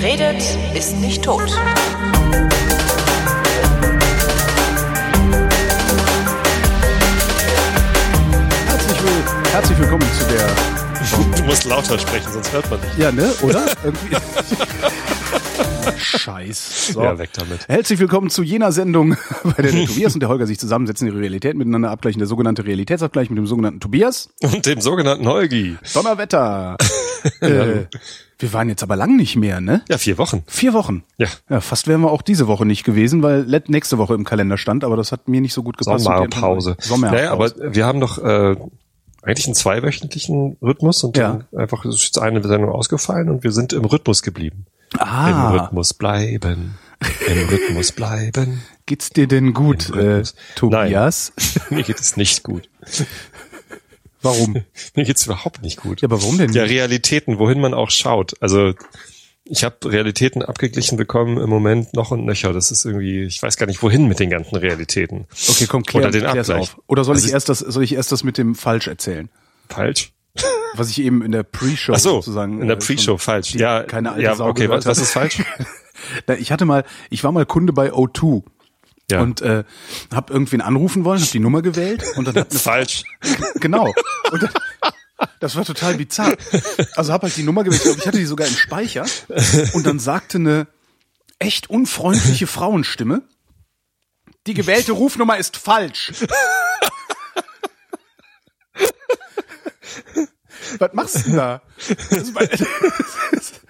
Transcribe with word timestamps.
Wer 0.00 0.10
redet, 0.10 0.40
ist 0.74 0.96
nicht 0.98 1.24
tot. 1.24 1.50
Herzlich, 8.68 9.02
will, 9.02 9.24
herzlich 9.50 9.78
willkommen 9.80 10.06
zu 10.16 10.24
der. 10.26 10.46
Du 11.36 11.42
musst 11.42 11.64
lauter 11.64 11.98
sprechen, 11.98 12.32
sonst 12.32 12.52
hört 12.52 12.70
man 12.70 12.78
nicht. 12.80 12.96
Ja, 12.96 13.10
ne? 13.10 13.32
Oder? 13.42 13.66
Scheiß. 15.96 16.92
So. 16.92 17.02
Ja, 17.02 17.18
weg 17.18 17.30
damit. 17.34 17.68
Herzlich 17.68 17.98
willkommen 17.98 18.30
zu 18.30 18.42
jener 18.42 18.72
Sendung, 18.72 19.16
bei 19.44 19.62
der 19.62 19.72
der 19.72 19.86
Tobias 19.86 20.14
und 20.14 20.20
der 20.20 20.28
Holger 20.28 20.46
sich 20.46 20.58
zusammensetzen, 20.58 21.08
die 21.10 21.16
Realität 21.16 21.56
miteinander 21.56 21.90
abgleichen, 21.90 22.18
der 22.18 22.26
sogenannte 22.28 22.64
Realitätsabgleich 22.64 23.30
mit 23.30 23.38
dem 23.38 23.46
sogenannten 23.46 23.80
Tobias. 23.80 24.30
Und 24.42 24.66
dem 24.66 24.80
sogenannten 24.80 25.26
Holgi. 25.26 25.76
Donnerwetter. 25.94 26.76
äh, 27.40 27.86
wir 28.38 28.52
waren 28.52 28.68
jetzt 28.68 28.82
aber 28.82 28.96
lang 28.96 29.16
nicht 29.16 29.36
mehr, 29.36 29.60
ne? 29.60 29.82
Ja, 29.88 29.98
vier 29.98 30.18
Wochen. 30.18 30.44
Vier 30.46 30.72
Wochen. 30.72 31.02
Ja. 31.16 31.26
Ja, 31.50 31.60
fast 31.60 31.88
wären 31.88 32.02
wir 32.02 32.10
auch 32.10 32.22
diese 32.22 32.46
Woche 32.46 32.64
nicht 32.66 32.84
gewesen, 32.84 33.22
weil 33.22 33.44
nächste 33.68 33.98
Woche 33.98 34.14
im 34.14 34.24
Kalender 34.24 34.58
stand, 34.58 34.84
aber 34.84 34.96
das 34.96 35.10
hat 35.12 35.28
mir 35.28 35.40
nicht 35.40 35.54
so 35.54 35.62
gut 35.62 35.76
gepasst. 35.76 36.04
Sommerpause. 36.04 36.76
Sommerpause. 36.80 37.16
Naja, 37.16 37.32
aber 37.32 37.50
wir 37.74 37.84
haben 37.86 38.00
doch 38.00 38.18
äh, 38.18 38.56
eigentlich 39.22 39.46
einen 39.46 39.54
zweiwöchentlichen 39.54 40.56
Rhythmus 40.62 41.02
und 41.02 41.16
Ja. 41.16 41.42
dann 41.50 41.60
einfach 41.60 41.84
ist 41.84 42.02
jetzt 42.02 42.18
eine 42.18 42.42
Sendung 42.46 42.70
ausgefallen 42.70 43.28
und 43.28 43.42
wir 43.42 43.52
sind 43.52 43.72
im 43.72 43.84
Rhythmus 43.84 44.22
geblieben. 44.22 44.66
Im 44.94 45.00
ah, 45.00 45.50
Rhythmus 45.50 45.94
bleiben. 45.94 46.78
Im 47.26 47.48
Rhythmus 47.48 47.92
bleiben. 47.92 48.62
geht's 48.86 49.10
dir 49.10 49.28
denn 49.28 49.54
gut, 49.54 49.90
Im 49.90 50.20
äh. 50.20 50.22
Tobias? 50.54 51.32
Mir 51.70 51.82
geht 51.82 52.00
es 52.00 52.16
nicht 52.16 52.42
gut. 52.42 52.68
Warum? 54.22 54.64
Mir 54.94 55.04
geht's 55.04 55.26
überhaupt 55.26 55.62
nicht 55.62 55.78
gut. 55.78 56.00
Ja, 56.00 56.08
aber 56.08 56.20
warum 56.22 56.38
denn 56.38 56.52
Ja? 56.52 56.64
Realitäten, 56.64 57.38
wohin 57.38 57.60
man 57.60 57.74
auch 57.74 57.90
schaut. 57.90 58.34
Also 58.40 58.74
ich 59.44 59.64
habe 59.64 59.90
Realitäten 59.90 60.42
abgeglichen 60.42 60.96
bekommen 60.98 61.38
im 61.38 61.48
Moment 61.48 61.94
noch 61.94 62.10
und 62.10 62.24
nöcher. 62.24 62.52
Das 62.52 62.70
ist 62.70 62.84
irgendwie, 62.84 63.24
ich 63.24 63.42
weiß 63.42 63.56
gar 63.56 63.66
nicht, 63.66 63.82
wohin 63.82 64.06
mit 64.06 64.20
den 64.20 64.30
ganzen 64.30 64.56
Realitäten. 64.56 65.26
Okay, 65.48 65.66
komm, 65.66 65.84
klär, 65.84 66.02
Oder 66.02 66.10
den 66.10 66.22
klär's 66.22 66.50
Abgleich. 66.50 66.74
auf. 66.74 66.80
Oder 66.86 67.04
soll 67.04 67.14
Also 67.14 67.26
ich 67.26 67.32
erst 67.32 67.48
das, 67.48 67.60
soll 67.60 67.82
ich 67.82 67.94
erst 67.94 68.12
das 68.12 68.24
mit 68.24 68.36
dem 68.38 68.54
falsch 68.54 68.88
erzählen? 68.88 69.30
Falsch? 69.68 70.12
Was 70.74 70.90
ich 70.90 71.00
eben 71.00 71.22
in 71.22 71.32
der 71.32 71.42
Pre-Show 71.42 71.94
so, 71.96 72.20
sozusagen. 72.20 72.60
in 72.60 72.68
der 72.68 72.76
äh, 72.76 72.80
Pre-Show 72.80 73.16
falsch. 73.18 73.52
die 73.52 73.58
Ja, 73.58 73.82
keine 73.82 74.12
alte 74.12 74.22
ja, 74.22 74.34
Sau 74.36 74.46
okay, 74.48 74.68
was, 74.68 74.86
was 74.86 74.98
ist 74.98 75.12
falsch? 75.12 75.42
Ich 76.38 76.52
hatte 76.52 76.64
mal, 76.64 76.84
ich 77.10 77.24
war 77.24 77.32
mal 77.32 77.44
Kunde 77.44 77.72
bei 77.72 77.92
O2 77.92 78.44
Ja. 79.10 79.20
und 79.20 79.42
äh, 79.42 79.64
habe 80.14 80.32
irgendwen 80.32 80.60
anrufen 80.60 81.04
wollen, 81.04 81.20
habe 81.20 81.30
die 81.32 81.40
Nummer 81.40 81.60
gewählt 81.60 82.04
und 82.16 82.28
dann 82.28 82.36
hat 82.36 82.50
eine 82.52 82.60
falsch. 82.60 83.02
genau. 83.56 83.92
Und 84.30 84.42
dann, 84.44 84.50
das 85.40 85.56
war 85.56 85.64
total 85.64 85.94
bizarr. 85.94 86.36
Also 86.94 87.12
habe 87.12 87.26
halt 87.26 87.36
die 87.36 87.42
Nummer 87.42 87.64
gewählt, 87.64 87.96
ich 87.98 88.06
hatte 88.06 88.18
die 88.18 88.26
sogar 88.26 88.46
im 88.46 88.54
Speicher 88.54 89.06
und 89.72 89.84
dann 89.86 89.98
sagte 89.98 90.38
eine 90.38 90.68
echt 91.40 91.68
unfreundliche 91.68 92.46
Frauenstimme, 92.46 93.22
die 94.46 94.54
gewählte 94.54 94.92
Rufnummer 94.92 95.36
ist 95.36 95.56
falsch. 95.56 96.12
Was 100.78 100.92
machst 100.92 101.16
du 101.16 101.20
denn 101.22 101.36
da? 101.36 101.62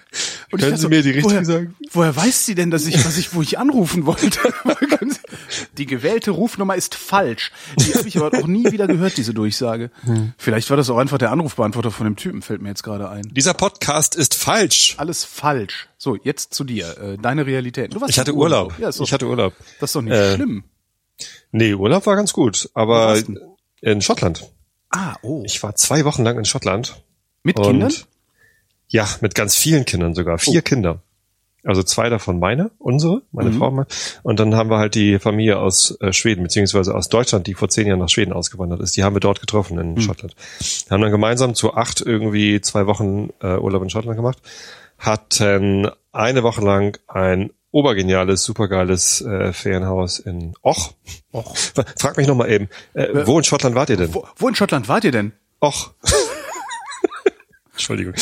Und 0.51 0.61
Können 0.61 0.77
Sie 0.77 0.87
mir 0.87 1.03
die 1.03 1.11
richtige 1.11 1.25
woher, 1.25 1.45
sagen? 1.45 1.75
Woher 1.91 2.15
weiß 2.15 2.45
sie 2.45 2.55
denn, 2.55 2.71
dass 2.71 2.87
ich, 2.87 3.05
was 3.05 3.17
ich, 3.17 3.35
wo 3.35 3.41
ich 3.43 3.59
anrufen 3.59 4.07
wollte? 4.07 4.39
Die 5.77 5.85
gewählte 5.85 6.31
Rufnummer 6.31 6.75
ist 6.75 6.95
falsch. 6.95 7.51
Die 7.77 7.93
habe 7.93 8.07
ich 8.07 8.17
aber 8.17 8.35
auch 8.39 8.47
nie 8.47 8.71
wieder 8.71 8.87
gehört, 8.87 9.17
diese 9.17 9.33
Durchsage. 9.35 9.91
Hm. 10.01 10.33
Vielleicht 10.37 10.69
war 10.71 10.77
das 10.77 10.89
auch 10.89 10.97
einfach 10.97 11.19
der 11.19 11.31
Anrufbeantworter 11.31 11.91
von 11.91 12.05
dem 12.05 12.15
Typen, 12.15 12.41
fällt 12.41 12.61
mir 12.61 12.69
jetzt 12.69 12.81
gerade 12.81 13.09
ein. 13.09 13.29
Dieser 13.31 13.53
Podcast 13.53 14.15
ist 14.15 14.33
falsch. 14.33 14.95
Alles 14.97 15.23
falsch. 15.23 15.87
So, 15.97 16.15
jetzt 16.15 16.55
zu 16.55 16.63
dir. 16.63 16.97
Äh, 16.97 17.17
deine 17.17 17.45
Realität. 17.45 17.93
Du 17.93 18.01
warst 18.01 18.09
Ich 18.09 18.19
hatte 18.19 18.31
im 18.31 18.37
Urlaub. 18.37 18.73
Ja, 18.79 18.91
doch, 18.91 19.01
ich 19.01 19.13
hatte 19.13 19.27
Urlaub. 19.27 19.53
das 19.79 19.91
ist 19.91 19.95
doch 19.95 20.01
nicht 20.01 20.13
äh, 20.13 20.35
schlimm. 20.35 20.63
Nee, 21.51 21.75
Urlaub 21.75 22.07
war 22.07 22.15
ganz 22.15 22.33
gut, 22.33 22.69
aber 22.73 23.21
in 23.81 24.01
Schottland. 24.01 24.49
Ah, 24.89 25.15
oh. 25.21 25.43
Ich 25.45 25.61
war 25.63 25.75
zwei 25.75 26.05
Wochen 26.05 26.23
lang 26.23 26.37
in 26.37 26.45
Schottland. 26.45 27.01
Mit 27.43 27.61
Kindern? 27.61 27.93
Ja, 28.87 29.07
mit 29.21 29.35
ganz 29.35 29.55
vielen 29.55 29.85
Kindern 29.85 30.15
sogar. 30.15 30.39
Vier 30.39 30.59
Oh. 30.59 30.63
Kinder. 30.63 31.01
Also 31.65 31.83
zwei 31.83 32.07
davon 32.09 32.39
meine, 32.39 32.71
unsere, 32.79 33.21
meine 33.33 33.49
Mhm. 33.51 33.57
Frau. 33.57 33.67
und 33.67 33.75
meine. 33.75 33.87
Und 34.23 34.39
dann 34.39 34.55
haben 34.55 34.69
wir 34.69 34.77
halt 34.77 34.95
die 34.95 35.19
Familie 35.19 35.59
aus 35.59 35.91
äh, 35.99 36.13
Schweden, 36.13 36.41
beziehungsweise 36.43 36.95
aus 36.95 37.09
Deutschland, 37.09 37.47
die 37.47 37.53
vor 37.53 37.67
zehn 37.69 37.85
Jahren 37.85 37.99
nach 37.99 38.07
Schweden 38.09 38.31
ausgewandert 38.33 38.79
ist. 38.79 38.95
Die 38.95 39.03
haben 39.03 39.15
wir 39.15 39.19
dort 39.19 39.41
getroffen 39.41 39.77
in 39.77 39.93
Mhm. 39.95 40.01
Schottland. 40.01 40.35
Haben 40.89 41.01
dann 41.01 41.11
gemeinsam 41.11 41.55
zu 41.55 41.73
acht 41.75 42.01
irgendwie 42.01 42.61
zwei 42.61 42.87
Wochen 42.87 43.29
äh, 43.41 43.57
Urlaub 43.57 43.83
in 43.83 43.89
Schottland 43.89 44.15
gemacht. 44.15 44.37
Hatten 44.97 45.89
eine 46.13 46.43
Woche 46.43 46.61
lang 46.61 46.97
ein 47.07 47.51
obergeniales, 47.71 48.43
supergeiles 48.43 49.21
äh, 49.21 49.53
Ferienhaus 49.53 50.19
in 50.19 50.53
Och. 50.63 50.93
Och. 51.31 51.55
Frag 51.97 52.17
mich 52.17 52.27
noch 52.27 52.35
mal 52.35 52.49
eben, 52.49 52.69
äh, 52.93 53.25
wo 53.25 53.37
in 53.37 53.43
Schottland 53.43 53.75
wart 53.75 53.89
ihr 53.89 53.97
denn? 53.97 54.13
Wo, 54.13 54.27
wo 54.35 54.47
in 54.47 54.55
Schottland 54.55 54.87
wart 54.87 55.03
ihr 55.03 55.11
denn? 55.11 55.33
Och. 55.59 55.93
Entschuldigung. 57.71 58.13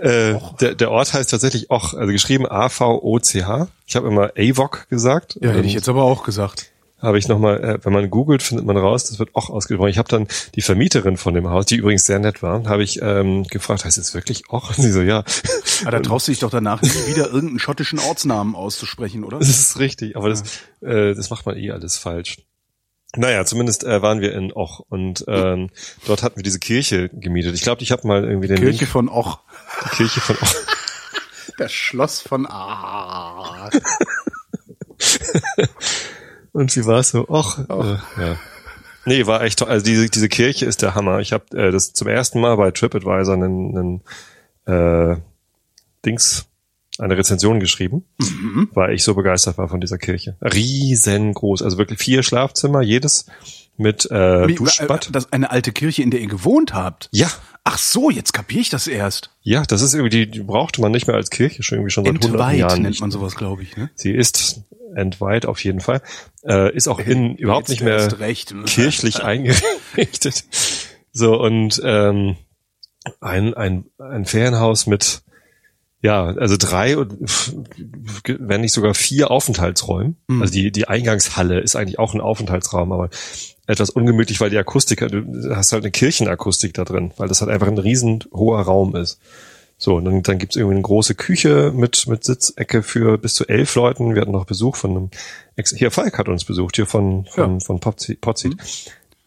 Äh, 0.00 0.34
der, 0.60 0.74
der 0.74 0.90
Ort 0.90 1.12
heißt 1.12 1.30
tatsächlich 1.30 1.70
Och, 1.70 1.94
also 1.94 2.12
geschrieben 2.12 2.46
A-V-O-C-H. 2.46 3.68
Ich 3.86 3.96
habe 3.96 4.08
immer 4.08 4.32
AVOC 4.36 4.88
gesagt. 4.88 5.38
Ja, 5.40 5.50
hätte 5.50 5.66
ich 5.66 5.74
jetzt 5.74 5.88
aber 5.88 6.02
auch 6.02 6.24
gesagt. 6.24 6.72
Habe 7.00 7.18
ich 7.18 7.28
nochmal, 7.28 7.62
äh, 7.62 7.78
wenn 7.84 7.92
man 7.92 8.10
googelt, 8.10 8.42
findet 8.42 8.66
man 8.66 8.76
raus, 8.76 9.04
das 9.04 9.18
wird 9.20 9.34
Och 9.36 9.50
ausgesprochen. 9.50 9.90
Ich 9.90 9.98
habe 9.98 10.08
dann 10.08 10.26
die 10.56 10.62
Vermieterin 10.62 11.16
von 11.16 11.32
dem 11.34 11.48
Haus, 11.48 11.66
die 11.66 11.76
übrigens 11.76 12.06
sehr 12.06 12.18
nett 12.18 12.42
war, 12.42 12.64
habe 12.68 12.82
ich 12.82 13.00
ähm, 13.00 13.44
gefragt, 13.44 13.84
heißt 13.84 13.98
es 13.98 14.14
wirklich 14.14 14.50
Och? 14.50 14.70
Und 14.70 14.82
sie 14.82 14.90
so, 14.90 15.02
ja. 15.02 15.22
Aber 15.82 15.92
da 15.92 16.00
traust 16.00 16.26
du 16.26 16.32
dich 16.32 16.40
doch 16.40 16.50
danach 16.50 16.82
nie 16.82 16.90
wieder 17.06 17.26
irgendeinen 17.26 17.60
schottischen 17.60 18.00
Ortsnamen 18.00 18.56
auszusprechen, 18.56 19.22
oder? 19.22 19.38
Das 19.38 19.48
ist 19.48 19.78
richtig, 19.78 20.16
aber 20.16 20.28
das, 20.28 20.42
äh, 20.80 21.14
das 21.14 21.30
macht 21.30 21.46
man 21.46 21.56
eh 21.56 21.70
alles 21.70 21.96
falsch. 21.98 22.38
Naja, 23.16 23.44
zumindest 23.44 23.84
äh, 23.84 24.02
waren 24.02 24.20
wir 24.20 24.34
in 24.34 24.52
Och 24.52 24.80
und 24.88 25.24
ähm, 25.28 25.70
dort 26.06 26.22
hatten 26.22 26.36
wir 26.36 26.42
diese 26.42 26.58
Kirche 26.58 27.08
gemietet. 27.10 27.54
Ich 27.54 27.62
glaube, 27.62 27.82
ich 27.82 27.90
habe 27.92 28.06
mal 28.06 28.24
irgendwie 28.24 28.48
den 28.48 28.58
Kirche 28.58 28.80
Link, 28.80 28.90
von 28.90 29.08
Och. 29.08 29.38
die 29.84 29.96
Kirche 29.96 30.20
von 30.20 30.36
Och. 30.36 30.54
Das 31.56 31.72
Schloss 31.72 32.20
von 32.20 32.46
Ah. 32.46 33.70
Und 36.58 36.70
sie 36.72 36.84
war 36.86 37.02
so, 37.02 37.28
ach, 37.30 37.58
äh, 37.68 38.22
ja. 38.22 38.36
Nee, 39.04 39.26
war 39.26 39.42
echt 39.42 39.60
toll. 39.60 39.68
Also 39.68 39.84
diese, 39.86 40.08
diese 40.08 40.28
Kirche 40.28 40.66
ist 40.66 40.82
der 40.82 40.94
Hammer. 40.94 41.20
Ich 41.20 41.32
habe 41.32 41.44
äh, 41.56 41.70
das 41.70 41.92
zum 41.92 42.08
ersten 42.08 42.40
Mal 42.40 42.56
bei 42.56 42.70
TripAdvisor 42.72 43.34
einen, 43.34 44.02
einen 44.66 45.12
äh, 45.14 45.16
Dings, 46.04 46.46
eine 46.98 47.16
Rezension 47.16 47.60
geschrieben, 47.60 48.04
Mhm. 48.20 48.68
weil 48.74 48.92
ich 48.94 49.04
so 49.04 49.14
begeistert 49.14 49.56
war 49.56 49.68
von 49.68 49.80
dieser 49.80 49.98
Kirche. 49.98 50.36
Riesengroß, 50.42 51.62
also 51.62 51.78
wirklich 51.78 52.00
vier 52.00 52.22
Schlafzimmer, 52.22 52.82
jedes 52.82 53.26
mit 53.76 54.10
äh, 54.10 54.48
Wie- 54.48 54.56
Duschbad. 54.56 55.08
äh, 55.08 55.12
Das 55.12 55.26
ist 55.26 55.32
eine 55.32 55.50
alte 55.52 55.70
Kirche, 55.72 56.02
in 56.02 56.10
der 56.10 56.20
ihr 56.20 56.26
gewohnt 56.26 56.74
habt. 56.74 57.08
Ja, 57.12 57.28
Ach 57.64 57.78
so, 57.78 58.10
jetzt 58.10 58.32
kapiere 58.32 58.60
ich 58.60 58.70
das 58.70 58.86
erst. 58.86 59.30
ja, 59.42 59.62
das 59.62 59.82
ist 59.82 59.94
irgendwie, 59.94 60.10
die, 60.10 60.30
die 60.30 60.42
brauchte 60.42 60.80
man 60.80 60.92
nicht 60.92 61.06
mehr 61.06 61.16
als 61.16 61.30
Kirche, 61.30 61.62
schon 61.62 61.78
irgendwie 61.78 61.90
schon 61.90 62.04
seit 62.04 62.14
hunderten 62.14 62.34
Entweiht 62.34 62.58
Jahren 62.58 62.82
nennt 62.82 63.00
man 63.00 63.10
sowas, 63.10 63.36
glaube 63.36 63.62
ich. 63.62 63.76
Ne? 63.76 63.90
Sie 63.94 64.12
ist 64.12 64.62
entweiht 64.94 65.46
auf 65.46 65.62
jeden 65.62 65.80
Fall. 65.80 66.02
Äh, 66.44 66.74
ist 66.74 66.88
auch 66.88 66.98
innen 66.98 67.36
überhaupt 67.36 67.68
Jetzt 67.68 67.80
nicht 67.80 67.84
mehr 67.84 68.20
recht. 68.20 68.54
kirchlich 68.66 69.22
eingerichtet. 69.22 70.44
So 71.12 71.40
und 71.40 71.80
ähm, 71.84 72.36
ein, 73.20 73.54
ein, 73.54 73.84
ein 73.98 74.24
Ferienhaus 74.24 74.86
mit 74.86 75.22
ja, 76.00 76.26
also 76.26 76.56
drei 76.56 76.96
und 76.96 77.16
wenn 78.24 78.60
nicht 78.60 78.72
sogar 78.72 78.94
vier 78.94 79.30
Aufenthaltsräumen. 79.32 80.16
Mhm. 80.28 80.42
Also 80.42 80.52
die, 80.52 80.70
die 80.70 80.86
Eingangshalle 80.86 81.58
ist 81.58 81.74
eigentlich 81.74 81.98
auch 81.98 82.14
ein 82.14 82.20
Aufenthaltsraum, 82.20 82.92
aber 82.92 83.10
etwas 83.68 83.90
ungemütlich, 83.90 84.40
weil 84.40 84.50
die 84.50 84.58
Akustik, 84.58 85.06
du 85.08 85.54
hast 85.54 85.72
halt 85.72 85.84
eine 85.84 85.90
Kirchenakustik 85.92 86.74
da 86.74 86.84
drin, 86.84 87.12
weil 87.18 87.28
das 87.28 87.40
halt 87.40 87.50
einfach 87.50 87.68
ein 87.68 87.78
riesen 87.78 88.24
hoher 88.32 88.60
Raum 88.62 88.96
ist. 88.96 89.20
So, 89.76 89.96
und 89.96 90.06
dann, 90.06 90.22
dann 90.24 90.38
gibt's 90.38 90.56
irgendwie 90.56 90.74
eine 90.74 90.82
große 90.82 91.14
Küche 91.14 91.70
mit, 91.72 92.08
mit 92.08 92.24
Sitzecke 92.24 92.82
für 92.82 93.16
bis 93.18 93.34
zu 93.34 93.46
elf 93.46 93.76
Leuten. 93.76 94.14
Wir 94.14 94.22
hatten 94.22 94.32
noch 94.32 94.46
Besuch 94.46 94.74
von 94.74 94.90
einem, 94.90 95.10
Ex 95.54 95.72
hier 95.76 95.92
Falk 95.92 96.18
hat 96.18 96.28
uns 96.28 96.44
besucht, 96.44 96.74
hier 96.76 96.86
von, 96.86 97.26
von, 97.26 97.54
Ja. 97.54 97.60
von 97.60 97.78
Potzit. 97.78 98.20
Potzit. 98.20 98.56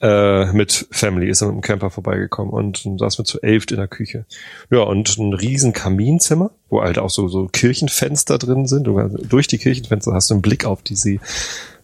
Äh, 0.01 0.51
mit 0.51 0.87
Family 0.89 1.29
ist 1.29 1.41
er 1.41 1.47
mit 1.47 1.57
dem 1.57 1.61
Camper 1.61 1.91
vorbeigekommen 1.91 2.51
und 2.51 2.83
dann 2.85 2.97
saß 2.97 3.19
mit 3.19 3.27
zu 3.27 3.39
elf 3.41 3.65
in 3.69 3.77
der 3.77 3.87
Küche. 3.87 4.25
Ja, 4.71 4.79
und 4.79 5.15
ein 5.19 5.33
riesen 5.33 5.71
Kaminzimmer, 5.73 6.49
wo 6.69 6.81
halt 6.81 6.97
auch 6.97 7.11
so, 7.11 7.27
so 7.27 7.47
Kirchenfenster 7.47 8.39
drin 8.39 8.65
sind. 8.65 8.85
Du, 8.87 8.99
durch 8.99 9.45
die 9.47 9.59
Kirchenfenster 9.59 10.11
hast 10.13 10.31
du 10.31 10.33
einen 10.33 10.41
Blick 10.41 10.65
auf 10.65 10.81
die 10.81 10.95
See. 10.95 11.19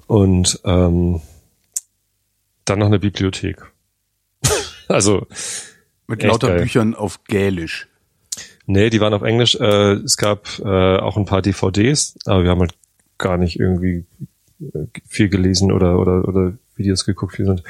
Und 0.08 0.60
ähm, 0.66 1.22
dann 2.70 2.80
noch 2.80 2.88
eine 2.88 3.00
Bibliothek. 3.00 3.72
also 4.88 5.26
Mit 6.08 6.24
lauter 6.24 6.50
geil. 6.50 6.62
Büchern 6.62 6.96
auf 6.96 7.24
Gälisch. 7.26 7.88
Nee, 8.66 8.90
die 8.90 9.00
waren 9.00 9.14
auf 9.14 9.22
Englisch. 9.22 9.56
Äh, 9.56 9.94
es 9.94 10.18
gab 10.18 10.60
äh, 10.60 10.98
auch 10.98 11.18
ein 11.18 11.26
paar 11.26 11.42
DVDs, 11.42 12.18
aber 12.26 12.44
wir 12.44 12.50
haben 12.50 12.60
halt 12.60 12.76
gar 13.18 13.38
nicht 13.38 13.60
irgendwie 13.60 14.06
äh, 14.60 14.86
viel 15.08 15.30
gelesen 15.30 15.72
oder, 15.72 16.00
oder, 16.00 16.28
oder 16.28 16.54
Videos 16.76 17.06
geguckt. 17.06 17.38
Wir 17.40 17.46
sind 17.46 17.64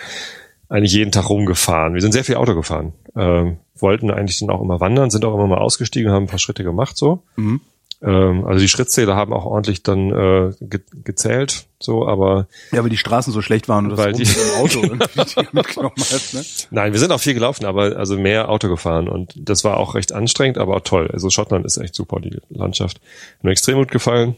eigentlich 0.70 0.94
jeden 0.94 1.12
Tag 1.12 1.30
rumgefahren. 1.30 1.94
Wir 1.94 2.02
sind 2.02 2.12
sehr 2.12 2.24
viel 2.24 2.36
Auto 2.36 2.56
gefahren. 2.56 2.94
Ähm, 3.16 3.58
wollten 3.76 4.12
eigentlich 4.12 4.40
dann 4.40 4.50
auch 4.50 4.62
immer 4.62 4.80
wandern, 4.80 5.10
sind 5.10 5.24
auch 5.24 5.36
immer 5.36 5.48
mal 5.48 5.60
ausgestiegen, 5.60 6.12
haben 6.12 6.24
ein 6.24 6.30
paar 6.30 6.40
Schritte 6.40 6.64
gemacht 6.64 6.98
so. 6.98 7.24
Mhm. 7.36 7.62
Ähm, 8.02 8.46
also 8.46 8.60
die 8.60 8.68
Schrittzähler 8.68 9.16
haben 9.16 9.34
auch 9.34 9.46
ordentlich 9.46 9.82
dann 9.82 10.12
äh, 10.12 10.54
ge 10.62 10.82
gezählt, 11.04 11.66
so, 11.80 12.08
aber 12.08 12.48
Ja, 12.72 12.84
weil 12.84 12.92
die 12.92 12.98
Straßen 12.98 13.34
so 13.34 13.42
schlecht 13.42 13.68
waren 13.70 13.86
und 13.86 13.92
das 13.92 14.00
Weil 14.00 14.14
die- 14.14 14.22
im 14.24 14.64
Auto 14.64 14.80
irgendwie 14.84 15.08
die 15.26 15.48
mitgenommen 15.52 15.96
hat, 15.98 16.34
ne? 16.34 16.46
nein, 16.70 16.94
wir 16.94 17.00
sind 17.00 17.12
auch 17.12 17.20
viel 17.20 17.34
gelaufen, 17.34 17.66
aber 17.66 17.98
also 17.98 18.16
mehr 18.18 18.50
Auto 18.50 18.70
gefahren 18.70 19.08
und 19.08 19.34
das 19.36 19.64
war 19.64 19.78
auch 19.78 19.96
recht 19.96 20.14
anstrengend, 20.14 20.60
aber 20.60 20.76
auch 20.76 20.82
toll. 20.82 21.10
Also 21.12 21.32
Schottland 21.32 21.66
ist 21.66 21.78
echt 21.78 21.96
super, 21.96 22.20
die 22.20 22.40
Landschaft. 22.50 22.98
Hat 23.38 23.44
mir 23.44 23.52
extrem 23.52 23.78
gut 23.78 23.90
gefallen. 23.90 24.36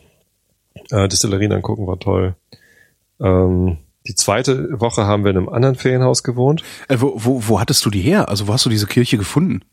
Äh, 0.92 1.10
Distillerien 1.10 1.52
angucken 1.52 1.86
war 1.86 2.00
toll. 2.00 2.36
Ähm, 3.20 3.78
die 4.08 4.16
zweite 4.16 4.80
Woche 4.80 5.06
haben 5.06 5.24
wir 5.26 5.32
in 5.32 5.38
einem 5.38 5.50
anderen 5.50 5.76
Ferienhaus 5.76 6.24
gewohnt. 6.24 6.64
Äh, 6.88 6.96
wo, 7.00 7.14
wo, 7.18 7.42
wo 7.48 7.60
hattest 7.60 7.86
du 7.86 7.90
die 7.90 8.02
her? 8.02 8.30
Also 8.30 8.48
wo 8.48 8.54
hast 8.54 8.66
du 8.66 8.70
diese 8.70 8.88
Kirche 8.88 9.18
gefunden? 9.18 9.64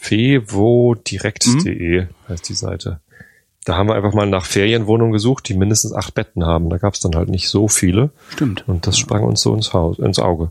fevodirekt.de 0.00 2.06
heißt 2.28 2.48
die 2.48 2.54
Seite. 2.54 3.00
Da 3.64 3.76
haben 3.76 3.88
wir 3.88 3.94
einfach 3.94 4.14
mal 4.14 4.26
nach 4.26 4.46
Ferienwohnungen 4.46 5.12
gesucht, 5.12 5.48
die 5.48 5.54
mindestens 5.54 5.92
acht 5.92 6.14
Betten 6.14 6.46
haben. 6.46 6.70
Da 6.70 6.78
gab 6.78 6.94
es 6.94 7.00
dann 7.00 7.14
halt 7.14 7.28
nicht 7.28 7.48
so 7.48 7.68
viele. 7.68 8.10
Stimmt. 8.30 8.66
Und 8.66 8.86
das 8.86 8.98
sprang 8.98 9.22
uns 9.22 9.42
so 9.42 9.54
ins 9.54 9.74
Haus, 9.74 9.98
ins 9.98 10.18
Auge. 10.18 10.50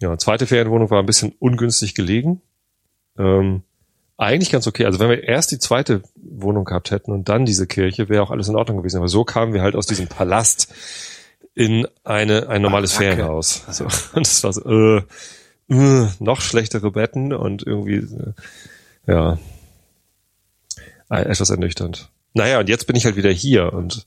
Ja, 0.00 0.16
zweite 0.18 0.46
Ferienwohnung 0.46 0.90
war 0.90 1.00
ein 1.00 1.06
bisschen 1.06 1.34
ungünstig 1.38 1.94
gelegen. 1.94 2.40
Ähm, 3.18 3.62
eigentlich 4.16 4.50
ganz 4.50 4.66
okay. 4.66 4.86
Also 4.86 4.98
wenn 4.98 5.10
wir 5.10 5.24
erst 5.24 5.50
die 5.50 5.58
zweite 5.58 6.02
Wohnung 6.16 6.64
gehabt 6.64 6.90
hätten 6.90 7.12
und 7.12 7.28
dann 7.28 7.44
diese 7.44 7.66
Kirche, 7.66 8.08
wäre 8.08 8.22
auch 8.22 8.30
alles 8.30 8.48
in 8.48 8.56
Ordnung 8.56 8.78
gewesen. 8.78 8.98
Aber 8.98 9.08
so 9.08 9.24
kamen 9.24 9.52
wir 9.52 9.62
halt 9.62 9.76
aus 9.76 9.86
diesem 9.86 10.08
Palast 10.08 10.72
in 11.54 11.86
eine 12.02 12.48
ein 12.48 12.62
normales 12.62 12.92
Kacke. 12.92 13.16
Ferienhaus. 13.16 13.64
So. 13.70 13.84
Und 14.14 14.26
das 14.26 14.42
war 14.42 14.52
so, 14.52 14.62
äh, 14.62 15.02
noch 16.18 16.40
schlechtere 16.40 16.90
Betten 16.90 17.32
und 17.32 17.66
irgendwie, 17.66 17.96
äh, 17.96 18.32
ja, 19.06 19.38
etwas 21.08 21.50
ernüchternd. 21.50 22.10
Naja, 22.34 22.60
und 22.60 22.68
jetzt 22.68 22.86
bin 22.86 22.96
ich 22.96 23.04
halt 23.04 23.16
wieder 23.16 23.30
hier 23.30 23.72
und 23.72 24.06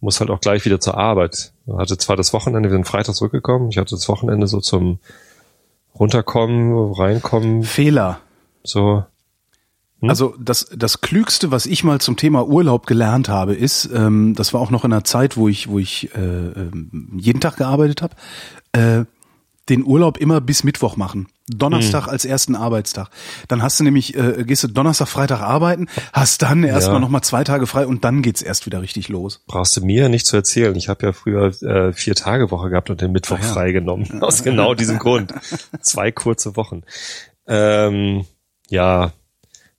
muss 0.00 0.20
halt 0.20 0.30
auch 0.30 0.40
gleich 0.40 0.64
wieder 0.64 0.80
zur 0.80 0.96
Arbeit. 0.96 1.52
Ich 1.66 1.74
hatte 1.74 1.98
zwar 1.98 2.16
das 2.16 2.32
Wochenende, 2.32 2.70
wir 2.70 2.76
sind 2.76 2.86
Freitag 2.86 3.16
zurückgekommen, 3.16 3.70
ich 3.70 3.78
hatte 3.78 3.94
das 3.96 4.08
Wochenende 4.08 4.46
so 4.46 4.60
zum 4.60 5.00
Runterkommen, 5.98 6.92
Reinkommen, 6.92 7.64
Fehler. 7.64 8.20
so. 8.62 9.04
Hm? 10.00 10.08
Also 10.08 10.36
das, 10.38 10.70
das 10.76 11.00
Klügste, 11.00 11.50
was 11.50 11.66
ich 11.66 11.82
mal 11.82 12.00
zum 12.00 12.16
Thema 12.16 12.46
Urlaub 12.46 12.86
gelernt 12.86 13.28
habe, 13.28 13.54
ist, 13.54 13.90
ähm, 13.92 14.34
das 14.36 14.54
war 14.54 14.60
auch 14.60 14.70
noch 14.70 14.84
in 14.84 14.92
einer 14.92 15.02
Zeit, 15.02 15.36
wo 15.36 15.48
ich, 15.48 15.68
wo 15.68 15.80
ich 15.80 16.14
äh, 16.14 16.20
ähm, 16.20 17.18
jeden 17.18 17.40
Tag 17.40 17.56
gearbeitet 17.56 18.02
habe, 18.02 18.14
äh, 18.72 19.04
den 19.68 19.84
Urlaub 19.84 20.18
immer 20.18 20.40
bis 20.40 20.64
Mittwoch 20.64 20.96
machen. 20.96 21.28
Donnerstag 21.50 22.04
Hm. 22.04 22.10
als 22.10 22.24
ersten 22.24 22.54
Arbeitstag. 22.54 23.08
Dann 23.48 23.62
hast 23.62 23.80
du 23.80 23.84
nämlich, 23.84 24.14
äh, 24.16 24.44
gehst 24.44 24.64
du 24.64 24.68
Donnerstag, 24.68 25.08
Freitag 25.08 25.40
arbeiten, 25.40 25.86
hast 26.12 26.42
dann 26.42 26.62
erstmal 26.64 26.96
Ja. 26.96 27.00
noch 27.00 27.08
mal 27.08 27.22
zwei 27.22 27.42
Tage 27.44 27.66
frei 27.66 27.86
und 27.86 28.04
dann 28.04 28.20
geht's 28.22 28.42
erst 28.42 28.66
wieder 28.66 28.82
richtig 28.82 29.08
los. 29.08 29.40
Brauchst 29.46 29.76
du 29.76 29.80
mir 29.84 30.08
nicht 30.08 30.26
zu 30.26 30.36
erzählen. 30.36 30.74
Ich 30.76 30.88
habe 30.88 31.06
ja 31.06 31.12
früher 31.12 31.46
äh, 31.62 31.92
vier 31.92 32.14
Tage 32.14 32.50
Woche 32.50 32.68
gehabt 32.70 32.90
und 32.90 33.00
den 33.00 33.12
Mittwoch 33.12 33.38
Ah, 33.38 33.42
ja. 33.42 33.52
freigenommen. 33.52 34.22
Aus 34.22 34.42
genau 34.42 34.74
diesem 34.74 34.98
Grund. 34.98 35.32
Zwei 35.80 36.12
kurze 36.12 36.56
Wochen. 36.56 36.82
Ähm, 37.46 38.24
ja, 38.68 39.12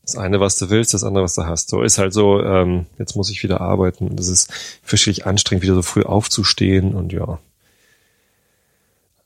das 0.01 0.15
eine, 0.17 0.39
was 0.39 0.57
du 0.57 0.71
willst, 0.71 0.95
das 0.95 1.03
andere, 1.03 1.23
was 1.23 1.35
du 1.35 1.45
hast. 1.45 1.69
So 1.69 1.83
ist 1.83 1.99
halt 1.99 2.13
so, 2.13 2.41
ähm, 2.41 2.87
jetzt 2.97 3.15
muss 3.15 3.29
ich 3.29 3.43
wieder 3.43 3.61
arbeiten. 3.61 4.15
Das 4.15 4.27
ist 4.27 4.51
fürchterlich 4.81 5.27
anstrengend, 5.27 5.63
wieder 5.63 5.75
so 5.75 5.83
früh 5.83 6.01
aufzustehen 6.01 6.95
und 6.95 7.13
ja. 7.13 7.37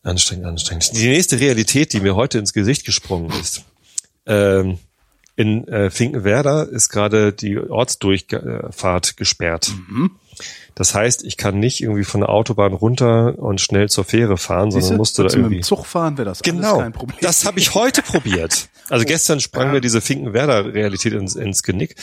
Anstrengend, 0.04 0.46
anstrengend. 0.46 0.92
Die 0.96 1.08
nächste 1.08 1.40
Realität, 1.40 1.94
die 1.94 2.02
mir 2.02 2.16
heute 2.16 2.38
ins 2.40 2.54
Gesicht 2.54 2.86
gesprungen 2.86 3.32
ist. 3.40 3.64
Ähm, 4.26 4.78
in 5.36 5.68
äh, 5.68 5.90
Finkenwerder 5.90 6.68
ist 6.70 6.90
gerade 6.90 7.34
die 7.34 7.58
Ortsdurchfahrt 7.58 9.18
gesperrt. 9.18 9.72
Das 10.76 10.94
heißt, 10.94 11.24
ich 11.24 11.38
kann 11.38 11.60
nicht 11.60 11.82
irgendwie 11.82 12.04
von 12.04 12.22
der 12.22 12.30
Autobahn 12.30 12.74
runter 12.74 13.38
und 13.40 13.62
schnell 13.62 13.90
zur 13.90 14.04
Fähre 14.04 14.38
fahren, 14.38 14.72
sondern 14.72 14.82
Siehste, 14.82 14.98
musste 14.98 15.22
da 15.22 15.24
kannst 15.24 15.36
du 15.36 15.38
mit 15.40 15.46
irgendwie. 15.46 15.62
dem 15.62 15.64
Zug 15.64 15.86
fahren, 15.86 16.18
wäre 16.18 16.26
das 16.30 16.42
Genau, 16.42 16.74
alles 16.74 16.84
kein 16.84 16.94
Problem. 16.94 17.18
das 17.22 17.46
habe 17.46 17.60
ich 17.60 17.74
heute 17.74 18.02
probiert. 18.04 18.70
Also 18.90 19.06
gestern 19.06 19.40
sprang 19.40 19.72
mir 19.72 19.82
diese 19.82 20.02
Finkenwerder-Realität 20.02 21.14
ins, 21.14 21.36
ins 21.36 21.64
Genick. 21.64 21.96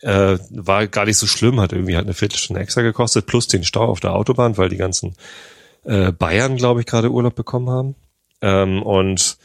Äh, 0.00 0.38
war 0.50 0.86
gar 0.86 1.04
nicht 1.04 1.18
so 1.18 1.26
schlimm, 1.26 1.60
hat 1.60 1.72
irgendwie 1.72 1.94
halt 1.96 2.06
eine 2.06 2.14
Viertelstunde 2.14 2.60
extra 2.62 2.82
gekostet, 2.82 3.26
plus 3.26 3.46
den 3.48 3.64
Stau 3.64 3.84
auf 3.84 4.00
der 4.00 4.14
Autobahn, 4.14 4.56
weil 4.56 4.68
die 4.68 4.76
ganzen 4.78 5.14
äh, 5.84 6.12
Bayern, 6.12 6.56
glaube 6.56 6.80
ich, 6.80 6.86
gerade 6.86 7.10
Urlaub 7.10 7.34
bekommen 7.34 7.70
haben. 7.70 7.94
Ähm, 8.40 8.82
und 8.82 9.36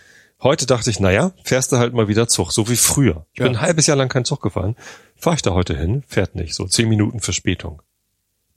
heute 0.42 0.66
dachte 0.66 0.90
ich, 0.90 1.00
naja, 1.00 1.32
fährst 1.44 1.72
du 1.72 1.78
halt 1.78 1.94
mal 1.94 2.08
wieder 2.08 2.28
Zug, 2.28 2.52
so 2.52 2.70
wie 2.70 2.76
früher. 2.76 3.26
Ich 3.34 3.40
bin 3.40 3.54
Ja. 3.54 3.60
ein 3.60 3.62
halbes 3.62 3.88
Jahr 3.88 3.98
lang 3.98 4.10
kein 4.10 4.26
Zug 4.26 4.42
gefahren. 4.42 4.76
Fahr 5.16 5.34
ich 5.34 5.42
da 5.42 5.52
heute 5.52 5.76
hin, 5.78 6.04
fährt 6.08 6.36
nicht, 6.36 6.54
so 6.54 6.66
zehn 6.68 6.90
Minuten 6.90 7.20
Verspätung. 7.20 7.82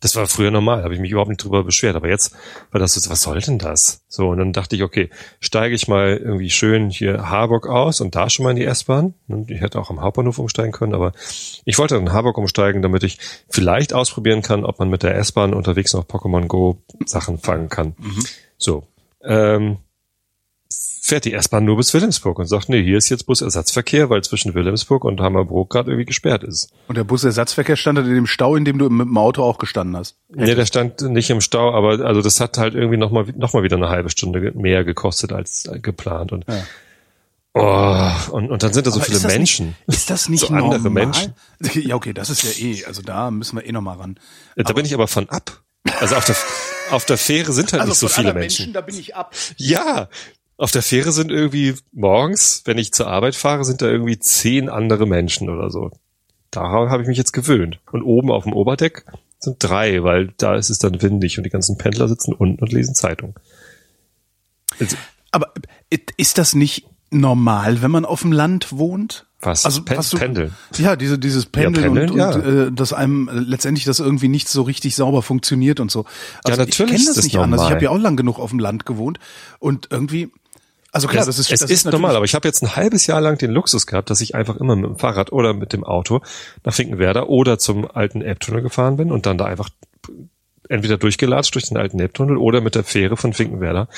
Das 0.01 0.17
war 0.17 0.27
früher 0.27 0.51
normal, 0.51 0.83
habe 0.83 0.95
ich 0.95 1.01
mich 1.01 1.11
überhaupt 1.11 1.29
nicht 1.29 1.45
drüber 1.45 1.63
beschwert. 1.63 1.95
Aber 1.95 2.09
jetzt 2.09 2.35
war 2.71 2.81
das 2.81 2.95
so, 2.95 3.11
was 3.11 3.21
soll 3.21 3.41
denn 3.41 3.59
das? 3.59 4.03
So, 4.09 4.29
und 4.29 4.39
dann 4.39 4.53
dachte 4.53 4.75
ich, 4.75 4.83
okay, 4.83 5.11
steige 5.41 5.75
ich 5.75 5.89
mal 5.89 6.17
irgendwie 6.17 6.51
schön 6.51 6.91
hier 6.91 7.29
Harburg 7.29 7.67
aus 7.67 8.01
und 8.01 8.15
da 8.15 8.31
schon 8.31 8.45
mal 8.45 8.51
in 8.51 8.57
die 8.57 8.65
S-Bahn. 8.65 9.15
Und 9.29 9.51
Ich 9.51 9.61
hätte 9.61 9.79
auch 9.79 9.91
am 9.91 10.01
Hauptbahnhof 10.01 10.39
umsteigen 10.39 10.73
können, 10.73 10.95
aber 10.95 11.13
ich 11.65 11.79
wollte 11.79 11.97
in 11.97 12.13
Harburg 12.13 12.39
umsteigen, 12.39 12.83
damit 12.83 13.03
ich 13.03 13.19
vielleicht 13.49 13.93
ausprobieren 13.93 14.43
kann, 14.43 14.65
ob 14.65 14.79
man 14.79 14.89
mit 14.89 15.03
der 15.03 15.17
S-Bahn 15.17 15.53
unterwegs 15.55 15.93
noch 15.93 16.07
Pokémon 16.07 16.47
Go 16.47 16.79
Sachen 17.05 17.39
fangen 17.39 17.69
kann. 17.69 17.95
So. 18.57 18.85
Ähm, 19.23 19.79
fährt 21.11 21.25
die 21.27 21.35
S-Bahn 21.35 21.65
nur 21.65 21.77
bis 21.77 21.93
Wilhelmsburg 21.93 22.39
und 22.39 22.47
sagt, 22.47 22.69
nee, 22.69 22.83
hier 22.83 22.97
ist 22.97 23.09
jetzt 23.11 23.27
Busersatzverkehr, 23.27 24.09
weil 24.11 24.23
zwischen 24.23 24.55
Wilhelmsburg 24.55 25.05
und 25.05 25.21
Hammerbrook 25.21 25.69
gerade 25.71 25.91
irgendwie 25.91 26.07
gesperrt 26.07 26.43
ist. 26.43 26.71
Und 26.89 26.97
der 26.97 27.05
Busersatzverkehr 27.05 27.77
stand 27.77 27.99
dann 27.99 28.07
in 28.07 28.15
dem 28.15 28.27
Stau, 28.27 28.57
in 28.57 28.65
dem 28.65 28.79
du 28.79 28.89
mit 28.89 29.07
dem 29.07 29.19
Auto 29.19 29.43
auch 29.43 29.59
gestanden 29.59 29.97
hast. 29.97 30.17
Nee, 30.29 30.55
der 30.55 30.65
stand 30.67 31.03
nicht 31.03 31.29
im 31.31 31.41
Stau, 31.41 31.75
aber 31.75 32.05
also 32.07 32.23
das 32.23 32.41
hat 32.41 32.57
halt 32.59 32.75
irgendwie 32.75 32.97
nochmal 32.97 33.27
noch 33.37 33.53
mal 33.53 33.63
wieder 33.63 33.77
eine 33.77 33.89
halbe 33.91 34.09
Stunde 34.09 34.53
mehr 34.55 34.85
gekostet 34.85 35.33
als 35.33 35.67
äh, 35.67 35.79
geplant. 35.81 36.33
Und, 36.33 36.45
Ja. 36.49 36.63
oh, 38.31 38.33
und, 38.37 38.51
und 38.51 38.63
dann 38.63 38.73
sind 38.73 38.87
da 38.87 38.91
so 38.91 39.01
Aber 39.01 39.07
viele 39.07 39.21
Menschen. 39.21 39.75
Nicht, 39.87 39.99
ist 39.99 40.11
das 40.11 40.29
nicht 40.29 40.41
So 40.41 40.55
andere 40.55 40.81
normal? 40.81 41.07
Menschen. 41.07 41.35
Ja, 41.87 41.97
okay, 41.97 42.13
das 42.15 42.31
ist 42.31 42.43
ja 42.45 42.65
eh, 42.65 42.85
also 42.87 43.03
da 43.03 43.31
müssen 43.31 43.57
wir 43.57 43.67
eh 43.67 43.73
noch 43.73 43.83
mal 43.83 43.97
ran. 43.97 44.19
da 44.57 44.73
bin 44.73 44.85
ich 44.87 44.95
aber 44.95 45.09
von 45.09 45.29
ab. 45.29 45.61
Also 45.99 46.15
auf 46.17 46.25
der, 46.27 46.37
auf 46.91 47.05
der 47.07 47.17
Fähre 47.19 47.53
sind 47.53 47.73
halt 47.73 47.87
nicht 47.87 47.97
so 47.99 48.07
viele 48.09 48.29
anderen 48.29 48.41
Menschen. 48.41 48.73
da 48.73 48.81
bin 48.83 48.97
ich 48.99 49.17
ab. 49.17 49.35
Ja, 49.57 50.09
auf 50.61 50.71
der 50.71 50.83
Fähre 50.83 51.11
sind 51.11 51.31
irgendwie 51.31 51.75
morgens, 51.93 52.63
wenn 52.67 52.77
ich 52.77 52.93
zur 52.93 53.07
Arbeit 53.07 53.35
fahre, 53.35 53.65
sind 53.65 53.81
da 53.81 53.87
irgendwie 53.87 54.19
zehn 54.19 54.69
andere 54.69 55.07
Menschen 55.07 55.49
oder 55.49 55.71
so. 55.71 55.91
Daran 56.51 56.91
habe 56.91 57.03
ich 57.03 57.09
mich 57.09 57.17
jetzt 57.17 57.33
gewöhnt. 57.33 57.81
Und 57.91 58.03
oben 58.03 58.31
auf 58.31 58.45
dem 58.45 58.53
Oberdeck 58.53 59.05
sind 59.39 59.57
drei, 59.59 60.03
weil 60.03 60.35
da 60.37 60.57
ist 60.57 60.69
es 60.69 60.79
dann 60.79 61.01
windig 61.01 61.39
und 61.39 61.45
die 61.45 61.51
ganzen 61.51 61.79
Pendler 61.79 62.09
sitzen 62.09 62.35
unten 62.35 62.61
und 62.63 62.73
lesen 62.73 62.95
Zeitung. 62.95 63.39
Also, 64.79 64.97
Aber 65.31 65.53
ist 66.19 66.37
das 66.37 66.55
nicht 66.55 66.87
normal, 67.11 67.81
wenn 67.81 67.91
man 67.91 68.05
auf 68.05 68.21
dem 68.21 68.33
Land 68.33 68.71
wohnt? 68.71 69.27
Was? 69.41 69.65
Also 69.65 69.83
Pen- 69.83 69.97
was 69.97 70.11
du, 70.11 70.19
Pendeln? 70.19 70.55
Ja, 70.77 70.97
diese 70.97 71.19
dieses 71.19 71.47
Pendeln, 71.47 71.95
pendeln, 71.95 72.11
und, 72.11 72.19
ja. 72.19 72.35
und 72.35 72.69
äh, 72.69 72.73
dass 72.73 72.93
einem 72.93 73.31
letztendlich 73.33 73.87
das 73.87 73.99
irgendwie 73.99 74.29
nicht 74.29 74.49
so 74.49 74.61
richtig 74.61 74.95
sauber 74.95 75.23
funktioniert 75.23 75.81
und 75.81 75.91
so. 75.91 76.05
Also 76.45 76.59
natürlich 76.59 76.79
ich 76.79 76.87
kenne 76.87 77.07
das 77.07 77.15
das 77.15 77.25
nicht 77.25 77.39
anders. 77.39 77.61
Ich 77.61 77.63
normal. 77.63 77.75
habe 77.77 77.85
ja 77.85 77.91
auch 77.91 77.99
lang 77.99 78.17
genug 78.17 78.39
auf 78.39 78.51
dem 78.51 78.59
Land 78.59 78.85
gewohnt 78.85 79.19
und 79.59 79.89
irgendwie 79.91 80.31
also 80.93 81.09
klar, 81.09 81.25
das 81.25 81.39
ist 81.39 81.51
es 81.53 81.61
das 81.61 81.71
ist, 81.71 81.85
natürlich- 81.85 82.01
normal, 82.01 82.17
aber 82.17 82.25
ich 82.25 82.35
habe 82.35 82.49
jetzt 82.49 82.63
ein 82.63 82.77
halbes 82.77 83.07
Jahr 83.07 83.21
lang 83.21 83.39
den 83.39 83.51
Luxus 83.53 83.87
gehabt, 83.87 84.11
dass 84.11 84.21
ich 84.21 84.35
einfach 84.35 84.57
immer 84.57 84.75
mit 84.77 84.91
dem 84.91 84.97
Fahrrad 84.99 85.33
oder 85.33 85.55
mit 85.55 85.73
dem 85.73 85.85
Auto 85.85 86.21
nach 86.65 86.75
Finkenwerder 86.75 87.29
oder 87.29 87.59
zum 87.59 87.91
alten 87.91 88.23
Elbtunnel 88.23 88.63
gefahren 88.63 88.97
bin 88.97 89.13
und 89.13 89.27
dann 89.27 89.39
da 89.39 89.45
einfach 89.47 89.69
entweder 90.69 90.99
durchgelatscht 90.99 91.53
durch 91.57 91.67
den 91.69 91.77
alten 91.77 91.99
Elbtunnel 91.99 92.37
oder 92.37 92.61
mit 92.61 92.77
der 92.77 92.85
Fähre 92.85 93.17
von 93.17 93.33
Finkenwerder 93.33 93.89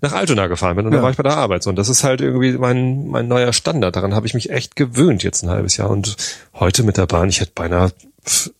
nach 0.00 0.12
Altona 0.12 0.46
gefahren 0.46 0.74
bin 0.76 0.86
und 0.86 0.92
Ja. 0.92 0.96
dann 0.96 1.02
war 1.04 1.10
ich 1.10 1.18
bei 1.18 1.22
der 1.22 1.36
Arbeit. 1.36 1.66
Und 1.66 1.76
das 1.76 1.90
ist 1.90 2.02
halt 2.02 2.22
irgendwie 2.22 2.52
mein, 2.52 3.06
mein 3.08 3.28
neuer 3.28 3.52
Standard. 3.52 3.94
Daran 3.94 4.14
habe 4.14 4.26
ich 4.26 4.32
mich 4.32 4.48
echt 4.48 4.74
gewöhnt 4.74 5.22
jetzt 5.22 5.42
ein 5.42 5.50
halbes 5.50 5.76
Jahr. 5.76 5.90
Und 5.90 6.16
heute 6.54 6.82
mit 6.82 6.96
der 6.96 7.04
Bahn, 7.06 7.28
ich 7.28 7.40
hätte 7.40 7.52
beinahe, 7.54 7.92
pff, 8.24 8.50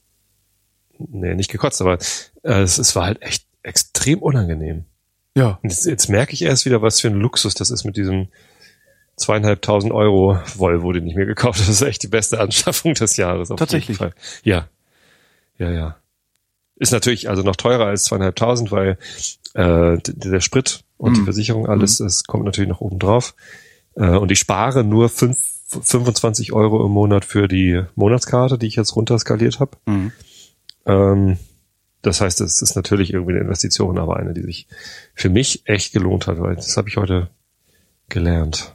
nee, 0.99 1.35
nicht 1.35 1.51
gekotzt, 1.51 1.81
aber 1.81 1.95
äh, 2.43 2.61
es, 2.61 2.77
es 2.77 2.95
war 2.97 3.07
halt 3.07 3.23
echt 3.23 3.47
extrem 3.63 4.19
unangenehm. 4.19 4.85
Ja. 5.35 5.59
Und 5.63 5.71
jetzt, 5.71 5.87
jetzt 5.87 6.09
merke 6.09 6.33
ich 6.33 6.43
erst 6.43 6.65
wieder, 6.65 6.83
was 6.83 7.01
für 7.01 7.09
ein 7.09 7.15
Luxus 7.21 7.55
das 7.55 7.71
ist 7.71 7.85
mit 7.85 7.97
diesem 7.97 8.29
zweieinhalbtausend 9.17 9.93
Euro 9.93 10.39
Volvo, 10.57 10.93
den 10.93 11.07
ich 11.07 11.15
mir 11.15 11.27
gekauft 11.27 11.59
habe. 11.61 11.67
Das 11.67 11.77
ist 11.81 11.83
echt 11.83 12.03
die 12.03 12.09
beste 12.09 12.41
Anschaffung 12.41 12.95
des 12.95 13.17
Jahres. 13.17 13.51
Auf 13.51 13.59
Tatsächlich? 13.59 13.99
Jeden 13.99 14.11
Fall. 14.11 14.15
Ja. 14.43 14.69
Ja, 15.59 15.71
ja. 15.71 15.97
Ist 16.77 16.93
natürlich 16.93 17.29
also 17.29 17.43
noch 17.43 17.55
teurer 17.57 17.87
als 17.87 18.05
zweieinhalbtausend, 18.05 18.73
weil 18.73 18.99
äh, 19.55 19.97
der 20.03 20.41
Sprit 20.41 20.83
und 20.97 21.17
die 21.17 21.21
Mhm. 21.21 21.25
Versicherung, 21.25 21.67
alles, 21.69 21.99
das 21.99 22.25
kommt 22.25 22.45
natürlich 22.45 22.69
noch 22.69 22.81
oben 22.81 22.99
drauf. 22.99 23.35
Äh, 23.95 24.17
und 24.17 24.33
ich 24.33 24.41
spare 24.41 24.83
nur 24.83 25.09
fünf, 25.09 25.39
25 25.69 26.53
Euro 26.53 26.85
im 26.85 26.91
Monat 26.91 27.25
für 27.25 27.47
die 27.47 27.83
Monatskarte, 27.95 28.59
die 28.59 28.67
ich 28.67 28.75
jetzt 28.77 28.97
runterskaliert 28.97 29.61
habe. 29.61 29.77
Mhm. 29.87 30.13
Ähm, 30.87 31.39
das 32.05 32.21
heißt, 32.21 32.41
es 32.41 32.63
ist 32.63 32.77
natürlich 32.77 33.13
irgendwie 33.13 33.33
eine 33.33 33.41
Investition, 33.41 33.99
aber 33.99 34.17
eine, 34.17 34.35
die 34.35 34.43
sich 34.43 34.67
für 35.15 35.31
mich 35.31 35.63
echt 35.65 35.93
gelohnt 35.93 36.27
hat, 36.27 36.39
weil 36.39 36.55
das 36.57 36.77
habe 36.77 36.89
ich 36.89 36.97
heute 36.97 37.31
gelernt. 38.09 38.75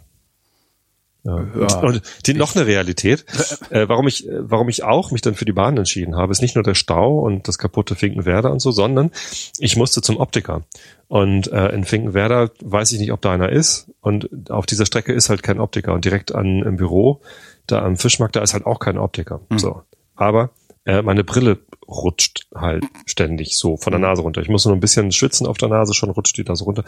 Ja. 1.24 1.34
Und 1.82 2.02
die, 2.26 2.34
noch 2.34 2.56
eine 2.56 2.66
Realität, 2.66 3.26
äh, 3.70 3.88
warum 3.88 4.08
ich, 4.08 4.28
warum 4.32 4.70
ich 4.70 4.84
auch 4.84 5.12
mich 5.12 5.22
dann 5.22 5.36
für 5.36 5.46
die 5.46 5.52
Bahn 5.52 5.78
entschieden 5.78 6.16
habe, 6.16 6.32
ist 6.32 6.42
nicht 6.42 6.56
nur 6.56 6.64
der 6.64 6.76
Stau 6.76 7.20
und 7.20 7.48
das 7.48 7.58
kaputte 7.58 7.96
Finkenwerder 7.96 8.52
und 8.52 8.62
so, 8.62 8.72
sondern 8.72 9.12
ich 9.60 9.76
musste 9.76 10.02
zum 10.02 10.18
Optiker. 10.18 10.62
Und 11.08 11.52
äh, 11.52 11.70
in 11.70 11.84
Finkenwerder 11.84 12.52
weiß 12.62 12.92
ich 12.94 13.00
nicht, 13.00 13.12
ob 13.12 13.22
da 13.22 13.32
einer 13.32 13.50
ist. 13.50 13.92
Und 14.02 14.50
auf 14.50 14.66
dieser 14.66 14.86
Strecke 14.86 15.14
ist 15.14 15.30
halt 15.30 15.44
kein 15.44 15.60
Optiker. 15.60 15.94
Und 15.94 16.06
direkt 16.06 16.34
an 16.34 16.64
im 16.64 16.78
Büro, 16.78 17.22
da 17.68 17.84
am 17.84 17.98
Fischmarkt, 17.98 18.36
da 18.36 18.42
ist 18.42 18.54
halt 18.54 18.66
auch 18.66 18.80
kein 18.80 18.98
Optiker. 18.98 19.42
Mhm. 19.50 19.60
So. 19.60 19.82
Aber 20.16 20.52
äh, 20.90 21.02
meine 21.04 21.24
Brille 21.24 21.60
rutscht 21.88 22.48
halt 22.56 22.84
ständig 23.06 23.58
so 23.58 23.78
von 23.78 23.92
der 23.92 24.00
Nase 24.00 24.24
runter. 24.24 24.42
Ich 24.42 24.50
muss 24.50 24.66
nur 24.66 24.76
ein 24.76 24.80
bisschen 24.80 25.12
schwitzen 25.12 25.46
auf 25.46 25.58
der 25.58 25.70
Nase, 25.70 25.94
schon 25.94 26.10
rutscht 26.10 26.38
die 26.38 26.44
da 26.44 26.56
so 26.56 26.66
runter. 26.66 26.84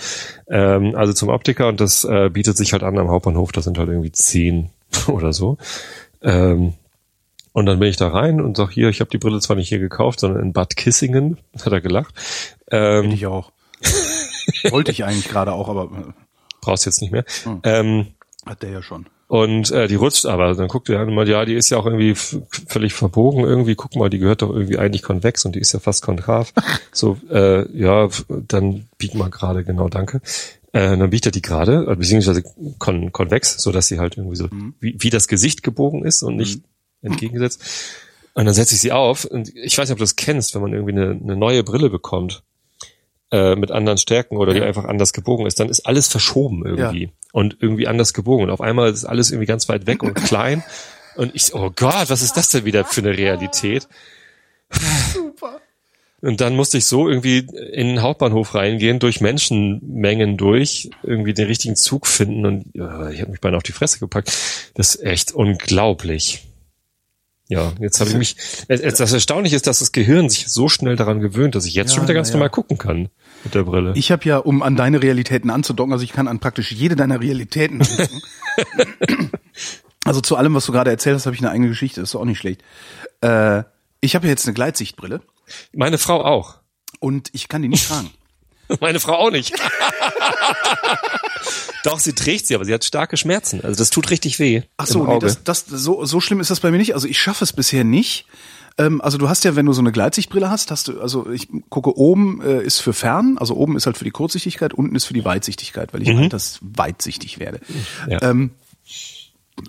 Ähm, 0.48 0.96
also 0.96 1.13
zum 1.13 1.29
Optiker 1.29 1.67
und 1.67 1.79
das 1.79 2.03
äh, 2.03 2.29
bietet 2.29 2.58
sich 2.58 2.74
halt 2.74 2.84
an 2.84 2.98
am 2.98 3.10
Hauptbahnhof, 3.10 3.51
da 3.51 3.62
sind 3.62 3.77
halt 3.77 3.89
irgendwie 3.89 4.12
zehn 4.12 4.70
oder 5.08 5.34
so. 5.34 5.58
Ähm, 6.22 6.74
und 7.53 7.65
dann 7.65 7.79
bin 7.79 7.89
ich 7.89 7.98
da 7.98 8.08
rein 8.08 8.41
und 8.41 8.58
sag 8.58 8.72
hier, 8.72 8.89
ich 8.89 9.01
habe 9.01 9.10
die 9.10 9.17
Brille 9.17 9.39
zwar 9.39 9.55
nicht 9.55 9.70
hier 9.70 9.79
gekauft, 9.79 10.20
sondern 10.20 10.41
in 10.41 10.53
Bad 10.53 10.75
Kissingen, 10.75 11.38
hat 11.63 11.72
er 11.72 11.81
gelacht. 11.81 12.15
Ähm, 12.72 13.12
ich 13.12 13.27
auch. 13.27 13.51
Wollte 14.72 14.91
ich 14.91 15.03
eigentlich 15.03 15.27
gerade 15.27 15.53
auch, 15.53 15.70
aber 15.70 15.84
äh, 15.84 16.12
brauchst 16.62 16.86
jetzt 16.86 17.01
nicht 17.01 17.12
mehr. 17.12 17.25
Hm. 17.43 17.62
Ähm, 17.63 18.08
hat 18.46 18.63
der 18.63 18.72
ja 18.72 18.81
schon. 18.81 19.08
Und 19.31 19.71
äh, 19.71 19.88
die 19.88 19.95
rutscht 19.95 20.25
aber. 20.25 20.55
Dann 20.55 20.67
guckt 20.67 20.89
und 20.89 21.15
mal, 21.15 21.25
ja, 21.25 21.45
die 21.45 21.53
ist 21.53 21.69
ja 21.69 21.77
auch 21.77 21.85
irgendwie 21.85 22.15
völlig 22.15 22.93
verbogen. 22.93 23.45
Irgendwie, 23.45 23.75
guck 23.75 23.95
mal, 23.95 24.09
die 24.09 24.19
gehört 24.19 24.41
doch 24.41 24.50
irgendwie 24.50 24.77
eigentlich 24.77 25.03
konvex 25.03 25.45
und 25.45 25.55
die 25.55 25.61
ist 25.61 25.71
ja 25.71 25.79
fast 25.79 26.03
konkav. 26.03 26.51
so, 26.91 27.17
äh, 27.29 27.65
ja, 27.71 28.09
dann 28.27 28.89
biegt 28.97 29.15
mal 29.15 29.29
gerade, 29.29 29.63
genau, 29.63 29.88
danke. 29.88 30.19
Äh, 30.73 30.97
dann 30.97 31.09
biegt 31.11 31.27
er 31.27 31.31
die 31.31 31.41
gerade, 31.41 31.88
äh, 31.89 31.95
beziehungsweise 31.95 32.43
kon 32.77 33.13
konvex, 33.13 33.55
so 33.63 33.71
dass 33.71 33.88
sie 33.88 34.00
halt 34.00 34.17
irgendwie 34.17 34.35
so, 34.35 34.47
mhm. 34.51 34.73
wie, 34.81 34.97
wie 35.00 35.09
das 35.09 35.29
Gesicht 35.29 35.63
gebogen 35.63 36.03
ist 36.03 36.23
und 36.23 36.35
nicht 36.35 36.57
mhm. 37.01 37.11
entgegengesetzt. 37.11 37.63
Und 38.33 38.43
dann 38.43 38.53
setze 38.53 38.75
ich 38.75 38.81
sie 38.81 38.91
auf. 38.91 39.23
Und 39.23 39.55
ich 39.55 39.77
weiß 39.77 39.88
nicht, 39.88 39.93
ob 39.93 40.00
du 40.00 40.03
das 40.03 40.17
kennst, 40.17 40.55
wenn 40.55 40.61
man 40.61 40.73
irgendwie 40.73 40.91
eine, 40.91 41.11
eine 41.11 41.38
neue 41.38 41.63
Brille 41.63 41.89
bekommt 41.89 42.43
äh, 43.31 43.55
mit 43.55 43.71
anderen 43.71 43.97
Stärken 43.97 44.38
oder 44.38 44.53
die 44.53 44.61
einfach 44.61 44.85
anders 44.85 45.13
gebogen 45.13 45.45
ist, 45.45 45.59
dann 45.59 45.69
ist 45.69 45.85
alles 45.85 46.07
verschoben 46.07 46.65
irgendwie. 46.65 47.03
Ja 47.05 47.09
und 47.31 47.57
irgendwie 47.59 47.88
anders 47.88 48.13
gebogen. 48.13 48.43
Und 48.45 48.50
auf 48.50 48.61
einmal 48.61 48.91
ist 48.91 49.05
alles 49.05 49.31
irgendwie 49.31 49.47
ganz 49.47 49.69
weit 49.69 49.88
weg 49.88 50.03
und 50.03 50.13
klein. 50.25 50.63
Und 51.15 51.35
ich, 51.35 51.53
oh 51.53 51.71
Gott, 51.75 52.09
was 52.09 52.21
ist 52.21 52.38
das 52.38 52.50
denn 52.50 52.65
wieder 52.65 52.85
für 52.85 53.01
eine 53.01 53.17
Realität? 53.17 53.88
Super. 55.13 55.59
Und 56.21 56.39
dann 56.39 56.55
musste 56.55 56.77
ich 56.77 56.85
so 56.85 57.09
irgendwie 57.09 57.39
in 57.39 57.88
den 57.88 58.01
Hauptbahnhof 58.03 58.53
reingehen, 58.53 59.00
durch 59.00 59.21
Menschenmengen 59.21 60.38
durch, 60.38 60.91
irgendwie 61.01 61.33
den 61.33 61.47
richtigen 61.47 61.75
Zug 61.75 62.05
finden 62.05 62.45
und 62.45 62.65
ja, 62.75 63.09
ich 63.09 63.21
habe 63.21 63.31
mich 63.31 63.41
beinahe 63.41 63.57
auf 63.57 63.63
die 63.63 63.71
Fresse 63.71 63.97
gepackt. 63.97 64.31
Das 64.75 64.95
ist 64.95 65.03
echt 65.03 65.31
unglaublich. 65.31 66.47
Ja, 67.51 67.74
jetzt 67.81 68.00
habe 68.00 68.10
ich 68.10 68.15
mich. 68.15 68.38
Das 68.70 69.12
Erstaunliche 69.12 69.58
ist, 69.58 69.67
dass 69.67 69.79
das 69.79 69.91
Gehirn 69.91 70.29
sich 70.29 70.48
so 70.48 70.70
schnell 70.70 70.96
daran 70.96 71.20
gewöhnt, 71.20 71.53
dass 71.53 71.65
ich 71.65 71.74
jetzt 71.74 71.89
ja, 71.89 71.96
schon 71.96 72.05
wieder 72.05 72.13
ganz 72.13 72.29
ja. 72.29 72.36
normal 72.36 72.50
gucken 72.50 72.77
kann 72.77 73.10
mit 73.43 73.53
der 73.53 73.63
Brille. 73.63 73.91
Ich 73.96 74.10
habe 74.10 74.24
ja, 74.24 74.38
um 74.38 74.63
an 74.63 74.77
deine 74.77 75.03
Realitäten 75.03 75.50
anzudocken, 75.50 75.91
also 75.91 76.05
ich 76.05 76.13
kann 76.13 76.29
an 76.29 76.39
praktisch 76.39 76.72
jede 76.72 76.96
deiner 76.96 77.20
Realitäten 77.20 77.81
also 80.05 80.22
zu 80.22 80.38
allem, 80.38 80.53
was 80.53 80.65
du 80.65 80.72
gerade 80.72 80.91
erzählt 80.91 81.17
hast, 81.17 81.25
habe 81.25 81.36
ich 81.36 81.41
eine 81.41 81.51
eigene 81.51 81.67
Geschichte. 81.67 82.00
Das 82.00 82.12
ist 82.12 82.15
auch 82.15 82.24
nicht 82.24 82.39
schlecht. 82.39 82.63
Äh, 83.20 83.63
ich 84.00 84.15
habe 84.15 84.27
ja 84.27 84.31
jetzt 84.31 84.48
eine 84.48 84.53
Gleitsichtbrille. 84.53 85.20
Meine 85.74 85.98
Frau 85.98 86.24
auch. 86.24 86.60
Und 87.01 87.31
ich 87.34 87.50
kann 87.50 87.62
die 87.62 87.67
nicht 87.67 87.86
tragen. 87.86 88.12
Meine 88.80 89.00
Frau 89.00 89.13
auch 89.13 89.32
nicht. 89.32 89.54
Doch, 91.84 92.00
sie 92.00 92.13
trägt 92.13 92.48
sie, 92.48 92.56
aber 92.56 92.66
sie 92.66 92.74
hat 92.74 92.84
starke 92.84 93.18
Schmerzen. 93.18 93.62
Also 93.62 93.78
das 93.78 93.90
tut 93.90 94.12
richtig 94.12 94.40
weh. 94.40 94.62
Ach 94.78 94.88
so, 94.88 95.06
nee, 95.06 95.20
das, 95.20 95.44
das, 95.44 95.66
so, 95.68 96.06
so 96.06 96.20
schlimm 96.22 96.40
ist 96.40 96.51
das 96.51 96.60
bei 96.60 96.70
mir 96.72 96.78
nicht. 96.78 96.94
Also 96.94 97.08
ich 97.08 97.20
schaffe 97.20 97.44
es 97.44 97.54
bisher 97.54 97.84
nicht. 97.84 98.28
Ähm, 98.78 99.01
also 99.01 99.18
du 99.18 99.28
hast 99.30 99.44
ja, 99.44 99.56
wenn 99.56 99.66
du 99.66 99.74
so 99.74 99.82
eine 99.82 99.92
Gleitsichtbrille 99.92 100.50
hast, 100.50 100.72
hast 100.72 100.88
du, 100.88 101.01
also 101.01 101.30
ich 101.30 101.50
gucke, 101.70 101.98
oben 101.98 102.42
äh, 102.42 102.62
ist 102.62 102.80
für 102.80 102.94
fern, 102.94 103.38
also 103.40 103.56
oben 103.56 103.75
ist 103.75 103.88
halt 103.88 103.98
für 103.98 104.06
die 104.06 104.12
Kurzsichtigkeit, 104.12 104.74
unten 104.74 104.96
ist 104.96 105.06
für 105.06 105.13
die 105.13 105.25
Weitsichtigkeit, 105.25 105.94
weil 105.94 106.04
ich 106.04 106.10
mhm. 106.10 106.30
das 106.30 106.60
weitsichtig 106.62 107.40
werde. 107.40 107.60
Ja. 108.08 108.22
Ähm, 108.22 108.51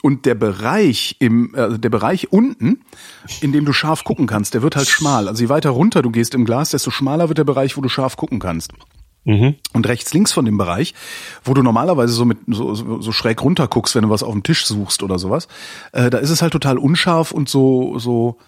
und 0.03 0.27
der 0.27 0.35
Bereich 0.35 1.17
im, 1.19 1.55
äh, 1.55 1.79
der 1.79 1.91
Bereich 1.91 2.33
unten, 2.33 2.81
in 3.41 3.53
dem 3.53 3.65
du 3.65 3.73
scharf 3.73 4.05
gucken 4.05 4.27
kannst, 4.27 4.55
der 4.55 4.63
wird 4.63 4.77
halt 4.77 4.89
schmal. 4.89 5.29
Also 5.29 5.43
je 5.43 5.49
weiter 5.49 5.71
runter 5.71 6.03
du 6.03 6.11
gehst 6.11 6.35
im 6.35 6.45
Glas, 6.45 6.71
desto 6.71 6.91
schmaler 6.91 7.29
wird 7.29 7.39
der 7.39 7.45
Bereich, 7.45 7.77
wo 7.77 7.81
du 7.81 7.89
scharf 7.89 8.17
gucken 8.17 8.39
kannst. 8.39 8.73
Mhm. 9.25 9.55
Und 9.73 9.87
rechts, 9.87 10.13
links 10.15 10.33
von 10.33 10.45
dem 10.45 10.59
Bereich, 10.59 10.95
wo 11.45 11.55
du 11.55 11.63
normalerweise 11.63 12.13
so 12.13 12.25
mit 12.25 12.39
so, 12.49 12.75
so, 12.75 13.01
so 13.01 13.13
schräg 13.13 13.43
runter 13.43 13.69
guckst, 13.69 13.95
wenn 13.95 14.03
du 14.03 14.11
was 14.11 14.23
auf 14.23 14.33
dem 14.33 14.43
Tisch 14.43 14.67
suchst 14.67 15.03
oder 15.03 15.19
sowas, 15.19 15.47
äh, 15.93 16.11
da 16.11 16.19
ist 16.19 16.31
es 16.31 16.43
halt 16.43 16.53
total 16.53 16.79
unscharf 16.79 17.31
und 17.31 17.49
so 17.49 17.99
so 17.99 18.39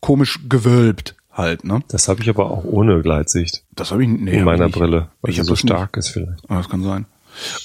komisch 0.00 0.40
gewölbt 0.48 1.16
halt, 1.32 1.64
ne? 1.64 1.82
Das 1.88 2.08
habe 2.08 2.22
ich 2.22 2.28
aber 2.28 2.50
auch 2.50 2.64
ohne 2.64 3.00
Gleitsicht. 3.02 3.64
Das 3.74 3.90
habe 3.90 4.04
ich 4.04 4.08
nee, 4.08 4.38
in 4.38 4.44
meiner 4.44 4.68
Brille, 4.68 5.08
weil 5.22 5.30
ich 5.30 5.36
sie 5.36 5.44
so 5.44 5.56
stark 5.56 5.96
nicht. 5.96 6.06
ist 6.06 6.12
vielleicht. 6.12 6.48
Ah, 6.48 6.58
das 6.58 6.68
kann 6.68 6.82
sein. 6.82 7.06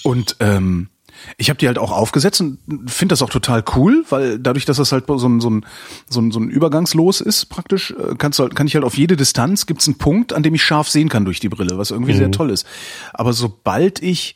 Und 0.04 0.38
ähm, 0.40 0.90
ich 1.38 1.50
habe 1.50 1.58
die 1.58 1.68
halt 1.68 1.78
auch 1.78 1.92
aufgesetzt 1.92 2.42
und 2.42 2.60
finde 2.88 3.14
das 3.14 3.22
auch 3.22 3.30
total 3.30 3.64
cool, 3.76 4.06
weil 4.10 4.40
dadurch, 4.40 4.66
dass 4.66 4.78
das 4.78 4.92
halt 4.92 5.06
so 5.08 5.28
ein, 5.28 5.42
so 5.42 5.50
ein, 5.50 5.66
so 6.10 6.22
ein, 6.22 6.32
so 6.32 6.40
ein 6.40 6.50
Übergangslos 6.50 7.22
ist 7.22 7.46
praktisch, 7.46 7.92
äh, 7.92 8.16
kannst 8.18 8.40
du 8.40 8.44
halt, 8.44 8.56
kann 8.56 8.68
ich 8.68 8.76
halt 8.76 8.86
auf 8.86 8.98
jede 8.98 9.16
Distanz, 9.16 9.66
gibt's 9.66 9.88
einen 9.88 9.98
Punkt, 9.98 10.34
an 10.34 10.44
dem 10.44 10.56
ich 10.56 10.64
scharf 10.64 10.90
sehen 10.90 11.10
kann 11.10 11.26
durch 11.26 11.40
die 11.40 11.50
Brille, 11.50 11.78
was 11.78 11.92
irgendwie 11.92 12.14
mhm. 12.14 12.18
sehr 12.18 12.32
toll 12.32 12.50
ist. 12.50 12.66
Aber 13.14 13.34
sobald 13.34 14.02
ich 14.02 14.36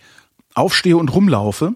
aufstehe 0.54 0.98
und 0.98 1.14
rumlaufe, 1.14 1.76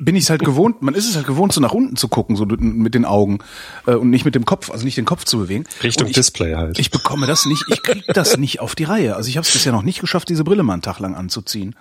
bin 0.00 0.16
ich 0.16 0.24
es 0.24 0.30
halt 0.30 0.44
gewohnt, 0.44 0.82
man 0.82 0.94
ist 0.94 1.08
es 1.08 1.14
halt 1.14 1.26
gewohnt, 1.26 1.52
so 1.52 1.60
nach 1.60 1.72
unten 1.72 1.96
zu 1.96 2.08
gucken, 2.08 2.34
so 2.34 2.44
mit 2.44 2.94
den 2.94 3.04
Augen 3.04 3.38
äh, 3.86 3.94
und 3.94 4.10
nicht 4.10 4.24
mit 4.24 4.34
dem 4.34 4.44
Kopf, 4.44 4.70
also 4.70 4.84
nicht 4.84 4.96
den 4.96 5.04
Kopf 5.04 5.24
zu 5.24 5.38
bewegen. 5.38 5.64
Richtung 5.82 6.08
ich, 6.08 6.14
Display 6.14 6.54
halt. 6.54 6.78
Ich 6.78 6.90
bekomme 6.90 7.26
das 7.26 7.46
nicht, 7.46 7.64
ich 7.68 7.82
krieg 7.82 8.04
das 8.08 8.36
nicht 8.36 8.60
auf 8.60 8.74
die 8.74 8.84
Reihe. 8.84 9.14
Also 9.14 9.28
ich 9.28 9.36
habe 9.36 9.46
es 9.46 9.52
bisher 9.52 9.72
noch 9.72 9.82
nicht 9.82 10.00
geschafft, 10.00 10.28
diese 10.28 10.42
Brille 10.42 10.64
mal 10.64 10.72
einen 10.72 10.82
Tag 10.82 10.98
lang 10.98 11.14
anzuziehen. 11.14 11.76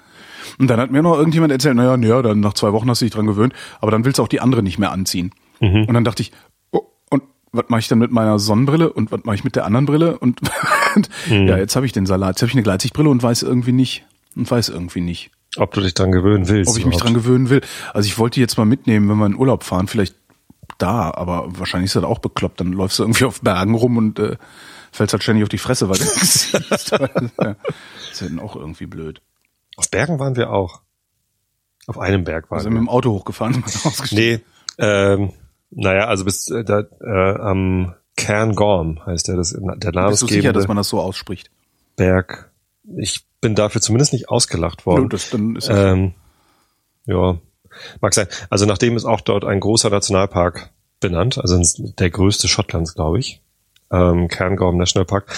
Und 0.59 0.69
dann 0.69 0.79
hat 0.79 0.91
mir 0.91 1.01
noch 1.01 1.17
irgendjemand 1.17 1.51
erzählt, 1.51 1.75
naja, 1.75 1.97
naja, 1.97 2.21
dann 2.21 2.39
nach 2.39 2.53
zwei 2.53 2.73
Wochen 2.73 2.89
hast 2.89 3.01
du 3.01 3.05
dich 3.05 3.13
dran 3.13 3.27
gewöhnt, 3.27 3.53
aber 3.79 3.91
dann 3.91 4.05
willst 4.05 4.19
du 4.19 4.23
auch 4.23 4.27
die 4.27 4.41
andere 4.41 4.63
nicht 4.63 4.79
mehr 4.79 4.91
anziehen. 4.91 5.31
Mhm. 5.59 5.85
Und 5.85 5.93
dann 5.93 6.03
dachte 6.03 6.21
ich, 6.21 6.31
oh, 6.71 6.81
und 7.09 7.23
was 7.51 7.65
mache 7.69 7.79
ich 7.79 7.88
dann 7.88 8.00
mit 8.00 8.12
meiner 8.12 8.39
Sonnenbrille 8.39 8.91
und 8.91 9.12
was 9.12 9.23
mache 9.23 9.35
ich 9.35 9.43
mit 9.43 9.55
der 9.55 9.65
anderen 9.65 9.85
Brille? 9.85 10.17
Und, 10.19 10.39
mhm. 11.29 11.47
ja, 11.47 11.57
jetzt 11.57 11.75
habe 11.75 11.85
ich 11.85 11.91
den 11.91 12.05
Salat, 12.05 12.35
jetzt 12.35 12.41
habe 12.41 12.50
ich 12.50 12.55
eine 12.55 12.63
Gleitsichtbrille 12.63 13.09
und 13.09 13.21
weiß 13.21 13.43
irgendwie 13.43 13.73
nicht 13.73 14.05
und 14.35 14.50
weiß 14.50 14.69
irgendwie 14.69 15.01
nicht. 15.01 15.31
Ob 15.57 15.71
du 15.73 15.81
dich 15.81 15.93
dran 15.93 16.12
gewöhnen 16.12 16.47
willst. 16.47 16.71
Ob 16.71 16.77
ich 16.77 16.83
überhaupt. 16.83 16.95
mich 16.95 17.03
dran 17.03 17.13
gewöhnen 17.13 17.50
will. 17.50 17.62
Also 17.93 18.07
ich 18.07 18.17
wollte 18.17 18.35
die 18.35 18.41
jetzt 18.41 18.57
mal 18.57 18.65
mitnehmen, 18.65 19.07
wenn 19.09 19.17
wir 19.17 19.25
in 19.27 19.35
Urlaub 19.35 19.63
fahren, 19.63 19.88
vielleicht 19.88 20.15
da, 20.77 21.12
aber 21.12 21.45
wahrscheinlich 21.59 21.89
ist 21.89 21.95
das 21.95 22.03
auch 22.03 22.19
bekloppt. 22.19 22.59
Dann 22.59 22.73
läufst 22.73 23.00
du 23.00 23.03
irgendwie 23.03 23.25
auf 23.25 23.41
Bergen 23.41 23.75
rum 23.75 23.97
und 23.97 24.19
äh, 24.19 24.38
fällst 24.91 25.13
halt 25.13 25.23
ständig 25.23 25.43
auf 25.43 25.50
die 25.50 25.57
Fresse, 25.57 25.89
weil 25.89 25.97
du 25.97 26.03
siehst. 26.05 26.53
das 26.53 26.91
ist 26.91 26.91
ja 26.91 28.27
dann 28.27 28.39
auch 28.39 28.55
irgendwie 28.55 28.85
blöd. 28.85 29.21
Auf 29.77 29.89
Bergen 29.89 30.19
waren 30.19 30.35
wir 30.35 30.51
auch. 30.51 30.81
Auf 31.87 31.97
einem 31.97 32.23
Berg 32.23 32.49
waren 32.49 32.59
also 32.59 32.69
wir. 32.69 32.71
Also 32.71 32.81
mit 32.81 32.87
dem 32.87 32.89
Auto 32.89 33.11
hochgefahren? 33.11 33.63
nee, 34.11 34.39
ähm, 34.77 35.33
naja, 35.71 36.07
also 36.07 36.25
bis 36.25 36.49
äh, 36.49 36.63
da, 36.63 36.83
äh, 37.01 37.39
am 37.39 37.95
Cairn 38.15 38.55
Gorm 38.55 39.05
heißt 39.05 39.27
der, 39.27 39.35
das 39.35 39.51
der 39.51 39.59
Namensgebende. 39.61 40.09
Bist 40.09 40.21
du 40.21 40.27
sicher, 40.27 40.53
dass 40.53 40.67
man 40.67 40.77
das 40.77 40.89
so 40.89 40.99
ausspricht? 40.99 41.49
Berg. 41.95 42.51
Ich 42.97 43.25
bin 43.41 43.55
dafür 43.55 43.81
zumindest 43.81 44.13
nicht 44.13 44.29
ausgelacht 44.29 44.85
worden. 44.85 45.03
No, 45.03 45.07
das, 45.09 45.29
dann 45.29 45.55
ist 45.55 45.67
das 45.67 45.77
ähm, 45.77 46.13
ja, 47.05 47.37
mag 48.01 48.13
sein. 48.13 48.27
Also 48.49 48.65
nachdem 48.65 48.95
ist 48.95 49.05
auch 49.05 49.21
dort 49.21 49.45
ein 49.45 49.59
großer 49.59 49.89
Nationalpark 49.89 50.69
benannt, 50.99 51.37
also 51.37 51.61
der 51.77 52.09
größte 52.09 52.47
Schottlands, 52.47 52.93
glaube 52.95 53.19
ich, 53.19 53.41
ähm, 53.91 54.27
Cairngorm 54.27 54.77
National 54.77 55.05
Park. 55.05 55.33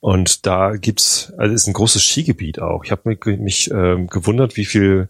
Und 0.00 0.46
da 0.46 0.76
gibt's, 0.76 1.32
also 1.36 1.54
ist 1.54 1.66
ein 1.66 1.74
großes 1.74 2.02
Skigebiet 2.02 2.60
auch. 2.60 2.84
Ich 2.84 2.90
habe 2.90 3.02
mich, 3.04 3.24
mich 3.38 3.70
ähm, 3.70 4.06
gewundert, 4.08 4.56
wie 4.56 4.64
viel 4.64 5.08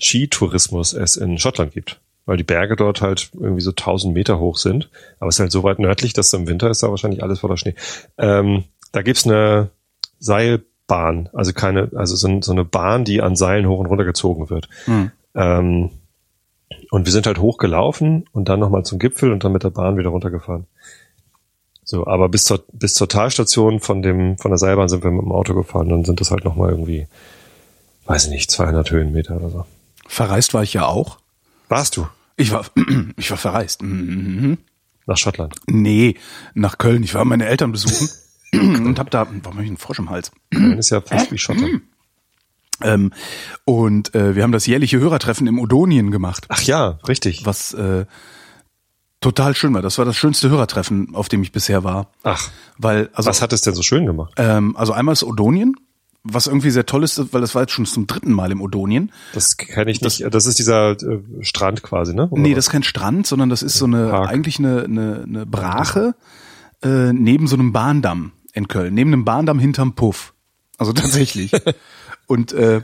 Skitourismus 0.00 0.94
es 0.94 1.16
in 1.16 1.38
Schottland 1.38 1.72
gibt, 1.72 2.00
weil 2.24 2.38
die 2.38 2.44
Berge 2.44 2.74
dort 2.74 3.02
halt 3.02 3.30
irgendwie 3.34 3.60
so 3.60 3.70
1000 3.70 4.14
Meter 4.14 4.38
hoch 4.38 4.56
sind. 4.56 4.88
Aber 5.18 5.28
es 5.28 5.36
ist 5.36 5.40
halt 5.40 5.52
so 5.52 5.62
weit 5.62 5.78
nördlich, 5.78 6.14
dass 6.14 6.32
im 6.32 6.48
Winter 6.48 6.70
ist 6.70 6.82
da 6.82 6.88
wahrscheinlich 6.88 7.22
alles 7.22 7.40
voller 7.40 7.58
Schnee. 7.58 7.74
Ähm, 8.16 8.64
da 8.92 9.02
gibt's 9.02 9.26
eine 9.26 9.70
Seilbahn, 10.18 11.28
also 11.34 11.52
keine, 11.52 11.90
also 11.94 12.16
so, 12.16 12.40
so, 12.40 12.52
eine 12.52 12.64
Bahn, 12.64 13.04
die 13.04 13.20
an 13.20 13.36
Seilen 13.36 13.68
hoch 13.68 13.78
und 13.78 13.86
runter 13.86 14.04
gezogen 14.04 14.48
wird. 14.48 14.68
Hm. 14.86 15.10
Ähm, 15.34 15.90
und 16.90 17.04
wir 17.04 17.12
sind 17.12 17.26
halt 17.26 17.38
hochgelaufen 17.38 18.24
und 18.32 18.48
dann 18.48 18.60
nochmal 18.60 18.84
zum 18.84 18.98
Gipfel 18.98 19.32
und 19.32 19.44
dann 19.44 19.52
mit 19.52 19.64
der 19.64 19.70
Bahn 19.70 19.96
wieder 19.96 20.10
runtergefahren. 20.10 20.66
So, 21.90 22.06
aber 22.06 22.28
bis 22.28 22.44
zur, 22.44 22.64
bis 22.72 22.94
zur 22.94 23.08
Talstation 23.08 23.80
von 23.80 24.00
dem, 24.00 24.38
von 24.38 24.52
der 24.52 24.58
Seilbahn 24.58 24.88
sind 24.88 25.02
wir 25.02 25.10
mit 25.10 25.22
dem 25.22 25.32
Auto 25.32 25.54
gefahren, 25.54 25.88
dann 25.88 26.04
sind 26.04 26.20
das 26.20 26.30
halt 26.30 26.44
nochmal 26.44 26.70
irgendwie, 26.70 27.08
weiß 28.06 28.26
ich 28.26 28.30
nicht, 28.30 28.48
200 28.48 28.88
Höhenmeter 28.92 29.34
oder 29.34 29.50
so. 29.50 29.66
Verreist 30.06 30.54
war 30.54 30.62
ich 30.62 30.72
ja 30.72 30.86
auch. 30.86 31.18
Warst 31.68 31.96
du? 31.96 32.06
Ich 32.36 32.52
war, 32.52 32.64
ich 33.16 33.28
war 33.32 33.38
verreist. 33.38 33.82
Mhm. 33.82 34.58
Nach 35.06 35.16
Schottland? 35.16 35.56
Nee, 35.66 36.14
nach 36.54 36.78
Köln. 36.78 37.02
Ich 37.02 37.14
war 37.14 37.24
meine 37.24 37.46
Eltern 37.46 37.72
besuchen 37.72 38.08
und 38.54 38.96
hab 39.00 39.10
da, 39.10 39.26
warum 39.42 39.56
habe 39.56 39.64
ich 39.64 39.70
einen 39.70 39.76
Frosch 39.76 39.98
im 39.98 40.10
Hals? 40.10 40.30
Köln 40.54 40.78
ist 40.78 40.90
ja 40.90 41.00
fast 41.04 41.32
wie 41.32 41.38
Schottland. 41.38 41.82
Ähm, 42.82 43.12
und 43.64 44.14
äh, 44.14 44.36
wir 44.36 44.44
haben 44.44 44.52
das 44.52 44.66
jährliche 44.68 45.00
Hörertreffen 45.00 45.48
im 45.48 45.58
Odonien 45.58 46.12
gemacht, 46.12 46.46
Ach 46.50 46.62
ja, 46.62 47.00
richtig. 47.08 47.44
was 47.46 47.74
äh, 47.74 48.06
total 49.20 49.54
schön 49.54 49.74
war. 49.74 49.82
Das 49.82 49.98
war 49.98 50.04
das 50.04 50.16
schönste 50.16 50.48
Hörertreffen, 50.50 51.14
auf 51.14 51.28
dem 51.28 51.42
ich 51.42 51.52
bisher 51.52 51.84
war. 51.84 52.10
Ach, 52.22 52.48
Weil, 52.78 53.10
also, 53.12 53.28
was 53.28 53.42
hat 53.42 53.52
es 53.52 53.62
denn 53.62 53.74
so 53.74 53.82
schön 53.82 54.06
gemacht? 54.06 54.32
ähm, 54.36 54.76
also 54.76 54.92
einmal 54.92 55.12
das 55.12 55.24
Odonien, 55.24 55.74
was 56.22 56.46
irgendwie 56.46 56.70
sehr 56.70 56.84
toll 56.86 57.02
ist, 57.02 57.32
weil 57.32 57.40
das 57.40 57.54
war 57.54 57.62
jetzt 57.62 57.72
schon 57.72 57.86
zum 57.86 58.06
dritten 58.06 58.32
Mal 58.32 58.52
im 58.52 58.60
Odonien. 58.60 59.10
Das 59.32 59.56
kenne 59.56 59.90
ich 59.90 60.00
nicht. 60.02 60.22
Das, 60.30 60.46
ist 60.46 60.58
dieser 60.58 60.90
äh, 60.92 61.22
Strand 61.40 61.82
quasi, 61.82 62.14
ne? 62.14 62.28
Oder 62.28 62.42
Nee, 62.42 62.50
was? 62.50 62.56
das 62.56 62.66
ist 62.66 62.70
kein 62.72 62.82
Strand, 62.82 63.26
sondern 63.26 63.48
das 63.48 63.62
ist 63.62 63.74
so 63.78 63.86
eine, 63.86 64.08
Park. 64.08 64.28
eigentlich 64.30 64.58
eine, 64.58 64.84
eine, 64.84 65.24
eine 65.26 65.46
Brache 65.46 66.14
äh, 66.82 67.12
neben 67.12 67.46
so 67.46 67.56
einem 67.56 67.72
Bahndamm 67.72 68.32
in 68.52 68.68
Köln, 68.68 68.92
neben 68.94 69.12
einem 69.12 69.24
Bahndamm 69.24 69.58
hinterm 69.58 69.94
Puff. 69.94 70.34
Also 70.78 70.92
tatsächlich. 70.94 71.52
Und 72.26 72.52
äh, 72.52 72.82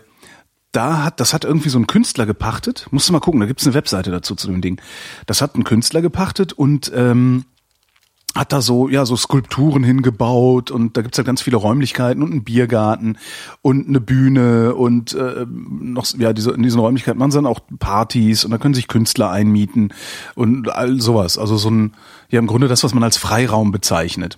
da 0.77 1.03
hat, 1.05 1.21
das 1.21 1.33
hat 1.33 1.45
irgendwie 1.45 1.71
so 1.71 1.79
ein 1.79 1.87
Künstler 1.87 2.27
gepachtet. 2.27 2.87
Musst 2.91 3.09
du 3.09 3.13
mal 3.13 3.21
gucken, 3.21 3.41
da 3.41 3.47
gibt's 3.47 3.67
eine 3.67 3.75
Webseite 3.75 4.11
dazu 4.11 4.35
zu 4.35 4.49
dem 4.49 4.61
Ding. 4.61 4.81
Das 5.27 5.41
hat 5.41 5.57
ein 5.57 5.65
Künstler 5.65 6.03
gepachtet 6.03 6.53
und 6.53 6.93
ähm, 6.95 7.47
hat 8.35 8.53
da 8.53 8.61
so, 8.61 8.89
ja, 8.89 9.07
so 9.07 9.17
Skulpturen 9.17 9.83
hingebaut 9.83 10.71
und 10.71 10.97
da 10.97 11.03
gibt's 11.03 11.17
halt 11.19 11.27
ganz 11.27 11.41
viele 11.41 11.57
Räumlichkeiten 11.57 12.23
und 12.23 12.31
einen 12.31 12.45
Biergarten 12.45 13.19
und 13.63 13.89
eine 13.89 14.01
Bühne 14.01 14.75
und 14.75 15.15
äh, 15.15 15.47
noch, 15.49 16.07
ja, 16.19 16.33
diese, 16.33 16.51
in 16.51 16.63
diesen 16.63 16.81
Räumlichkeiten 16.81 17.19
machen 17.19 17.31
sie 17.31 17.39
dann 17.39 17.47
auch 17.47 17.61
Partys 17.79 18.45
und 18.45 18.51
da 18.51 18.59
können 18.59 18.75
sich 18.75 18.89
Künstler 18.89 19.31
einmieten 19.31 19.95
und 20.35 20.69
all 20.69 21.01
sowas. 21.01 21.39
Also 21.39 21.57
so 21.57 21.71
ein, 21.71 21.95
ja, 22.29 22.39
im 22.39 22.47
Grunde 22.47 22.69
das, 22.69 22.85
was 22.85 22.93
man 22.93 23.03
als 23.03 23.17
Freiraum 23.17 23.73
bezeichnet. 23.73 24.37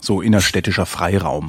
So 0.00 0.20
innerstädtischer 0.20 0.84
Freiraum. 0.84 1.48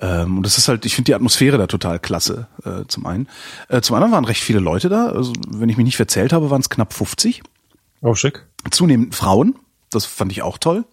Ähm, 0.00 0.36
und 0.38 0.42
das 0.46 0.58
ist 0.58 0.68
halt, 0.68 0.86
ich 0.86 0.94
finde 0.94 1.06
die 1.06 1.14
Atmosphäre 1.14 1.58
da 1.58 1.66
total 1.66 1.98
klasse, 1.98 2.46
äh, 2.64 2.84
zum 2.88 3.04
einen. 3.06 3.28
Äh, 3.68 3.80
zum 3.80 3.96
anderen 3.96 4.12
waren 4.12 4.24
recht 4.24 4.42
viele 4.42 4.60
Leute 4.60 4.88
da. 4.88 5.06
Also, 5.08 5.32
wenn 5.48 5.68
ich 5.68 5.76
mich 5.76 5.84
nicht 5.86 5.96
verzählt 5.96 6.32
habe, 6.32 6.50
waren 6.50 6.60
es 6.60 6.70
knapp 6.70 6.92
50 6.92 7.42
Oh, 8.00 8.14
schick. 8.14 8.44
zunehmend 8.70 9.14
Frauen. 9.14 9.56
Das 9.90 10.04
fand 10.04 10.30
ich 10.32 10.42
auch 10.42 10.58
toll. 10.58 10.84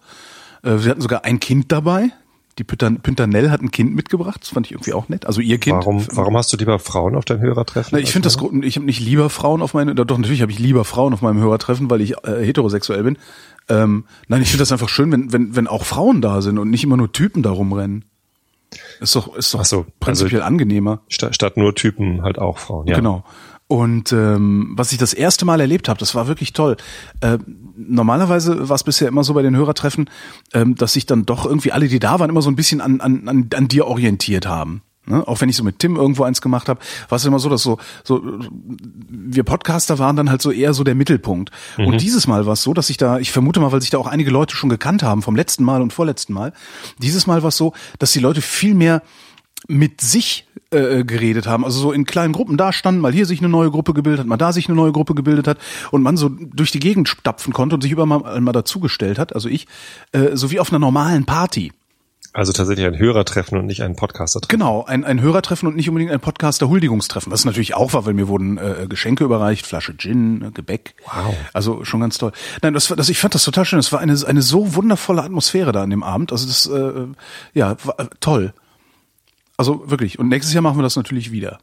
Äh, 0.62 0.78
Sie 0.78 0.90
hatten 0.90 1.00
sogar 1.00 1.24
ein 1.24 1.38
Kind 1.38 1.70
dabei. 1.70 2.10
Die 2.58 2.64
Püntanell 2.64 3.50
hat 3.50 3.60
ein 3.60 3.70
Kind 3.70 3.94
mitgebracht. 3.94 4.40
Das 4.40 4.48
fand 4.48 4.64
ich 4.66 4.72
irgendwie 4.72 4.94
auch 4.94 5.10
nett. 5.10 5.26
Also 5.26 5.42
ihr 5.42 5.58
Kind. 5.58 5.76
Warum, 5.76 6.06
warum 6.16 6.36
hast 6.38 6.50
du 6.54 6.56
lieber 6.56 6.78
Frauen 6.78 7.14
auf 7.14 7.26
dein 7.26 7.38
Hörertreffen? 7.38 7.90
Na, 7.92 7.98
ich 7.98 8.10
finde 8.10 8.26
das, 8.26 8.38
Grund- 8.38 8.64
ich 8.64 8.76
habe 8.76 8.86
nicht 8.86 8.98
lieber 8.98 9.28
Frauen 9.28 9.60
auf 9.60 9.74
meine, 9.74 9.94
doch 9.94 10.16
natürlich 10.16 10.40
habe 10.40 10.50
ich 10.50 10.58
lieber 10.58 10.86
Frauen 10.86 11.12
auf 11.12 11.20
meinem 11.20 11.38
Hörertreffen, 11.38 11.90
weil 11.90 12.00
ich 12.00 12.14
äh, 12.24 12.44
heterosexuell 12.46 13.02
bin. 13.02 13.18
Ähm, 13.68 14.06
nein, 14.28 14.40
ich 14.40 14.48
finde 14.48 14.62
das 14.62 14.72
einfach 14.72 14.88
schön, 14.88 15.12
wenn, 15.12 15.32
wenn, 15.34 15.54
wenn 15.54 15.66
auch 15.66 15.84
Frauen 15.84 16.22
da 16.22 16.40
sind 16.40 16.58
und 16.58 16.70
nicht 16.70 16.82
immer 16.82 16.96
nur 16.96 17.12
Typen 17.12 17.42
da 17.42 17.50
rumrennen. 17.50 18.06
Ist 19.00 19.16
doch, 19.16 19.34
ist 19.36 19.52
doch 19.54 19.64
so, 19.64 19.78
also- 19.78 19.86
prinzipiell 20.00 20.42
angenehmer. 20.42 21.00
Statt, 21.08 21.34
statt 21.34 21.56
nur 21.56 21.74
Typen 21.74 22.22
halt 22.22 22.38
auch 22.38 22.58
Frauen, 22.58 22.86
ja. 22.86 22.96
Genau. 22.96 23.24
Und 23.68 24.12
ähm, 24.12 24.74
was 24.76 24.92
ich 24.92 24.98
das 24.98 25.12
erste 25.12 25.44
Mal 25.44 25.60
erlebt 25.60 25.88
habe, 25.88 25.98
das 25.98 26.14
war 26.14 26.28
wirklich 26.28 26.52
toll. 26.52 26.76
Äh, 27.20 27.38
normalerweise 27.76 28.68
war 28.68 28.76
es 28.76 28.84
bisher 28.84 29.08
immer 29.08 29.24
so 29.24 29.34
bei 29.34 29.42
den 29.42 29.56
Hörertreffen, 29.56 30.08
ähm, 30.54 30.76
dass 30.76 30.92
sich 30.92 31.06
dann 31.06 31.26
doch 31.26 31.46
irgendwie 31.46 31.72
alle, 31.72 31.88
die 31.88 31.98
da 31.98 32.20
waren, 32.20 32.30
immer 32.30 32.42
so 32.42 32.50
ein 32.50 32.56
bisschen 32.56 32.80
an, 32.80 33.00
an, 33.00 33.26
an, 33.28 33.50
an 33.52 33.68
dir 33.68 33.86
orientiert 33.88 34.46
haben. 34.46 34.82
Ne? 35.06 35.26
Auch 35.26 35.40
wenn 35.40 35.48
ich 35.48 35.56
so 35.56 35.64
mit 35.64 35.78
Tim 35.78 35.96
irgendwo 35.96 36.24
eins 36.24 36.40
gemacht 36.40 36.68
habe, 36.68 36.80
war 37.08 37.16
es 37.16 37.24
immer 37.24 37.38
so, 37.38 37.48
dass 37.48 37.62
so, 37.62 37.78
so 38.04 38.22
wir 39.08 39.44
Podcaster 39.44 39.98
waren 39.98 40.16
dann 40.16 40.30
halt 40.30 40.42
so 40.42 40.50
eher 40.50 40.74
so 40.74 40.84
der 40.84 40.94
Mittelpunkt. 40.94 41.50
Und 41.78 42.00
dieses 42.00 42.26
Mal 42.26 42.46
war 42.46 42.54
es 42.54 42.62
so, 42.62 42.74
dass 42.74 42.90
ich 42.90 42.96
da, 42.96 43.18
ich 43.18 43.32
vermute 43.32 43.60
mal, 43.60 43.72
weil 43.72 43.80
sich 43.80 43.90
da 43.90 43.98
auch 43.98 44.06
einige 44.06 44.30
Leute 44.30 44.56
schon 44.56 44.68
gekannt 44.68 45.02
haben 45.02 45.22
vom 45.22 45.36
letzten 45.36 45.64
Mal 45.64 45.82
und 45.82 45.92
vorletzten 45.92 46.32
Mal, 46.32 46.52
dieses 46.98 47.26
Mal 47.26 47.42
war 47.42 47.48
es 47.48 47.56
so, 47.56 47.72
dass 47.98 48.12
die 48.12 48.20
Leute 48.20 48.40
viel 48.40 48.74
mehr 48.74 49.02
mit 49.68 50.00
sich 50.00 50.46
äh, 50.70 51.04
geredet 51.04 51.46
haben, 51.46 51.64
also 51.64 51.80
so 51.80 51.92
in 51.92 52.04
kleinen 52.04 52.32
Gruppen 52.32 52.56
da 52.56 52.72
standen, 52.72 53.00
mal 53.00 53.12
hier 53.12 53.26
sich 53.26 53.40
eine 53.40 53.48
neue 53.48 53.70
Gruppe 53.70 53.94
gebildet 53.94 54.20
hat, 54.20 54.26
mal 54.26 54.36
da 54.36 54.52
sich 54.52 54.68
eine 54.68 54.76
neue 54.76 54.92
Gruppe 54.92 55.14
gebildet 55.14 55.48
hat 55.48 55.58
und 55.90 56.02
man 56.02 56.16
so 56.16 56.28
durch 56.28 56.70
die 56.70 56.78
Gegend 56.78 57.08
stapfen 57.08 57.52
konnte 57.52 57.74
und 57.74 57.82
sich 57.82 57.90
über 57.90 58.06
mal, 58.06 58.40
mal 58.40 58.52
dazugestellt 58.52 59.18
hat, 59.18 59.34
also 59.34 59.48
ich, 59.48 59.66
äh, 60.12 60.36
so 60.36 60.50
wie 60.50 60.60
auf 60.60 60.70
einer 60.70 60.78
normalen 60.78 61.24
Party. 61.24 61.72
Also 62.36 62.52
tatsächlich 62.52 62.84
ein 62.86 62.98
Hörertreffen 62.98 63.56
und 63.58 63.64
nicht 63.64 63.82
ein 63.82 63.96
Podcaster-Treffen. 63.96 64.50
Genau, 64.50 64.84
ein, 64.84 65.04
ein 65.04 65.22
Hörertreffen 65.22 65.66
und 65.66 65.74
nicht 65.74 65.88
unbedingt 65.88 66.12
ein 66.12 66.20
Podcaster-Huldigungstreffen. 66.20 67.32
Was 67.32 67.46
natürlich 67.46 67.74
auch 67.74 67.94
war, 67.94 68.04
weil 68.04 68.12
mir 68.12 68.28
wurden 68.28 68.58
äh, 68.58 68.86
Geschenke 68.88 69.24
überreicht, 69.24 69.64
Flasche 69.66 69.96
Gin, 69.96 70.42
äh, 70.42 70.50
Gebäck. 70.50 70.94
Wow. 71.06 71.34
Also 71.54 71.84
schon 71.84 72.00
ganz 72.00 72.18
toll. 72.18 72.32
Nein, 72.60 72.74
das, 72.74 72.90
war- 72.90 72.96
das, 72.98 73.08
ich 73.08 73.18
fand 73.18 73.34
das 73.34 73.42
total 73.44 73.64
schön. 73.64 73.78
Es 73.78 73.90
war 73.90 74.00
eine, 74.00 74.14
eine 74.26 74.42
so 74.42 74.74
wundervolle 74.74 75.22
Atmosphäre 75.22 75.72
da 75.72 75.82
an 75.82 75.88
dem 75.90 76.02
Abend. 76.02 76.30
Also 76.30 76.46
das, 76.46 76.66
äh, 76.66 77.06
ja, 77.54 77.76
war, 77.84 77.98
äh, 78.00 78.06
toll. 78.20 78.52
Also 79.56 79.90
wirklich. 79.90 80.18
Und 80.18 80.28
nächstes 80.28 80.52
Jahr 80.52 80.62
machen 80.62 80.76
wir 80.78 80.82
das 80.82 80.96
natürlich 80.96 81.32
wieder. 81.32 81.58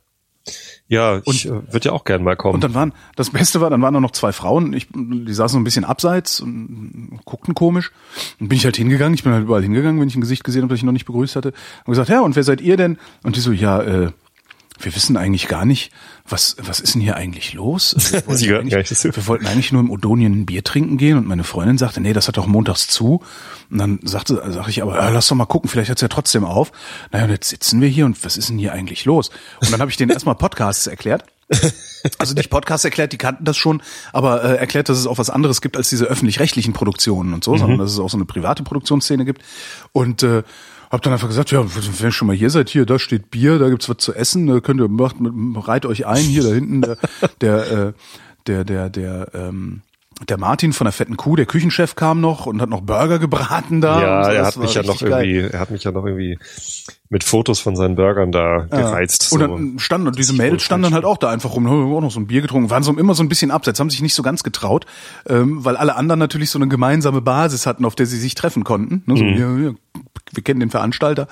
Ja, 0.87 1.21
ich 1.25 1.45
äh, 1.45 1.49
würde 1.51 1.85
ja 1.85 1.91
auch 1.93 2.03
gern 2.03 2.23
mal 2.23 2.35
kommen. 2.35 2.55
Und 2.55 2.63
dann 2.63 2.73
waren, 2.73 2.93
das 3.15 3.29
Beste 3.29 3.61
war, 3.61 3.69
dann 3.69 3.81
waren 3.81 3.93
da 3.93 3.99
noch 3.99 4.11
zwei 4.11 4.31
Frauen, 4.33 4.73
ich, 4.73 4.87
die 4.93 5.33
saßen 5.33 5.53
so 5.53 5.59
ein 5.59 5.63
bisschen 5.63 5.85
abseits 5.85 6.41
und 6.41 7.19
guckten 7.25 7.55
komisch. 7.55 7.91
Dann 8.39 8.49
bin 8.49 8.57
ich 8.57 8.65
halt 8.65 8.75
hingegangen, 8.75 9.13
ich 9.13 9.23
bin 9.23 9.31
halt 9.31 9.43
überall 9.43 9.63
hingegangen, 9.63 10.01
wenn 10.01 10.07
ich 10.07 10.15
ein 10.15 10.21
Gesicht 10.21 10.43
gesehen 10.43 10.63
habe, 10.63 10.73
das 10.73 10.79
ich 10.79 10.83
noch 10.83 10.91
nicht 10.91 11.05
begrüßt 11.05 11.35
hatte. 11.35 11.53
Und 11.85 11.91
gesagt, 11.91 12.09
ja, 12.09 12.21
und 12.21 12.35
wer 12.35 12.43
seid 12.43 12.61
ihr 12.61 12.77
denn? 12.77 12.97
Und 13.23 13.37
die 13.37 13.39
so, 13.39 13.51
ja, 13.51 13.81
äh, 13.81 14.11
wir 14.83 14.95
wissen 14.95 15.17
eigentlich 15.17 15.47
gar 15.47 15.65
nicht, 15.65 15.91
was, 16.27 16.55
was 16.59 16.79
ist 16.79 16.93
denn 16.95 17.01
hier 17.01 17.15
eigentlich 17.15 17.53
los? 17.53 17.93
Also 17.95 18.13
Wir 18.13 18.27
wollten, 18.27 18.73
eigentlich, 18.73 19.03
wir 19.03 19.27
wollten 19.27 19.47
eigentlich 19.47 19.71
nur 19.71 19.81
im 19.81 19.89
Odonien 19.89 20.33
ein 20.33 20.45
Bier 20.45 20.63
trinken 20.63 20.97
gehen 20.97 21.17
und 21.17 21.27
meine 21.27 21.43
Freundin 21.43 21.77
sagte, 21.77 22.01
nee, 22.01 22.13
das 22.13 22.27
hat 22.27 22.37
doch 22.37 22.47
montags 22.47 22.87
zu. 22.87 23.21
Und 23.69 23.77
dann 23.77 23.99
sagte, 24.03 24.41
sag 24.49 24.67
ich, 24.67 24.81
aber 24.81 24.99
äh, 24.99 25.11
lass 25.11 25.27
doch 25.27 25.35
mal 25.35 25.45
gucken, 25.45 25.69
vielleicht 25.69 25.89
hat's 25.89 26.01
ja 26.01 26.07
trotzdem 26.07 26.45
auf. 26.45 26.71
Naja, 27.11 27.25
und 27.25 27.31
jetzt 27.31 27.49
sitzen 27.49 27.81
wir 27.81 27.87
hier 27.87 28.05
und 28.05 28.23
was 28.23 28.37
ist 28.37 28.49
denn 28.49 28.57
hier 28.57 28.73
eigentlich 28.73 29.05
los? 29.05 29.29
Und 29.61 29.71
dann 29.71 29.79
habe 29.79 29.91
ich 29.91 29.97
denen 29.97 30.11
erstmal 30.11 30.35
Podcasts 30.35 30.87
erklärt. 30.87 31.25
Also 32.17 32.33
nicht 32.33 32.49
Podcast 32.49 32.83
erklärt, 32.83 33.13
die 33.13 33.17
kannten 33.17 33.45
das 33.45 33.55
schon, 33.55 33.81
aber 34.11 34.43
äh, 34.43 34.55
erklärt, 34.57 34.89
dass 34.89 34.97
es 34.97 35.07
auch 35.07 35.17
was 35.17 35.29
anderes 35.29 35.61
gibt 35.61 35.77
als 35.77 35.89
diese 35.89 36.05
öffentlich-rechtlichen 36.05 36.73
Produktionen 36.73 37.33
und 37.33 37.43
so, 37.43 37.55
sondern 37.55 37.79
dass 37.79 37.91
es 37.91 37.99
auch 37.99 38.09
so 38.09 38.17
eine 38.17 38.25
private 38.25 38.63
Produktionsszene 38.63 39.23
gibt. 39.23 39.41
Und 39.93 40.23
äh, 40.23 40.43
hab 40.93 41.01
dann 41.01 41.11
einfach 41.13 41.27
gesagt, 41.27 41.51
ja, 41.51 41.63
wenn 41.65 42.05
ihr 42.05 42.11
schon 42.11 42.27
mal 42.27 42.35
hier 42.35 42.49
seid, 42.49 42.69
hier, 42.69 42.85
da 42.85 42.99
steht 42.99 43.31
Bier, 43.31 43.59
da 43.59 43.69
gibt's 43.69 43.89
was 43.89 43.97
zu 43.97 44.13
essen, 44.13 44.47
da 44.47 44.59
könnt 44.59 44.79
ihr 44.79 44.87
macht, 44.87 45.15
reit 45.67 45.85
euch 45.85 46.05
ein, 46.05 46.23
hier 46.23 46.43
da 46.43 46.49
hinten 46.49 46.81
der 46.81 46.97
der 47.41 47.71
äh, 47.71 47.93
der 48.47 48.63
der 48.63 48.89
der 48.89 49.27
ähm, 49.33 49.81
der 50.29 50.37
Martin 50.37 50.73
von 50.73 50.85
der 50.85 50.91
fetten 50.91 51.17
Kuh, 51.17 51.35
der 51.35 51.47
Küchenchef 51.47 51.95
kam 51.95 52.21
noch 52.21 52.45
und 52.45 52.61
hat 52.61 52.69
noch 52.69 52.81
Burger 52.81 53.17
gebraten 53.17 53.81
da. 53.81 54.01
ja, 54.01 54.23
so. 54.23 54.31
er 54.31 54.45
hat 54.45 54.57
mich 54.57 54.73
ja 54.75 54.83
noch 54.83 54.99
geil. 54.99 55.25
irgendwie, 55.25 55.53
er 55.53 55.59
hat 55.59 55.71
mich 55.71 55.83
ja 55.83 55.91
noch 55.91 56.05
irgendwie 56.05 56.37
mit 57.09 57.23
Fotos 57.23 57.59
von 57.59 57.75
seinen 57.75 57.95
Burgern 57.95 58.31
da 58.31 58.67
gereizt. 58.69 59.33
Und 59.33 59.39
dann 59.39 59.79
standen, 59.79 60.07
und 60.07 60.17
diese 60.17 60.33
Mädels 60.33 60.61
standen 60.61 60.83
dann 60.83 60.93
halt 60.93 61.05
auch 61.05 61.17
da 61.17 61.29
einfach 61.29 61.55
rum, 61.55 61.67
haben 61.67 61.91
auch 61.93 62.01
noch 62.01 62.11
so 62.11 62.19
ein 62.19 62.27
Bier 62.27 62.41
getrunken, 62.41 62.69
waren 62.69 62.83
so 62.83 62.93
immer 62.93 63.15
so 63.15 63.23
ein 63.23 63.29
bisschen 63.29 63.49
abseits, 63.51 63.79
haben 63.79 63.89
sich 63.89 64.01
nicht 64.03 64.13
so 64.13 64.21
ganz 64.21 64.43
getraut, 64.43 64.85
ähm, 65.27 65.65
weil 65.65 65.77
alle 65.77 65.95
anderen 65.95 66.19
natürlich 66.19 66.51
so 66.51 66.59
eine 66.59 66.67
gemeinsame 66.67 67.21
Basis 67.21 67.65
hatten, 67.65 67.83
auf 67.83 67.95
der 67.95 68.05
sie 68.05 68.19
sich 68.19 68.35
treffen 68.35 68.63
konnten. 68.63 69.03
Ne? 69.07 69.17
So, 69.17 69.23
Mhm. 69.23 69.37
ja, 69.37 69.69
ja, 69.69 69.75
wir 70.31 70.43
kennen 70.43 70.59
den 70.59 70.69
Veranstalter. 70.69 71.27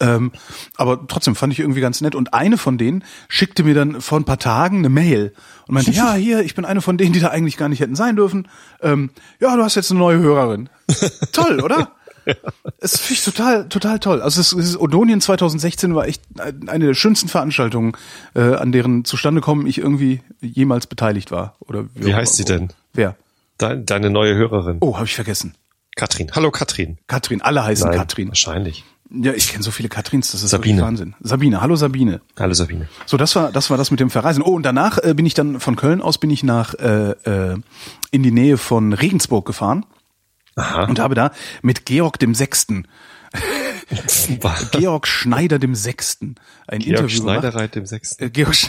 Ähm, 0.00 0.32
aber 0.76 1.06
trotzdem 1.08 1.34
fand 1.34 1.52
ich 1.52 1.60
irgendwie 1.60 1.80
ganz 1.80 2.00
nett. 2.00 2.14
Und 2.14 2.34
eine 2.34 2.58
von 2.58 2.78
denen 2.78 3.04
schickte 3.28 3.64
mir 3.64 3.74
dann 3.74 4.00
vor 4.00 4.18
ein 4.18 4.24
paar 4.24 4.38
Tagen 4.38 4.78
eine 4.78 4.88
Mail 4.88 5.32
und 5.66 5.74
meinte, 5.74 5.90
ja, 5.92 6.14
hier, 6.14 6.40
ich 6.40 6.54
bin 6.54 6.64
eine 6.64 6.80
von 6.80 6.98
denen, 6.98 7.12
die 7.12 7.20
da 7.20 7.28
eigentlich 7.28 7.56
gar 7.56 7.68
nicht 7.68 7.80
hätten 7.80 7.96
sein 7.96 8.16
dürfen. 8.16 8.48
Ähm, 8.80 9.10
ja, 9.40 9.56
du 9.56 9.62
hast 9.62 9.74
jetzt 9.74 9.90
eine 9.90 10.00
neue 10.00 10.18
Hörerin. 10.18 10.68
Toll, 11.32 11.60
oder? 11.60 11.92
Es 12.80 12.98
finde 12.98 13.14
ich 13.14 13.24
total, 13.24 13.68
total 13.68 14.00
toll. 14.00 14.20
Also 14.20 14.40
das, 14.40 14.50
das 14.50 14.80
Odonien 14.80 15.20
2016 15.20 15.94
war 15.94 16.08
echt 16.08 16.22
eine 16.66 16.86
der 16.86 16.94
schönsten 16.94 17.28
Veranstaltungen, 17.28 17.92
äh, 18.34 18.40
an 18.40 18.72
deren 18.72 19.04
Zustandekommen 19.04 19.64
ich 19.66 19.78
irgendwie 19.78 20.22
jemals 20.40 20.88
beteiligt 20.88 21.30
war. 21.30 21.54
Oder 21.60 21.84
Wie 21.94 22.14
heißt 22.14 22.34
sie 22.34 22.44
denn? 22.44 22.72
Wer? 22.92 23.14
Dein, 23.58 23.86
deine 23.86 24.10
neue 24.10 24.34
Hörerin. 24.34 24.78
Oh, 24.80 24.96
habe 24.96 25.06
ich 25.06 25.14
vergessen. 25.14 25.54
Katrin. 25.96 26.30
Hallo 26.34 26.50
Katrin. 26.50 26.98
Katrin. 27.08 27.40
Alle 27.42 27.64
heißen 27.64 27.88
Nein, 27.88 27.98
Katrin. 27.98 28.28
Wahrscheinlich. 28.28 28.84
Ja, 29.10 29.32
ich 29.32 29.50
kenne 29.50 29.62
so 29.62 29.70
viele 29.70 29.88
Katrins, 29.88 30.32
das 30.32 30.42
ist 30.42 30.50
Sabine. 30.50 30.82
Wahnsinn. 30.82 31.14
Sabine. 31.20 31.60
Hallo 31.62 31.74
Sabine. 31.76 32.20
Hallo 32.38 32.54
Sabine. 32.54 32.88
So, 33.06 33.16
das 33.16 33.34
war 33.34 33.50
das 33.50 33.70
war 33.70 33.78
das 33.78 33.90
mit 33.90 34.00
dem 34.00 34.10
Verreisen. 34.10 34.42
Oh, 34.42 34.50
und 34.50 34.62
danach 34.62 34.98
äh, 34.98 35.14
bin 35.14 35.24
ich 35.24 35.34
dann 35.34 35.58
von 35.58 35.76
Köln 35.76 36.02
aus 36.02 36.18
bin 36.18 36.30
ich 36.30 36.42
nach 36.42 36.74
äh, 36.74 37.10
äh, 37.10 37.58
in 38.10 38.22
die 38.22 38.30
Nähe 38.32 38.58
von 38.58 38.92
Regensburg 38.92 39.46
gefahren 39.46 39.86
Aha. 40.56 40.84
und 40.84 40.98
habe 40.98 41.14
da 41.14 41.30
mit 41.62 41.86
Georg 41.86 42.18
dem 42.18 42.34
Sechsten, 42.34 42.88
Georg 44.72 45.06
Schneider 45.06 45.58
dem 45.58 45.74
Sechsten, 45.74 46.34
ein 46.66 46.80
Georg 46.80 46.98
Interview 46.98 47.20
gemacht. 47.20 47.38
Schneidereit 47.40 47.74
dem 47.74 47.86
Sechsten. 47.86 48.24
Äh, 48.24 48.30
Georg 48.30 48.54
Sch 48.54 48.68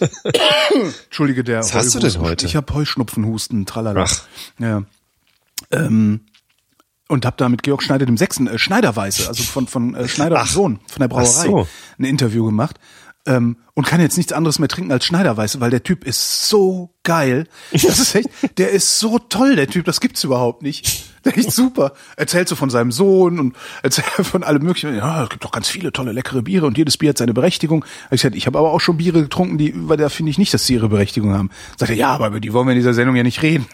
Entschuldige, 1.04 1.44
der 1.44 1.60
Was 1.60 1.74
hast 1.74 1.94
du 1.94 1.98
denn 1.98 2.18
heute? 2.20 2.46
Ich 2.46 2.56
habe 2.56 2.72
Heuschnupfenhusten, 2.74 3.66
tralala. 3.66 4.04
Ach. 4.04 4.22
Ja. 4.58 4.82
Ähm, 5.70 6.20
und 7.08 7.24
habe 7.24 7.36
da 7.36 7.48
mit 7.48 7.62
Georg 7.62 7.82
Schneider 7.82 8.06
dem 8.06 8.16
Sechsten, 8.16 8.46
äh, 8.46 8.58
Schneiderweise, 8.58 9.28
also 9.28 9.42
von, 9.42 9.66
von 9.66 9.94
äh, 9.94 10.08
Schneider 10.08 10.36
und 10.36 10.42
Ach. 10.42 10.46
Sohn, 10.46 10.80
von 10.88 11.00
der 11.00 11.08
Brauerei, 11.08 11.46
so. 11.46 11.68
ein 11.98 12.04
Interview 12.04 12.44
gemacht. 12.44 12.78
Ähm, 13.26 13.56
und 13.74 13.86
kann 13.86 14.00
jetzt 14.00 14.16
nichts 14.16 14.32
anderes 14.32 14.58
mehr 14.58 14.68
trinken 14.68 14.92
als 14.92 15.04
Schneiderweiße, 15.04 15.60
weil 15.60 15.70
der 15.70 15.82
Typ 15.82 16.04
ist 16.04 16.48
so 16.48 16.94
geil. 17.02 17.46
Das 17.72 17.98
ist 17.98 18.14
echt, 18.14 18.28
der 18.58 18.70
ist 18.70 18.98
so 18.98 19.18
toll, 19.18 19.56
der 19.56 19.68
Typ, 19.68 19.84
das 19.84 20.00
gibt's 20.00 20.24
überhaupt 20.24 20.62
nicht. 20.62 21.04
Der 21.26 21.36
ist 21.36 21.52
super. 21.52 21.92
Erzählt 22.16 22.48
so 22.48 22.54
von 22.54 22.70
seinem 22.70 22.92
Sohn 22.92 23.40
und 23.40 23.56
erzählt 23.82 24.06
von 24.06 24.44
allem 24.44 24.62
möglichen. 24.62 24.94
Ja, 24.94 25.24
es 25.24 25.28
gibt 25.28 25.44
doch 25.44 25.50
ganz 25.50 25.68
viele 25.68 25.92
tolle, 25.92 26.12
leckere 26.12 26.42
Biere 26.42 26.66
und 26.66 26.78
jedes 26.78 26.96
Bier 26.96 27.10
hat 27.10 27.18
seine 27.18 27.34
Berechtigung. 27.34 27.84
Hab 28.04 28.12
Ich 28.12 28.22
gesagt, 28.22 28.36
ich 28.36 28.46
habe 28.46 28.58
aber 28.58 28.70
auch 28.70 28.80
schon 28.80 28.96
Biere 28.96 29.22
getrunken, 29.22 29.58
die, 29.58 29.70
über 29.70 29.96
der 29.96 30.08
finde 30.08 30.30
ich 30.30 30.38
nicht, 30.38 30.54
dass 30.54 30.66
sie 30.66 30.74
ihre 30.74 30.88
Berechtigung 30.88 31.34
haben. 31.34 31.50
Sagt 31.76 31.90
er, 31.90 31.96
ja, 31.96 32.10
aber 32.10 32.28
über 32.28 32.40
die 32.40 32.52
wollen 32.52 32.68
wir 32.68 32.72
in 32.72 32.78
dieser 32.78 32.94
Sendung 32.94 33.16
ja 33.16 33.24
nicht 33.24 33.42
reden. 33.42 33.66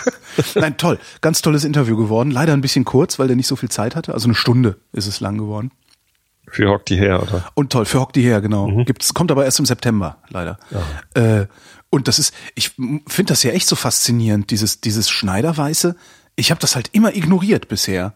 Nein, 0.54 0.76
toll. 0.76 0.98
Ganz 1.22 1.40
tolles 1.40 1.64
Interview 1.64 1.96
geworden. 1.96 2.30
Leider 2.30 2.52
ein 2.52 2.60
bisschen 2.60 2.84
kurz, 2.84 3.18
weil 3.18 3.28
der 3.28 3.36
nicht 3.36 3.46
so 3.46 3.56
viel 3.56 3.70
Zeit 3.70 3.96
hatte. 3.96 4.12
Also 4.12 4.26
eine 4.26 4.34
Stunde 4.34 4.76
ist 4.92 5.06
es 5.06 5.20
lang 5.20 5.38
geworden. 5.38 5.70
Für 6.50 6.68
Hock 6.68 6.86
die 6.86 6.96
her, 6.96 7.22
oder? 7.22 7.44
Und 7.54 7.72
toll, 7.72 7.84
für 7.84 8.00
Hock 8.00 8.12
die 8.12 8.22
her, 8.22 8.40
genau. 8.40 8.84
Gibt's, 8.84 9.14
kommt 9.14 9.30
aber 9.30 9.44
erst 9.44 9.58
im 9.58 9.66
September, 9.66 10.18
leider. 10.28 10.58
Äh, 11.14 11.46
und 11.90 12.08
das 12.08 12.18
ist, 12.18 12.34
ich 12.54 12.70
finde 12.70 13.30
das 13.30 13.42
ja 13.42 13.50
echt 13.50 13.66
so 13.66 13.76
faszinierend, 13.76 14.50
dieses, 14.50 14.80
dieses 14.80 15.10
Schneiderweiße. 15.10 15.96
Ich 16.36 16.50
habe 16.50 16.60
das 16.60 16.76
halt 16.76 16.90
immer 16.92 17.14
ignoriert 17.14 17.68
bisher. 17.68 18.14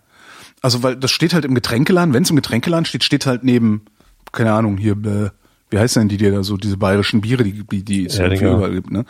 Also, 0.63 0.83
weil 0.83 0.97
das 0.97 1.11
steht 1.11 1.35
halt 1.35 1.45
im 1.45 1.55
Getränkeladen, 1.55 2.15
wenn 2.15 2.23
es 2.23 2.31
im 2.31 2.37
Getränkeladen 2.37 2.87
steht, 2.87 3.05
steht 3.05 3.27
halt 3.27 3.45
neben, 3.45 3.85
keine 4.33 4.53
Ahnung, 4.53 4.79
hier, 4.79 4.93
äh, 4.93 5.31
wie 5.75 5.79
heißt 5.81 5.97
denn 5.97 6.09
die, 6.09 6.17
die 6.17 6.31
da 6.31 6.45
so, 6.45 6.57
diese 6.57 6.77
bayerischen 6.77 7.21
Biere, 7.21 7.43
die, 7.43 7.65
die, 7.65 7.83
die 7.83 8.07
es 8.07 8.17
überall 8.19 8.73
gibt, 8.73 8.93
ne? 8.93 9.05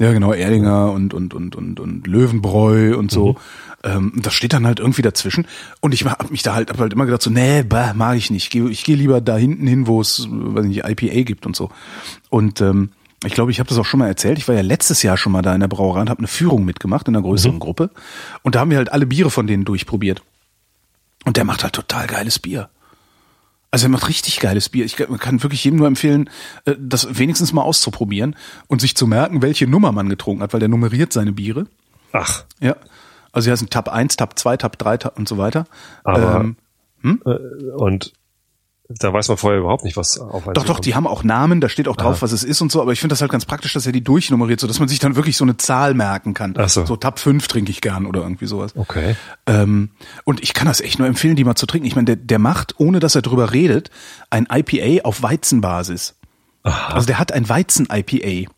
Ja, 0.00 0.12
genau, 0.12 0.32
Erdinger 0.32 0.90
und, 0.90 1.14
und, 1.14 1.32
und, 1.32 1.54
und, 1.54 1.78
und 1.78 2.06
Löwenbräu 2.08 2.96
und 2.96 3.12
so. 3.12 3.36
Ähm, 3.84 4.14
das 4.16 4.34
steht 4.34 4.52
dann 4.52 4.66
halt 4.66 4.80
irgendwie 4.80 5.02
dazwischen. 5.02 5.46
Und 5.80 5.94
ich 5.94 6.04
hab 6.04 6.28
mich 6.32 6.42
da 6.42 6.54
halt, 6.54 6.70
hab 6.70 6.78
halt 6.78 6.92
immer 6.92 7.06
gedacht 7.06 7.22
so, 7.22 7.30
nee, 7.30 7.62
bah, 7.62 7.94
mag 7.94 8.16
ich 8.16 8.32
nicht. 8.32 8.46
Ich 8.46 8.50
gehe 8.50 8.68
geh 8.68 8.94
lieber 8.94 9.20
da 9.20 9.36
hinten 9.36 9.68
hin, 9.68 9.86
wo 9.86 10.00
es, 10.00 10.26
weiß 10.28 10.64
nicht, 10.66 10.84
IPA 10.84 11.22
gibt 11.22 11.46
und 11.46 11.54
so. 11.54 11.70
Und, 12.30 12.60
ähm, 12.60 12.90
ich 13.24 13.34
glaube, 13.34 13.52
ich 13.52 13.60
habe 13.60 13.68
das 13.68 13.78
auch 13.78 13.84
schon 13.84 13.98
mal 13.98 14.08
erzählt. 14.08 14.38
Ich 14.38 14.48
war 14.48 14.54
ja 14.54 14.60
letztes 14.62 15.02
Jahr 15.02 15.16
schon 15.16 15.32
mal 15.32 15.42
da 15.42 15.54
in 15.54 15.60
der 15.60 15.68
Brauerei 15.68 16.00
und 16.00 16.10
habe 16.10 16.18
eine 16.18 16.28
Führung 16.28 16.64
mitgemacht 16.64 17.06
in 17.08 17.14
einer 17.14 17.22
größeren 17.22 17.58
Gruppe. 17.58 17.90
Und 18.42 18.54
da 18.54 18.60
haben 18.60 18.70
wir 18.70 18.76
halt 18.76 18.92
alle 18.92 19.06
Biere 19.06 19.30
von 19.30 19.46
denen 19.46 19.64
durchprobiert. 19.64 20.22
Und 21.24 21.36
der 21.36 21.44
macht 21.44 21.64
halt 21.64 21.74
total 21.74 22.06
geiles 22.06 22.38
Bier. 22.38 22.70
Also 23.70 23.86
er 23.86 23.90
macht 23.90 24.08
richtig 24.08 24.40
geiles 24.40 24.68
Bier. 24.70 24.84
Ich 24.86 24.96
kann 24.96 25.42
wirklich 25.42 25.62
jedem 25.64 25.78
nur 25.78 25.86
empfehlen, 25.88 26.30
äh, 26.64 26.74
das 26.78 27.18
wenigstens 27.18 27.52
mal 27.52 27.62
auszuprobieren 27.62 28.34
und 28.66 28.80
sich 28.80 28.96
zu 28.96 29.06
merken, 29.06 29.42
welche 29.42 29.66
Nummer 29.66 29.92
man 29.92 30.08
getrunken 30.08 30.42
hat, 30.42 30.52
weil 30.52 30.60
der 30.60 30.68
nummeriert 30.70 31.12
seine 31.12 31.32
Biere. 31.32 31.66
Ach, 32.12 32.44
Ja. 32.60 32.76
Also 33.30 33.44
hier 33.46 33.52
heißen 33.52 33.68
Tab 33.68 33.88
1, 33.90 34.16
Tab 34.16 34.38
2, 34.38 34.56
Tab 34.56 34.78
3 34.78 34.96
Tab 34.96 35.18
und 35.18 35.28
so 35.28 35.36
weiter. 35.36 35.66
Aber- 36.02 36.40
ähm, 36.40 36.56
äh, 37.26 37.70
und 37.76 38.12
da 38.88 39.12
weiß 39.12 39.28
man 39.28 39.36
vorher 39.36 39.60
überhaupt 39.60 39.84
nicht, 39.84 39.98
was 39.98 40.18
auf 40.18 40.44
doch, 40.44 40.52
doch, 40.52 40.64
zukommt. 40.64 40.86
die 40.86 40.94
haben 40.94 41.06
auch 41.06 41.22
Namen, 41.22 41.60
da 41.60 41.68
steht 41.68 41.88
auch 41.88 41.96
drauf, 41.96 42.16
Aha. 42.16 42.22
was 42.22 42.32
es 42.32 42.42
ist 42.42 42.62
und 42.62 42.72
so, 42.72 42.80
aber 42.80 42.92
ich 42.92 43.00
finde 43.00 43.12
das 43.12 43.20
halt 43.20 43.30
ganz 43.30 43.44
praktisch, 43.44 43.74
dass 43.74 43.84
er 43.84 43.92
die 43.92 44.02
durchnummeriert, 44.02 44.60
so 44.60 44.66
dass 44.66 44.78
man 44.78 44.88
sich 44.88 44.98
dann 44.98 45.14
wirklich 45.14 45.36
so 45.36 45.44
eine 45.44 45.58
Zahl 45.58 45.92
merken 45.92 46.32
kann. 46.32 46.54
Ach 46.56 46.70
so. 46.70 46.86
so 46.86 46.96
Tab 46.96 47.18
5 47.18 47.46
trinke 47.48 47.70
ich 47.70 47.82
gern 47.82 48.06
oder 48.06 48.22
irgendwie 48.22 48.46
sowas. 48.46 48.74
Okay. 48.74 49.14
Ähm, 49.46 49.90
und 50.24 50.42
ich 50.42 50.54
kann 50.54 50.66
das 50.66 50.80
echt 50.80 50.98
nur 50.98 51.06
empfehlen, 51.06 51.36
die 51.36 51.44
mal 51.44 51.54
zu 51.54 51.66
trinken. 51.66 51.86
Ich 51.86 51.96
meine, 51.96 52.06
der, 52.06 52.16
der 52.16 52.38
macht, 52.38 52.76
ohne 52.78 52.98
dass 52.98 53.14
er 53.14 53.20
drüber 53.20 53.52
redet, 53.52 53.90
ein 54.30 54.48
IPA 54.50 55.04
auf 55.04 55.22
Weizenbasis. 55.22 56.14
Also 56.62 57.06
der 57.06 57.18
hat 57.18 57.32
ein 57.32 57.48
Weizen-IPA. 57.48 58.50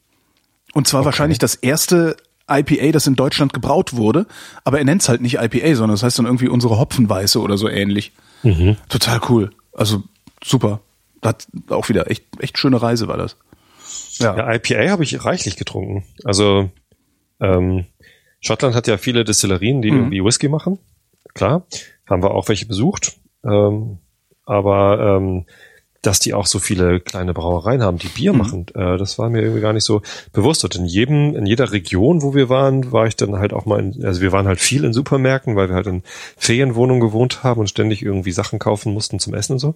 Und 0.74 0.86
zwar 0.86 1.04
wahrscheinlich 1.04 1.38
das 1.38 1.56
erste 1.56 2.16
IPA, 2.48 2.92
das 2.92 3.06
in 3.06 3.16
Deutschland 3.16 3.52
gebraut 3.52 3.94
wurde, 3.94 4.26
aber 4.64 4.78
er 4.78 4.84
nennt 4.84 5.02
es 5.02 5.08
halt 5.08 5.20
nicht 5.20 5.38
IPA, 5.40 5.74
sondern 5.74 5.94
das 5.94 6.02
heißt 6.04 6.18
dann 6.18 6.26
irgendwie 6.26 6.48
unsere 6.48 6.78
Hopfenweiße 6.78 7.40
oder 7.40 7.56
so 7.58 7.68
ähnlich. 7.68 8.12
Total 8.88 9.20
cool. 9.28 9.50
Also 9.72 10.02
super. 10.42 10.80
Hat 11.22 11.46
auch 11.68 11.88
wieder 11.88 12.10
echt, 12.10 12.24
echt 12.38 12.58
schöne 12.58 12.80
Reise 12.80 13.08
war 13.08 13.16
das. 13.16 13.36
Ja. 14.18 14.36
Ja, 14.36 14.54
IPA 14.54 14.90
habe 14.90 15.02
ich 15.02 15.24
reichlich 15.24 15.56
getrunken. 15.56 16.04
Also 16.24 16.70
ähm, 17.40 17.86
Schottland 18.40 18.74
hat 18.74 18.86
ja 18.86 18.96
viele 18.96 19.24
Destillerien, 19.24 19.82
die 19.82 19.88
irgendwie 19.88 20.24
Whisky 20.24 20.48
machen. 20.48 20.78
Klar, 21.34 21.66
haben 22.08 22.22
wir 22.22 22.32
auch 22.32 22.48
welche 22.48 22.66
besucht. 22.66 23.18
Ähm, 23.44 23.98
aber 24.44 25.18
ähm, 25.18 25.46
dass 26.02 26.18
die 26.18 26.32
auch 26.32 26.46
so 26.46 26.58
viele 26.58 27.00
kleine 27.00 27.34
Brauereien 27.34 27.82
haben, 27.82 27.98
die 27.98 28.08
Bier 28.08 28.32
machen, 28.32 28.66
äh, 28.74 28.96
das 28.96 29.18
war 29.18 29.28
mir 29.28 29.42
irgendwie 29.42 29.60
gar 29.60 29.74
nicht 29.74 29.84
so 29.84 30.00
bewusst. 30.32 30.64
Und 30.64 30.74
in 30.74 30.86
jedem, 30.86 31.36
in 31.36 31.44
jeder 31.44 31.72
Region, 31.72 32.22
wo 32.22 32.34
wir 32.34 32.48
waren, 32.48 32.90
war 32.90 33.06
ich 33.06 33.16
dann 33.16 33.36
halt 33.36 33.52
auch 33.52 33.66
mal 33.66 33.80
in, 33.80 34.04
also 34.04 34.22
wir 34.22 34.32
waren 34.32 34.46
halt 34.46 34.60
viel 34.60 34.84
in 34.84 34.94
Supermärkten, 34.94 35.56
weil 35.56 35.68
wir 35.68 35.76
halt 35.76 35.86
in 35.86 36.02
Ferienwohnungen 36.36 37.00
gewohnt 37.00 37.44
haben 37.44 37.60
und 37.60 37.68
ständig 37.68 38.02
irgendwie 38.02 38.32
Sachen 38.32 38.58
kaufen 38.58 38.94
mussten 38.94 39.18
zum 39.18 39.34
Essen 39.34 39.52
und 39.52 39.58
so. 39.58 39.74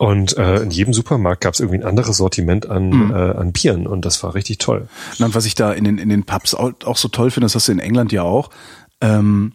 Und 0.00 0.38
äh, 0.38 0.62
in 0.62 0.70
jedem 0.70 0.94
Supermarkt 0.94 1.42
gab 1.42 1.52
es 1.52 1.60
irgendwie 1.60 1.78
ein 1.78 1.84
anderes 1.84 2.16
Sortiment 2.16 2.70
an, 2.70 3.10
äh, 3.10 3.14
an 3.14 3.52
Bieren. 3.52 3.86
Und 3.86 4.06
das 4.06 4.22
war 4.22 4.34
richtig 4.34 4.56
toll. 4.56 4.88
Und 5.18 5.34
was 5.34 5.44
ich 5.44 5.54
da 5.54 5.72
in 5.72 5.84
den, 5.84 5.98
in 5.98 6.08
den 6.08 6.24
Pubs 6.24 6.54
auch, 6.54 6.72
auch 6.86 6.96
so 6.96 7.08
toll 7.08 7.30
finde, 7.30 7.44
das 7.44 7.54
hast 7.54 7.68
du 7.68 7.72
in 7.72 7.80
England 7.80 8.10
ja 8.10 8.22
auch, 8.22 8.48
ähm, 9.02 9.52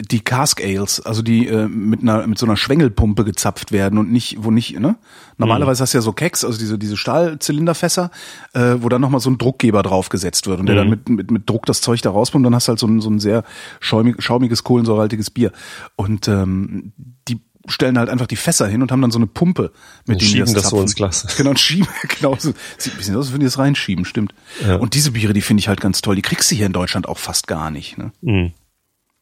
die 0.00 0.20
Cask 0.20 0.62
Ales, 0.62 1.04
also 1.04 1.20
die 1.20 1.46
äh, 1.46 1.68
mit 1.68 2.00
einer 2.00 2.26
mit 2.26 2.38
so 2.38 2.46
einer 2.46 2.56
Schwengelpumpe 2.56 3.24
gezapft 3.24 3.70
werden 3.70 3.98
und 3.98 4.10
nicht, 4.10 4.36
wo 4.40 4.50
nicht, 4.50 4.78
ne? 4.78 4.96
Normalerweise 5.36 5.82
hast 5.82 5.92
du 5.92 5.98
ja 5.98 6.02
so 6.02 6.12
Keks, 6.12 6.44
also 6.44 6.58
diese 6.58 6.78
diese 6.78 6.96
Stahlzylinderfässer, 6.96 8.10
äh, 8.54 8.76
wo 8.80 8.88
dann 8.88 9.02
nochmal 9.02 9.20
so 9.20 9.30
ein 9.30 9.36
Druckgeber 9.36 9.82
draufgesetzt 9.82 10.46
wird 10.46 10.60
und 10.60 10.66
der 10.66 10.76
dann 10.76 10.88
mit, 10.88 11.08
mit 11.08 11.30
mit 11.30 11.48
Druck 11.48 11.66
das 11.66 11.82
Zeug 11.82 12.00
da 12.00 12.10
rauspumpt, 12.10 12.46
dann 12.46 12.54
hast 12.54 12.68
du 12.68 12.70
halt 12.70 12.78
so 12.78 12.86
ein 12.86 13.00
so 13.00 13.10
ein 13.10 13.20
sehr 13.20 13.44
schaumig, 13.80 14.22
schaumiges 14.22 14.64
kohlensäurehaltiges 14.64 15.30
Bier. 15.30 15.52
Und 15.96 16.28
ähm, 16.28 16.92
die 17.28 17.40
stellen 17.68 17.98
halt 17.98 18.08
einfach 18.08 18.26
die 18.26 18.36
Fässer 18.36 18.66
hin 18.66 18.82
und 18.82 18.92
haben 18.92 19.00
dann 19.00 19.10
so 19.10 19.18
eine 19.18 19.26
Pumpe, 19.26 19.62
mit 19.62 19.70
Und 19.70 20.08
denen 20.08 20.18
die 20.18 20.26
schieben 20.26 20.54
das 20.54 20.68
so 20.68 20.80
ins 20.80 20.94
Glas. 20.94 21.26
Genau, 21.36 21.50
und 21.50 21.60
schieben, 21.60 21.88
genau. 22.18 22.36
So. 22.38 22.52
Sieht 22.78 22.94
ein 22.94 22.98
bisschen 22.98 23.16
aus, 23.16 23.26
als 23.26 23.32
würden 23.32 23.40
die 23.40 23.46
das 23.46 23.58
reinschieben, 23.58 24.04
stimmt. 24.04 24.34
Ja. 24.66 24.76
Und 24.76 24.94
diese 24.94 25.12
Biere, 25.12 25.32
die 25.32 25.42
finde 25.42 25.60
ich 25.60 25.68
halt 25.68 25.80
ganz 25.80 26.00
toll. 26.00 26.16
Die 26.16 26.22
kriegst 26.22 26.50
du 26.50 26.54
hier 26.54 26.66
in 26.66 26.72
Deutschland 26.72 27.08
auch 27.08 27.18
fast 27.18 27.46
gar 27.46 27.70
nicht. 27.70 27.98
Ne? 27.98 28.12
Mhm. 28.22 28.52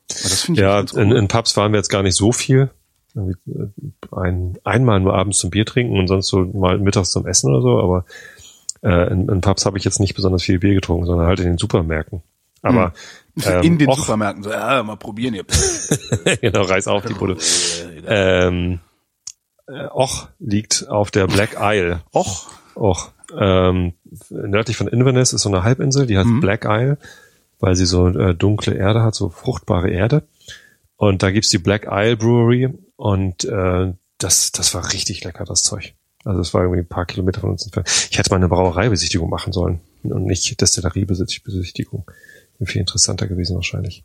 Das 0.09 0.48
Ja, 0.52 0.80
in, 0.80 1.12
in 1.12 1.28
Pubs 1.28 1.57
waren 1.57 1.72
wir 1.72 1.78
jetzt 1.78 1.88
gar 1.88 2.02
nicht 2.02 2.16
so 2.16 2.33
viel. 2.33 2.70
Äh, 3.16 3.33
Ein, 4.12 4.59
einmal 4.64 5.00
nur 5.00 5.14
abends 5.14 5.38
zum 5.38 5.50
Bier 5.50 5.64
trinken 5.64 5.98
und 5.98 6.09
sonst 6.09 6.28
so 6.28 6.44
mal 6.44 6.78
mittags 6.78 7.11
zum 7.11 7.26
Essen 7.26 7.50
oder 7.50 7.62
so, 7.62 7.80
aber 7.80 8.04
äh, 8.83 9.11
in, 9.12 9.28
in 9.28 9.40
Pubs 9.40 9.66
habe 9.66 9.78
ich 9.78 9.85
jetzt 9.85 10.00
nicht 10.00 10.14
besonders 10.14 10.42
viel 10.42 10.59
Bier 10.59 10.74
getrunken, 10.74 11.07
sondern 11.07 11.26
halt 11.26 11.40
in 11.40 11.46
den 11.46 11.59
Supermärkten. 11.59 12.22
Aber 12.62 12.87
ähm, 12.87 12.92
in 13.62 13.78
den 13.78 13.88
och, 13.88 13.98
Supermärkten. 13.98 14.44
So, 14.44 14.50
ja, 14.50 14.82
mal 14.82 14.96
probieren 14.96 15.34
hier. 15.34 15.44
genau, 16.40 16.62
reiß 16.62 16.86
auf 16.88 17.04
die 17.04 17.14
Bude. 17.14 17.36
Ähm, 18.06 18.80
äh, 19.66 19.86
Och 19.92 20.28
liegt 20.38 20.88
auf 20.88 21.10
der 21.10 21.26
Black 21.26 21.56
Isle. 21.60 22.00
Och, 22.14 22.48
Och. 22.76 23.12
Ähm, 23.36 23.94
nördlich 24.30 24.76
von 24.76 24.86
Inverness 24.86 25.32
ist 25.32 25.42
so 25.42 25.48
eine 25.48 25.64
Halbinsel, 25.64 26.06
die 26.06 26.16
heißt 26.16 26.28
Mhm. 26.28 26.40
Black 26.40 26.64
Isle, 26.68 26.98
weil 27.58 27.74
sie 27.74 27.86
so 27.86 28.08
äh, 28.08 28.34
dunkle 28.34 28.74
Erde 28.74 29.02
hat, 29.02 29.14
so 29.14 29.28
fruchtbare 29.30 29.90
Erde. 29.90 30.22
Und 30.96 31.22
da 31.22 31.30
gibt's 31.30 31.48
die 31.50 31.58
Black 31.58 31.88
Isle 31.90 32.16
Brewery 32.16 32.68
und 32.96 33.44
äh, 33.44 33.92
das, 34.18 34.52
das 34.52 34.74
war 34.74 34.92
richtig 34.92 35.24
lecker, 35.24 35.44
das 35.44 35.62
Zeug. 35.64 35.94
Also 36.24 36.40
es 36.40 36.54
war 36.54 36.62
irgendwie 36.62 36.80
ein 36.82 36.88
paar 36.88 37.06
Kilometer 37.06 37.40
von 37.40 37.50
uns 37.50 37.64
entfernt. 37.64 37.88
Ich 38.10 38.16
hätte 38.18 38.30
mal 38.30 38.36
eine 38.36 38.48
Brauereibesichtigung 38.48 39.28
machen 39.28 39.52
sollen 39.52 39.80
und 40.04 40.24
nicht 40.24 40.60
Destilleriebesichtigung. 40.60 42.04
Viel 42.62 42.80
interessanter 42.80 43.26
gewesen 43.26 43.56
wahrscheinlich. 43.56 44.04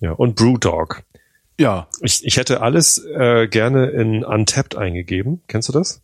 Ja, 0.00 0.12
und 0.12 0.34
Brewdog. 0.36 1.02
ja. 1.58 1.88
Ich, 2.00 2.24
ich 2.24 2.36
hätte 2.36 2.60
alles 2.60 2.98
äh, 2.98 3.48
gerne 3.48 3.90
in 3.90 4.24
Untapped 4.24 4.76
eingegeben. 4.76 5.42
Kennst 5.46 5.68
du 5.68 5.72
das? 5.72 6.02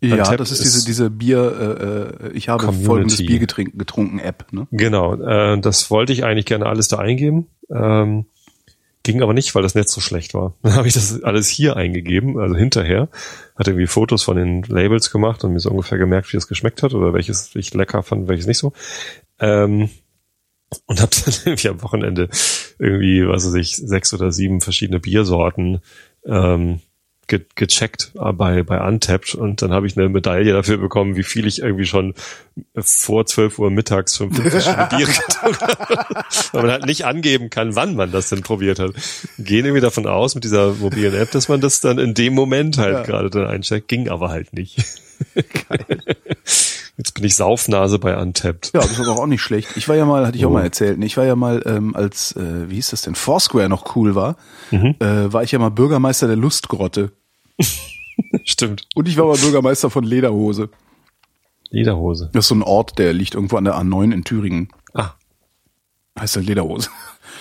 Ja, 0.00 0.16
Untapped 0.16 0.40
das 0.40 0.50
ist 0.50 0.60
ist 0.60 0.74
diese, 0.74 0.86
diese 0.86 1.10
Bier, 1.10 2.18
äh, 2.22 2.26
äh, 2.26 2.32
ich 2.32 2.48
habe 2.48 2.64
Community. 2.64 2.86
folgendes 2.86 3.18
Bier 3.18 3.38
getrunken, 3.38 3.78
getrunken 3.78 4.18
App, 4.18 4.52
ne? 4.52 4.66
Genau, 4.70 5.14
äh, 5.14 5.58
das 5.60 5.90
wollte 5.90 6.12
ich 6.12 6.24
eigentlich 6.24 6.46
gerne 6.46 6.66
alles 6.66 6.88
da 6.88 6.98
eingeben. 6.98 7.46
Ähm, 7.70 8.26
ging 9.02 9.22
aber 9.22 9.32
nicht, 9.32 9.54
weil 9.54 9.62
das 9.62 9.74
Netz 9.74 9.92
so 9.92 10.00
schlecht 10.00 10.34
war. 10.34 10.54
Dann 10.62 10.74
habe 10.74 10.86
ich 10.86 10.94
das 10.94 11.22
alles 11.22 11.48
hier 11.48 11.76
eingegeben, 11.76 12.38
also 12.38 12.54
hinterher. 12.56 13.08
Hatte 13.56 13.70
irgendwie 13.70 13.86
Fotos 13.86 14.22
von 14.22 14.36
den 14.36 14.62
Labels 14.64 15.10
gemacht 15.10 15.44
und 15.44 15.52
mir 15.52 15.60
so 15.60 15.70
ungefähr 15.70 15.96
gemerkt, 15.96 16.30
wie 16.32 16.36
es 16.36 16.48
geschmeckt 16.48 16.82
hat 16.82 16.92
oder 16.92 17.14
welches 17.14 17.54
ich 17.54 17.72
lecker 17.72 18.02
fand, 18.02 18.28
welches 18.28 18.46
nicht 18.46 18.58
so. 18.58 18.72
Ähm, 19.38 19.88
und 20.86 21.00
habe 21.00 21.10
dann 21.24 21.34
irgendwie 21.44 21.68
am 21.68 21.82
Wochenende 21.82 22.28
irgendwie, 22.78 23.26
was 23.26 23.46
weiß 23.46 23.54
ich, 23.54 23.76
sechs 23.76 24.12
oder 24.14 24.32
sieben 24.32 24.60
verschiedene 24.60 25.00
Biersorten 25.00 25.80
ähm, 26.26 26.80
ge 27.28 27.40
gecheckt 27.56 28.12
bei, 28.14 28.62
bei 28.62 28.86
Untapped 28.86 29.34
und 29.34 29.60
dann 29.60 29.72
habe 29.72 29.88
ich 29.88 29.96
eine 29.96 30.08
Medaille 30.08 30.52
dafür 30.52 30.76
bekommen, 30.78 31.16
wie 31.16 31.24
viel 31.24 31.46
ich 31.48 31.60
irgendwie 31.60 31.84
schon 31.84 32.14
vor 32.76 33.26
12 33.26 33.58
Uhr 33.58 33.70
mittags 33.72 34.16
fünf 34.16 34.40
verschiedene 34.40 34.86
Biere 34.90 35.10
getrunken 35.10 35.60
habe. 35.60 36.24
Weil 36.52 36.62
man 36.62 36.70
halt 36.70 36.86
nicht 36.86 37.04
angeben 37.04 37.50
kann, 37.50 37.74
wann 37.74 37.96
man 37.96 38.12
das 38.12 38.28
denn 38.28 38.42
probiert 38.42 38.78
hat. 38.78 38.92
Gehen 39.38 39.64
irgendwie 39.64 39.80
davon 39.80 40.06
aus 40.06 40.36
mit 40.36 40.44
dieser 40.44 40.74
mobilen 40.74 41.14
App, 41.14 41.32
dass 41.32 41.48
man 41.48 41.60
das 41.60 41.80
dann 41.80 41.98
in 41.98 42.14
dem 42.14 42.32
Moment 42.34 42.78
halt 42.78 42.94
Ja. 42.94 43.02
gerade 43.02 43.28
dann 43.30 43.46
eincheckt, 43.46 43.88
ging 43.88 44.08
aber 44.08 44.28
halt 44.28 44.52
nicht. 44.52 44.84
Jetzt 46.96 47.12
bin 47.12 47.24
ich 47.24 47.36
Saufnase 47.36 47.98
bei 47.98 48.16
Untapped. 48.16 48.70
Ja, 48.74 48.80
das 48.80 48.92
ist 48.92 49.00
aber 49.00 49.20
auch 49.20 49.26
nicht 49.26 49.42
schlecht. 49.42 49.76
Ich 49.76 49.88
war 49.88 49.96
ja 49.96 50.06
mal, 50.06 50.26
hatte 50.26 50.38
ich 50.38 50.46
auch 50.46 50.50
mal 50.50 50.62
erzählt, 50.62 50.98
ne, 50.98 51.04
ich 51.04 51.16
war 51.18 51.26
ja 51.26 51.36
mal, 51.36 51.62
ähm, 51.66 51.94
als, 51.94 52.34
äh, 52.36 52.70
wie 52.70 52.76
hieß 52.76 52.90
das 52.90 53.02
denn, 53.02 53.14
Foursquare 53.14 53.68
noch 53.68 53.96
cool 53.96 54.14
war, 54.14 54.36
äh, 54.70 55.32
war 55.32 55.42
ich 55.42 55.52
ja 55.52 55.58
mal 55.58 55.70
Bürgermeister 55.70 56.26
der 56.26 56.36
Lustgrotte. 56.36 57.12
Stimmt. 58.44 58.88
Und 58.94 59.08
ich 59.08 59.18
war 59.18 59.26
mal 59.26 59.36
Bürgermeister 59.36 59.90
von 59.90 60.04
Lederhose. 60.04 60.70
Lederhose. 61.68 62.30
Das 62.32 62.46
ist 62.46 62.48
so 62.48 62.54
ein 62.54 62.62
Ort, 62.62 62.98
der 62.98 63.12
liegt 63.12 63.34
irgendwo 63.34 63.56
an 63.56 63.64
der 63.64 63.74
A9 63.74 64.12
in 64.12 64.24
Thüringen. 64.24 64.68
Ah. 64.94 65.10
Heißt 66.18 66.36
halt 66.36 66.46
Lederhose. 66.46 66.88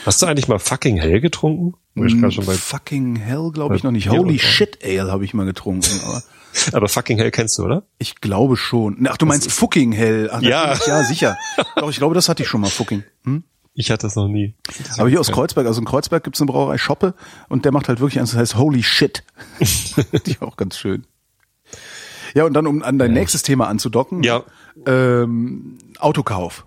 Hast 0.06 0.22
du 0.22 0.26
eigentlich 0.26 0.50
mal 0.50 0.60
fucking 0.60 0.98
hell 0.98 1.22
getrunken? 1.22 1.76
Bei, 1.96 2.54
Fucking 2.54 3.16
hell, 3.16 3.52
glaube 3.54 3.76
ich 3.78 3.84
noch 3.84 3.92
nicht. 3.92 4.10
Holy 4.10 4.38
shit 4.38 4.80
ale 4.84 5.12
habe 5.12 5.24
ich 5.26 5.34
mal 5.34 5.46
getrunken. 5.46 6.00
Aber 6.04 6.22
aber 6.74 6.88
fucking 6.90 7.18
hell 7.18 7.32
kennst 7.32 7.58
du, 7.58 7.64
oder? 7.64 7.84
ich 8.00 8.22
glaube 8.22 8.58
schon. 8.58 9.08
Ach, 9.10 9.18
du 9.18 9.26
meinst 9.26 9.52
fucking 9.52 9.92
hell. 9.92 10.30
Ach, 10.32 10.42
Ja. 10.42 10.78
ja, 10.88 11.04
sicher. 11.04 11.38
Doch, 11.76 11.90
ich 11.90 11.98
glaube, 11.98 12.16
das 12.16 12.28
hatte 12.30 12.44
ich 12.44 12.50
schon 12.50 12.62
mal, 12.62 12.70
fucking. 12.70 13.04
Hm? 13.24 13.44
Ich 13.74 13.92
hatte 13.92 14.08
das 14.08 14.16
noch 14.16 14.28
nie. 14.30 14.56
Aber 14.98 15.10
hier 15.10 15.20
aus 15.20 15.32
Kreuzberg, 15.32 15.68
also 15.68 15.80
in 15.82 15.86
Kreuzberg 15.86 16.24
gibt's 16.24 16.40
eine 16.40 16.48
Brauerei 16.48 16.78
Schoppe 16.78 17.14
und 17.50 17.66
der 17.66 17.74
macht 17.74 17.90
halt 17.90 18.00
wirklich 18.00 18.20
eins, 18.22 18.32
das 18.32 18.40
heißt 18.40 18.56
Holy 18.58 18.84
Shit. 18.84 19.24
Die 20.26 20.38
auch 20.42 20.56
ganz 20.56 20.78
schön. 20.78 21.06
Ja, 22.34 22.46
und 22.46 22.54
dann, 22.54 22.68
um 22.68 22.84
an 22.84 22.98
dein 23.00 23.12
nächstes 23.14 23.42
Thema 23.44 23.68
anzudocken, 23.68 24.24
Ja. 24.24 24.44
ähm, 24.86 25.78
Autokauf. 26.00 26.66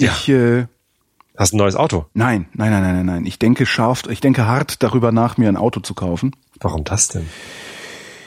Ja. 0.00 0.12
Ich, 0.12 0.28
äh, 0.28 0.66
Hast 1.36 1.54
ein 1.54 1.56
neues 1.56 1.76
Auto. 1.76 2.06
nein, 2.14 2.46
nein, 2.54 2.70
nein, 2.70 2.82
nein, 2.82 3.06
nein. 3.06 3.26
Ich 3.26 3.38
denke 3.38 3.66
scharf, 3.66 4.02
ich 4.08 4.20
denke 4.20 4.46
hart 4.46 4.82
darüber 4.82 5.12
nach, 5.12 5.38
mir 5.38 5.48
ein 5.48 5.56
Auto 5.56 5.80
zu 5.80 5.94
kaufen. 5.94 6.32
Warum 6.60 6.84
das 6.84 7.08
denn? 7.08 7.28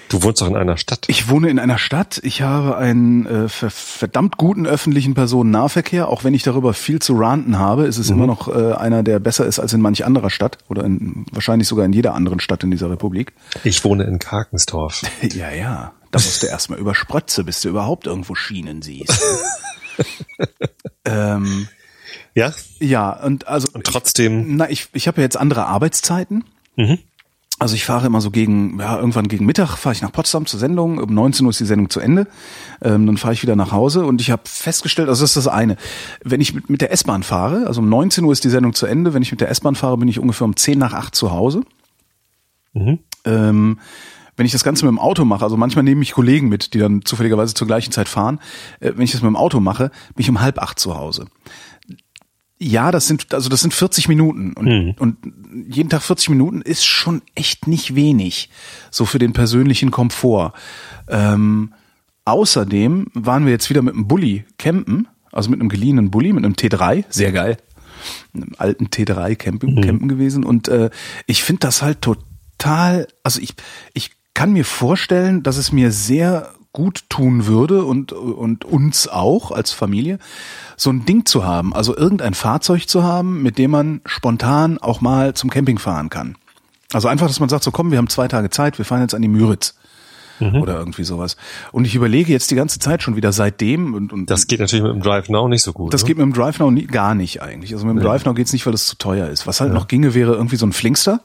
Du 0.10 0.22
wohnst 0.22 0.42
doch 0.42 0.48
in 0.48 0.56
einer 0.56 0.78
Stadt. 0.78 1.06
Ich 1.08 1.30
wohne 1.30 1.50
in 1.50 1.58
einer 1.58 1.78
Stadt. 1.78 2.20
Ich 2.24 2.42
habe 2.42 2.78
einen 2.78 3.26
äh, 3.26 3.50
ver 3.50 3.70
verdammt 3.70 4.38
guten 4.38 4.68
öffentlichen 4.68 5.14
Personennahverkehr. 5.16 6.10
Auch 6.10 6.24
wenn 6.24 6.34
ich 6.34 6.44
darüber 6.44 6.74
viel 6.74 7.02
zu 7.02 7.16
ranten 7.16 7.58
habe, 7.58 7.86
ist 7.86 7.98
es 7.98 8.10
immer 8.10 8.28
noch 8.28 8.48
äh, 8.48 8.74
einer, 8.74 9.02
der 9.02 9.20
besser 9.20 9.46
ist 9.46 9.60
als 9.60 9.74
in 9.74 9.82
manch 9.82 10.06
anderer 10.06 10.30
Stadt 10.30 10.60
oder 10.70 10.84
in, 10.84 11.26
wahrscheinlich 11.32 11.68
sogar 11.68 11.86
in 11.86 11.94
jeder 11.94 12.14
anderen 12.14 12.40
Stadt 12.40 12.64
in 12.64 12.72
dieser 12.72 12.90
Republik. 12.90 13.34
Ich 13.64 13.84
wohne 13.84 14.04
in 14.04 14.20
Karkensdorf. 14.20 15.02
Ja, 15.34 15.50
ja. 15.52 15.94
Da 16.12 16.20
musst 16.20 16.44
du 16.44 16.48
erstmal 16.48 16.80
über 16.80 16.96
Sprötze, 16.96 17.44
bis 17.44 17.62
du 17.62 17.70
überhaupt 17.70 18.06
irgendwo 18.06 18.36
Schienen 18.36 18.82
siehst. 18.82 19.22
ähm, 21.06 21.68
Ja? 22.36 22.52
ja, 22.80 23.12
und 23.12 23.48
also 23.48 23.68
Und 23.74 23.86
trotzdem, 23.86 24.58
na, 24.58 24.70
ich, 24.70 24.90
ich 24.94 25.08
habe 25.08 25.18
ja 25.18 25.24
jetzt 25.24 25.38
andere 25.38 25.66
Arbeitszeiten. 25.66 26.44
Mhm. 26.76 27.00
Also 27.58 27.76
ich 27.76 27.86
fahre 27.86 28.06
immer 28.08 28.20
so 28.20 28.32
gegen, 28.32 28.78
ja, 28.80 28.98
irgendwann 28.98 29.30
gegen 29.30 29.46
Mittag 29.46 29.78
fahre 29.78 29.96
ich 29.96 30.02
nach 30.02 30.12
Potsdam 30.12 30.46
zur 30.46 30.60
Sendung. 30.60 30.98
Um 30.98 31.14
19 31.14 31.46
Uhr 31.46 31.52
ist 31.52 31.62
die 31.62 31.66
Sendung 31.66 31.90
zu 31.90 32.02
Ende. 32.02 32.28
Ähm, 32.82 33.06
dann 33.06 33.16
fahre 33.16 33.34
ich 33.34 33.42
wieder 33.42 33.56
nach 33.56 33.72
Hause 33.72 34.06
und 34.06 34.20
ich 34.20 34.30
habe 34.30 34.42
festgestellt, 34.44 35.08
also 35.08 35.24
das 35.24 35.30
ist 35.30 35.46
das 35.46 35.48
eine. 35.48 35.78
Wenn 36.22 36.42
ich 36.42 36.54
mit, 36.54 36.70
mit 36.70 36.82
der 36.82 36.92
S-Bahn 36.92 37.24
fahre, 37.24 37.66
also 37.66 37.80
um 37.80 37.88
19 37.88 38.26
Uhr 38.26 38.34
ist 38.34 38.44
die 38.44 38.50
Sendung 38.50 38.74
zu 38.74 38.86
Ende. 38.86 39.14
Wenn 39.14 39.22
ich 39.22 39.32
mit 39.32 39.40
der 39.40 39.50
S-Bahn 39.50 39.76
fahre, 39.76 39.98
bin 39.98 40.10
ich 40.10 40.20
ungefähr 40.20 40.44
um 40.44 40.58
10 40.58 40.78
nach 40.78 40.92
8 40.92 41.16
zu 41.16 41.32
Hause. 41.32 41.62
Mhm. 42.74 43.00
Ähm, 43.24 43.80
wenn 44.36 44.46
ich 44.46 44.52
das 44.52 44.66
Ganze 44.66 44.84
mit 44.84 44.92
dem 44.92 45.00
Auto 45.00 45.24
mache, 45.24 45.46
also 45.46 45.56
manchmal 45.56 45.84
nehme 45.84 46.02
ich 46.02 46.12
Kollegen 46.12 46.50
mit, 46.50 46.74
die 46.74 46.80
dann 46.80 47.06
zufälligerweise 47.06 47.54
zur 47.54 47.68
gleichen 47.68 47.94
Zeit 47.94 48.10
fahren. 48.10 48.42
Äh, 48.82 48.92
wenn 48.96 49.04
ich 49.04 49.14
das 49.14 49.22
mit 49.22 49.30
dem 49.30 49.38
Auto 49.38 49.62
mache, 49.62 49.92
bin 50.16 50.24
ich 50.24 50.30
um 50.30 50.42
halb 50.42 50.62
acht 50.62 50.78
zu 50.78 50.98
Hause. 50.98 51.28
Ja, 52.58 52.92
das 52.92 53.08
sind 53.08 53.34
also 53.34 53.50
das 53.50 53.62
sind 53.62 53.74
40 53.74 54.08
Minuten 54.08 54.54
und, 54.54 54.66
Mhm. 54.66 54.96
und 54.98 55.18
jeden 55.68 55.90
Tag 55.90 56.02
40 56.04 56.30
Minuten 56.30 56.62
ist 56.62 56.86
schon 56.86 57.22
echt 57.36 57.68
nicht 57.68 57.96
wenig 57.96 58.50
so 58.92 59.06
für 59.06 59.20
den 59.20 59.34
persönlichen 59.34 59.92
Komfort. 59.92 60.54
Ähm, 61.10 61.74
außerdem 62.24 63.08
waren 63.14 63.46
wir 63.46 63.52
jetzt 63.52 63.70
wieder 63.70 63.82
mit 63.82 63.94
einem 63.94 64.08
Bulli 64.08 64.46
campen, 64.58 65.08
also 65.32 65.50
mit 65.50 65.60
einem 65.60 65.70
geliehenen 65.70 66.12
Bulli, 66.12 66.34
mit 66.34 66.46
einem 66.46 66.54
T3, 66.56 67.04
sehr 67.10 67.32
geil, 67.32 67.58
einem 68.34 68.52
alten 68.58 68.88
T3 68.88 69.36
campen, 69.36 69.82
campen 69.82 70.08
gewesen 70.08 70.44
und 70.44 70.68
äh, 70.68 70.90
ich 71.28 71.44
finde 71.44 71.62
das 71.62 71.82
halt 71.82 72.02
total, 72.02 73.08
also 73.24 73.42
ich 73.42 73.54
ich 73.94 74.12
kann 74.34 74.54
mir 74.54 74.66
vorstellen, 74.66 75.44
dass 75.44 75.58
es 75.58 75.72
mir 75.72 75.92
sehr 75.92 76.54
gut 76.76 77.06
tun 77.10 77.48
würde 77.48 77.86
und, 77.86 78.12
und 78.12 78.66
uns 78.66 79.08
auch 79.08 79.52
als 79.52 79.72
Familie, 79.72 80.20
so 80.76 80.90
ein 80.90 81.06
Ding 81.06 81.26
zu 81.26 81.46
haben, 81.46 81.74
also 81.74 81.96
irgendein 81.96 82.34
Fahrzeug 82.34 82.90
zu 82.90 83.02
haben, 83.02 83.42
mit 83.42 83.58
dem 83.58 83.72
man 83.72 84.02
spontan 84.06 84.78
auch 84.78 85.00
mal 85.00 85.34
zum 85.34 85.50
Camping 85.50 85.80
fahren 85.80 86.10
kann. 86.10 86.36
Also 86.92 87.08
einfach, 87.08 87.28
dass 87.28 87.40
man 87.40 87.48
sagt, 87.48 87.64
so 87.64 87.72
komm, 87.72 87.92
wir 87.92 87.98
haben 87.98 88.10
zwei 88.10 88.28
Tage 88.28 88.50
Zeit, 88.50 88.78
wir 88.78 88.84
fahren 88.84 89.00
jetzt 89.00 89.16
an 89.16 89.22
die 89.22 89.30
Müritz. 89.30 89.74
Oder 90.42 90.78
irgendwie 90.80 91.06
sowas. 91.06 91.38
Und 91.72 91.86
ich 91.86 91.96
überlege 91.96 92.34
jetzt 92.34 92.52
die 92.52 92.56
ganze 92.56 92.78
Zeit 92.78 93.02
schon 93.02 93.16
wieder 93.16 93.32
seitdem 93.32 93.94
und, 93.94 94.12
und 94.12 94.30
das 94.30 94.48
geht 94.48 94.60
natürlich 94.60 94.84
mit 94.84 94.92
dem 94.92 95.02
Drive 95.02 95.30
Now 95.30 95.48
nicht 95.48 95.64
so 95.64 95.72
gut. 95.72 95.94
das 95.94 96.04
ne? 96.04 96.08
geht 96.08 96.18
mit 96.18 96.26
dem 96.26 96.34
Drive 96.34 96.60
Now 96.60 96.70
nie, 96.72 96.88
gar 96.88 97.16
nicht 97.16 97.42
eigentlich. 97.42 97.74
Also 97.74 97.86
mit 97.86 97.96
dem 97.96 98.04
Drive 98.04 98.26
Now 98.26 98.34
geht's 98.34 98.52
nicht, 98.52 98.66
weil 98.66 98.74
es 98.74 98.86
zu 98.86 98.98
teuer 98.98 99.30
ist. 99.30 99.48
Was 99.48 99.62
halt 99.62 99.72
noch 99.72 99.88
ginge, 99.88 100.14
wäre 100.14 100.34
irgendwie 100.34 100.58
so 100.58 100.66
ein 100.66 100.74
Flinkster, 100.74 101.22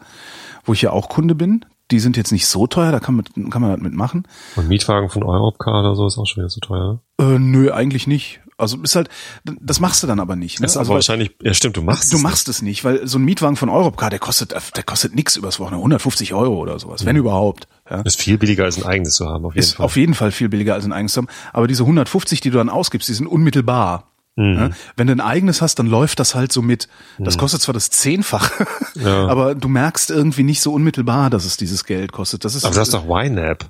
wo 0.65 0.75
ich 0.75 0.83
ja 0.83 0.93
auch 0.93 1.09
Kunde 1.09 1.35
bin. 1.35 1.65
Die 1.91 1.99
sind 2.01 2.17
jetzt 2.17 2.33
nicht 2.33 2.47
so 2.47 2.67
teuer, 2.67 2.93
da 2.93 3.01
kann 3.01 3.15
man, 3.17 3.51
kann 3.51 3.63
man 3.63 3.71
halt 3.71 3.83
mitmachen. 3.83 4.27
Und 4.57 4.69
Mietwagen 4.69 5.09
von 5.11 5.23
Europcar 5.25 5.81
oder 5.81 5.95
so 5.97 6.07
ist 6.07 6.19
auch 6.19 6.27
schon 6.27 6.43
wieder 6.43 6.49
zu 6.49 6.61
teuer. 6.61 7.01
Äh, 7.21 7.39
nö, 7.39 7.73
eigentlich 7.73 8.07
nicht. 8.07 8.41
Also 8.57 8.77
ist 8.83 8.95
halt, 8.95 9.09
das 9.45 9.81
machst 9.81 10.03
du 10.03 10.07
dann 10.07 10.21
aber 10.21 10.37
nicht. 10.37 10.61
Ne? 10.61 10.65
Das 10.65 10.73
ist 10.73 10.77
also 10.77 10.93
wahrscheinlich, 10.93 11.31
ja 11.43 11.55
stimmt, 11.55 11.79
du 11.79 11.83
machst 11.83 12.13
Du 12.13 12.17
es 12.17 12.23
machst 12.23 12.49
es 12.49 12.61
nicht, 12.61 12.85
weil 12.85 13.07
so 13.07 13.19
ein 13.19 13.25
Mietwagen 13.25 13.57
von 13.57 13.71
Europcar, 13.71 14.11
der 14.11 14.19
kostet, 14.19 14.53
der 14.77 14.83
kostet 14.83 15.15
nix 15.15 15.37
übers 15.37 15.59
Wochenende, 15.61 15.79
150 15.79 16.35
Euro 16.35 16.59
oder 16.59 16.79
sowas, 16.79 17.07
wenn 17.07 17.17
überhaupt. 17.17 17.69
Ja. 17.89 17.97
nicht. 17.99 18.07
Ist 18.07 18.21
viel 18.21 18.37
billiger 18.37 18.65
als 18.65 18.77
ein 18.77 18.85
eigenes 18.85 19.15
zu 19.15 19.27
haben, 19.27 19.47
auf 19.47 19.55
jeden 19.55 19.61
Ist 19.65 19.75
Fall. 19.77 19.87
auf 19.87 19.97
jeden 19.97 20.13
Fall 20.15 20.31
viel 20.31 20.51
billiger 20.51 20.75
als 20.75 20.85
ein 20.85 20.93
eigenes 20.93 21.15
zu 21.15 21.23
haben. 21.23 21.29
Aber 21.55 21.67
diese 21.69 21.85
150, 21.85 22.43
die 22.43 22.51
du 22.51 22.59
dann 22.59 22.69
ausgibst, 22.69 23.09
die 23.09 23.15
sind 23.15 23.27
unmittelbar. 23.27 24.10
Mhm. 24.41 24.59
Ja? 24.59 24.71
Wenn 24.97 25.07
du 25.09 25.13
ein 25.13 25.21
eigenes 25.21 25.61
hast, 25.63 25.79
dann 25.79 25.87
läuft 25.87 26.19
das 26.21 26.35
halt 26.35 26.53
so 26.53 26.63
mit. 26.63 26.89
Das 27.19 27.37
kostet 27.39 27.61
zwar 27.63 27.73
das 27.75 27.91
Zehnfache, 27.91 28.67
Ja. 28.95 29.27
aber 29.29 29.55
du 29.55 29.69
merkst 29.69 30.11
irgendwie 30.11 30.43
nicht 30.45 30.63
so 30.63 30.73
unmittelbar, 30.73 31.29
dass 31.31 31.45
es 31.45 31.57
dieses 31.57 31.85
Geld 31.85 32.13
kostet. 32.13 32.45
Das 32.45 32.55
ist, 32.55 32.65
aber 32.65 32.75
du 32.75 32.81
hast 32.81 32.95
doch 32.95 33.05
YNAB. 33.07 33.65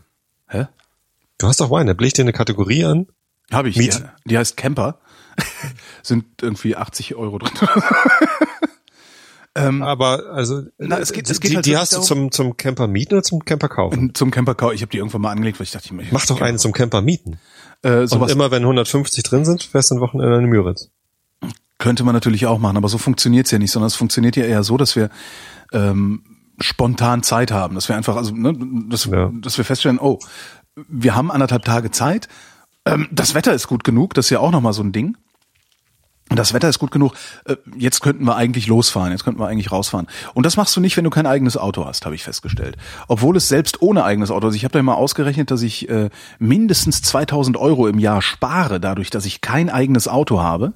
hä? 0.48 0.66
Du 1.38 1.46
hast 1.48 1.60
doch 1.60 1.70
YNAB. 1.70 2.00
Leg 2.00 2.14
dir 2.14 2.22
eine 2.22 2.32
Kategorie 2.32 2.84
an. 2.84 3.06
Hab 3.50 3.66
ich. 3.66 3.76
Miet- 3.76 3.98
Die, 4.24 4.30
die 4.30 4.38
heißt 4.38 4.56
Camper. 4.56 4.98
sind 6.02 6.24
irgendwie 6.42 6.76
80 6.76 7.14
Euro 7.16 7.38
drin. 7.38 7.50
Aber 9.82 10.30
also, 10.32 10.62
Na, 10.78 10.98
es 10.98 11.12
geht- 11.12 11.28
es 11.28 11.40
geht 11.40 11.50
die, 11.50 11.56
halt 11.56 11.66
die 11.66 11.76
hast 11.76 11.92
du 11.96 12.00
zum, 12.00 12.30
zum 12.30 12.56
Camper 12.56 12.86
mieten 12.86 13.14
oder 13.14 13.22
zum 13.24 13.44
Camper 13.44 13.68
kaufen? 13.68 14.14
Zum 14.14 14.30
Camper 14.30 14.54
kaufen. 14.54 14.74
Ich 14.76 14.82
habe 14.82 14.90
die 14.92 14.98
irgendwann 14.98 15.20
mal 15.22 15.30
angelegt, 15.32 15.58
weil 15.58 15.64
ich 15.64 15.72
dachte, 15.72 15.86
ich 15.86 15.92
möchte 15.92 16.14
Mach 16.14 16.24
doch 16.24 16.40
einen 16.40 16.58
zum 16.58 16.72
Camper 16.72 17.02
mieten. 17.02 17.38
Äh, 17.82 18.00
Und 18.00 18.08
sowas 18.08 18.32
immer 18.32 18.50
wenn 18.50 18.62
150 18.62 19.22
drin 19.24 19.44
sind, 19.44 19.62
fährst 19.62 19.90
du 19.90 19.96
ein 19.96 20.00
Wochenende 20.00 20.36
in 20.38 20.44
Müritz. 20.46 20.90
Könnte 21.78 22.04
man 22.04 22.14
natürlich 22.14 22.46
auch 22.46 22.58
machen, 22.58 22.76
aber 22.76 22.88
so 22.88 22.98
funktioniert's 22.98 23.50
ja 23.50 23.58
nicht, 23.58 23.70
sondern 23.70 23.86
es 23.86 23.94
funktioniert 23.96 24.36
ja 24.36 24.44
eher 24.44 24.62
so, 24.62 24.76
dass 24.76 24.96
wir 24.96 25.08
ähm, 25.72 26.22
spontan 26.60 27.22
Zeit 27.22 27.50
haben, 27.52 27.74
dass 27.74 27.88
wir 27.88 27.96
einfach, 27.96 28.16
also 28.16 28.34
ne, 28.34 28.54
dass, 28.90 29.06
Ja. 29.06 29.30
dass 29.32 29.56
wir 29.56 29.64
feststellen, 29.64 29.98
oh, 29.98 30.18
wir 30.88 31.14
haben 31.14 31.30
anderthalb 31.30 31.64
Tage 31.64 31.90
Zeit, 31.90 32.28
ähm, 32.84 33.08
das 33.10 33.34
Wetter 33.34 33.54
ist 33.54 33.66
gut 33.66 33.82
genug, 33.82 34.12
das 34.14 34.26
ist 34.26 34.30
ja 34.30 34.40
auch 34.40 34.50
nochmal 34.50 34.74
so 34.74 34.82
ein 34.82 34.92
Ding. 34.92 35.16
Das 36.32 36.54
Wetter 36.54 36.68
ist 36.68 36.78
gut 36.78 36.92
genug. 36.92 37.14
äh, 37.44 37.56
Jetzt 37.76 38.00
könnten 38.00 38.24
wir 38.24 38.36
eigentlich 38.36 38.68
losfahren. 38.68 39.10
Jetzt 39.10 39.24
könnten 39.24 39.40
wir 39.40 39.48
eigentlich 39.48 39.72
rausfahren. 39.72 40.06
Und 40.32 40.46
das 40.46 40.56
machst 40.56 40.76
du 40.76 40.80
nicht, 40.80 40.96
wenn 40.96 41.02
du 41.04 41.10
kein 41.10 41.26
eigenes 41.26 41.56
Auto 41.56 41.84
hast, 41.86 42.04
habe 42.06 42.14
ich 42.14 42.22
festgestellt. 42.22 42.76
Obwohl 43.08 43.36
es 43.36 43.48
selbst 43.48 43.82
ohne 43.82 44.04
eigenes 44.04 44.30
Auto, 44.30 44.46
also 44.46 44.56
ich 44.56 44.62
habe 44.64 44.72
da 44.72 44.82
mal 44.82 44.94
ausgerechnet, 44.94 45.50
dass 45.50 45.62
ich 45.62 45.88
äh, 45.88 46.08
mindestens 46.38 47.02
2000 47.02 47.56
Euro 47.56 47.88
im 47.88 47.98
Jahr 47.98 48.22
spare, 48.22 48.78
dadurch, 48.80 49.10
dass 49.10 49.26
ich 49.26 49.40
kein 49.40 49.70
eigenes 49.70 50.06
Auto 50.06 50.40
habe. 50.40 50.72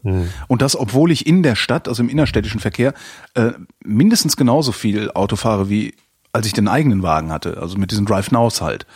Und 0.48 0.60
das, 0.62 0.76
obwohl 0.76 1.12
ich 1.12 1.26
in 1.26 1.42
der 1.44 1.54
Stadt, 1.54 1.86
also 1.88 2.02
im 2.02 2.08
innerstädtischen 2.08 2.58
Verkehr, 2.60 2.92
äh, 3.34 3.52
mindestens 3.84 4.36
genauso 4.36 4.72
viel 4.72 5.10
Auto 5.12 5.36
fahre, 5.36 5.68
wie 5.70 5.94
als 6.32 6.48
ich 6.48 6.52
den 6.52 6.66
eigenen 6.66 7.04
Wagen 7.04 7.30
hatte. 7.30 7.58
Also 7.60 7.78
mit 7.78 7.92
diesen 7.92 8.06
Drive 8.06 8.32
Nows 8.32 8.60
halt. 8.60 8.86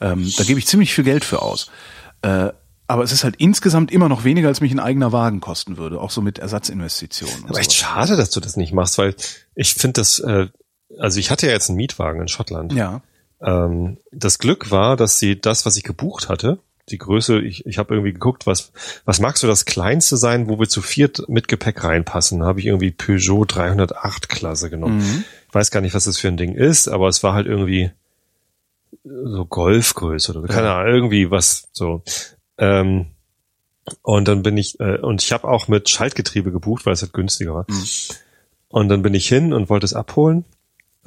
Ähm, 0.00 0.30
da 0.38 0.44
gebe 0.44 0.60
ich 0.60 0.66
ziemlich 0.68 0.94
viel 0.94 1.02
Geld 1.02 1.24
für 1.24 1.42
aus. 1.42 1.70
Äh, 2.22 2.50
aber 2.86 3.02
es 3.02 3.12
ist 3.12 3.24
halt 3.24 3.36
insgesamt 3.36 3.90
immer 3.90 4.08
noch 4.08 4.24
weniger, 4.24 4.48
als 4.48 4.60
mich 4.60 4.72
ein 4.72 4.80
eigener 4.80 5.12
Wagen 5.12 5.40
kosten 5.40 5.76
würde, 5.76 6.00
auch 6.00 6.10
so 6.10 6.20
mit 6.20 6.38
Ersatzinvestitionen. 6.38 7.46
Aber 7.48 7.58
echt 7.58 7.72
schade, 7.72 8.16
dass 8.16 8.30
du 8.30 8.40
das 8.40 8.56
nicht 8.56 8.72
machst, 8.72 8.98
weil 8.98 9.14
ich 9.54 9.74
finde 9.74 10.00
das, 10.00 10.18
äh, 10.18 10.48
also 10.98 11.18
ich 11.18 11.30
hatte 11.30 11.46
ja 11.46 11.52
jetzt 11.52 11.70
einen 11.70 11.76
Mietwagen 11.76 12.20
in 12.20 12.28
Schottland. 12.28 12.72
Ja. 12.72 13.00
Ähm, 13.40 13.98
das 14.12 14.38
Glück 14.38 14.70
war, 14.70 14.96
dass 14.96 15.18
sie 15.18 15.40
das, 15.40 15.64
was 15.66 15.76
ich 15.76 15.84
gebucht 15.84 16.28
hatte, 16.28 16.58
die 16.90 16.98
Größe, 16.98 17.40
ich, 17.40 17.64
ich 17.64 17.78
habe 17.78 17.94
irgendwie 17.94 18.12
geguckt, 18.12 18.46
was, 18.46 18.72
was 19.06 19.18
magst 19.18 19.42
du 19.42 19.46
das 19.46 19.64
kleinste 19.64 20.18
sein, 20.18 20.48
wo 20.48 20.58
wir 20.58 20.68
zu 20.68 20.82
viert 20.82 21.26
mit 21.28 21.48
Gepäck 21.48 21.82
reinpassen? 21.82 22.40
Da 22.40 22.46
habe 22.46 22.60
ich 22.60 22.66
irgendwie 22.66 22.90
Peugeot 22.90 23.46
308 23.46 24.28
Klasse 24.28 24.68
genommen. 24.68 25.24
Ich 25.48 25.54
weiß 25.54 25.70
gar 25.70 25.80
nicht, 25.80 25.94
was 25.94 26.04
das 26.04 26.18
für 26.18 26.28
ein 26.28 26.36
Ding 26.36 26.54
ist, 26.54 26.88
aber 26.88 27.08
es 27.08 27.22
war 27.22 27.32
halt 27.32 27.46
irgendwie 27.46 27.90
so 29.02 29.46
Golfgröße 29.46 30.32
oder 30.32 30.42
so, 30.42 30.46
keine 30.46 30.72
Ahnung, 30.72 30.94
irgendwie 30.94 31.30
was 31.30 31.68
so. 31.72 32.02
Ähm, 32.58 33.06
und 34.02 34.28
dann 34.28 34.42
bin 34.42 34.56
ich, 34.56 34.80
äh, 34.80 34.98
und 34.98 35.22
ich 35.22 35.32
habe 35.32 35.48
auch 35.48 35.68
mit 35.68 35.88
Schaltgetriebe 35.88 36.50
gebucht, 36.52 36.86
weil 36.86 36.94
es 36.94 37.02
halt 37.02 37.12
günstiger 37.12 37.54
war. 37.54 37.66
Und 38.68 38.88
dann 38.88 39.02
bin 39.02 39.14
ich 39.14 39.28
hin 39.28 39.52
und 39.52 39.68
wollte 39.68 39.84
es 39.84 39.94
abholen. 39.94 40.44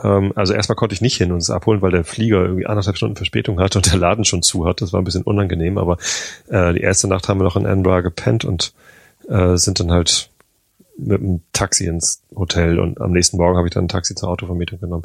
Ähm, 0.03 0.31
also 0.36 0.53
erstmal 0.53 0.75
konnte 0.75 0.93
ich 0.93 1.01
nicht 1.01 1.17
hin 1.17 1.31
und 1.31 1.39
es 1.39 1.49
abholen, 1.49 1.81
weil 1.81 1.91
der 1.91 2.03
Flieger 2.03 2.43
irgendwie 2.43 2.67
anderthalb 2.67 2.97
Stunden 2.97 3.15
Verspätung 3.15 3.60
hatte 3.60 3.79
und 3.79 3.91
der 3.91 3.99
Laden 3.99 4.25
schon 4.25 4.43
zu 4.43 4.65
hat. 4.65 4.81
Das 4.81 4.93
war 4.93 5.01
ein 5.01 5.05
bisschen 5.05 5.23
unangenehm, 5.23 5.77
aber 5.77 5.97
äh, 6.47 6.73
die 6.73 6.81
erste 6.81 7.07
Nacht 7.07 7.27
haben 7.27 7.39
wir 7.39 7.45
noch 7.45 7.55
in 7.55 7.65
Edinburgh 7.65 8.03
gepennt 8.03 8.45
und 8.45 8.73
äh, 9.27 9.57
sind 9.57 9.79
dann 9.79 9.91
halt 9.91 10.29
mit 10.97 11.19
dem 11.19 11.41
Taxi 11.53 11.86
ins 11.86 12.23
Hotel 12.36 12.79
und 12.79 12.99
am 13.01 13.12
nächsten 13.12 13.38
Morgen 13.38 13.57
habe 13.57 13.67
ich 13.67 13.73
dann 13.73 13.86
ein 13.86 13.89
Taxi 13.89 14.15
zur 14.15 14.29
Autovermietung 14.29 14.79
genommen. 14.79 15.03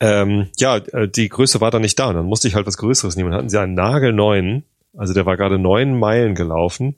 Ähm, 0.00 0.48
ja, 0.58 0.76
äh, 0.76 1.08
die 1.08 1.28
Größe 1.28 1.60
war 1.60 1.70
dann 1.70 1.82
nicht 1.82 1.98
da 1.98 2.08
und 2.08 2.16
dann 2.16 2.26
musste 2.26 2.48
ich 2.48 2.54
halt 2.54 2.66
was 2.66 2.76
Größeres 2.76 3.16
nehmen. 3.16 3.30
Dann 3.30 3.38
hatten 3.38 3.48
sie 3.48 3.60
einen 3.60 3.74
nagelneuen, 3.74 4.64
also 4.96 5.12
der 5.14 5.26
war 5.26 5.36
gerade 5.36 5.58
neun 5.58 5.98
Meilen 5.98 6.34
gelaufen. 6.34 6.96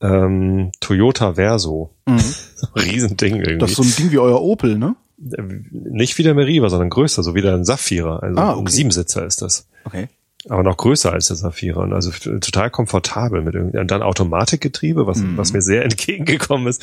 Ähm, 0.00 0.72
Toyota 0.80 1.34
Verso. 1.34 1.94
Mhm. 2.06 2.20
Riesending 2.76 3.36
irgendwie. 3.36 3.58
Das 3.58 3.70
ist 3.70 3.76
so 3.76 3.82
ein 3.82 3.94
Ding 3.96 4.10
wie 4.12 4.18
euer 4.18 4.40
Opel, 4.42 4.76
ne? 4.76 4.96
Äh, 5.20 5.42
Nicht 5.70 6.18
wie 6.18 6.22
der 6.24 6.34
Meriva, 6.34 6.68
sondern 6.70 6.90
größer, 6.90 7.22
so 7.22 7.34
wie 7.34 7.42
der 7.42 7.54
ein 7.54 7.64
Saphira. 7.64 8.16
Also 8.18 8.40
Ah, 8.40 8.52
ein 8.52 8.58
okay. 8.58 8.72
Siebensitzer 8.72 9.24
ist 9.24 9.42
das. 9.42 9.68
Okay. 9.84 10.08
Aber 10.48 10.64
noch 10.64 10.76
größer 10.76 11.12
als 11.12 11.28
der 11.28 11.36
Saphira 11.36 11.82
und 11.82 11.92
also 11.92 12.10
total 12.10 12.68
komfortabel 12.70 13.42
mit 13.42 13.54
irgendwie, 13.54 13.78
und 13.78 13.90
dann 13.92 14.02
Automatikgetriebe, 14.02 15.06
was, 15.06 15.18
Mhm. 15.18 15.36
was 15.36 15.52
mir 15.52 15.62
sehr 15.62 15.84
entgegengekommen 15.84 16.66
ist. 16.66 16.82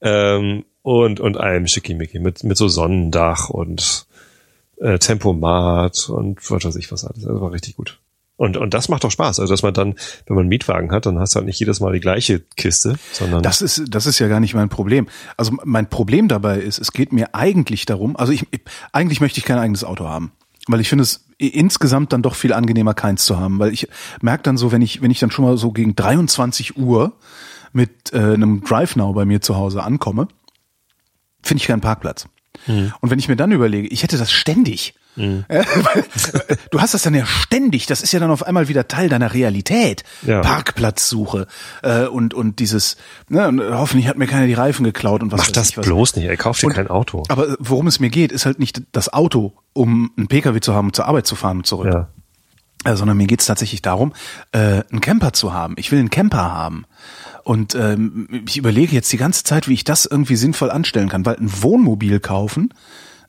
Ähm, 0.00 0.64
und, 0.82 1.20
und 1.20 1.36
allem 1.36 1.66
Schickimicki 1.68 2.18
mit, 2.18 2.42
mit 2.42 2.56
so 2.56 2.66
Sonnendach 2.66 3.50
und 3.50 4.06
äh, 4.80 4.98
Tempomat 4.98 6.08
und 6.08 6.38
was 6.50 6.64
weiß 6.64 6.76
ich 6.76 6.90
was 6.90 7.04
alles. 7.04 7.22
Das 7.22 7.40
war 7.40 7.52
richtig 7.52 7.76
gut. 7.76 8.00
Und, 8.38 8.56
und 8.56 8.72
das 8.72 8.88
macht 8.88 9.02
doch 9.02 9.10
Spaß. 9.10 9.40
Also, 9.40 9.52
dass 9.52 9.64
man 9.64 9.74
dann, 9.74 9.96
wenn 10.26 10.36
man 10.36 10.42
einen 10.42 10.48
Mietwagen 10.48 10.92
hat, 10.92 11.06
dann 11.06 11.18
hast 11.18 11.34
du 11.34 11.38
halt 11.38 11.46
nicht 11.46 11.58
jedes 11.58 11.80
Mal 11.80 11.92
die 11.92 12.00
gleiche 12.00 12.38
Kiste, 12.56 12.94
sondern 13.12 13.42
Das 13.42 13.60
ist, 13.60 13.82
das 13.88 14.06
ist 14.06 14.20
ja 14.20 14.28
gar 14.28 14.38
nicht 14.38 14.54
mein 14.54 14.68
Problem. 14.68 15.08
Also 15.36 15.56
mein 15.64 15.90
Problem 15.90 16.28
dabei 16.28 16.60
ist, 16.60 16.78
es 16.78 16.92
geht 16.92 17.12
mir 17.12 17.34
eigentlich 17.34 17.84
darum, 17.84 18.16
also 18.16 18.32
ich, 18.32 18.46
ich 18.52 18.60
eigentlich 18.92 19.20
möchte 19.20 19.40
ich 19.40 19.44
kein 19.44 19.58
eigenes 19.58 19.82
Auto 19.82 20.06
haben. 20.06 20.30
Weil 20.68 20.80
ich 20.80 20.88
finde 20.88 21.02
es 21.02 21.24
insgesamt 21.38 22.12
dann 22.12 22.22
doch 22.22 22.36
viel 22.36 22.52
angenehmer, 22.52 22.94
keins 22.94 23.24
zu 23.24 23.40
haben. 23.40 23.58
Weil 23.58 23.72
ich 23.72 23.88
merke 24.20 24.44
dann 24.44 24.56
so, 24.56 24.70
wenn 24.70 24.82
ich, 24.82 25.02
wenn 25.02 25.10
ich 25.10 25.18
dann 25.18 25.32
schon 25.32 25.44
mal 25.44 25.56
so 25.56 25.72
gegen 25.72 25.96
23 25.96 26.76
Uhr 26.76 27.14
mit 27.72 28.12
äh, 28.12 28.18
einem 28.18 28.62
Drive 28.62 28.94
Now 28.94 29.14
bei 29.14 29.24
mir 29.24 29.40
zu 29.40 29.56
Hause 29.56 29.82
ankomme, 29.82 30.28
finde 31.42 31.60
ich 31.60 31.66
keinen 31.66 31.80
Parkplatz. 31.80 32.28
Und 32.66 33.10
wenn 33.10 33.18
ich 33.18 33.28
mir 33.28 33.36
dann 33.36 33.52
überlege, 33.52 33.88
ich 33.88 34.02
hätte 34.02 34.18
das 34.18 34.30
ständig. 34.30 34.94
Äh, 35.16 35.42
du 36.70 36.80
hast 36.80 36.94
das 36.94 37.02
dann 37.02 37.14
ja 37.14 37.24
ständig. 37.26 37.86
Das 37.86 38.02
ist 38.02 38.12
ja 38.12 38.20
dann 38.20 38.30
auf 38.30 38.42
einmal 38.44 38.68
wieder 38.68 38.86
Teil 38.88 39.08
deiner 39.08 39.32
Realität. 39.32 40.04
Ja. 40.22 40.40
Parkplatzsuche 40.42 41.46
äh, 41.82 42.04
und 42.06 42.34
und 42.34 42.58
dieses. 42.58 42.96
Ne, 43.28 43.48
und 43.48 43.60
hoffentlich 43.60 44.06
hat 44.08 44.18
mir 44.18 44.26
keiner 44.26 44.46
die 44.46 44.54
Reifen 44.54 44.84
geklaut 44.84 45.22
und 45.22 45.32
was. 45.32 45.38
mach 45.40 45.46
weiß 45.48 45.52
das 45.52 45.70
ich 45.70 45.78
was. 45.78 45.86
bloß 45.86 46.16
nicht. 46.16 46.28
Ey, 46.28 46.36
kauf 46.36 46.58
dir 46.60 46.66
Und- 46.66 46.74
kein 46.74 46.88
Auto. 46.88 47.22
Aber 47.28 47.56
worum 47.58 47.86
es 47.86 48.00
mir 48.00 48.10
geht, 48.10 48.32
ist 48.32 48.44
halt 48.46 48.58
nicht 48.58 48.82
das 48.92 49.12
Auto, 49.12 49.54
um 49.72 50.12
einen 50.16 50.28
PKW 50.28 50.60
zu 50.60 50.74
haben, 50.74 50.88
um 50.88 50.92
zur 50.92 51.06
Arbeit 51.06 51.26
zu 51.26 51.36
fahren 51.36 51.58
und 51.58 51.66
zurück. 51.66 51.88
Ja. 51.92 52.08
Äh, 52.84 52.94
sondern 52.94 53.16
mir 53.16 53.26
geht 53.26 53.40
es 53.40 53.46
tatsächlich 53.46 53.82
darum, 53.82 54.12
äh, 54.52 54.82
einen 54.90 55.00
Camper 55.00 55.32
zu 55.32 55.52
haben. 55.52 55.74
Ich 55.78 55.90
will 55.90 55.98
einen 55.98 56.10
Camper 56.10 56.52
haben. 56.52 56.84
Und 57.44 57.74
ähm, 57.74 58.28
ich 58.46 58.56
überlege 58.56 58.94
jetzt 58.94 59.12
die 59.12 59.16
ganze 59.16 59.44
Zeit, 59.44 59.68
wie 59.68 59.74
ich 59.74 59.84
das 59.84 60.06
irgendwie 60.06 60.36
sinnvoll 60.36 60.70
anstellen 60.70 61.08
kann, 61.08 61.24
weil 61.24 61.36
ein 61.36 61.62
Wohnmobil 61.62 62.20
kaufen 62.20 62.72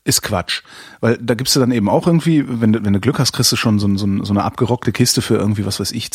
ist 0.03 0.21
Quatsch. 0.21 0.63
Weil 1.01 1.17
da 1.17 1.35
gibst 1.35 1.55
du 1.55 1.59
dann 1.59 1.71
eben 1.71 1.89
auch 1.89 2.07
irgendwie, 2.07 2.43
wenn 2.47 2.73
du, 2.73 2.83
wenn 2.83 2.93
du 2.93 2.99
Glück 2.99 3.19
hast, 3.19 3.31
kriegst 3.31 3.51
du 3.51 3.55
schon 3.55 3.79
so, 3.79 3.95
so, 3.97 4.23
so 4.23 4.33
eine 4.33 4.43
abgerockte 4.43 4.91
Kiste 4.91 5.21
für 5.21 5.35
irgendwie, 5.35 5.65
was 5.65 5.79
weiß 5.79 5.91
ich, 5.91 6.09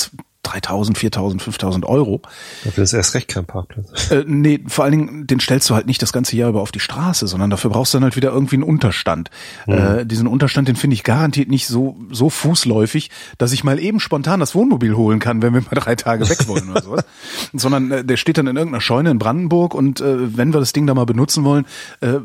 3000, 0.45 0.97
4000, 0.97 1.43
5000 1.43 1.85
Euro. 1.85 2.23
Dafür 2.65 2.85
ist 2.85 2.93
erst 2.93 3.15
recht 3.15 3.29
kein 3.29 3.45
Parkplatz. 3.45 4.11
Äh, 4.11 4.25
nee, 4.27 4.61
vor 4.67 4.85
allen 4.85 4.93
Dingen, 4.93 5.27
den 5.27 5.41
stellst 5.41 5.69
du 5.69 5.75
halt 5.75 5.87
nicht 5.87 6.01
das 6.01 6.13
ganze 6.13 6.37
Jahr 6.37 6.51
über 6.51 6.63
auf 6.63 6.73
die 6.73 6.81
Straße, 6.81 7.27
sondern 7.27 7.51
dafür 7.51 7.71
brauchst 7.71 7.93
du 7.93 7.97
dann 7.97 8.05
halt 8.05 8.17
wieder 8.17 8.31
irgendwie 8.31 8.57
einen 8.57 8.63
Unterstand. 8.63 9.31
Äh, 9.67 10.07
diesen 10.07 10.27
Unterstand, 10.27 10.69
den 10.69 10.77
finde 10.77 10.95
ich 10.95 11.03
garantiert 11.03 11.49
nicht 11.49 11.67
so, 11.67 11.97
so 12.11 12.31
fußläufig, 12.31 13.11
dass 13.39 13.53
ich 13.53 13.65
mal 13.65 13.79
eben 13.79 14.01
spontan 14.01 14.41
das 14.41 14.55
Wohnmobil 14.55 14.97
holen 14.97 15.19
kann, 15.19 15.43
wenn 15.43 15.55
wir 15.55 15.63
mal 15.63 15.71
drei 15.73 15.97
Tage 15.97 16.29
weg 16.29 16.47
wollen 16.47 16.71
oder 16.71 16.83
sowas. 16.83 17.05
Sondern 17.53 17.91
äh, 17.91 18.05
der 18.05 18.17
steht 18.17 18.39
dann 18.39 18.47
in 18.47 18.57
irgendeiner 18.57 18.81
Scheune 18.81 19.11
in 19.11 19.19
Brandenburg 19.19 19.75
und 19.75 20.01
äh, 20.01 20.37
wenn 20.37 20.53
wir 20.53 20.61
das 20.61 20.73
Ding 20.73 20.87
da 20.87 20.95
mal 20.95 21.07
benutzen 21.07 21.45
wollen, 21.45 21.67
äh, 22.01 22.19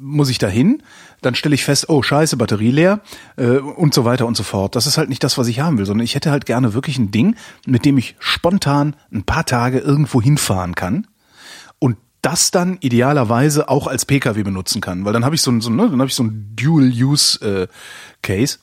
muss 0.00 0.28
ich 0.28 0.38
da 0.38 0.48
hin, 0.48 0.82
dann 1.24 1.34
stelle 1.34 1.54
ich 1.54 1.64
fest, 1.64 1.88
oh 1.88 2.02
scheiße, 2.02 2.36
Batterie 2.36 2.70
leer 2.70 3.00
äh, 3.36 3.58
und 3.58 3.94
so 3.94 4.04
weiter 4.04 4.26
und 4.26 4.36
so 4.36 4.42
fort. 4.42 4.76
Das 4.76 4.86
ist 4.86 4.98
halt 4.98 5.08
nicht 5.08 5.24
das, 5.24 5.38
was 5.38 5.48
ich 5.48 5.60
haben 5.60 5.78
will, 5.78 5.86
sondern 5.86 6.04
ich 6.04 6.14
hätte 6.14 6.30
halt 6.30 6.46
gerne 6.46 6.74
wirklich 6.74 6.98
ein 6.98 7.10
Ding, 7.10 7.36
mit 7.66 7.84
dem 7.84 7.98
ich 7.98 8.16
spontan 8.18 8.96
ein 9.12 9.24
paar 9.24 9.46
Tage 9.46 9.78
irgendwo 9.78 10.20
hinfahren 10.20 10.74
kann 10.74 11.06
und 11.78 11.96
das 12.22 12.50
dann 12.50 12.78
idealerweise 12.80 13.68
auch 13.68 13.86
als 13.86 14.06
PKW 14.06 14.42
benutzen 14.42 14.80
kann, 14.80 15.04
weil 15.04 15.12
dann 15.12 15.24
habe 15.24 15.34
ich 15.34 15.42
so 15.42 15.50
ein, 15.50 15.60
so, 15.60 15.70
ne, 15.70 15.88
dann 15.90 16.00
habe 16.00 16.08
ich 16.08 16.14
so 16.14 16.24
ein 16.24 16.52
Dual-Use-Case 16.56 18.58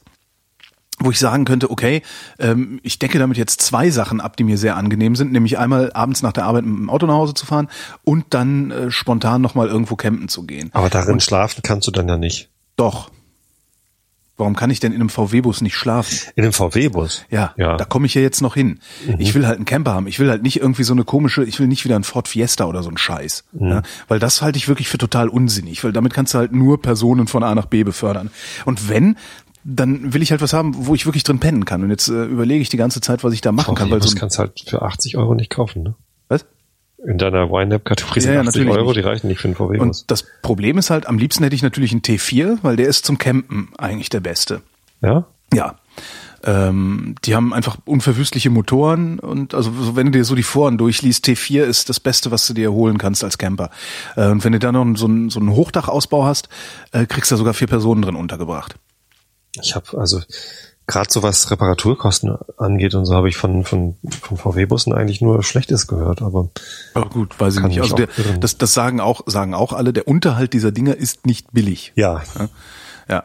wo 1.06 1.12
ich 1.12 1.20
sagen 1.20 1.46
könnte, 1.46 1.70
okay, 1.72 2.02
ähm, 2.40 2.80
ich 2.84 3.00
decke 3.00 3.20
damit 3.20 3.38
jetzt 3.38 3.62
zwei 3.62 3.90
Sachen 3.90 4.22
ab, 4.22 4.38
die 4.38 4.44
mir 4.44 4.58
sehr 4.58 4.76
angenehm 4.78 5.16
sind, 5.16 5.32
nämlich 5.32 5.58
einmal 5.60 5.92
abends 5.94 6.22
nach 6.22 6.34
der 6.34 6.46
Arbeit 6.46 6.66
mit 6.66 6.76
dem 6.78 6.90
Auto 6.90 7.06
nach 7.08 7.16
Hause 7.16 7.34
zu 7.34 7.46
fahren 7.46 7.68
und 8.04 8.26
dann 8.30 8.72
äh, 8.72 8.92
spontan 8.92 9.42
nochmal 9.42 9.68
irgendwo 9.68 9.96
campen 9.96 10.28
zu 10.30 10.44
gehen. 10.44 10.70
Aber 10.74 10.90
darin 10.90 11.20
schlafen 11.20 11.62
kannst 11.64 11.88
du 11.88 11.92
dann 11.92 12.08
ja 12.08 12.18
nicht. 12.18 12.50
Doch. 12.76 13.10
Warum 14.38 14.56
kann 14.56 14.72
ich 14.72 14.80
denn 14.80 14.92
in 14.92 15.02
einem 15.02 15.10
VW-Bus 15.10 15.62
nicht 15.62 15.76
schlafen? 15.76 16.18
In 16.36 16.42
dem 16.42 16.52
VW-Bus. 16.54 17.26
Ja, 17.30 17.54
Ja. 17.58 17.78
da 17.78 17.86
komme 17.86 18.08
ich 18.08 18.16
ja 18.16 18.24
jetzt 18.24 18.42
noch 18.42 18.56
hin. 18.56 18.80
Ich 19.20 19.36
will 19.36 19.46
halt 19.46 19.58
einen 19.58 19.66
Camper 19.66 19.94
haben. 19.94 20.08
Ich 20.08 20.18
will 20.18 20.32
halt 20.32 20.42
nicht 20.42 20.60
irgendwie 20.60 20.82
so 20.84 20.94
eine 20.94 21.04
komische, 21.04 21.44
ich 21.44 21.60
will 21.60 21.68
nicht 21.68 21.86
wieder 21.86 21.96
ein 21.96 22.04
Ford 22.04 22.28
Fiesta 22.28 22.66
oder 22.66 22.82
so 22.82 22.90
ein 22.90 22.98
Scheiß. 22.98 23.44
Ja, 23.60 23.84
weil 24.08 24.18
das 24.18 24.42
halte 24.42 24.58
ich 24.58 24.68
wirklich 24.68 24.88
für 24.88 24.98
total 24.98 25.30
unsinnig, 25.30 25.84
weil 25.84 25.92
damit 25.92 26.16
kannst 26.16 26.34
du 26.34 26.40
halt 26.40 26.54
nur 26.54 26.82
Personen 26.82 27.28
von 27.28 27.44
A 27.44 27.54
nach 27.54 27.68
B 27.68 27.84
befördern. 27.84 28.32
Und 28.66 28.90
wenn, 28.90 29.16
dann 29.64 30.14
will 30.14 30.22
ich 30.22 30.32
halt 30.32 30.42
was 30.42 30.54
haben, 30.54 30.74
wo 30.88 30.96
ich 30.96 31.06
wirklich 31.06 31.24
drin 31.24 31.40
pennen 31.40 31.66
kann. 31.66 31.84
Und 31.84 31.90
jetzt 31.90 32.08
äh, 32.08 32.26
überlege 32.26 32.62
ich 32.62 32.70
die 32.70 32.78
ganze 32.78 33.02
Zeit, 33.02 33.24
was 33.24 33.34
ich 33.34 33.42
da 33.42 33.52
machen 33.52 33.76
kann. 33.76 33.92
Weil 33.92 34.02
so 34.02 34.10
VW-Bus 34.10 34.16
ein, 34.16 34.20
kannst 34.20 34.38
du 34.38 34.40
halt 34.40 34.64
für 34.68 34.82
80 34.82 35.18
Euro 35.18 35.36
nicht 35.36 35.50
kaufen, 35.50 35.84
ne? 35.84 35.96
was? 36.28 36.46
In 37.06 37.18
deiner 37.18 37.50
YNAB-Kategorie 37.52 38.20
Ja, 38.22 38.34
ja, 38.34 38.40
80 38.42 38.46
natürlich 38.46 38.78
Euro, 38.78 38.86
nicht. 38.88 38.98
die 38.98 39.02
reichen 39.02 39.28
nicht 39.28 39.40
für 39.40 39.48
einen 39.48 39.56
VW-Bus. 39.56 39.82
Und 40.02 40.12
das 40.12 40.26
Problem 40.42 40.78
ist 40.78 40.90
halt, 40.90 41.08
am 41.08 41.18
liebsten 41.18 41.44
hätte 41.44 41.56
ich 41.56 41.64
natürlich 41.64 41.92
einen 41.92 42.02
T4, 42.02 42.60
weil 42.62 42.76
der 42.76 42.88
ist 42.88 43.06
zum 43.06 43.18
Campen 43.18 43.70
eigentlich 43.78 44.10
der 44.10 44.20
beste. 44.20 44.62
Ja? 45.02 45.26
Ja. 45.54 45.76
Ähm, 46.44 47.16
die 47.24 47.36
haben 47.36 47.54
einfach 47.54 47.78
unverwüstliche 47.86 48.50
Motoren 48.50 49.20
und 49.20 49.54
also 49.54 49.72
so, 49.72 49.96
wenn 49.96 50.08
du 50.08 50.12
dir 50.12 50.26
so 50.26 50.34
die 50.34 50.42
Foren 50.42 50.80
durchliest, 50.80 51.26
T4 51.26 51.64
ist 51.64 51.88
das 51.90 52.00
Beste, 52.00 52.32
was 52.32 52.48
du 52.48 52.54
dir 52.56 52.72
holen 52.72 52.98
kannst 52.98 53.24
als 53.24 53.38
Camper. 53.38 53.70
Äh, 54.16 54.28
und 54.28 54.44
wenn 54.44 54.52
du 54.54 54.58
dann 54.58 54.74
noch 54.74 54.98
so 54.98 55.06
einen, 55.06 55.30
so 55.30 55.40
einen 55.40 55.52
Hochdachausbau 55.52 56.26
hast, 56.26 56.50
äh, 56.94 57.06
kriegst 57.06 57.30
du 57.30 57.36
da 57.36 57.38
sogar 57.38 57.54
vier 57.54 57.68
Personen 57.68 58.02
drin 58.02 58.16
untergebracht. 58.16 58.76
Ich 59.62 59.76
habe 59.76 59.98
also 59.98 60.22
gerade 60.88 61.12
so 61.12 61.24
was 61.24 61.50
Reparaturkosten 61.52 62.38
angeht 62.58 62.96
und 62.96 63.06
so 63.06 63.16
habe 63.16 63.30
ich 63.30 63.38
von 63.38 63.64
von 63.64 63.96
von 64.22 64.38
VW-Bussen 64.38 64.94
eigentlich 64.94 65.22
nur 65.22 65.44
Schlechtes 65.44 65.88
gehört, 65.88 66.22
aber 66.22 66.50
Aber 66.94 67.10
gut, 67.10 67.40
weiß 67.40 67.58
ich 67.58 67.64
nicht. 67.64 67.82
Also 67.82 67.96
der, 67.96 68.08
das, 68.40 68.58
das 68.58 68.74
sagen 68.74 69.00
auch 69.00 69.22
sagen 69.26 69.54
auch 69.54 69.74
alle. 69.74 69.94
Der 69.94 70.08
Unterhalt 70.08 70.54
dieser 70.54 70.72
Dinger 70.72 70.96
ist 70.96 71.26
nicht 71.26 71.52
billig. 71.54 71.94
ja, 71.96 72.22
Ja. 73.10 73.24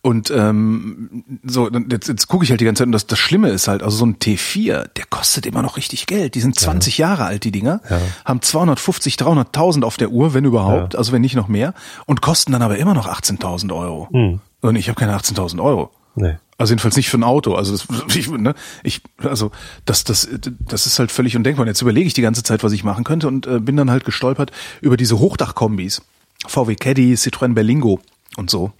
Und 0.00 0.30
ähm, 0.30 1.24
so, 1.44 1.68
jetzt, 1.90 2.06
jetzt 2.08 2.28
gucke 2.28 2.44
ich 2.44 2.50
halt 2.50 2.60
die 2.60 2.64
ganze 2.64 2.80
Zeit 2.80 2.86
und 2.86 2.92
das, 2.92 3.08
das 3.08 3.18
Schlimme 3.18 3.48
ist 3.50 3.66
halt, 3.66 3.82
also 3.82 3.96
so 3.96 4.06
ein 4.06 4.18
T4, 4.18 4.86
der 4.96 5.04
kostet 5.10 5.44
immer 5.44 5.60
noch 5.60 5.76
richtig 5.76 6.06
Geld. 6.06 6.36
Die 6.36 6.40
sind 6.40 6.58
20 6.58 6.98
Jahre 6.98 7.24
alt, 7.24 7.42
die 7.42 7.50
Dinger, 7.50 7.80
Ja. 7.90 8.00
haben 8.24 8.40
250, 8.40 9.16
300.000 9.16 9.82
auf 9.82 9.96
der 9.96 10.10
Uhr, 10.10 10.34
wenn 10.34 10.44
überhaupt, 10.44 10.94
also 10.94 11.10
wenn 11.10 11.20
nicht 11.20 11.34
noch 11.34 11.48
mehr, 11.48 11.74
und 12.06 12.22
kosten 12.22 12.52
dann 12.52 12.62
aber 12.62 12.78
immer 12.78 12.94
noch 12.94 13.08
18.000 13.08 13.74
Euro. 13.74 14.08
Hm. 14.12 14.40
Und 14.60 14.76
ich 14.76 14.88
habe 14.88 14.98
keine 14.98 15.16
18.000 15.16 15.62
Euro. 15.62 15.90
nee. 16.16 16.36
Also 16.60 16.72
jedenfalls 16.72 16.96
nicht 16.96 17.08
für 17.08 17.18
ein 17.18 17.22
Auto. 17.22 17.54
Also 17.54 17.70
das, 17.70 17.86
ich, 18.16 18.28
ne, 18.28 18.52
ich, 18.82 19.00
also 19.22 19.52
das, 19.84 20.02
das, 20.02 20.28
das 20.58 20.86
ist 20.86 20.98
halt 20.98 21.12
völlig 21.12 21.36
undenkbar. 21.36 21.62
Und 21.62 21.68
jetzt 21.68 21.82
überlege 21.82 22.08
ich 22.08 22.14
die 22.14 22.22
ganze 22.22 22.42
Zeit, 22.42 22.64
was 22.64 22.72
ich 22.72 22.82
machen 22.82 23.04
könnte 23.04 23.28
und 23.28 23.46
äh, 23.46 23.60
bin 23.60 23.76
dann 23.76 23.92
halt 23.92 24.04
gestolpert 24.04 24.50
über 24.80 24.96
diese 24.96 25.20
Hochdachkombis, 25.20 26.02
VW 26.48 26.74
Caddy, 26.74 27.14
Citroën 27.14 27.54
Berlingo 27.54 28.00
und 28.36 28.50
so. 28.50 28.72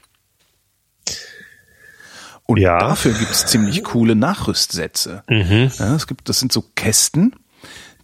Und 2.46 2.58
Ja. 2.58 2.78
dafür 2.78 3.12
gibt's 3.12 3.46
ziemlich 3.46 3.84
coole 3.84 4.16
Nachrüstsätze. 4.16 5.22
Ja, 5.28 5.94
es 5.94 6.06
gibt, 6.08 6.28
das 6.28 6.40
sind 6.40 6.52
so 6.52 6.64
Kästen, 6.74 7.36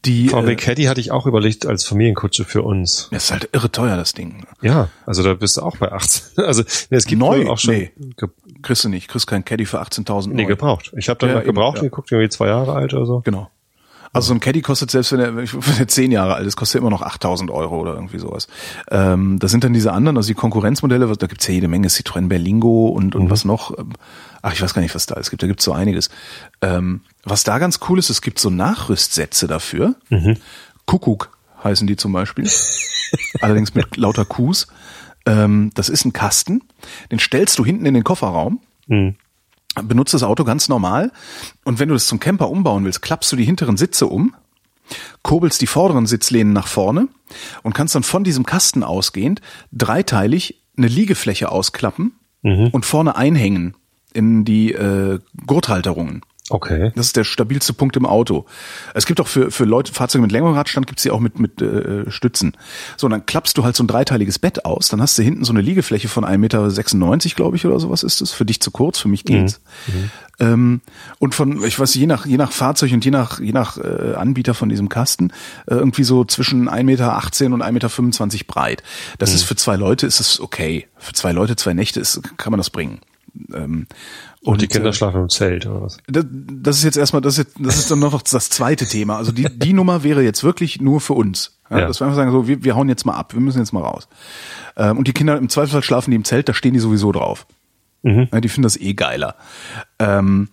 die. 0.04 0.28
VW 0.28 0.52
Äh, 0.52 0.56
Caddy 0.56 0.84
hatte 0.84 1.00
ich 1.00 1.10
auch 1.12 1.26
überlegt 1.26 1.66
als 1.66 1.84
Familienkutsche 1.84 2.44
für 2.44 2.62
uns. 2.62 3.08
das 3.10 3.24
ist 3.24 3.30
halt 3.32 3.48
irre 3.52 3.70
teuer, 3.70 3.96
das 3.96 4.12
Ding. 4.12 4.46
Ja, 4.62 4.88
also 5.06 5.22
da 5.22 5.34
bist 5.34 5.56
du 5.56 5.62
auch 5.62 5.76
bei 5.76 5.90
18. 5.92 6.22
Also 6.44 6.62
nee, 6.90 6.96
es 6.96 7.06
gibt 7.06 7.20
Neu? 7.20 7.48
auch 7.48 7.58
schon 7.58 7.74
Nee. 7.74 7.92
Kriegst 8.62 8.84
du 8.84 8.88
nicht, 8.88 9.08
kriegst 9.08 9.26
kein 9.26 9.44
Caddy 9.44 9.66
für 9.66 9.80
18.000 9.82 10.28
nee, 10.28 10.42
Euro. 10.42 10.48
gebraucht. 10.48 10.92
Ich 10.96 11.08
habe 11.08 11.18
dann 11.18 11.30
Ja, 11.30 11.40
gebraucht 11.40 11.76
eben, 11.76 11.84
ja. 11.84 11.90
geguckt, 11.90 12.10
irgendwie 12.12 12.28
zwei 12.30 12.46
Jahre 12.48 12.72
alt 12.74 12.94
oder 12.94 13.04
so. 13.06 13.20
Genau. 13.20 13.50
Also 14.14 14.28
so 14.28 14.34
ein 14.34 14.40
Caddy 14.40 14.62
kostet 14.62 14.92
selbst, 14.92 15.10
wenn 15.12 15.18
er, 15.18 15.36
wenn 15.36 15.78
er 15.78 15.88
zehn 15.88 16.12
Jahre 16.12 16.34
alt 16.34 16.46
ist, 16.46 16.54
kostet 16.56 16.76
er 16.76 16.82
immer 16.82 16.90
noch 16.90 17.02
8000 17.02 17.50
Euro 17.50 17.80
oder 17.80 17.94
irgendwie 17.94 18.18
sowas. 18.18 18.46
Ähm, 18.90 19.40
das 19.40 19.50
sind 19.50 19.64
dann 19.64 19.72
diese 19.72 19.92
anderen, 19.92 20.16
also 20.16 20.28
die 20.28 20.34
Konkurrenzmodelle, 20.34 21.14
da 21.16 21.26
gibt's 21.26 21.46
ja 21.48 21.54
jede 21.54 21.66
Menge, 21.66 21.88
Citroën 21.88 22.28
Berlingo 22.28 22.86
und, 22.86 23.16
und 23.16 23.28
was 23.28 23.44
noch. 23.44 23.76
Ach, 24.40 24.52
ich 24.52 24.62
weiß 24.62 24.72
gar 24.72 24.82
nicht, 24.82 24.94
was 24.94 25.06
da 25.06 25.16
alles 25.16 25.30
gibt, 25.30 25.42
da 25.42 25.48
gibt's 25.48 25.64
so 25.64 25.72
einiges. 25.72 26.10
Ähm, 26.62 27.00
was 27.24 27.42
da 27.42 27.58
ganz 27.58 27.80
cool 27.88 27.98
ist, 27.98 28.08
es 28.08 28.22
gibt 28.22 28.38
so 28.38 28.50
Nachrüstsätze 28.50 29.48
dafür. 29.48 29.96
Kuckuck 30.86 31.36
heißen 31.64 31.86
die 31.86 31.96
zum 31.96 32.12
Beispiel. 32.12 32.48
Allerdings 33.40 33.74
mit 33.74 33.96
lauter 33.96 34.24
Qs. 34.24 34.68
Ähm, 35.26 35.72
das 35.74 35.88
ist 35.88 36.04
ein 36.04 36.12
Kasten, 36.12 36.62
den 37.10 37.18
stellst 37.18 37.58
du 37.58 37.64
hinten 37.64 37.86
in 37.86 37.94
den 37.94 38.04
Kofferraum 38.04 38.60
benutzt 39.82 40.14
das 40.14 40.22
Auto 40.22 40.44
ganz 40.44 40.68
normal 40.68 41.12
und 41.64 41.78
wenn 41.78 41.88
du 41.88 41.94
das 41.94 42.06
zum 42.06 42.20
Camper 42.20 42.48
umbauen 42.50 42.84
willst, 42.84 43.02
klappst 43.02 43.30
du 43.32 43.36
die 43.36 43.44
hinteren 43.44 43.76
Sitze 43.76 44.06
um, 44.06 44.34
kurbelst 45.22 45.60
die 45.60 45.66
vorderen 45.66 46.06
Sitzlehnen 46.06 46.52
nach 46.52 46.68
vorne 46.68 47.08
und 47.62 47.74
kannst 47.74 47.94
dann 47.94 48.02
von 48.02 48.24
diesem 48.24 48.44
Kasten 48.44 48.82
ausgehend 48.82 49.40
dreiteilig 49.72 50.62
eine 50.76 50.88
Liegefläche 50.88 51.50
ausklappen, 51.50 52.12
und 52.44 52.84
vorne 52.84 53.16
einhängen 53.16 53.74
in 54.12 54.44
die 54.44 54.72
äh, 54.72 55.18
Gurthalterungen. 55.46 56.20
Okay. 56.50 56.92
Das 56.94 57.06
ist 57.06 57.16
der 57.16 57.24
stabilste 57.24 57.72
Punkt 57.72 57.96
im 57.96 58.04
Auto. 58.04 58.44
Es 58.92 59.06
gibt 59.06 59.18
auch 59.18 59.28
für, 59.28 59.50
für 59.50 59.64
Leute, 59.64 59.94
Fahrzeuge 59.94 60.20
mit 60.20 60.30
längerem 60.30 60.54
Radstand 60.54 60.86
gibt's 60.86 61.02
sie 61.02 61.10
auch 61.10 61.20
mit, 61.20 61.38
mit 61.38 61.62
äh, 61.62 62.10
Stützen. 62.10 62.52
So, 62.98 63.06
und 63.06 63.12
dann 63.12 63.24
klappst 63.24 63.56
du 63.56 63.64
halt 63.64 63.74
so 63.76 63.82
ein 63.82 63.86
dreiteiliges 63.86 64.38
Bett 64.38 64.66
aus, 64.66 64.88
dann 64.88 65.00
hast 65.00 65.16
du 65.16 65.22
hinten 65.22 65.44
so 65.44 65.54
eine 65.54 65.62
Liegefläche 65.62 66.08
von 66.08 66.24
1,96 66.24 66.38
Meter, 66.38 67.34
glaube 67.34 67.56
ich, 67.56 67.64
oder 67.64 67.80
sowas 67.80 68.02
ist 68.02 68.20
es. 68.20 68.32
Für 68.32 68.44
dich 68.44 68.60
zu 68.60 68.70
kurz, 68.70 68.98
für 68.98 69.08
mich 69.08 69.24
geht's. 69.24 69.60
Ähm, 70.38 70.82
und 71.18 71.34
von, 71.34 71.64
ich 71.64 71.78
weiß, 71.78 71.94
je 71.94 72.06
nach, 72.06 72.26
je 72.26 72.36
nach 72.36 72.52
Fahrzeug 72.52 72.92
und 72.92 73.04
je 73.04 73.10
nach, 73.10 73.40
je 73.40 73.52
nach 73.52 73.78
äh, 73.78 74.14
Anbieter 74.14 74.52
von 74.52 74.68
diesem 74.68 74.90
Kasten, 74.90 75.30
äh, 75.66 75.74
irgendwie 75.74 76.04
so 76.04 76.26
zwischen 76.26 76.68
1,18 76.68 76.82
Meter 76.82 77.14
und 77.54 77.62
1,25 77.62 77.72
Meter 77.72 78.44
breit. 78.46 78.82
Das 79.18 79.32
ist 79.32 79.44
für 79.44 79.56
zwei 79.56 79.76
Leute 79.76 80.06
ist 80.06 80.20
es 80.20 80.40
okay. 80.40 80.88
Für 80.98 81.14
zwei 81.14 81.32
Leute, 81.32 81.56
zwei 81.56 81.72
Nächte 81.72 82.00
ist, 82.00 82.20
kann 82.36 82.50
man 82.50 82.58
das 82.58 82.68
bringen. 82.68 83.00
Ähm, 83.52 83.86
Und 84.42 84.60
die 84.60 84.66
äh, 84.66 84.68
Kinder 84.68 84.92
schlafen 84.92 85.22
im 85.22 85.28
Zelt 85.28 85.66
oder 85.66 85.82
was? 85.82 85.98
das, 86.06 86.24
das 86.30 86.76
ist 86.78 86.84
jetzt 86.84 86.96
erstmal, 86.96 87.22
das 87.22 87.38
ist, 87.38 87.48
das 87.58 87.76
ist 87.78 87.90
dann 87.90 87.98
noch 87.98 88.20
das 88.22 88.50
zweite 88.50 88.86
Thema. 88.86 89.16
Also 89.16 89.32
die, 89.32 89.46
die 89.50 89.72
Nummer 89.74 90.04
wäre 90.04 90.22
jetzt 90.22 90.44
wirklich 90.44 90.80
nur 90.80 91.00
für 91.00 91.14
uns. 91.14 91.58
Ja, 91.70 91.80
Ja. 91.80 91.86
Dass 91.88 92.00
wir 92.00 92.06
einfach 92.06 92.16
sagen, 92.16 92.30
so, 92.30 92.46
wir, 92.46 92.62
wir 92.62 92.76
hauen 92.76 92.88
jetzt 92.88 93.04
mal 93.06 93.14
ab, 93.14 93.32
wir 93.34 93.40
müssen 93.40 93.58
jetzt 93.58 93.72
mal 93.72 93.80
raus. 93.82 94.06
Ähm, 94.76 94.98
und 94.98 95.08
die 95.08 95.12
Kinder 95.12 95.36
im 95.36 95.48
Zweifelsfall 95.48 95.82
schlafen 95.82 96.10
die 96.10 96.16
im 96.16 96.24
Zelt, 96.24 96.48
da 96.48 96.54
stehen 96.54 96.74
die 96.74 96.78
sowieso 96.80 97.10
drauf. 97.12 97.46
Mhm. 98.02 98.28
Ja, 98.32 98.40
die 98.40 98.48
finden 98.48 98.64
das 98.64 98.76
eh 98.76 98.92
geiler. 98.94 99.34
Ähm, 99.98 100.48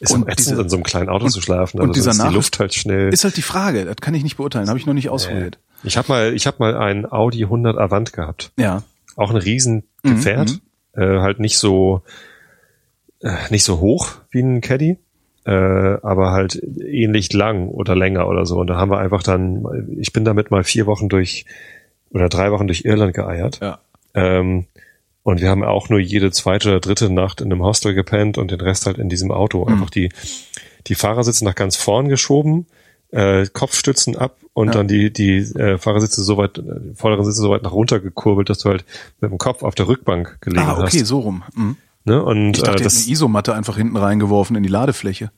Ist 0.00 0.12
Und 0.12 0.22
und 0.22 0.28
ätzend, 0.28 0.50
diese- 0.52 0.62
in 0.62 0.68
so 0.70 0.76
einem 0.76 0.84
kleinen 0.84 1.08
Auto 1.10 1.28
zu 1.28 1.42
schlafen. 1.42 1.78
und 1.80 1.88
Also 1.88 1.92
dieser 1.92 2.12
ist 2.12 2.22
die 2.22 2.34
Luft 2.34 2.58
halt 2.58 2.72
schnell. 2.74 3.12
ist 3.12 3.24
halt 3.24 3.36
die 3.36 3.42
Frage, 3.42 3.84
das 3.84 3.96
kann 3.96 4.14
ich 4.14 4.22
nicht 4.22 4.36
beurteilen, 4.38 4.68
habe 4.68 4.78
ich 4.78 4.86
noch 4.86 4.94
nicht 4.94 5.10
ausprobiert. 5.10 5.58
ich 5.82 5.96
habe 5.98 6.08
mal, 6.08 6.32
ich 6.34 6.46
habe 6.46 6.56
mal 6.60 6.74
einen 6.76 7.10
Audi 7.10 7.42
100 7.44 7.76
Avant 7.76 8.12
gehabt. 8.14 8.52
Ja. 8.56 8.82
Auch 9.16 9.30
ein 9.30 9.36
riesen 9.36 9.82
Mhm, 10.02 10.14
Gefährt, 10.16 10.60
äh, 10.94 11.20
halt 11.20 11.40
nicht 11.40 11.58
so 11.58 12.02
äh, 13.22 13.36
nicht 13.50 13.64
so 13.64 13.80
hoch 13.80 14.16
wie 14.30 14.40
ein 14.40 14.60
Caddy, 14.60 14.98
äh, 15.44 15.50
aber 15.50 16.32
halt 16.32 16.60
ähnlich 16.80 17.32
lang 17.32 17.68
oder 17.68 17.96
länger 17.96 18.28
oder 18.28 18.46
so. 18.46 18.58
Und 18.58 18.68
da 18.68 18.76
haben 18.76 18.90
wir 18.90 18.98
einfach 18.98 19.22
dann, 19.22 19.96
ich 19.98 20.12
bin 20.12 20.24
damit 20.24 20.50
mal 20.50 20.64
vier 20.64 20.86
Wochen 20.86 21.08
durch 21.08 21.46
oder 22.10 22.28
drei 22.28 22.50
Wochen 22.50 22.66
durch 22.66 22.84
Irland 22.84 23.14
geeiert. 23.14 23.60
Ja. 23.60 23.80
Ähm, 24.14 24.66
und 25.22 25.40
wir 25.40 25.50
haben 25.50 25.62
auch 25.62 25.88
nur 25.88 26.00
jede 26.00 26.30
zweite 26.30 26.70
oder 26.70 26.80
dritte 26.80 27.10
Nacht 27.10 27.40
in 27.40 27.52
einem 27.52 27.62
Hostel 27.62 27.94
gepennt 27.94 28.38
und 28.38 28.50
den 28.50 28.60
Rest 28.60 28.86
halt 28.86 28.98
in 28.98 29.08
diesem 29.08 29.30
Auto. 29.30 29.64
Mhm. 29.64 29.72
Einfach 29.74 29.90
die, 29.90 30.10
die 30.86 30.94
Fahrersitze 30.94 31.44
nach 31.44 31.54
ganz 31.54 31.76
vorn 31.76 32.08
geschoben, 32.08 32.66
äh, 33.10 33.46
Kopfstützen 33.52 34.16
ab 34.16 34.38
und 34.60 34.68
Ja. 34.68 34.72
dann 34.74 34.88
die, 34.88 35.12
die 35.12 35.38
äh, 35.38 35.76
Fahrersitze 35.78 36.22
so 36.22 36.36
weit, 36.36 36.58
äh, 36.58 36.62
die 36.62 36.94
vorderen 36.94 37.24
Sitze 37.24 37.40
so 37.40 37.50
weit 37.50 37.62
nach 37.62 37.72
runter 37.72 37.98
gekurbelt, 38.00 38.48
dass 38.48 38.58
du 38.60 38.68
halt 38.68 38.84
mit 39.20 39.30
dem 39.30 39.38
Kopf 39.38 39.62
auf 39.62 39.74
der 39.74 39.88
Rückbank 39.88 40.38
gelegen 40.40 40.62
Ah, 40.62 40.78
okay, 40.78 41.00
hast. 41.00 41.06
so 41.06 41.18
rum. 41.20 41.42
Mhm. 41.54 41.76
Ne? 42.04 42.22
Und 42.22 42.56
Ich 42.56 42.62
dachte, 42.62 42.74
äh, 42.74 42.76
die 42.78 42.84
das, 42.84 43.02
eine 43.04 43.12
Isomatte 43.12 43.54
einfach 43.54 43.76
hinten 43.76 43.96
reingeworfen 43.96 44.56
in 44.56 44.62
die 44.62 44.68
Ladefläche. 44.68 45.30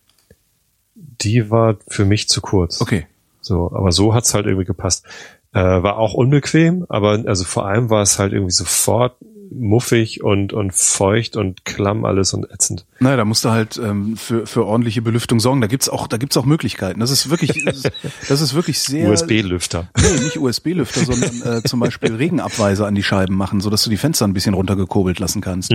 die 0.94 1.50
war 1.50 1.76
für 1.88 2.04
mich 2.04 2.28
zu 2.28 2.40
kurz. 2.40 2.80
Okay. 2.80 3.06
So, 3.40 3.72
aber 3.74 3.92
so 3.92 4.14
hat's 4.14 4.34
halt 4.34 4.46
irgendwie 4.46 4.64
gepasst. 4.66 5.04
Äh, 5.52 5.60
war 5.60 5.98
auch 5.98 6.14
unbequem, 6.14 6.86
aber 6.88 7.22
also 7.26 7.44
vor 7.44 7.66
allem 7.66 7.90
war 7.90 8.02
es 8.02 8.18
halt 8.18 8.32
irgendwie 8.32 8.52
sofort 8.52 9.16
muffig 9.50 10.22
und, 10.22 10.52
und 10.52 10.72
feucht 10.74 11.36
und 11.36 11.64
klamm 11.64 12.04
alles 12.04 12.32
und 12.34 12.50
ätzend. 12.50 12.86
Naja, 13.00 13.16
da 13.16 13.24
musst 13.24 13.44
du 13.44 13.50
halt 13.50 13.78
ähm, 13.78 14.16
für, 14.16 14.46
für 14.46 14.64
ordentliche 14.64 15.02
Belüftung 15.02 15.40
sorgen. 15.40 15.60
Da 15.60 15.66
gibt's 15.66 15.88
auch, 15.88 16.06
da 16.06 16.16
gibt's 16.16 16.36
auch 16.36 16.44
Möglichkeiten. 16.44 17.00
Das 17.00 17.10
ist 17.10 17.30
wirklich, 17.30 17.64
das 17.64 17.76
ist, 17.76 17.90
das 18.28 18.40
ist 18.40 18.54
wirklich 18.54 18.78
sehr. 18.80 19.10
USB-Lüfter. 19.10 19.88
Nee, 19.96 20.24
nicht 20.24 20.38
USB-Lüfter, 20.38 21.04
sondern 21.04 21.58
äh, 21.58 21.62
zum 21.62 21.80
Beispiel 21.80 22.14
Regenabweise 22.14 22.86
an 22.86 22.94
die 22.94 23.02
Scheiben 23.02 23.34
machen, 23.36 23.60
so 23.60 23.70
dass 23.70 23.82
du 23.84 23.90
die 23.90 23.96
Fenster 23.96 24.26
ein 24.26 24.34
bisschen 24.34 24.54
runtergekurbelt 24.54 25.18
lassen 25.18 25.40
kannst. 25.40 25.72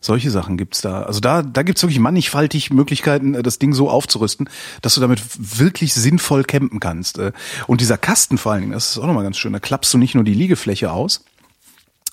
Solche 0.00 0.30
Sachen 0.30 0.56
gibt's 0.56 0.80
da. 0.80 1.02
Also 1.02 1.20
da, 1.20 1.42
da 1.42 1.62
gibt's 1.62 1.82
wirklich 1.82 1.98
mannigfaltig 2.00 2.70
Möglichkeiten, 2.70 3.34
äh, 3.34 3.42
das 3.42 3.58
Ding 3.58 3.72
so 3.72 3.88
aufzurüsten, 3.90 4.48
dass 4.82 4.94
du 4.94 5.00
damit 5.00 5.22
wirklich 5.38 5.94
sinnvoll 5.94 6.44
campen 6.44 6.80
kannst. 6.80 7.18
Äh, 7.18 7.32
Und 7.66 7.80
dieser 7.80 7.98
Kasten 7.98 8.38
vor 8.38 8.52
allen 8.52 8.62
Dingen, 8.62 8.72
das 8.72 8.90
ist 8.90 8.98
auch 8.98 9.06
nochmal 9.06 9.24
ganz 9.24 9.38
schön. 9.38 9.52
Da 9.52 9.60
klappst 9.60 9.92
du 9.94 9.98
nicht 9.98 10.14
nur 10.14 10.24
die 10.24 10.34
Liegefläche 10.34 10.90
aus, 10.92 11.24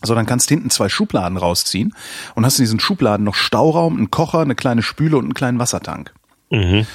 sondern 0.05 0.25
kannst 0.25 0.49
hinten 0.49 0.69
zwei 0.69 0.89
Schubladen 0.89 1.37
rausziehen 1.37 1.93
und 2.35 2.45
hast 2.45 2.59
in 2.59 2.63
diesen 2.63 2.79
Schubladen 2.79 3.23
noch 3.23 3.35
Stauraum, 3.35 3.97
einen 3.97 4.11
Kocher, 4.11 4.39
eine 4.39 4.55
kleine 4.55 4.81
Spüle 4.81 5.17
und 5.17 5.25
einen 5.25 5.33
kleinen 5.33 5.59
Wassertank. 5.59 6.13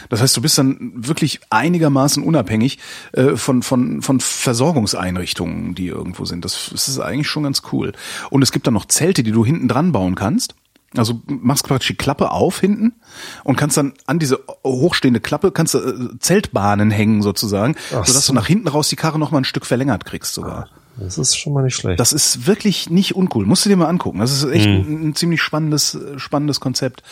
Das 0.08 0.22
heißt, 0.22 0.36
du 0.36 0.42
bist 0.42 0.56
dann 0.58 0.92
wirklich 0.94 1.40
einigermaßen 1.50 2.22
unabhängig 2.22 2.78
äh, 3.12 3.36
von, 3.36 3.62
von, 3.62 4.00
von 4.00 4.20
Versorgungseinrichtungen, 4.20 5.74
die 5.74 5.88
irgendwo 5.88 6.24
sind. 6.24 6.44
Das, 6.44 6.70
das 6.70 6.88
ist 6.88 7.00
eigentlich 7.00 7.28
schon 7.28 7.42
ganz 7.42 7.62
cool. 7.72 7.92
Und 8.30 8.42
es 8.42 8.52
gibt 8.52 8.66
dann 8.66 8.74
noch 8.74 8.86
Zelte, 8.86 9.22
die 9.22 9.32
du 9.32 9.44
hinten 9.44 9.68
dran 9.68 9.92
bauen 9.92 10.14
kannst. 10.14 10.54
Also 10.96 11.20
machst 11.26 11.68
praktisch 11.68 11.88
die 11.88 11.96
Klappe 11.96 12.32
auf 12.32 12.58
hinten 12.58 12.94
und 13.44 13.56
kannst 13.56 13.76
dann 13.76 13.92
an 14.06 14.18
diese 14.18 14.40
hochstehende 14.64 15.20
Klappe 15.20 15.52
kannst 15.52 15.74
du 15.74 15.78
äh, 15.78 16.18
Zeltbahnen 16.18 16.90
hängen 16.90 17.22
sozusagen, 17.22 17.76
Ach 17.94 18.04
sodass 18.04 18.26
so. 18.26 18.32
du 18.32 18.38
nach 18.38 18.46
hinten 18.46 18.66
raus 18.66 18.88
die 18.88 18.96
Karre 18.96 19.18
noch 19.18 19.30
mal 19.30 19.38
ein 19.38 19.44
Stück 19.44 19.66
verlängert 19.66 20.04
kriegst 20.04 20.34
sogar. 20.34 20.68
Das 21.00 21.18
ist 21.18 21.36
schon 21.36 21.52
mal 21.52 21.62
nicht 21.62 21.74
schlecht. 21.74 21.98
Das 21.98 22.12
ist 22.12 22.46
wirklich 22.46 22.90
nicht 22.90 23.16
uncool. 23.16 23.46
Musst 23.46 23.64
du 23.64 23.68
dir 23.68 23.76
mal 23.76 23.88
angucken. 23.88 24.18
Das 24.18 24.32
ist 24.32 24.44
echt 24.44 24.66
ein, 24.66 25.08
ein 25.08 25.14
ziemlich 25.14 25.42
spannendes, 25.42 25.98
spannendes 26.16 26.60
Konzept. 26.60 27.02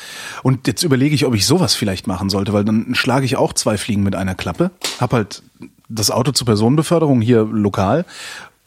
Und 0.43 0.67
jetzt 0.67 0.83
überlege 0.83 1.15
ich, 1.15 1.27
ob 1.27 1.35
ich 1.35 1.47
sowas 1.47 1.75
vielleicht 1.75 2.07
machen 2.07 2.31
sollte, 2.31 2.53
weil 2.53 2.65
dann 2.65 2.95
schlage 2.95 3.25
ich 3.25 3.37
auch 3.37 3.53
zwei 3.53 3.77
Fliegen 3.77 4.03
mit 4.03 4.15
einer 4.15 4.35
Klappe. 4.35 4.71
Hab 5.01 5.13
halt 5.13 5.43
das 5.89 6.11
Auto 6.11 6.33
zur 6.33 6.47
Personenbeförderung 6.47 7.21
hier 7.21 7.45
lokal 7.45 8.05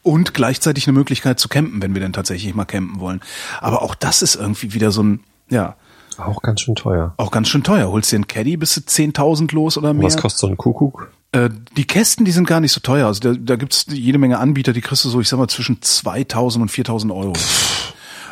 und 0.02 0.34
gleichzeitig 0.34 0.86
eine 0.86 0.98
Möglichkeit 0.98 1.38
zu 1.38 1.48
campen, 1.48 1.80
wenn 1.80 1.94
wir 1.94 2.00
denn 2.00 2.12
tatsächlich 2.12 2.54
mal 2.54 2.64
campen 2.64 3.00
wollen. 3.00 3.20
Aber 3.60 3.82
auch 3.82 3.94
das 3.94 4.22
ist 4.22 4.34
irgendwie 4.34 4.74
wieder 4.74 4.90
so 4.90 5.02
ein, 5.02 5.20
ja, 5.48 5.76
auch 6.18 6.42
ganz 6.42 6.60
schön 6.60 6.74
teuer. 6.74 7.14
auch 7.16 7.30
ganz 7.30 7.48
schön 7.48 7.62
teuer. 7.62 7.90
Holst 7.90 8.12
dir 8.12 8.16
einen 8.16 8.26
Caddy, 8.26 8.56
bist 8.56 8.76
du 8.76 8.80
10.000 8.80 9.54
los 9.54 9.78
oder 9.78 9.94
mehr? 9.94 10.04
Was 10.04 10.16
kostet 10.16 10.40
so 10.40 10.46
ein 10.46 10.56
Kuckuck? 10.56 11.10
Äh, 11.32 11.50
die 11.76 11.86
Kästen, 11.86 12.24
die 12.24 12.32
sind 12.32 12.46
gar 12.46 12.60
nicht 12.60 12.72
so 12.72 12.80
teuer. 12.80 13.06
Also 13.06 13.20
da, 13.20 13.32
da 13.38 13.56
gibt's 13.56 13.86
jede 13.88 14.18
Menge 14.18 14.38
Anbieter, 14.38 14.72
die 14.72 14.80
kriegst 14.80 15.04
du 15.04 15.08
so, 15.08 15.20
ich 15.20 15.28
sag 15.28 15.38
mal, 15.38 15.48
zwischen 15.48 15.80
2000 15.80 16.62
und 16.62 16.68
4000 16.68 17.12
Euro. 17.12 17.32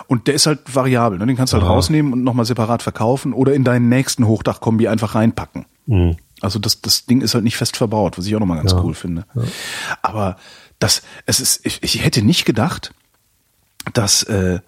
Und 0.07 0.27
der 0.27 0.35
ist 0.35 0.47
halt 0.47 0.75
variabel. 0.75 1.19
Ne? 1.19 1.27
Den 1.27 1.37
kannst 1.37 1.53
du 1.53 1.57
halt 1.57 1.67
rausnehmen 1.71 2.13
und 2.13 2.25
nochmal 2.25 2.45
separat 2.45 2.83
verkaufen 2.83 3.33
oder 3.33 3.55
in 3.55 3.65
deinen 3.65 3.89
nächsten 3.89 4.27
Hochdachkombi 4.27 4.89
einfach 4.89 5.15
reinpacken. 5.15 5.67
Also 6.41 6.59
das, 6.59 6.81
das 6.83 7.07
Ding 7.07 7.21
ist 7.21 7.35
halt 7.35 7.45
nicht 7.45 7.57
fest 7.57 7.77
verbaut, 7.77 8.19
was 8.19 8.27
ich 8.27 8.35
auch 8.35 8.41
nochmal 8.41 8.59
ganz 8.59 8.73
cool 8.85 8.95
finde. 8.95 9.25
Aber 10.03 10.37
das, 10.79 11.03
es 11.27 11.41
ist, 11.41 11.65
ich, 11.65 11.83
ich 11.83 12.05
hätte 12.05 12.23
nicht 12.23 12.45
gedacht, 12.45 12.93
dass 13.93 14.23
äh, 14.25 14.61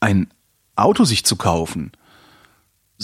ein 0.00 0.28
Auto 0.76 1.04
sich 1.04 1.24
zu 1.24 1.36
kaufen 1.36 1.92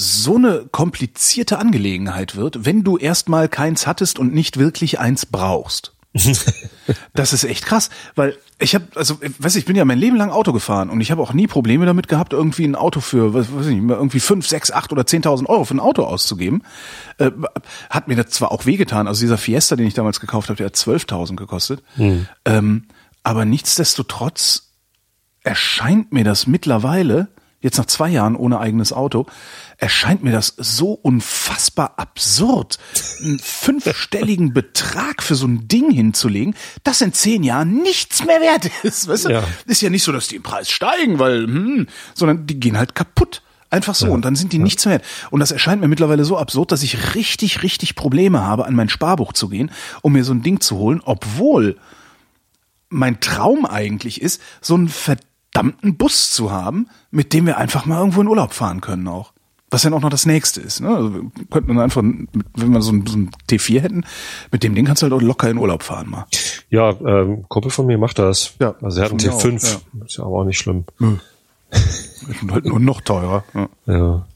so 0.00 0.36
eine 0.36 0.66
komplizierte 0.70 1.58
Angelegenheit 1.58 2.34
wird, 2.36 2.64
wenn 2.64 2.84
du 2.84 2.96
erstmal 2.96 3.48
keins 3.48 3.86
hattest 3.86 4.18
und 4.18 4.32
nicht 4.32 4.58
wirklich 4.58 4.98
eins 4.98 5.26
brauchst. 5.26 5.92
das 7.14 7.32
ist 7.32 7.44
echt 7.44 7.64
krass, 7.64 7.88
weil 8.16 8.36
ich 8.58 8.74
habe, 8.74 8.86
also, 8.96 9.20
weiß 9.20 9.54
ich, 9.54 9.60
ich 9.60 9.64
bin 9.64 9.76
ja 9.76 9.84
mein 9.84 9.98
Leben 9.98 10.16
lang 10.16 10.30
Auto 10.30 10.52
gefahren 10.52 10.90
und 10.90 11.00
ich 11.00 11.12
habe 11.12 11.22
auch 11.22 11.32
nie 11.32 11.46
Probleme 11.46 11.86
damit 11.86 12.08
gehabt, 12.08 12.32
irgendwie 12.32 12.64
ein 12.64 12.74
Auto 12.74 13.00
für, 13.00 13.32
was 13.32 13.52
weiß 13.54 13.66
ich, 13.66 13.76
nicht, 13.76 13.88
irgendwie 13.88 14.18
fünf, 14.18 14.48
sechs, 14.48 14.72
acht 14.72 14.90
oder 14.90 15.06
zehntausend 15.06 15.48
Euro 15.48 15.64
für 15.64 15.74
ein 15.74 15.80
Auto 15.80 16.02
auszugeben. 16.02 16.62
Äh, 17.18 17.30
hat 17.90 18.08
mir 18.08 18.16
das 18.16 18.30
zwar 18.30 18.50
auch 18.50 18.66
wehgetan, 18.66 19.06
also 19.06 19.20
dieser 19.20 19.38
Fiesta, 19.38 19.76
den 19.76 19.86
ich 19.86 19.94
damals 19.94 20.18
gekauft 20.18 20.48
habe, 20.48 20.56
der 20.56 20.66
hat 20.66 20.74
12.000 20.74 21.36
gekostet. 21.36 21.82
Ähm, 22.44 22.86
aber 23.22 23.44
nichtsdestotrotz 23.44 24.72
erscheint 25.42 26.12
mir 26.12 26.24
das 26.24 26.46
mittlerweile, 26.46 27.28
jetzt 27.60 27.78
nach 27.78 27.86
zwei 27.86 28.08
Jahren 28.08 28.36
ohne 28.36 28.58
eigenes 28.58 28.92
Auto, 28.92 29.26
erscheint 29.76 30.22
mir 30.22 30.32
das 30.32 30.54
so 30.56 30.92
unfassbar 30.92 31.94
absurd, 31.98 32.78
einen 33.22 33.38
fünfstelligen 33.38 34.52
Betrag 34.54 35.22
für 35.22 35.34
so 35.34 35.46
ein 35.46 35.68
Ding 35.68 35.90
hinzulegen, 35.90 36.54
das 36.84 37.00
in 37.00 37.12
zehn 37.12 37.42
Jahren 37.42 37.82
nichts 37.82 38.24
mehr 38.24 38.40
wert 38.40 38.70
ist. 38.82 39.08
Weißt 39.08 39.26
du? 39.26 39.30
Ja. 39.30 39.44
Ist 39.66 39.82
ja 39.82 39.90
nicht 39.90 40.02
so, 40.02 40.12
dass 40.12 40.28
die 40.28 40.36
im 40.36 40.42
Preis 40.42 40.70
steigen, 40.70 41.18
weil, 41.18 41.44
hm, 41.44 41.86
sondern 42.14 42.46
die 42.46 42.58
gehen 42.58 42.78
halt 42.78 42.94
kaputt. 42.94 43.42
Einfach 43.72 43.94
so. 43.94 44.10
Und 44.10 44.24
dann 44.24 44.34
sind 44.34 44.52
die 44.52 44.58
nichts 44.58 44.84
mehr 44.84 44.94
wert. 44.94 45.04
Und 45.30 45.38
das 45.38 45.52
erscheint 45.52 45.80
mir 45.80 45.86
mittlerweile 45.86 46.24
so 46.24 46.36
absurd, 46.36 46.72
dass 46.72 46.82
ich 46.82 47.14
richtig, 47.14 47.62
richtig 47.62 47.94
Probleme 47.94 48.42
habe, 48.42 48.66
an 48.66 48.74
mein 48.74 48.88
Sparbuch 48.88 49.32
zu 49.32 49.48
gehen, 49.48 49.70
um 50.02 50.12
mir 50.12 50.24
so 50.24 50.32
ein 50.32 50.42
Ding 50.42 50.60
zu 50.60 50.76
holen, 50.76 51.00
obwohl 51.04 51.76
mein 52.88 53.20
Traum 53.20 53.64
eigentlich 53.66 54.20
ist, 54.20 54.42
so 54.60 54.74
einen 54.74 54.88
verdammten 55.52 55.96
Bus 55.96 56.30
zu 56.30 56.50
haben, 56.50 56.88
mit 57.10 57.32
dem 57.32 57.46
wir 57.46 57.58
einfach 57.58 57.86
mal 57.86 57.98
irgendwo 57.98 58.20
in 58.20 58.28
Urlaub 58.28 58.52
fahren 58.52 58.80
können 58.80 59.08
auch. 59.08 59.32
Was 59.72 59.82
dann 59.82 59.94
auch 59.94 60.00
noch 60.00 60.10
das 60.10 60.26
nächste 60.26 60.60
ist. 60.60 60.80
Ne? 60.80 60.88
Also 60.88 61.14
wir 61.14 61.30
könnten 61.48 61.68
dann 61.68 61.80
einfach, 61.80 62.02
wenn 62.02 62.72
wir 62.72 62.82
so 62.82 62.92
ein, 62.92 63.06
so 63.06 63.16
ein 63.16 63.30
T4 63.48 63.80
hätten, 63.80 64.04
mit 64.50 64.64
dem 64.64 64.74
Ding 64.74 64.84
kannst 64.84 65.02
du 65.02 65.04
halt 65.04 65.12
auch 65.12 65.22
locker 65.22 65.48
in 65.48 65.58
Urlaub 65.58 65.84
fahren 65.84 66.10
mal. 66.10 66.26
Ja, 66.70 66.90
ähm, 66.90 67.44
Kumpel 67.48 67.70
von 67.70 67.86
mir 67.86 67.96
macht 67.96 68.18
das. 68.18 68.54
Ja, 68.60 68.74
also 68.82 69.00
er 69.00 69.04
hat 69.04 69.12
einen 69.12 69.20
von 69.20 69.30
mir 69.30 69.36
auch, 69.36 69.44
T5. 69.44 70.04
Ist 70.04 70.16
ja 70.16 70.24
aber 70.24 70.40
auch 70.40 70.44
nicht 70.44 70.58
schlimm. 70.58 70.86
Und 70.98 71.20
halt 72.50 72.64
nur 72.64 72.80
noch 72.80 73.00
teurer. 73.00 73.44
Ja. 73.54 73.68
Ja. 73.86 74.26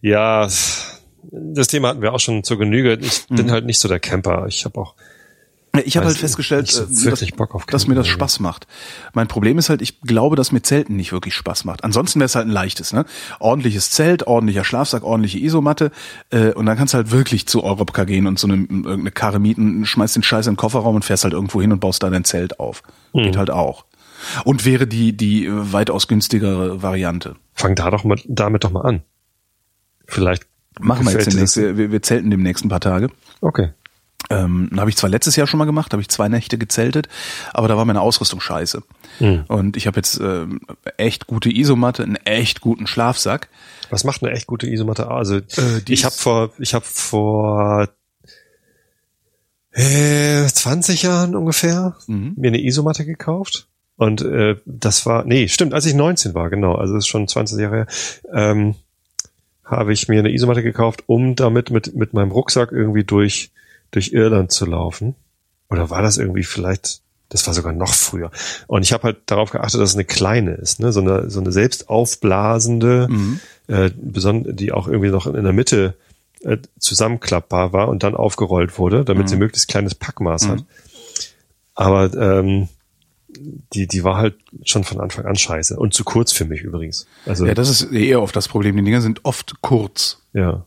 Ja, 0.00 0.48
das 1.30 1.68
Thema 1.68 1.88
hatten 1.88 2.00
wir 2.00 2.14
auch 2.14 2.20
schon 2.20 2.42
zur 2.42 2.58
Genüge. 2.58 2.98
Ich 3.00 3.26
bin 3.28 3.50
halt 3.50 3.66
nicht 3.66 3.78
so 3.78 3.88
der 3.88 4.00
Camper. 4.00 4.46
Ich 4.48 4.64
habe 4.64 4.80
auch 4.80 4.94
Ich 5.84 5.96
habe 5.96 6.06
halt 6.06 6.16
festgestellt, 6.16 6.68
äh, 6.72 7.10
dass, 7.10 7.26
dass 7.66 7.86
mir 7.86 7.94
das 7.94 8.08
Spaß 8.08 8.40
macht. 8.40 8.66
Mein 9.12 9.28
Problem 9.28 9.56
ist 9.56 9.68
halt, 9.68 9.82
ich 9.82 10.00
glaube, 10.00 10.34
dass 10.34 10.50
mir 10.50 10.62
Zelten 10.62 10.96
nicht 10.96 11.12
wirklich 11.12 11.34
Spaß 11.34 11.64
macht. 11.64 11.84
Ansonsten 11.84 12.18
wäre 12.18 12.26
es 12.26 12.34
halt 12.34 12.48
ein 12.48 12.52
leichtes, 12.52 12.92
ne? 12.92 13.04
Ordentliches 13.38 13.90
Zelt, 13.90 14.26
ordentlicher 14.26 14.64
Schlafsack, 14.64 15.04
ordentliche 15.04 15.38
Isomatte 15.38 15.92
äh, 16.30 16.52
und 16.52 16.66
dann 16.66 16.76
kannst 16.76 16.94
du 16.94 16.98
halt 16.98 17.12
wirklich 17.12 17.46
zu 17.46 17.62
Europcar 17.62 18.04
gehen 18.04 18.26
und 18.26 18.38
so 18.38 18.48
eine 18.48 18.56
irgendeine 18.56 19.12
Karre 19.12 19.38
mieten, 19.38 19.86
schmeißt 19.86 20.16
den 20.16 20.22
Scheiß 20.24 20.48
in 20.48 20.54
den 20.54 20.56
Kofferraum 20.56 20.96
und 20.96 21.04
fährst 21.04 21.22
halt 21.22 21.34
irgendwo 21.34 21.60
hin 21.60 21.72
und 21.72 21.80
baust 21.80 22.02
da 22.02 22.10
dein 22.10 22.24
Zelt 22.24 22.58
auf. 22.58 22.82
Mhm. 23.12 23.22
Geht 23.22 23.36
halt 23.36 23.50
auch. 23.50 23.84
Und 24.44 24.64
wäre 24.64 24.86
die 24.86 25.16
die 25.16 25.46
äh, 25.46 25.72
weitaus 25.72 26.08
günstigere 26.08 26.82
Variante. 26.82 27.36
Fang 27.54 27.74
da 27.74 27.90
doch 27.90 28.04
mal, 28.04 28.18
damit 28.26 28.64
doch 28.64 28.72
mal 28.72 28.82
an. 28.82 29.02
Vielleicht 30.06 30.50
Machen 30.78 31.06
wir 31.06 31.12
jetzt 31.12 31.26
demnächst. 31.26 31.56
Wir, 31.56 31.76
wir, 31.76 31.92
wir 31.92 32.02
zelten 32.02 32.30
demnächst 32.30 32.64
ein 32.64 32.68
paar 32.68 32.80
Tage. 32.80 33.10
Okay. 33.40 33.70
Ähm, 34.28 34.70
habe 34.76 34.90
ich 34.90 34.96
zwar 34.96 35.10
letztes 35.10 35.34
Jahr 35.36 35.46
schon 35.46 35.58
mal 35.58 35.64
gemacht, 35.64 35.92
habe 35.92 36.02
ich 36.02 36.08
zwei 36.08 36.28
Nächte 36.28 36.58
gezeltet, 36.58 37.08
aber 37.52 37.68
da 37.68 37.76
war 37.76 37.84
meine 37.84 38.00
Ausrüstung 38.00 38.40
scheiße. 38.40 38.82
Hm. 39.18 39.44
Und 39.48 39.76
ich 39.76 39.86
habe 39.86 39.96
jetzt 39.96 40.20
ähm, 40.20 40.60
echt 40.98 41.26
gute 41.26 41.50
Isomatte, 41.50 42.02
einen 42.04 42.16
echt 42.16 42.60
guten 42.60 42.86
Schlafsack. 42.86 43.48
Was 43.88 44.04
macht 44.04 44.22
eine 44.22 44.32
echt 44.32 44.46
gute 44.46 44.68
Isomatte? 44.68 45.08
Also 45.10 45.36
Äh, 45.36 45.42
ich 45.88 46.04
habe 46.04 46.14
vor, 46.14 46.50
ich 46.58 46.74
habe 46.74 46.84
vor 46.84 47.88
äh, 49.72 50.46
20 50.46 51.02
Jahren 51.02 51.34
ungefähr 51.34 51.96
Mhm. 52.06 52.34
mir 52.36 52.48
eine 52.48 52.62
Isomatte 52.62 53.04
gekauft. 53.04 53.66
Und 53.96 54.22
äh, 54.22 54.56
das 54.64 55.04
war, 55.06 55.24
nee, 55.24 55.48
stimmt, 55.48 55.74
als 55.74 55.84
ich 55.86 55.94
19 55.94 56.34
war, 56.34 56.48
genau, 56.48 56.74
also 56.74 56.94
das 56.94 57.04
ist 57.04 57.08
schon 57.08 57.28
20 57.28 57.60
Jahre 57.60 57.76
her, 57.76 57.86
ähm, 58.32 58.74
habe 59.64 59.92
ich 59.92 60.08
mir 60.08 60.20
eine 60.20 60.32
Isomatte 60.32 60.62
gekauft, 60.62 61.04
um 61.06 61.36
damit 61.36 61.70
mit, 61.70 61.94
mit 61.94 62.14
meinem 62.14 62.30
Rucksack 62.32 62.72
irgendwie 62.72 63.04
durch, 63.04 63.50
durch 63.90 64.12
Irland 64.12 64.52
zu 64.52 64.66
laufen. 64.66 65.14
Oder 65.68 65.90
war 65.90 66.02
das 66.02 66.18
irgendwie 66.18 66.42
vielleicht, 66.44 67.00
das 67.28 67.46
war 67.46 67.54
sogar 67.54 67.72
noch 67.72 67.94
früher. 67.94 68.30
Und 68.66 68.82
ich 68.82 68.92
habe 68.92 69.04
halt 69.04 69.18
darauf 69.26 69.50
geachtet, 69.50 69.80
dass 69.80 69.90
es 69.90 69.94
eine 69.96 70.04
kleine 70.04 70.52
ist, 70.54 70.80
ne? 70.80 70.92
so, 70.92 71.00
eine, 71.00 71.30
so 71.30 71.40
eine 71.40 71.52
selbst 71.52 71.88
aufblasende, 71.88 73.06
Mhm. 73.08 73.40
äh, 73.68 73.90
die 73.94 74.72
auch 74.72 74.88
irgendwie 74.88 75.10
noch 75.10 75.26
in 75.26 75.44
der 75.44 75.52
Mitte 75.52 75.94
äh, 76.42 76.56
zusammenklappbar 76.78 77.72
war 77.72 77.88
und 77.88 78.02
dann 78.02 78.14
aufgerollt 78.16 78.78
wurde, 78.78 79.04
damit 79.04 79.28
sie 79.28 79.36
möglichst 79.36 79.68
kleines 79.68 79.94
Packmaß 79.94 80.48
hat. 80.48 80.64
Aber 81.74 82.12
ähm, 82.14 82.68
die, 83.72 83.86
die 83.86 84.02
war 84.04 84.16
halt 84.16 84.34
schon 84.64 84.82
von 84.84 85.00
Anfang 85.00 85.24
an 85.24 85.36
scheiße. 85.36 85.78
Und 85.78 85.94
zu 85.94 86.02
kurz 86.04 86.32
für 86.32 86.44
mich 86.44 86.62
übrigens. 86.62 87.06
Also 87.26 87.46
Ja, 87.46 87.54
das 87.54 87.70
ist 87.70 87.92
eher 87.92 88.20
oft 88.22 88.34
das 88.34 88.48
Problem. 88.48 88.76
Die 88.76 88.82
Dinger 88.82 89.00
sind 89.02 89.24
oft 89.24 89.60
kurz. 89.62 90.18
ja. 90.32 90.64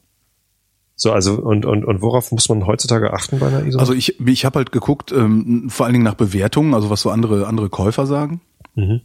So, 0.96 1.12
also 1.12 1.34
und, 1.36 1.66
und, 1.66 1.84
und 1.86 2.02
worauf 2.02 2.32
muss 2.32 2.48
man 2.50 2.66
heutzutage 2.68 3.14
achten 3.14 3.40
bei 3.40 3.48
einer 3.48 3.66
ISO? 3.66 3.80
Also 3.80 3.94
ich, 3.94 4.20
ich 4.20 4.46
habe 4.46 4.58
halt 4.60 4.72
geguckt, 4.72 5.12
ähm, 5.12 5.68
vor 5.70 5.86
allen 5.86 5.94
Dingen 5.94 6.06
nach 6.06 6.14
Bewertungen, 6.14 6.74
also 6.74 6.90
was 6.90 7.02
so 7.02 7.10
andere 7.10 7.48
andere 7.48 7.70
Käufer 7.70 8.06
sagen. 8.06 8.42
Mhm. 8.76 9.02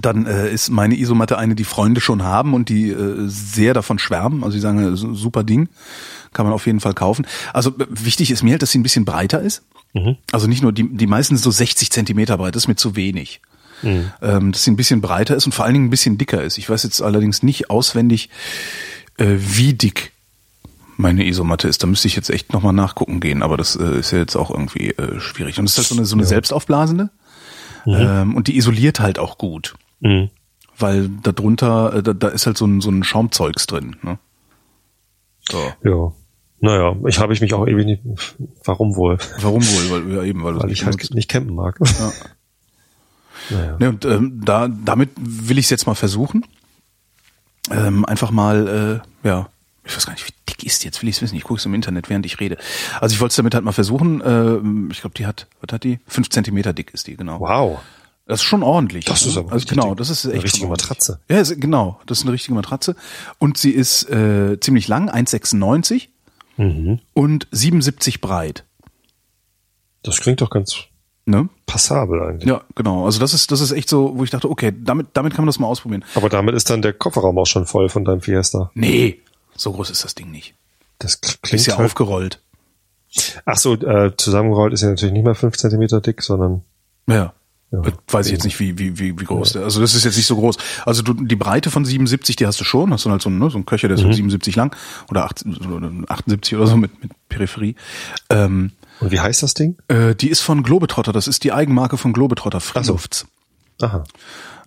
Dann 0.00 0.26
äh, 0.26 0.52
ist 0.52 0.70
meine 0.70 0.96
Isomatte 0.96 1.36
eine, 1.36 1.56
die 1.56 1.64
Freunde 1.64 2.00
schon 2.00 2.22
haben 2.22 2.54
und 2.54 2.68
die 2.68 2.90
äh, 2.90 3.14
sehr 3.26 3.74
davon 3.74 3.98
schwärmen. 3.98 4.44
Also 4.44 4.54
die 4.54 4.60
sagen, 4.60 4.78
äh, 4.92 4.96
su- 4.96 5.14
super 5.14 5.42
Ding, 5.42 5.68
kann 6.32 6.46
man 6.46 6.52
auf 6.52 6.66
jeden 6.66 6.78
Fall 6.78 6.94
kaufen. 6.94 7.26
Also 7.52 7.72
wichtig 7.88 8.30
ist 8.30 8.42
mir 8.44 8.52
halt, 8.52 8.62
dass 8.62 8.70
sie 8.70 8.78
ein 8.78 8.84
bisschen 8.84 9.04
breiter 9.04 9.40
ist. 9.40 9.64
Mhm. 9.94 10.16
Also 10.30 10.46
nicht 10.46 10.62
nur, 10.62 10.72
die, 10.72 10.88
die 10.96 11.06
meisten 11.08 11.34
sind 11.36 11.42
so 11.42 11.50
60 11.50 11.90
Zentimeter 11.90 12.36
breit, 12.38 12.54
das 12.54 12.64
ist 12.64 12.68
mir 12.68 12.76
zu 12.76 12.94
wenig. 12.94 13.40
Mhm. 13.82 14.12
Ähm, 14.22 14.52
dass 14.52 14.62
sie 14.62 14.70
ein 14.70 14.76
bisschen 14.76 15.00
breiter 15.00 15.34
ist 15.34 15.46
und 15.46 15.52
vor 15.52 15.64
allen 15.64 15.74
Dingen 15.74 15.86
ein 15.86 15.90
bisschen 15.90 16.18
dicker 16.18 16.44
ist. 16.44 16.58
Ich 16.58 16.70
weiß 16.70 16.84
jetzt 16.84 17.00
allerdings 17.02 17.42
nicht 17.42 17.70
auswendig, 17.70 18.28
äh, 19.16 19.36
wie 19.38 19.72
dick 19.72 20.12
meine 21.00 21.26
Isomatte 21.26 21.66
ist. 21.68 21.82
Da 21.82 21.86
müsste 21.86 22.08
ich 22.08 22.16
jetzt 22.16 22.30
echt 22.30 22.52
nochmal 22.52 22.72
nachgucken 22.72 23.20
gehen, 23.20 23.42
aber 23.42 23.56
das 23.56 23.76
äh, 23.76 23.98
ist 23.98 24.10
ja 24.12 24.18
jetzt 24.18 24.36
auch 24.36 24.50
irgendwie 24.50 24.90
äh, 24.90 25.18
schwierig. 25.20 25.58
Und 25.58 25.64
es 25.66 25.72
ist 25.72 25.78
halt 25.78 25.86
so 25.88 25.94
eine, 25.96 26.04
so 26.06 26.16
eine 26.16 26.24
selbstaufblasende 26.24 27.10
ähm, 27.86 28.36
und 28.36 28.46
die 28.48 28.56
isoliert 28.56 29.00
halt 29.00 29.18
auch 29.18 29.38
gut, 29.38 29.74
Mhm. 30.00 30.30
weil 30.78 31.08
da 31.22 31.32
drunter, 31.32 31.94
äh, 31.94 32.02
da, 32.02 32.12
da 32.12 32.28
ist 32.28 32.46
halt 32.46 32.56
so 32.58 32.66
ein, 32.66 32.80
so 32.80 32.90
ein 32.90 33.02
Schaumzeugs 33.04 33.66
drin. 33.66 33.96
Ne? 34.02 34.18
So. 35.50 35.72
Ja. 35.82 36.12
Naja, 36.62 36.94
ich 37.06 37.18
habe 37.18 37.32
ich 37.32 37.40
mich 37.40 37.54
auch 37.54 37.66
ewig 37.66 37.86
nicht. 37.86 38.02
Warum 38.64 38.94
wohl? 38.96 39.16
Warum 39.40 39.62
wohl? 39.62 39.90
Weil, 40.06 40.14
ja, 40.16 40.22
eben, 40.24 40.44
weil, 40.44 40.60
Weil 40.60 40.70
ich 40.70 40.84
halt 40.84 41.14
nicht 41.14 41.28
campen 41.30 41.54
mag. 41.54 41.78
Ja. 41.80 42.12
Naja. 43.48 43.76
Ne, 43.80 43.88
und 43.88 44.04
ähm, 44.04 44.42
da, 44.44 44.68
damit 44.68 45.10
will 45.16 45.58
ich 45.58 45.64
es 45.66 45.70
jetzt 45.70 45.86
mal 45.86 45.94
versuchen. 45.94 46.44
Ähm, 47.70 48.04
einfach 48.04 48.30
mal, 48.30 49.02
äh, 49.24 49.26
ja, 49.28 49.48
ich 49.84 49.96
weiß 49.96 50.06
gar 50.06 50.12
nicht, 50.12 50.26
wie 50.28 50.32
dick 50.48 50.62
ist 50.64 50.82
die 50.82 50.86
jetzt, 50.88 51.02
will 51.02 51.08
ich 51.08 51.16
es 51.16 51.22
wissen. 51.22 51.36
Ich 51.36 51.42
gucke 51.44 51.58
es 51.58 51.66
im 51.66 51.74
Internet, 51.74 52.08
während 52.10 52.26
ich 52.26 52.38
rede. 52.40 52.58
Also 53.00 53.14
ich 53.14 53.20
wollte 53.20 53.32
es 53.32 53.36
damit 53.36 53.54
halt 53.54 53.64
mal 53.64 53.72
versuchen. 53.72 54.22
Ähm, 54.24 54.88
ich 54.92 55.00
glaube, 55.00 55.14
die 55.16 55.26
hat, 55.26 55.46
was 55.60 55.72
hat 55.74 55.84
die? 55.84 55.98
Fünf 56.06 56.28
Zentimeter 56.30 56.72
dick 56.72 56.92
ist 56.92 57.06
die, 57.06 57.16
genau. 57.16 57.40
Wow. 57.40 57.80
Das 58.26 58.40
ist 58.40 58.44
schon 58.46 58.62
ordentlich. 58.62 59.06
Das 59.06 59.26
ist 59.26 59.36
aber 59.36 59.50
also 59.52 59.66
genau, 59.66 59.94
das 59.96 60.08
ist 60.08 60.24
Eine 60.24 60.34
echt 60.34 60.44
richtige 60.44 60.62
schon 60.66 60.70
ordentlich. 60.70 60.88
Matratze. 60.90 61.20
Ja, 61.28 61.40
ist, 61.40 61.60
genau, 61.60 62.00
das 62.06 62.18
ist 62.18 62.24
eine 62.24 62.32
richtige 62.32 62.54
Matratze. 62.54 62.94
Und 63.38 63.58
sie 63.58 63.70
ist 63.72 64.08
äh, 64.10 64.58
ziemlich 64.60 64.86
lang, 64.88 65.10
1,96 65.10 66.08
Mhm. 66.56 67.00
und 67.14 67.48
77 67.52 68.20
breit. 68.20 68.64
Das 70.02 70.20
klingt 70.20 70.40
doch 70.40 70.50
ganz 70.50 70.76
Ne? 71.26 71.48
passabel 71.66 72.20
eigentlich. 72.22 72.48
Ja, 72.48 72.62
genau. 72.74 73.04
Also 73.04 73.20
das 73.20 73.34
ist, 73.34 73.52
das 73.52 73.60
ist 73.60 73.70
echt 73.70 73.88
so, 73.88 74.12
wo 74.16 74.24
ich 74.24 74.30
dachte, 74.30 74.50
okay, 74.50 74.72
damit, 74.76 75.08
damit 75.12 75.32
kann 75.34 75.44
man 75.44 75.46
das 75.46 75.58
mal 75.60 75.68
ausprobieren. 75.68 76.04
Aber 76.16 76.28
damit 76.28 76.54
ist 76.56 76.68
dann 76.70 76.82
der 76.82 76.92
Kofferraum 76.92 77.38
auch 77.38 77.46
schon 77.46 77.66
voll 77.66 77.88
von 77.88 78.04
deinem 78.04 78.20
Fiesta. 78.20 78.70
Nee, 78.74 79.20
so 79.60 79.72
groß 79.72 79.90
ist 79.90 80.04
das 80.04 80.14
Ding 80.14 80.30
nicht. 80.30 80.54
Das 80.98 81.22
kl- 81.22 81.26
Ist 81.28 81.42
klingt 81.42 81.66
ja 81.66 81.76
halt. 81.76 81.86
aufgerollt. 81.86 82.40
Ach 83.44 83.56
so, 83.56 83.74
äh, 83.74 84.12
zusammengerollt 84.16 84.72
ist 84.72 84.82
ja 84.82 84.88
natürlich 84.88 85.12
nicht 85.12 85.24
mal 85.24 85.34
fünf 85.34 85.56
Zentimeter 85.56 86.00
dick, 86.00 86.22
sondern 86.22 86.62
Ja. 87.08 87.34
Ja. 87.72 87.82
Weiß 88.08 88.26
ich 88.26 88.32
jetzt 88.32 88.42
nicht, 88.44 88.58
wie, 88.58 88.78
wie, 88.78 88.98
wie, 88.98 89.18
wie 89.20 89.24
groß 89.24 89.52
der 89.52 89.62
Also 89.62 89.80
das 89.80 89.94
ist 89.94 90.04
jetzt 90.04 90.16
nicht 90.16 90.26
so 90.26 90.34
groß. 90.34 90.56
Also 90.86 91.02
du, 91.02 91.14
die 91.14 91.36
Breite 91.36 91.70
von 91.70 91.84
77, 91.84 92.34
die 92.34 92.44
hast 92.46 92.58
du 92.58 92.64
schon. 92.64 92.92
Hast 92.92 93.04
du 93.04 93.10
halt 93.12 93.22
so, 93.22 93.28
einen, 93.28 93.38
ne, 93.38 93.48
so 93.48 93.58
einen 93.58 93.64
Köcher, 93.66 93.86
der 93.86 93.96
ist 93.96 94.02
so 94.02 94.10
77 94.10 94.56
lang 94.56 94.74
oder 95.08 95.24
8, 95.24 95.44
oder 95.70 95.88
78 96.08 96.56
oder 96.56 96.66
so 96.66 96.76
mit, 96.76 97.00
mit 97.00 97.12
Peripherie. 97.28 97.76
Ähm, 98.28 98.72
Und 98.98 99.12
wie 99.12 99.20
heißt 99.20 99.44
das 99.44 99.54
Ding? 99.54 99.76
äh, 99.86 100.16
die 100.16 100.30
ist 100.30 100.40
von 100.40 100.64
Globetrotter. 100.64 101.12
Das 101.12 101.28
ist 101.28 101.44
die 101.44 101.52
Eigenmarke 101.52 101.96
von 101.96 102.12
Globetrotter, 102.12 102.60
Freelufts. 102.60 103.26
Aha. 103.80 104.02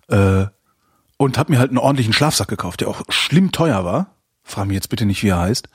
Äh, 0.08 0.46
und 1.18 1.36
hab 1.38 1.50
mir 1.50 1.58
halt 1.58 1.70
einen 1.70 1.78
ordentlichen 1.78 2.14
Schlafsack 2.14 2.48
gekauft, 2.48 2.80
der 2.80 2.88
auch 2.88 3.02
schlimm 3.10 3.52
teuer 3.52 3.84
war. 3.84 4.13
Frag 4.46 4.66
mich 4.66 4.74
jetzt 4.74 4.90
bitte 4.90 5.06
nicht, 5.06 5.22
wie 5.22 5.28
er 5.28 5.40
heißt. 5.40 5.68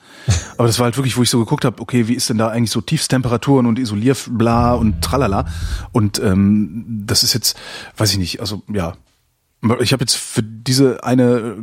Aber 0.56 0.68
das 0.68 0.78
war 0.78 0.84
halt 0.84 0.96
wirklich, 0.96 1.16
wo 1.16 1.22
ich 1.22 1.30
so 1.30 1.40
geguckt 1.40 1.64
habe, 1.64 1.82
okay, 1.82 2.06
wie 2.06 2.14
ist 2.14 2.30
denn 2.30 2.38
da 2.38 2.48
eigentlich 2.48 2.70
so 2.70 2.80
Tiefstemperaturen 2.80 3.66
und 3.66 3.80
Isolierbla 3.80 4.74
und 4.74 5.02
tralala. 5.02 5.46
Und 5.90 6.20
ähm, 6.20 6.84
das 7.04 7.24
ist 7.24 7.34
jetzt, 7.34 7.58
weiß 7.96 8.12
ich 8.12 8.18
nicht, 8.18 8.40
also 8.40 8.62
ja. 8.72 8.94
Ich 9.80 9.92
habe 9.92 10.02
jetzt 10.02 10.16
für 10.16 10.42
diese 10.42 11.04
eine 11.04 11.56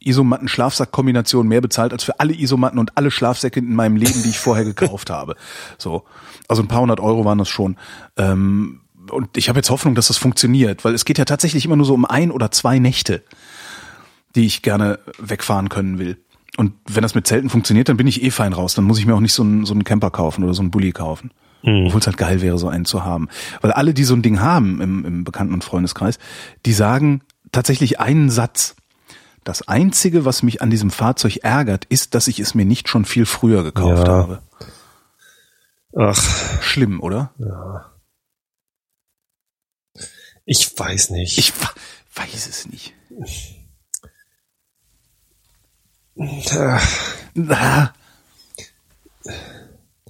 Isomatten-Schlafsack-Kombination 0.00 1.46
mehr 1.46 1.60
bezahlt 1.60 1.92
als 1.92 2.04
für 2.04 2.18
alle 2.18 2.32
Isomatten 2.32 2.78
und 2.78 2.96
alle 2.96 3.10
Schlafsäcke 3.10 3.60
in 3.60 3.74
meinem 3.74 3.96
Leben, 3.96 4.22
die 4.22 4.30
ich 4.30 4.38
vorher 4.38 4.64
gekauft 4.64 5.10
habe. 5.10 5.36
So. 5.78 6.04
Also 6.48 6.62
ein 6.62 6.68
paar 6.68 6.80
hundert 6.80 7.00
Euro 7.00 7.24
waren 7.24 7.38
das 7.38 7.48
schon. 7.48 7.76
Ähm, 8.16 8.80
und 9.10 9.36
ich 9.36 9.48
habe 9.48 9.58
jetzt 9.58 9.70
Hoffnung, 9.70 9.94
dass 9.94 10.08
das 10.08 10.16
funktioniert, 10.16 10.84
weil 10.84 10.94
es 10.94 11.04
geht 11.04 11.18
ja 11.18 11.24
tatsächlich 11.24 11.64
immer 11.64 11.76
nur 11.76 11.86
so 11.86 11.94
um 11.94 12.04
ein 12.04 12.30
oder 12.30 12.50
zwei 12.50 12.78
Nächte, 12.78 13.22
die 14.34 14.46
ich 14.46 14.62
gerne 14.62 14.98
wegfahren 15.18 15.68
können 15.68 15.98
will. 15.98 16.18
Und 16.56 16.72
wenn 16.88 17.02
das 17.02 17.14
mit 17.14 17.26
Zelten 17.26 17.48
funktioniert, 17.48 17.88
dann 17.88 17.96
bin 17.96 18.06
ich 18.06 18.22
eh 18.22 18.30
fein 18.30 18.52
raus. 18.52 18.74
Dann 18.74 18.84
muss 18.84 18.98
ich 18.98 19.06
mir 19.06 19.14
auch 19.14 19.20
nicht 19.20 19.32
so 19.34 19.42
einen, 19.42 19.64
so 19.64 19.72
einen 19.72 19.84
Camper 19.84 20.10
kaufen 20.10 20.44
oder 20.44 20.52
so 20.54 20.62
einen 20.62 20.70
Bulli 20.70 20.92
kaufen. 20.92 21.30
Obwohl 21.62 22.00
es 22.00 22.06
halt 22.06 22.16
geil 22.16 22.40
wäre, 22.40 22.56
so 22.58 22.68
einen 22.68 22.86
zu 22.86 23.04
haben. 23.04 23.28
Weil 23.60 23.72
alle, 23.72 23.92
die 23.92 24.04
so 24.04 24.14
ein 24.14 24.22
Ding 24.22 24.40
haben 24.40 24.80
im, 24.80 25.04
im 25.04 25.24
Bekannten- 25.24 25.52
und 25.52 25.62
Freundeskreis, 25.62 26.18
die 26.64 26.72
sagen 26.72 27.20
tatsächlich 27.52 28.00
einen 28.00 28.30
Satz. 28.30 28.76
Das 29.44 29.68
Einzige, 29.68 30.24
was 30.24 30.42
mich 30.42 30.62
an 30.62 30.70
diesem 30.70 30.90
Fahrzeug 30.90 31.38
ärgert, 31.42 31.84
ist, 31.86 32.14
dass 32.14 32.28
ich 32.28 32.40
es 32.40 32.54
mir 32.54 32.64
nicht 32.64 32.88
schon 32.88 33.04
viel 33.04 33.26
früher 33.26 33.62
gekauft 33.62 34.06
Ja. 34.08 34.12
habe. 34.14 34.42
Ach, 35.96 36.62
Schlimm, 36.62 37.00
oder? 37.00 37.34
ich 40.44 40.78
weiß 40.78 41.10
nicht. 41.10 41.38
Ich 41.38 41.52
weiß 42.14 42.46
es 42.48 42.66
nicht. 42.68 42.94
Ah. 43.20 43.26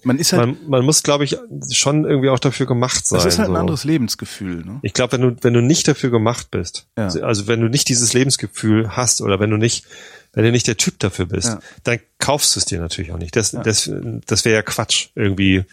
Man 0.03 0.19
ist 0.19 0.33
halt, 0.33 0.47
man, 0.47 0.57
man 0.69 0.85
muss, 0.85 1.03
glaube 1.03 1.25
ich, 1.25 1.37
schon 1.73 2.05
irgendwie 2.07 2.31
auch 2.31 2.39
dafür 2.39 2.65
gemacht 2.67 3.07
sein. 3.07 3.19
das 3.19 3.27
ist 3.27 3.39
halt 3.39 3.51
ein 3.51 3.55
so. 3.55 3.61
anderes 3.61 3.85
Lebensgefühl. 3.85 4.65
Ne? 4.65 4.79
Ich 4.83 4.95
glaube, 4.95 5.13
wenn 5.13 5.21
du, 5.21 5.37
wenn 5.43 5.53
du 5.53 5.61
nicht 5.61 5.87
dafür 5.87 6.11
gemacht 6.11 6.51
bist, 6.51 6.87
Ja. 6.97 7.09
also 7.23 7.47
wenn 7.49 7.61
du 7.61 7.69
nicht 7.69 7.89
dieses 7.91 8.15
Lebensgefühl 8.15 8.97
hast 8.97 9.21
oder 9.21 9.41
wenn 9.41 9.51
du 9.51 9.59
nicht, 9.59 9.85
wenn 10.33 10.45
du 10.45 10.53
nicht 10.53 10.67
der 10.69 10.79
Typ 10.79 10.99
dafür 11.01 11.27
bist, 11.27 11.49
Ja. 11.49 11.61
dann 11.85 11.99
kaufst 12.19 12.57
du 12.57 12.61
es 12.61 12.65
dir 12.65 12.81
natürlich 12.81 13.13
auch 13.13 13.19
nicht. 13.19 13.37
Das, 13.37 13.51
das, 13.51 13.91
das 14.27 14.45
wäre 14.47 14.55
ja 14.57 14.63
Quatsch. 14.63 15.09
Irgendwie 15.15 15.65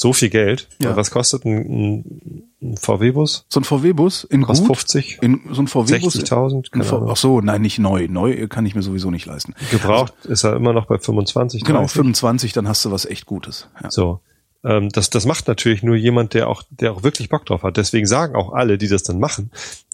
so 0.00 0.14
viel 0.14 0.30
Geld. 0.30 0.66
Ja. 0.82 0.96
Was 0.96 1.10
kostet 1.10 1.44
ein, 1.44 1.58
ein, 1.58 2.42
ein 2.62 2.76
VW-Bus? 2.78 3.44
So 3.50 3.60
ein 3.60 3.64
VW-Bus 3.64 4.24
in 4.24 4.42
Kostet 4.44 4.66
gut, 4.68 4.76
50? 4.78 5.18
in 5.20 5.40
so 5.52 5.60
ein 5.60 5.66
VW-Bus 5.66 6.16
60.000? 6.16 6.54
ein 6.56 6.62
Keine 6.70 6.84
V- 6.84 6.96
Ahnung. 6.96 7.10
Ach 7.12 7.16
so, 7.16 7.40
nein, 7.42 7.60
nicht 7.60 7.78
neu. 7.78 8.06
Neu 8.08 8.48
kann 8.48 8.64
ich 8.64 8.74
mir 8.74 8.80
sowieso 8.82 9.10
nicht 9.10 9.26
leisten. 9.26 9.54
Gebraucht 9.70 10.14
ist 10.24 10.42
er 10.44 10.56
immer 10.56 10.72
noch 10.72 10.86
bei 10.86 10.96
25. 10.98 11.64
Genau, 11.64 11.80
30. 11.80 11.92
25, 11.96 12.52
dann 12.54 12.66
hast 12.66 12.82
du 12.84 12.90
was 12.90 13.04
echt 13.04 13.26
Gutes. 13.26 13.68
Ja. 13.82 13.90
So. 13.90 14.20
ähm, 14.64 14.88
das, 14.88 15.10
das 15.10 15.26
macht 15.26 15.48
natürlich 15.48 15.82
nur 15.82 15.96
jemand, 15.96 16.32
der 16.32 16.48
auch, 16.48 16.62
der 16.70 16.92
auch 16.92 17.02
wirklich 17.02 17.28
Bock 17.28 17.44
drauf 17.44 17.62
hat. 17.62 17.76
Deswegen 17.76 18.06
sagen 18.06 18.34
auch 18.36 18.52
alle, 18.54 18.78
die 18.78 18.88
das 18.88 19.02
dann 19.02 19.18
machen, 19.20 19.50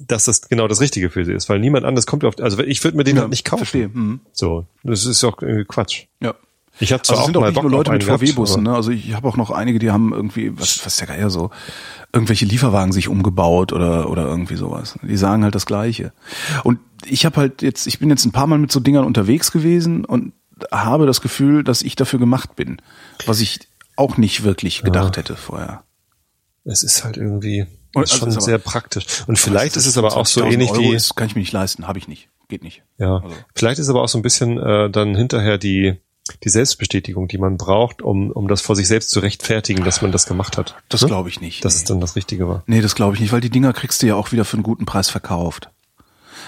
dass 0.07 0.25
das 0.27 0.43
genau 0.49 0.69
das 0.69 0.81
Richtige 0.81 1.11
für 1.11 1.25
sie 1.25 1.33
ist, 1.33 1.49
weil 1.49 1.59
niemand 1.59 1.85
anders 1.85 2.07
kommt 2.07 2.25
auf, 2.25 2.39
also 2.41 2.61
ich 2.63 2.83
würde 2.85 2.97
mir 2.97 3.03
den 3.05 3.17
Ja, 3.17 3.23
halt 3.23 3.31
nicht 3.31 3.45
kaufen. 3.45 3.59
verstehe. 3.65 3.89
Mhm. 3.89 4.21
So, 4.33 4.67
das 4.85 5.05
ist 5.05 5.25
auch 5.25 5.43
irgendwie 5.43 5.65
Quatsch. 5.65 6.05
Ja. 6.23 6.35
Ich 6.79 6.93
hatte 6.93 7.05
zwar 7.05 7.19
Also 7.19 7.21
es 7.21 7.23
auch 7.23 7.27
sind 7.27 7.37
auch 7.37 7.47
nicht 7.51 7.63
nur 7.63 7.71
Leute 7.71 7.91
mit 7.93 8.05
VW-Bussen, 8.05 8.61
aber- 8.67 8.71
ne? 8.73 8.77
Also 8.77 8.91
ich 8.91 9.15
habe 9.15 9.27
auch 9.29 9.37
noch 9.37 9.51
einige, 9.51 9.79
die 9.79 9.91
haben 9.91 10.13
irgendwie, 10.13 10.53
was, 10.59 10.85
was 10.85 10.93
ist 10.95 11.01
der 11.01 11.07
Geier 11.09 11.31
so, 11.31 11.51
irgendwelche 12.13 12.45
Lieferwagen 12.45 12.93
sich 12.93 13.09
umgebaut 13.09 13.73
oder 13.73 14.11
oder 14.11 14.27
irgendwie 14.27 14.57
sowas. 14.57 14.99
Die 15.03 15.17
sagen 15.17 15.43
halt 15.45 15.55
das 15.55 15.67
Gleiche. 15.67 16.13
Und 16.65 16.79
ich 17.05 17.25
habe 17.27 17.37
halt 17.37 17.63
jetzt, 17.63 17.87
ich 17.87 17.99
bin 17.99 18.11
jetzt 18.11 18.25
ein 18.25 18.33
paar 18.33 18.47
Mal 18.47 18.59
mit 18.59 18.71
so 18.73 18.81
Dingern 18.81 19.05
unterwegs 19.05 19.53
gewesen 19.53 20.05
und 20.05 20.33
habe 20.73 21.07
das 21.07 21.21
Gefühl, 21.21 21.65
dass 21.65 21.83
ich 21.83 21.97
dafür 21.97 22.19
gemacht 22.19 22.57
bin, 22.57 22.81
was 23.27 23.41
ich 23.41 23.61
auch 23.97 24.17
nicht 24.19 24.43
wirklich 24.45 24.83
gedacht 24.83 25.17
hätte 25.17 25.37
vorher. 25.37 25.83
Es 26.65 26.83
ist 26.83 27.05
halt 27.05 27.17
irgendwie 27.17 27.67
Und 27.95 28.03
ist 28.03 28.13
also 28.13 28.25
schon 28.27 28.33
aber- 28.33 28.41
sehr 28.41 28.59
praktisch. 28.59 29.07
Und 29.27 29.39
vielleicht 29.39 29.77
ist 29.77 29.87
es 29.87 29.97
aber 29.97 30.17
auch 30.17 30.27
so 30.27 30.41
20.000 30.43 30.53
ähnlich 30.53 30.71
Euro 30.71 30.81
wie, 30.83 30.95
ist, 30.95 31.15
kann 31.15 31.27
ich 31.27 31.35
mir 31.35 31.41
nicht 31.41 31.53
leisten, 31.53 31.87
habe 31.87 31.99
ich 31.99 32.09
nicht, 32.09 32.29
geht 32.49 32.63
nicht. 32.63 32.83
ja, 32.99 33.19
Also. 33.19 33.35
vielleicht 33.55 33.79
ist 33.79 33.89
aber 33.89 34.03
auch 34.03 34.09
so 34.09 34.19
ein 34.19 34.23
bisschen 34.23 34.59
äh, 34.59 34.91
dann 34.91 35.15
hinterher 35.15 35.59
die 35.59 35.97
die 36.43 36.49
Selbstbestätigung, 36.49 37.29
die 37.29 37.39
man 37.39 37.57
braucht, 37.57 38.03
um 38.03 38.31
um 38.31 38.49
das 38.49 38.61
vor 38.61 38.77
sich 38.77 38.89
selbst 38.89 39.11
zu 39.11 39.21
rechtfertigen, 39.21 39.85
dass 39.85 40.03
man 40.03 40.13
das 40.13 40.27
gemacht 40.27 40.57
hat. 40.57 40.75
Das 40.89 41.03
Ne? 41.03 41.09
glaube 41.09 41.29
ich 41.29 41.41
nicht. 41.41 41.65
Dass 41.65 41.75
es 41.75 41.85
dann 41.85 42.01
das 42.01 42.17
Richtige 42.17 42.49
war. 42.49 42.63
Nee, 42.67 42.81
das 42.81 42.95
glaube 42.95 43.15
ich 43.15 43.21
nicht, 43.21 43.33
weil 43.33 43.41
die 43.41 43.51
Dinger 43.51 43.73
kriegst 43.73 44.03
du 44.03 44.07
ja 44.07 44.15
auch 44.15 44.33
wieder 44.33 44.45
für 44.45 44.55
einen 44.55 44.63
guten 44.63 44.87
Preis 44.87 45.09
verkauft. 45.11 45.71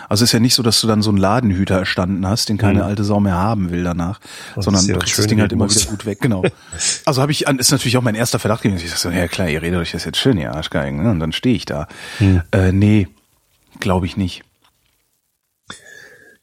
Also 0.09 0.25
ist 0.25 0.33
ja 0.33 0.41
nicht 0.41 0.55
so, 0.55 0.63
dass 0.63 0.81
du 0.81 0.87
dann 0.87 1.03
so 1.03 1.11
einen 1.11 1.19
Ladenhüter 1.19 1.77
erstanden 1.77 2.27
hast, 2.27 2.49
den 2.49 2.57
keine 2.57 2.85
alte 2.85 3.05
Sau 3.05 3.21
mehr 3.21 3.35
haben 3.37 3.71
will 3.71 3.85
danach, 3.85 4.21
Und 4.57 4.63
sondern 4.63 4.81
das 4.81 4.87
du 4.87 4.93
ja 4.93 4.99
kriegst 4.99 5.19
das 5.19 5.27
Ding 5.27 5.41
halt 5.41 5.53
immer 5.53 5.69
wieder 5.69 5.85
gut 5.91 6.07
weg, 6.07 6.21
genau. 6.21 6.43
Also 7.05 7.21
habe 7.21 7.33
ich, 7.33 7.47
ist 7.47 7.71
natürlich 7.73 7.97
auch 7.99 8.03
mein 8.03 8.15
erster 8.15 8.39
Verdacht 8.39 8.63
gewesen. 8.63 8.83
Ich 8.85 8.91
dachte 8.91 9.03
so, 9.03 9.11
ja 9.11 9.29
klar, 9.29 9.49
ihr 9.49 9.61
redet 9.61 9.79
euch 9.79 9.93
das 9.93 10.05
jetzt 10.05 10.17
schön, 10.19 10.39
ihr 10.39 10.55
Arschgeigen, 10.55 11.03
ne? 11.03 11.11
und 11.11 11.21
dann 11.21 11.33
stehe 11.33 11.55
ich 11.55 11.67
da. 11.67 11.89
Hm. 12.19 12.43
Äh, 12.53 12.73
nee, 12.73 13.09
glaube 13.81 14.07
ich 14.07 14.17
nicht. 14.17 14.45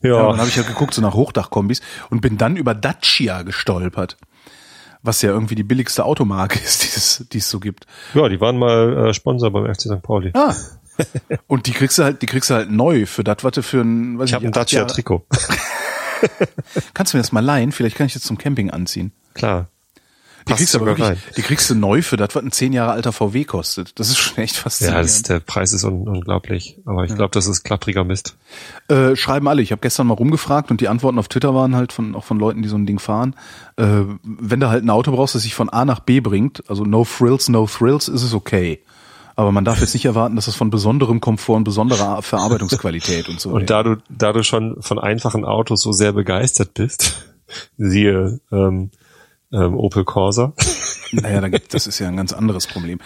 Ja, 0.06 0.16
Ja, 0.16 0.22
und 0.24 0.32
dann 0.32 0.40
habe 0.40 0.50
ich 0.50 0.58
halt 0.58 0.68
geguckt, 0.68 0.94
so 0.94 1.02
nach 1.02 1.14
Hochdachkombis 1.14 1.82
und 2.10 2.22
bin 2.22 2.38
dann 2.38 2.56
über 2.58 2.74
Dacia 2.74 3.42
gestolpert. 3.44 4.18
Was 5.02 5.22
ja 5.22 5.30
irgendwie 5.30 5.56
die 5.56 5.64
billigste 5.64 6.06
Automarke 6.06 6.60
ist, 6.64 6.84
die 6.84 6.98
es, 6.98 7.26
die 7.32 7.38
es 7.38 7.50
so 7.50 7.60
gibt. 7.60 7.86
ja, 8.14 8.28
die 8.30 8.42
waren 8.42 8.58
mal 8.58 9.08
äh, 9.10 9.14
Sponsor 9.14 9.52
beim 9.52 9.66
FC 9.74 9.82
St. 9.82 10.02
Pauli. 10.02 10.32
Ah. 10.34 10.54
Und 11.48 11.68
die 11.68 11.74
kriegst 11.74 11.98
du 12.00 12.04
halt, 12.04 12.22
die 12.22 12.26
kriegst 12.26 12.50
du 12.50 12.54
halt 12.54 12.72
neu 12.72 13.06
für 13.06 13.24
das, 13.24 13.38
was 13.44 13.52
du 13.52 13.62
für 13.62 13.82
ein, 13.82 14.18
weiß 14.18 14.30
Ich 14.30 14.34
habe 14.34 14.46
ein 14.46 14.52
Dacia-Trikot. 14.52 15.26
Kannst 16.94 17.14
du 17.14 17.18
mir 17.18 17.22
das 17.22 17.32
mal 17.32 17.44
leihen? 17.44 17.72
Vielleicht 17.72 17.98
kann 17.98 18.08
ich 18.08 18.14
das 18.14 18.24
zum 18.24 18.38
Camping 18.38 18.72
anziehen. 18.72 19.12
Klar. 19.34 19.68
Die 20.48 20.54
kriegst 20.54 20.74
du 20.76 20.86
wirklich, 20.86 21.18
die 21.38 21.42
kriegst 21.42 21.70
du 21.70 21.76
neu 21.76 22.02
für 22.04 22.18
das, 22.18 22.30
was 22.36 22.44
ein 22.44 22.52
zehn 22.52 22.72
Jahre 22.72 22.92
alter 22.92 23.12
VW 23.12 23.46
kostet. 23.46 24.00
Das 24.00 24.10
ist 24.10 24.18
schon 24.18 24.38
echt 24.44 24.56
Ja, 24.58 24.62
faszinierend. 24.62 25.04
das 25.06 25.16
ist, 25.16 25.30
der 25.30 25.40
Preis 25.40 25.74
ist 25.74 25.84
un 25.84 26.08
unglaublich. 26.08 26.78
Aber 26.86 27.04
ich 27.04 27.16
glaube, 27.16 27.32
das 27.32 27.48
ist 27.48 27.64
klappriger 27.64 28.04
Mist. 28.04 28.36
äh, 28.88 29.16
schreiben 29.16 29.48
alle. 29.48 29.62
Ich 29.64 29.72
habe 29.72 29.82
gestern 29.82 30.06
mal 30.08 30.14
rumgefragt 30.14 30.70
und 30.72 30.82
die 30.82 30.88
Antworten 30.88 31.18
auf 31.18 31.28
Twitter 31.28 31.56
waren 31.56 31.76
halt 31.76 31.92
von 31.92 32.14
auch 32.16 32.24
von 32.24 32.38
Leuten, 32.38 32.62
die 32.62 32.70
so 32.70 32.76
ein 32.78 32.86
Ding 32.86 33.00
fahren. 33.00 33.36
Äh, 33.78 33.86
wenn 34.24 34.60
du 34.60 34.70
halt 34.70 34.84
ein 34.84 34.90
Auto 34.92 35.12
brauchst, 35.12 35.34
das 35.36 35.44
sich 35.44 35.56
von 35.56 35.70
A 35.70 35.84
nach 35.86 36.00
B 36.00 36.20
bringt, 36.20 36.64
also 36.70 36.84
no 36.86 37.04
frills, 37.06 37.50
no 37.50 37.66
thrills, 37.66 38.08
ist 38.08 38.22
es 38.24 38.34
okay. 38.34 38.80
Aber 39.38 39.52
man 39.52 39.66
darf 39.66 39.82
jetzt 39.82 39.94
nicht 39.94 40.06
erwarten, 40.06 40.36
dass 40.38 40.48
es 40.48 40.56
von 40.56 40.70
besonderem 40.70 41.20
Komfort 41.20 41.58
und 41.58 41.64
besonderer 41.66 42.22
Verarbeitungsqualität 42.22 43.28
und 43.28 43.42
so. 43.42 43.50
Und 43.50 43.70
da 43.70 43.84
du, 43.84 43.98
da 44.10 44.32
du 44.32 44.44
schon 44.44 44.78
von 44.82 44.98
einfachen 45.00 45.44
Autos 45.44 45.82
so 45.82 45.92
sehr 45.92 46.14
begeistert 46.14 46.74
bist, 46.74 47.26
siehe 47.78 48.40
ähm, 48.52 48.92
ähm, 49.52 49.76
Opel 49.76 50.04
Corsa, 50.04 50.54
Naja, 51.22 51.42
da 51.42 51.50
gibt, 51.50 51.74
das 51.74 51.88
ist 51.88 52.00
ja 52.00 52.08
ein 52.08 52.18
ganz 52.18 52.34
anderes 52.34 52.68
Problem. 52.68 53.00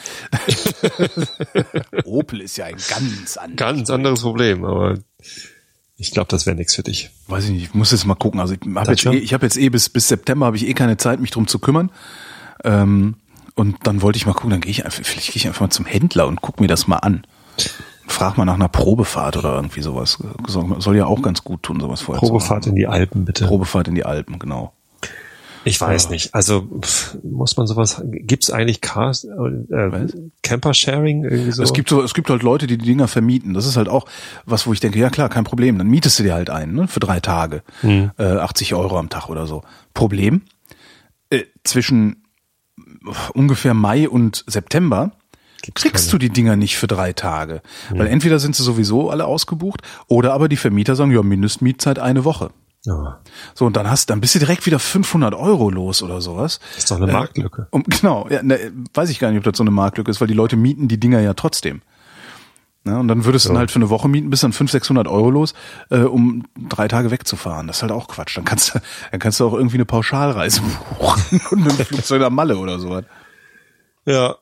Opel 2.05 2.41
ist 2.41 2.57
ja 2.57 2.65
ein 2.65 2.75
ganz 2.75 3.37
anderes. 3.37 3.55
ganz 3.55 3.89
anderes 3.89 4.21
Problem, 4.21 4.65
aber 4.65 4.97
ich 5.97 6.11
glaube, 6.11 6.27
das 6.29 6.45
wäre 6.45 6.55
nichts 6.55 6.75
für 6.75 6.83
dich. 6.83 7.11
Weiß 7.27 7.45
ich 7.45 7.51
nicht, 7.51 7.63
ich 7.63 7.73
muss 7.73 7.91
jetzt 7.91 8.05
mal 8.05 8.15
gucken. 8.15 8.39
Also 8.39 8.53
ich 8.53 8.75
habe 8.75 8.91
jetzt, 8.91 9.05
eh, 9.05 9.17
ich 9.17 9.33
hab 9.33 9.43
jetzt 9.43 9.57
eh 9.57 9.69
bis, 9.69 9.89
bis 9.89 10.07
September 10.07 10.45
habe 10.45 10.57
ich 10.57 10.67
eh 10.67 10.73
keine 10.73 10.97
Zeit, 10.97 11.19
mich 11.19 11.31
drum 11.31 11.47
zu 11.47 11.59
kümmern. 11.59 11.91
Ähm, 12.63 13.15
und 13.55 13.75
dann 13.83 14.01
wollte 14.01 14.17
ich 14.17 14.25
mal 14.25 14.33
gucken, 14.33 14.51
dann 14.51 14.61
gehe 14.61 14.71
ich 14.71 14.85
einfach, 14.85 15.03
vielleicht 15.03 15.27
gehe 15.27 15.35
ich 15.35 15.47
einfach 15.47 15.61
mal 15.61 15.69
zum 15.69 15.85
Händler 15.85 16.27
und 16.27 16.41
guck 16.41 16.61
mir 16.61 16.67
das 16.67 16.87
mal 16.87 16.97
an. 16.97 17.25
Frag 18.07 18.37
mal 18.37 18.45
nach 18.45 18.55
einer 18.55 18.69
Probefahrt 18.69 19.37
oder 19.37 19.55
irgendwie 19.55 19.81
sowas. 19.81 20.17
Soll, 20.47 20.95
ja 20.95 21.05
auch 21.05 21.21
ganz 21.21 21.43
gut 21.43 21.63
tun, 21.63 21.79
sowas 21.79 22.01
vorher 22.01 22.19
Probefahrt 22.19 22.65
in 22.67 22.75
die 22.75 22.87
Alpen, 22.87 23.25
bitte. 23.25 23.45
Probefahrt 23.45 23.89
in 23.89 23.95
die 23.95 24.05
Alpen, 24.05 24.39
genau. 24.39 24.73
Ich 25.65 25.79
weiß 25.79 26.09
nicht. 26.09 26.33
Also 26.33 26.61
pff, 26.81 27.17
muss 27.23 27.57
man 27.57 27.67
sowas. 27.67 28.01
Gibt's 28.05 28.49
eigentlich 28.49 28.81
Cars, 28.81 29.25
äh? 29.25 30.07
Camper-Sharing 30.41 31.23
irgendwie 31.23 31.51
so? 31.51 31.63
Es 31.63 31.73
gibt 31.73 31.89
so, 31.89 32.01
es 32.01 32.13
gibt 32.13 32.29
halt 32.29 32.43
Leute, 32.43 32.67
die 32.67 32.77
die 32.77 32.85
Dinger 32.85 33.07
vermieten. 33.07 33.53
Das 33.53 33.65
ist 33.65 33.77
halt 33.77 33.89
auch 33.89 34.05
was, 34.45 34.67
wo 34.67 34.73
ich 34.73 34.79
denke, 34.79 34.99
ja 34.99 35.09
klar, 35.09 35.29
kein 35.29 35.43
Problem. 35.43 35.77
Dann 35.77 35.87
mietest 35.87 36.17
du 36.19 36.23
dir 36.23 36.33
halt 36.33 36.49
einen, 36.49 36.73
ne, 36.73 36.87
für 36.87 36.99
drei 36.99 37.19
Tage. 37.19 37.63
Hm. 37.81 38.11
Äh, 38.17 38.23
80 38.23 38.73
Euro 38.73 38.97
am 38.97 39.09
Tag 39.09 39.29
oder 39.29 39.47
so. 39.47 39.63
Problem, 39.93 40.43
äh, 41.29 41.43
zwischen 41.63 42.23
ungefähr 43.33 43.73
Mai 43.73 44.09
und 44.09 44.43
September 44.47 45.11
Gibt's 45.61 45.81
kriegst 45.81 46.05
keine. 46.05 46.11
du 46.11 46.17
die 46.19 46.29
Dinger 46.29 46.55
nicht 46.55 46.77
für 46.77 46.87
drei 46.87 47.13
Tage. 47.13 47.61
Weil 47.89 48.07
entweder 48.07 48.39
sind 48.39 48.55
sie 48.55 48.63
sowieso 48.63 49.09
alle 49.09 49.25
ausgebucht 49.25 49.81
oder 50.07 50.33
aber 50.33 50.47
die 50.47 50.55
Vermieter 50.55 50.95
sagen, 50.95 51.11
ja, 51.11 51.21
Mindestmietzeit 51.21 51.99
eine 51.99 52.23
Woche. 52.23 52.51
Ja, 52.85 53.19
So, 53.55 53.65
und 53.65 53.75
dann 53.75 53.89
hast, 53.89 54.09
dann 54.09 54.21
bist 54.21 54.35
du 54.35 54.39
direkt 54.39 54.65
wieder 54.65 54.79
500 54.79 55.33
Euro 55.33 55.69
los 55.69 56.01
oder 56.01 56.21
sowas. 56.21 56.59
das 56.75 56.77
ist 56.85 56.91
doch 56.91 56.97
eine 56.97 57.11
Marktlücke. 57.11 57.67
Um, 57.71 57.83
genau, 57.83 58.27
ja, 58.29 58.41
ne, 58.41 58.71
weiß 58.93 59.09
ich 59.09 59.19
gar 59.19 59.29
nicht, 59.31 59.39
ob 59.39 59.43
das 59.43 59.57
so 59.57 59.63
eine 59.63 59.71
Marktlücke 59.71 60.09
ist, 60.09 60.21
weil 60.21 60.29
die 60.29 60.33
Leute 60.33 60.55
mieten 60.55 60.87
die 60.87 60.99
Dinger 60.99 61.19
ja 61.19 61.33
trotzdem. 61.33 61.81
Ja, 62.85 62.97
und 62.97 63.09
dann 63.09 63.25
würdest 63.25 63.45
du 63.45 63.49
dann 63.49 63.57
halt 63.57 63.71
für 63.71 63.79
eine 63.79 63.89
Woche 63.89 64.07
mieten, 64.07 64.29
bist 64.29 64.43
dann 64.43 64.53
500, 64.53 64.71
600 64.71 65.07
Euro 65.07 65.29
los, 65.29 65.53
äh, 65.89 65.99
um 65.99 66.45
drei 66.69 66.87
Tage 66.87 67.11
wegzufahren. 67.11 67.67
Das 67.67 67.77
ist 67.77 67.81
halt 67.81 67.91
auch 67.91 68.07
Quatsch. 68.07 68.37
Dann 68.37 68.45
kannst 68.45 68.73
du, 68.73 68.79
dann 69.11 69.19
kannst 69.19 69.39
du 69.39 69.45
auch 69.45 69.53
irgendwie 69.53 69.75
eine 69.75 69.85
Pauschalreise 69.85 70.61
buchen 70.97 71.41
und 71.51 71.65
mit 71.65 71.77
dem 71.77 71.85
Flugzeug 71.85 72.21
nach 72.21 72.29
Malle 72.29 72.57
oder 72.57 72.79
sowas. 72.79 73.03
Ja. 74.05 74.35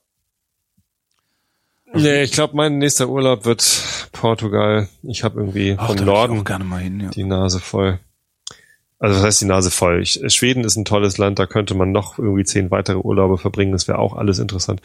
Nee, 1.93 2.23
ich 2.23 2.31
glaube, 2.31 2.55
mein 2.55 2.77
nächster 2.77 3.09
Urlaub 3.09 3.45
wird 3.45 4.09
Portugal. 4.11 4.87
Ich 5.01 5.23
habe 5.23 5.39
irgendwie 5.39 5.75
Ach, 5.77 5.87
vom 5.87 5.95
würd 5.95 6.01
ich 6.01 6.05
Norden 6.05 6.39
auch 6.39 6.43
gerne 6.43 6.63
mal 6.63 6.81
hin, 6.81 6.99
ja. 6.99 7.09
die 7.09 7.23
Nase 7.23 7.59
voll. 7.59 7.99
Also 8.99 9.17
was 9.17 9.23
heißt 9.23 9.41
die 9.41 9.45
Nase 9.45 9.69
voll? 9.69 10.01
Ich, 10.01 10.19
Schweden 10.33 10.63
ist 10.63 10.75
ein 10.75 10.85
tolles 10.85 11.17
Land, 11.17 11.37
da 11.37 11.45
könnte 11.45 11.75
man 11.75 11.91
noch 11.91 12.17
irgendwie 12.17 12.43
zehn 12.43 12.71
weitere 12.71 12.97
Urlaube 12.97 13.37
verbringen. 13.37 13.71
Das 13.71 13.87
wäre 13.87 13.99
auch 13.99 14.15
alles 14.15 14.39
interessant. 14.39 14.81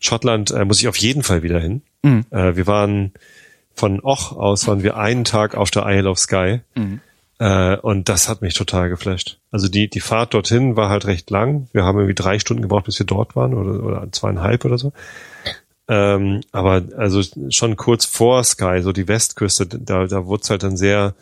Schottland 0.00 0.50
äh, 0.50 0.64
muss 0.64 0.80
ich 0.80 0.88
auf 0.88 0.96
jeden 0.96 1.22
Fall 1.22 1.42
wieder 1.42 1.60
hin. 1.60 1.82
Mhm. 2.02 2.26
Äh, 2.30 2.56
wir 2.56 2.66
waren 2.66 3.12
von 3.74 4.00
Och 4.04 4.32
aus 4.32 4.68
waren 4.68 4.82
wir 4.82 4.96
einen 4.96 5.24
Tag 5.24 5.56
auf 5.56 5.70
der 5.70 5.86
Isle 5.86 6.10
of 6.10 6.18
Skye. 6.18 6.60
Mhm. 6.74 7.00
Äh, 7.38 7.76
und 7.78 8.08
das 8.08 8.28
hat 8.28 8.42
mich 8.42 8.54
total 8.54 8.90
geflasht. 8.90 9.38
Also 9.50 9.68
die, 9.68 9.88
die 9.88 10.00
Fahrt 10.00 10.34
dorthin 10.34 10.76
war 10.76 10.90
halt 10.90 11.06
recht 11.06 11.30
lang. 11.30 11.68
Wir 11.72 11.84
haben 11.84 11.98
irgendwie 11.98 12.14
drei 12.14 12.38
Stunden 12.38 12.62
gebraucht, 12.62 12.84
bis 12.84 12.98
wir 12.98 13.06
dort 13.06 13.34
waren 13.34 13.54
oder, 13.54 13.82
oder 13.82 14.12
zweieinhalb 14.12 14.64
oder 14.64 14.78
so. 14.78 14.92
Ähm, 15.88 16.42
aber 16.52 16.82
also 16.96 17.22
schon 17.50 17.76
kurz 17.76 18.04
vor 18.04 18.44
Sky, 18.44 18.80
so 18.82 18.92
die 18.92 19.08
Westküste, 19.08 19.66
da, 19.66 20.06
da 20.06 20.26
wurde 20.26 20.42
es 20.42 20.50
halt 20.50 20.62
dann 20.62 20.76
sehr 20.76 21.14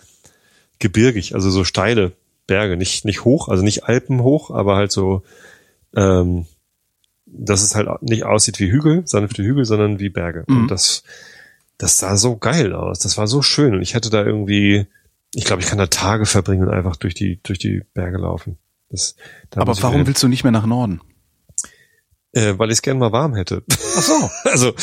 gebirgig, 0.79 1.35
also 1.35 1.51
so 1.51 1.65
steile 1.65 2.13
Berge, 2.47 2.77
nicht, 2.77 3.05
nicht 3.05 3.25
hoch, 3.25 3.49
also 3.49 3.63
nicht 3.63 3.85
Alpen 3.85 4.23
hoch, 4.23 4.51
aber 4.51 4.77
halt 4.77 4.93
so, 4.93 5.23
ähm, 5.97 6.47
dass 7.27 7.63
es 7.63 7.75
halt 7.75 7.89
nicht 8.03 8.25
aussieht 8.25 8.59
wie 8.61 8.71
Hügel, 8.71 9.07
sanfte 9.07 9.43
Hügel, 9.43 9.65
sondern 9.65 9.99
wie 9.99 10.11
Berge. 10.11 10.45
Mhm. 10.47 10.63
Und 10.63 10.71
das, 10.71 11.03
das 11.79 11.97
sah 11.97 12.17
so 12.17 12.37
geil 12.37 12.73
aus. 12.75 12.99
Das 12.99 13.17
war 13.17 13.27
so 13.27 13.43
schön. 13.43 13.75
Und 13.75 13.83
ich 13.83 13.95
hätte 13.95 14.11
da 14.11 14.25
irgendwie, 14.25 14.87
ich 15.35 15.45
glaube, 15.45 15.63
ich 15.63 15.69
kann 15.69 15.79
da 15.79 15.87
Tage 15.87 16.27
verbringen 16.27 16.63
und 16.67 16.75
einfach 16.75 16.97
durch 16.97 17.15
die, 17.15 17.41
durch 17.43 17.59
die 17.59 17.83
Berge 17.95 18.19
laufen. 18.19 18.59
Das, 18.91 19.17
da 19.51 19.63
Aber 19.63 19.81
warum 19.83 19.99
hin. 19.99 20.07
willst 20.07 20.23
du 20.23 20.29
nicht 20.29 20.45
mehr 20.45 20.53
nach 20.53 20.67
Norden? 20.67 21.01
Äh, 22.33 22.59
weil 22.59 22.69
ich 22.69 22.75
es 22.75 22.83
gerne 22.83 23.01
mal 23.01 23.13
warm 23.13 23.35
hätte. 23.35 23.63
Ach 23.71 24.03
so. 24.03 24.31
Also 24.45 24.75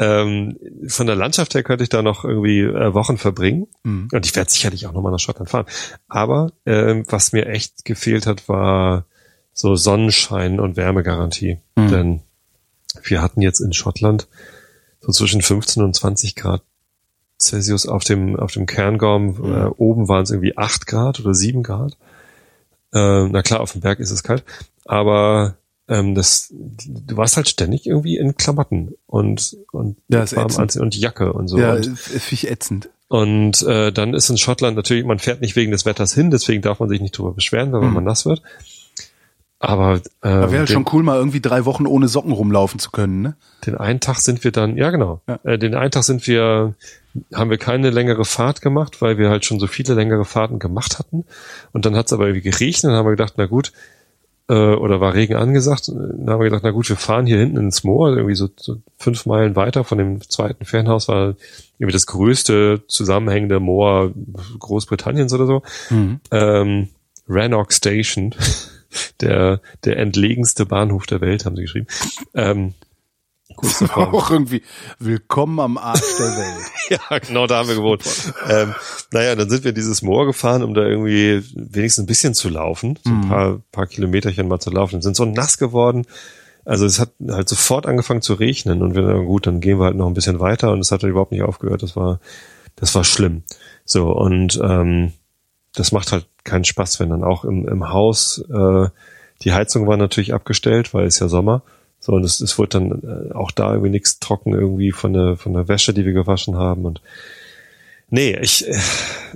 ähm, 0.00 0.56
von 0.88 1.06
der 1.06 1.14
Landschaft 1.14 1.54
her 1.54 1.62
könnte 1.62 1.82
ich 1.82 1.90
da 1.90 2.00
noch 2.00 2.24
irgendwie 2.24 2.60
äh, 2.60 2.94
Wochen 2.94 3.18
verbringen. 3.18 3.66
Mhm. 3.84 4.08
Und 4.10 4.24
ich 4.24 4.34
werde 4.34 4.50
sicherlich 4.50 4.86
auch 4.86 4.92
nochmal 4.92 5.12
nach 5.12 5.18
Schottland 5.18 5.50
fahren. 5.50 5.66
Aber 6.08 6.52
ähm, 6.64 7.04
was 7.08 7.32
mir 7.32 7.46
echt 7.46 7.84
gefehlt 7.84 8.26
hat, 8.26 8.48
war 8.48 9.04
so 9.52 9.76
Sonnenschein 9.76 10.58
und 10.58 10.78
Wärmegarantie. 10.78 11.58
Mhm. 11.76 11.88
Denn 11.90 12.20
wir 13.02 13.20
hatten 13.20 13.42
jetzt 13.42 13.60
in 13.60 13.74
Schottland 13.74 14.26
so 15.00 15.12
zwischen 15.12 15.42
15 15.42 15.82
und 15.82 15.94
20 15.94 16.34
Grad 16.34 16.62
Celsius 17.38 17.86
auf 17.86 18.02
dem, 18.02 18.36
auf 18.36 18.52
dem 18.52 18.64
Cairngorm. 18.64 19.36
Mhm. 19.38 19.54
Äh, 19.54 19.66
oben 19.76 20.08
waren 20.08 20.22
es 20.22 20.30
irgendwie 20.30 20.56
8 20.56 20.86
Grad 20.86 21.20
oder 21.20 21.34
7 21.34 21.62
Grad. 21.62 21.98
Äh, 22.94 23.28
na 23.28 23.42
klar, 23.42 23.60
auf 23.60 23.72
dem 23.72 23.82
Berg 23.82 24.00
ist 24.00 24.12
es 24.12 24.22
kalt. 24.22 24.44
Aber 24.86 25.56
ähm, 25.90 26.14
das, 26.14 26.48
du 26.52 27.16
warst 27.18 27.36
halt 27.36 27.48
ständig 27.48 27.84
irgendwie 27.86 28.16
in 28.16 28.36
Klamotten 28.36 28.94
und, 29.06 29.56
und 29.72 29.96
Ja, 30.08 30.22
ist 30.22 30.34
warm 30.36 30.50
anziehen 30.56 30.80
und 30.82 30.96
Jacke 30.96 31.32
und 31.34 31.48
so. 31.48 31.58
Ja, 31.58 31.74
und, 31.74 31.84
finde 31.98 32.22
ich 32.30 32.50
ätzend. 32.50 32.88
und 33.08 33.62
äh, 33.64 33.92
dann 33.92 34.14
ist 34.14 34.30
in 34.30 34.38
Schottland 34.38 34.76
natürlich, 34.76 35.04
man 35.04 35.18
fährt 35.18 35.40
nicht 35.42 35.56
wegen 35.56 35.72
des 35.72 35.84
Wetters 35.84 36.14
hin, 36.14 36.30
deswegen 36.30 36.62
darf 36.62 36.80
man 36.80 36.88
sich 36.88 37.00
nicht 37.00 37.18
drüber 37.18 37.32
beschweren, 37.32 37.72
wenn 37.72 37.80
Mhm. 37.88 37.92
man 37.94 38.04
nass 38.04 38.24
wird. 38.24 38.40
Aber 39.62 39.96
äh, 39.96 40.00
Da 40.22 40.40
wäre 40.50 40.60
halt 40.60 40.68
den, 40.70 40.72
schon 40.74 40.86
cool, 40.92 41.02
mal 41.02 41.18
irgendwie 41.18 41.40
drei 41.42 41.66
Wochen 41.66 41.86
ohne 41.86 42.08
Socken 42.08 42.32
rumlaufen 42.32 42.80
zu 42.80 42.90
können, 42.90 43.20
ne? 43.20 43.34
den 43.66 43.76
einen 43.76 44.00
Tag 44.00 44.18
sind 44.20 44.42
wir 44.42 44.52
dann, 44.52 44.78
ja 44.78 44.90
genau, 44.90 45.20
Ja. 45.28 45.38
Äh, 45.44 45.58
den 45.58 45.74
einen 45.74 45.90
Tag 45.90 46.04
sind 46.04 46.26
wir, 46.26 46.74
haben 47.34 47.50
wir 47.50 47.58
keine 47.58 47.90
längere 47.90 48.24
Fahrt 48.24 48.62
gemacht, 48.62 49.02
weil 49.02 49.18
wir 49.18 49.28
halt 49.28 49.44
schon 49.44 49.60
so 49.60 49.66
viele 49.66 49.92
längere 49.94 50.24
Fahrten 50.24 50.58
gemacht 50.58 50.98
hatten. 50.98 51.24
Und 51.72 51.84
dann 51.84 51.94
hat 51.94 52.06
es 52.06 52.12
aber 52.14 52.28
irgendwie 52.28 52.48
geregnet, 52.50 52.84
dann 52.84 52.92
haben 52.94 53.04
wir 53.04 53.10
gedacht, 53.10 53.34
na 53.36 53.44
gut, 53.46 53.72
äh, 54.50 54.74
oder 54.74 55.00
war 55.00 55.14
Regen 55.14 55.36
angesagt, 55.36 55.88
dann 55.88 56.28
haben 56.28 56.40
wir 56.40 56.50
gedacht, 56.50 56.64
na 56.64 56.72
gut, 56.72 56.88
wir 56.88 56.96
fahren 56.96 57.24
hier 57.24 57.38
hinten 57.38 57.56
ins 57.56 57.84
Moor, 57.84 58.16
irgendwie 58.16 58.34
so, 58.34 58.48
so 58.56 58.78
fünf 58.98 59.24
Meilen 59.24 59.54
weiter 59.54 59.84
von 59.84 59.96
dem 59.96 60.20
zweiten 60.28 60.64
Fernhaus 60.64 61.06
war 61.06 61.36
irgendwie 61.78 61.92
das 61.92 62.06
größte 62.06 62.82
zusammenhängende 62.88 63.60
Moor 63.60 64.12
Großbritanniens 64.58 65.32
oder 65.32 65.46
so. 65.46 65.62
Ähm, 66.32 66.88
Rannoch 67.28 67.70
Station, 67.70 68.34
der, 69.20 69.60
der 69.84 69.98
entlegenste 69.98 70.66
Bahnhof 70.66 71.06
der 71.06 71.20
Welt, 71.20 71.44
haben 71.44 71.54
sie 71.54 71.62
geschrieben. 71.62 71.86
Ähm, 72.34 72.74
kurz 73.60 73.78
davor. 73.78 74.14
Auch 74.14 74.30
irgendwie 74.30 74.62
willkommen 74.98 75.60
am 75.60 75.78
Arsch 75.78 76.16
der 76.18 76.36
Welt. 76.36 76.66
ja, 77.10 77.18
genau 77.18 77.46
da 77.46 77.58
haben 77.58 77.68
wir 77.68 77.76
gewohnt. 77.76 78.02
Ähm, 78.48 78.74
naja, 79.12 79.36
dann 79.36 79.48
sind 79.50 79.64
wir 79.64 79.72
dieses 79.72 80.02
Moor 80.02 80.26
gefahren, 80.26 80.62
um 80.62 80.74
da 80.74 80.82
irgendwie 80.82 81.42
wenigstens 81.54 82.04
ein 82.04 82.06
bisschen 82.06 82.34
zu 82.34 82.48
laufen, 82.48 82.98
so 83.04 83.10
ein 83.10 83.28
paar, 83.28 83.60
paar 83.72 83.86
Kilometerchen 83.86 84.48
mal 84.48 84.60
zu 84.60 84.70
laufen. 84.70 84.96
Und 84.96 85.02
sind 85.02 85.16
so 85.16 85.24
nass 85.24 85.58
geworden. 85.58 86.06
Also 86.64 86.84
es 86.86 86.98
hat 87.00 87.12
halt 87.28 87.48
sofort 87.48 87.86
angefangen 87.86 88.22
zu 88.22 88.34
regnen 88.34 88.82
und 88.82 88.94
wir 88.94 89.02
dann 89.02 89.24
gut, 89.24 89.46
dann 89.46 89.60
gehen 89.60 89.78
wir 89.78 89.86
halt 89.86 89.96
noch 89.96 90.06
ein 90.06 90.14
bisschen 90.14 90.40
weiter 90.40 90.72
und 90.72 90.80
es 90.80 90.92
hat 90.92 91.02
halt 91.02 91.10
überhaupt 91.10 91.32
nicht 91.32 91.42
aufgehört. 91.42 91.82
Das 91.82 91.96
war, 91.96 92.20
das 92.76 92.94
war 92.94 93.04
schlimm. 93.04 93.42
So 93.84 94.12
und 94.12 94.60
ähm, 94.62 95.12
das 95.74 95.92
macht 95.92 96.12
halt 96.12 96.26
keinen 96.44 96.64
Spaß, 96.64 97.00
wenn 97.00 97.10
dann 97.10 97.24
auch 97.24 97.44
im, 97.44 97.66
im 97.66 97.90
Haus 97.90 98.44
äh, 98.52 98.88
die 99.42 99.52
Heizung 99.52 99.86
war 99.86 99.96
natürlich 99.96 100.34
abgestellt, 100.34 100.92
weil 100.92 101.06
es 101.06 101.18
ja 101.18 101.28
Sommer. 101.28 101.62
So 102.00 102.12
und 102.12 102.24
es, 102.24 102.40
es 102.40 102.58
wurde 102.58 102.80
dann 102.80 103.30
äh, 103.30 103.34
auch 103.34 103.50
da 103.50 103.70
irgendwie 103.72 103.90
nichts 103.90 104.18
trocken 104.18 104.54
irgendwie 104.54 104.90
von 104.90 105.12
der 105.12 105.36
von 105.36 105.52
der 105.52 105.68
Wäsche, 105.68 105.92
die 105.92 106.04
wir 106.04 106.14
gewaschen 106.14 106.56
haben. 106.56 106.86
Und 106.86 107.02
nee, 108.08 108.36
ich 108.40 108.66
äh, 108.66 108.78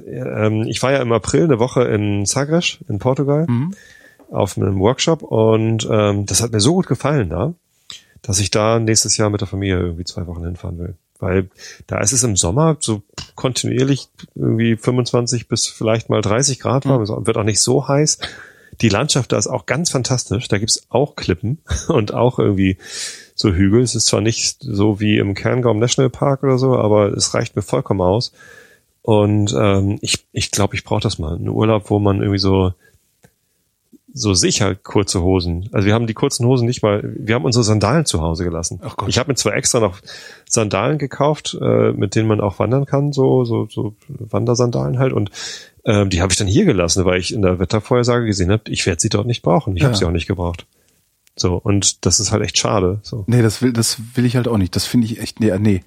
ähm, 0.07 0.63
ich 0.63 0.83
war 0.83 0.93
ja 0.93 1.03
im 1.03 1.13
April 1.13 1.45
eine 1.45 1.59
Woche 1.59 1.85
in 1.85 2.25
Sagres 2.27 2.79
in 2.89 2.99
Portugal 2.99 3.47
auf 4.31 4.57
einem 4.57 4.79
Workshop. 4.81 5.23
Und 5.23 5.87
ähm, 5.91 6.27
das 6.27 6.43
hat 6.43 6.53
mir 6.53 6.61
so 6.61 6.75
gut 6.75 6.87
gefallen 6.87 7.31
da, 7.31 7.55
dass 8.23 8.41
ich 8.41 8.51
da 8.51 8.79
nächstes 8.79 9.17
Jahr 9.17 9.31
mit 9.31 9.41
der 9.41 9.49
Familie 9.49 9.79
irgendwie 9.79 10.05
zwei 10.05 10.27
Wochen 10.27 10.45
hinfahren 10.45 10.79
will. 10.79 10.95
Weil 11.19 11.49
da 11.87 12.01
ist 12.01 12.13
es 12.13 12.25
im 12.25 12.37
Sommer 12.37 12.77
so 12.81 13.03
kontinuierlich 13.35 14.09
irgendwie 14.35 14.77
25 14.77 15.49
bis 15.49 15.67
vielleicht 15.67 16.11
mal 16.11 16.21
30 16.21 16.61
Grad 16.61 16.87
warm, 16.87 17.03
es 17.03 17.11
wird 17.11 17.37
auch 17.37 17.45
nicht 17.45 17.61
so 17.61 17.87
heiß. 17.87 18.19
Die 18.81 18.89
Landschaft 18.89 19.33
da 19.33 19.39
ist 19.39 19.47
auch 19.47 19.67
ganz 19.67 19.91
fantastisch. 19.91 20.49
Da 20.49 20.59
gibt's 20.59 20.87
auch 20.89 21.17
Klippen 21.17 21.59
und 21.89 22.15
auch 22.15 22.39
irgendwie 22.39 22.79
so 23.35 23.53
Hügel. 23.53 23.83
Es 23.83 23.95
ist 23.95 24.07
zwar 24.07 24.21
nicht 24.21 24.59
so 24.61 25.01
wie 25.01 25.19
im 25.19 25.35
Cairngorm 25.35 25.79
National 25.79 26.11
Park 26.11 26.43
oder 26.43 26.59
so, 26.59 26.77
aber 26.77 27.13
es 27.13 27.35
reicht 27.35 27.57
mir 27.57 27.63
vollkommen 27.63 28.01
aus. 28.01 28.33
Und 29.03 29.55
ähm, 29.59 29.99
ich 30.01 30.27
ich, 30.33 30.51
glaube, 30.51 30.75
ich 30.75 30.85
brauche 30.85 31.03
das 31.03 31.19
mal. 31.19 31.37
Ein 31.37 31.49
Urlaub, 31.49 31.91
wo 31.91 31.99
man 31.99 32.21
irgendwie 32.21 32.39
so 32.39 32.73
so 34.17 34.33
sicher 34.33 34.77
kurze 34.77 35.23
Hosen. 35.23 35.69
Also 35.73 35.87
wir 35.87 35.95
haben 35.95 36.07
die 36.07 36.15
kurzen 36.15 36.47
Hosen 36.47 36.67
nicht 36.67 36.85
mal, 36.85 37.03
wir 37.19 37.35
haben 37.35 37.45
unsere 37.45 37.65
Sandalen 37.65 38.07
zu 38.07 38.23
Hause 38.23 38.45
gelassen. 38.45 38.81
Ach 38.85 38.97
Gott. 38.97 39.09
Ich 39.09 39.19
habe 39.19 39.29
mir 39.29 39.35
zwar 39.35 39.55
extra 39.55 39.81
noch 39.81 39.99
Sandalen 40.49 40.99
gekauft, 40.99 41.59
äh, 41.61 41.91
mit 41.91 42.15
denen 42.15 42.29
man 42.29 42.41
auch 42.41 42.61
wandern 42.61 42.87
kann, 42.87 43.13
so 43.13 43.45
so 43.45 43.67
so 43.69 43.97
Wandersandalen 44.09 45.01
halt 45.01 45.13
und 45.13 45.33
ähm, 45.85 46.11
die 46.11 46.23
habe 46.23 46.33
ich 46.33 46.39
dann 46.39 46.47
hier 46.47 46.65
gelassen, 46.65 47.05
weil 47.05 47.21
ich 47.21 47.33
in 47.35 47.43
der 47.43 47.59
Wettervorhersage 47.59 48.27
gesehen 48.27 48.51
habe, 48.51 48.63
ich 48.69 48.85
werde 48.87 49.01
sie 49.01 49.09
dort 49.09 49.27
nicht 49.27 49.43
brauchen. 49.43 49.77
Ich 49.77 49.83
Ja. 49.83 49.89
habe 49.89 49.97
sie 49.97 50.05
auch 50.05 50.11
nicht 50.11 50.27
gebraucht. 50.27 50.67
So 51.37 51.57
und 51.57 52.07
das 52.07 52.21
ist 52.21 52.31
halt 52.33 52.43
echt 52.43 52.59
schade. 52.59 53.01
So. 53.03 53.25
Nee, 53.27 53.43
das 53.43 53.61
will, 53.61 53.73
das 53.73 53.99
will 54.15 54.25
ich 54.25 54.37
halt 54.37 54.47
auch 54.49 54.59
nicht. 54.59 54.75
Das 54.77 54.87
finde 54.87 55.07
ich 55.07 55.21
echt, 55.21 55.41
nee, 55.41 55.57
nee. 55.59 55.83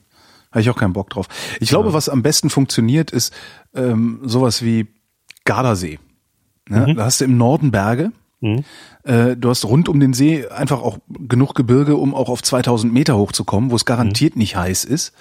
Habe 0.51 0.61
ich 0.61 0.69
auch 0.69 0.77
keinen 0.77 0.93
Bock 0.93 1.09
drauf. 1.09 1.27
Ich 1.59 1.69
glaube, 1.69 1.93
was 1.93 2.09
am 2.09 2.21
besten 2.23 2.49
funktioniert, 2.49 3.11
ist 3.11 3.33
ähm, 3.75 4.21
sowas 4.23 4.61
wie 4.63 4.87
Gardasee. 5.45 5.99
Ne? 6.69 6.95
Da 6.95 7.05
hast 7.05 7.21
du 7.21 7.25
im 7.25 7.37
Norden 7.37 7.71
Berge. 7.71 8.11
Äh, 9.03 9.35
du 9.35 9.49
hast 9.49 9.65
rund 9.65 9.89
um 9.89 9.99
den 9.99 10.13
See 10.13 10.45
einfach 10.47 10.81
auch 10.81 10.99
genug 11.09 11.55
Gebirge, 11.55 11.95
um 11.95 12.13
auch 12.13 12.29
auf 12.29 12.43
2000 12.43 12.93
Meter 12.93 13.17
hochzukommen, 13.17 13.71
wo 13.71 13.75
es 13.75 13.85
garantiert 13.85 14.35
nicht 14.35 14.55
heiß 14.55 14.83
ist. 14.85 15.13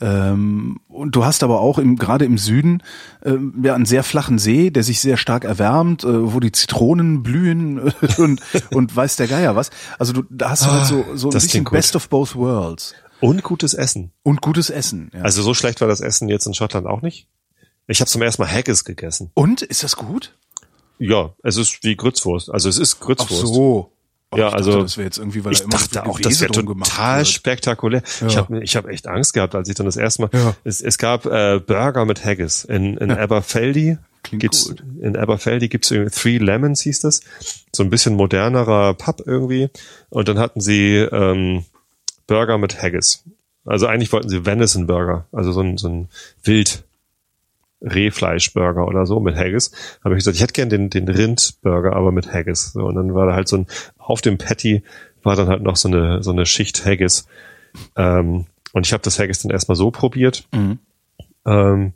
Ähm, 0.00 0.80
und 0.88 1.14
du 1.14 1.24
hast 1.24 1.42
aber 1.42 1.60
auch 1.60 1.78
im, 1.78 1.96
gerade 1.96 2.24
im 2.24 2.38
Süden 2.38 2.82
ähm, 3.22 3.60
ja 3.62 3.74
einen 3.74 3.84
sehr 3.84 4.02
flachen 4.02 4.38
See, 4.38 4.70
der 4.70 4.82
sich 4.82 5.00
sehr 5.00 5.16
stark 5.16 5.44
erwärmt, 5.44 6.04
äh, 6.04 6.32
wo 6.32 6.40
die 6.40 6.52
Zitronen 6.52 7.22
blühen 7.22 7.88
äh, 7.88 7.92
und, 8.18 8.40
und 8.70 8.96
weiß 8.96 9.16
der 9.16 9.28
Geier 9.28 9.56
was. 9.56 9.70
Also 9.98 10.12
du, 10.12 10.22
da 10.30 10.50
hast 10.50 10.64
du 10.64 10.70
halt 10.70 10.86
so, 10.86 11.04
so 11.14 11.28
ein 11.28 11.32
bisschen. 11.32 11.64
Best 11.64 11.96
of 11.96 12.08
both 12.08 12.34
worlds. 12.34 12.94
Und 13.20 13.42
gutes 13.42 13.74
Essen. 13.74 14.12
Und 14.22 14.40
gutes 14.40 14.70
Essen. 14.70 15.10
Ja. 15.12 15.22
Also 15.22 15.42
so 15.42 15.52
schlecht 15.52 15.80
war 15.82 15.88
das 15.88 16.00
Essen 16.00 16.28
jetzt 16.28 16.46
in 16.46 16.54
Schottland 16.54 16.86
auch 16.86 17.02
nicht. 17.02 17.28
Ich 17.86 18.00
habe 18.00 18.10
zum 18.10 18.22
ersten 18.22 18.42
Mal 18.42 18.50
Haggis 18.50 18.84
gegessen. 18.84 19.30
und 19.34 19.62
ist 19.62 19.82
das 19.82 19.96
gut? 19.96 20.34
Ja, 20.98 21.34
es 21.42 21.56
ist 21.56 21.82
wie 21.82 21.96
Grützwurst. 21.96 22.50
Also 22.50 22.68
es 22.68 22.78
ist 22.78 22.96
Ach 22.98 23.06
Grützwurst. 23.06 23.46
so. 23.54 23.92
Oh, 24.32 24.36
Ja, 24.36 24.48
ich 24.48 24.54
also 24.54 24.70
dachte, 24.72 24.82
das 24.84 24.96
wäre 24.96 25.04
jetzt 25.06 25.18
irgendwie, 25.18 25.44
weil 25.44 25.52
ich 25.52 25.58
da 25.58 25.64
immer 25.64 25.78
so 25.78 25.84
dachte 25.86 26.02
viel 26.02 26.10
auch, 26.10 26.20
das 26.20 26.40
wäre 26.40 26.52
total 26.52 27.24
spektakulär. 27.26 28.02
Ich 28.04 28.20
Ja. 28.34 28.36
habe 28.36 28.62
ich 28.62 28.76
hab 28.76 28.86
echt 28.86 29.08
Angst 29.08 29.34
gehabt, 29.34 29.54
als 29.54 29.68
ich 29.68 29.74
dann 29.74 29.86
das 29.86 29.96
erste 29.96 30.22
Mal. 30.22 30.30
Ja. 30.32 30.54
Es, 30.64 30.80
es 30.80 30.98
gab 30.98 31.26
äh, 31.26 31.58
Burger 31.58 32.04
mit 32.04 32.24
Haggis 32.24 32.64
in, 32.64 32.96
in 32.96 33.10
Aberfeldy. 33.10 33.98
Klingt 34.22 34.42
gibt's, 34.42 34.68
gut. 34.68 34.84
In 35.00 35.16
Aberfeldy 35.16 35.68
gibt's 35.68 35.90
irgendwie 35.90 36.14
Three 36.14 36.38
Lemons 36.38 36.82
hieß 36.82 37.00
das. 37.00 37.22
So 37.72 37.82
ein 37.82 37.90
bisschen 37.90 38.14
modernerer 38.14 38.94
Pub 38.94 39.22
irgendwie. 39.26 39.68
Und 40.10 40.28
dann 40.28 40.38
hatten 40.38 40.60
sie 40.60 40.96
ähm, 40.96 41.64
Burger 42.26 42.58
mit 42.58 42.80
Haggis. 42.80 43.24
Also 43.64 43.86
eigentlich 43.86 44.12
wollten 44.12 44.28
sie 44.28 44.46
Venison 44.46 44.86
Burger, 44.86 45.26
also 45.32 45.52
so 45.52 45.60
ein, 45.60 45.76
so 45.76 45.88
ein 45.88 46.08
Wild 46.44 46.82
Rehfleischburger 47.80 48.86
oder 48.86 49.06
so 49.06 49.20
mit 49.20 49.36
Haggis. 49.36 49.72
Habe 50.04 50.14
ich 50.14 50.18
gesagt, 50.18 50.36
ich 50.36 50.42
hätte 50.42 50.52
gern 50.52 50.68
den, 50.68 50.90
den 50.90 51.08
Rindburger, 51.08 51.94
aber 51.94 52.12
mit 52.12 52.32
Haggis. 52.32 52.72
So, 52.72 52.84
und 52.84 52.94
dann 52.94 53.14
war 53.14 53.26
da 53.26 53.34
halt 53.34 53.48
so 53.48 53.58
ein, 53.58 53.66
auf 53.98 54.20
dem 54.20 54.38
Patty 54.38 54.82
war 55.22 55.36
dann 55.36 55.48
halt 55.48 55.62
noch 55.62 55.76
so 55.76 55.88
eine, 55.88 56.22
so 56.22 56.30
eine 56.30 56.46
Schicht 56.46 56.84
Haggis. 56.84 57.26
Ähm, 57.96 58.46
und 58.72 58.86
ich 58.86 58.92
habe 58.92 59.02
das 59.02 59.18
Haggis 59.18 59.42
dann 59.42 59.50
erstmal 59.50 59.76
so 59.76 59.90
probiert. 59.90 60.46
Mhm. 60.52 60.78
Ähm, 61.46 61.92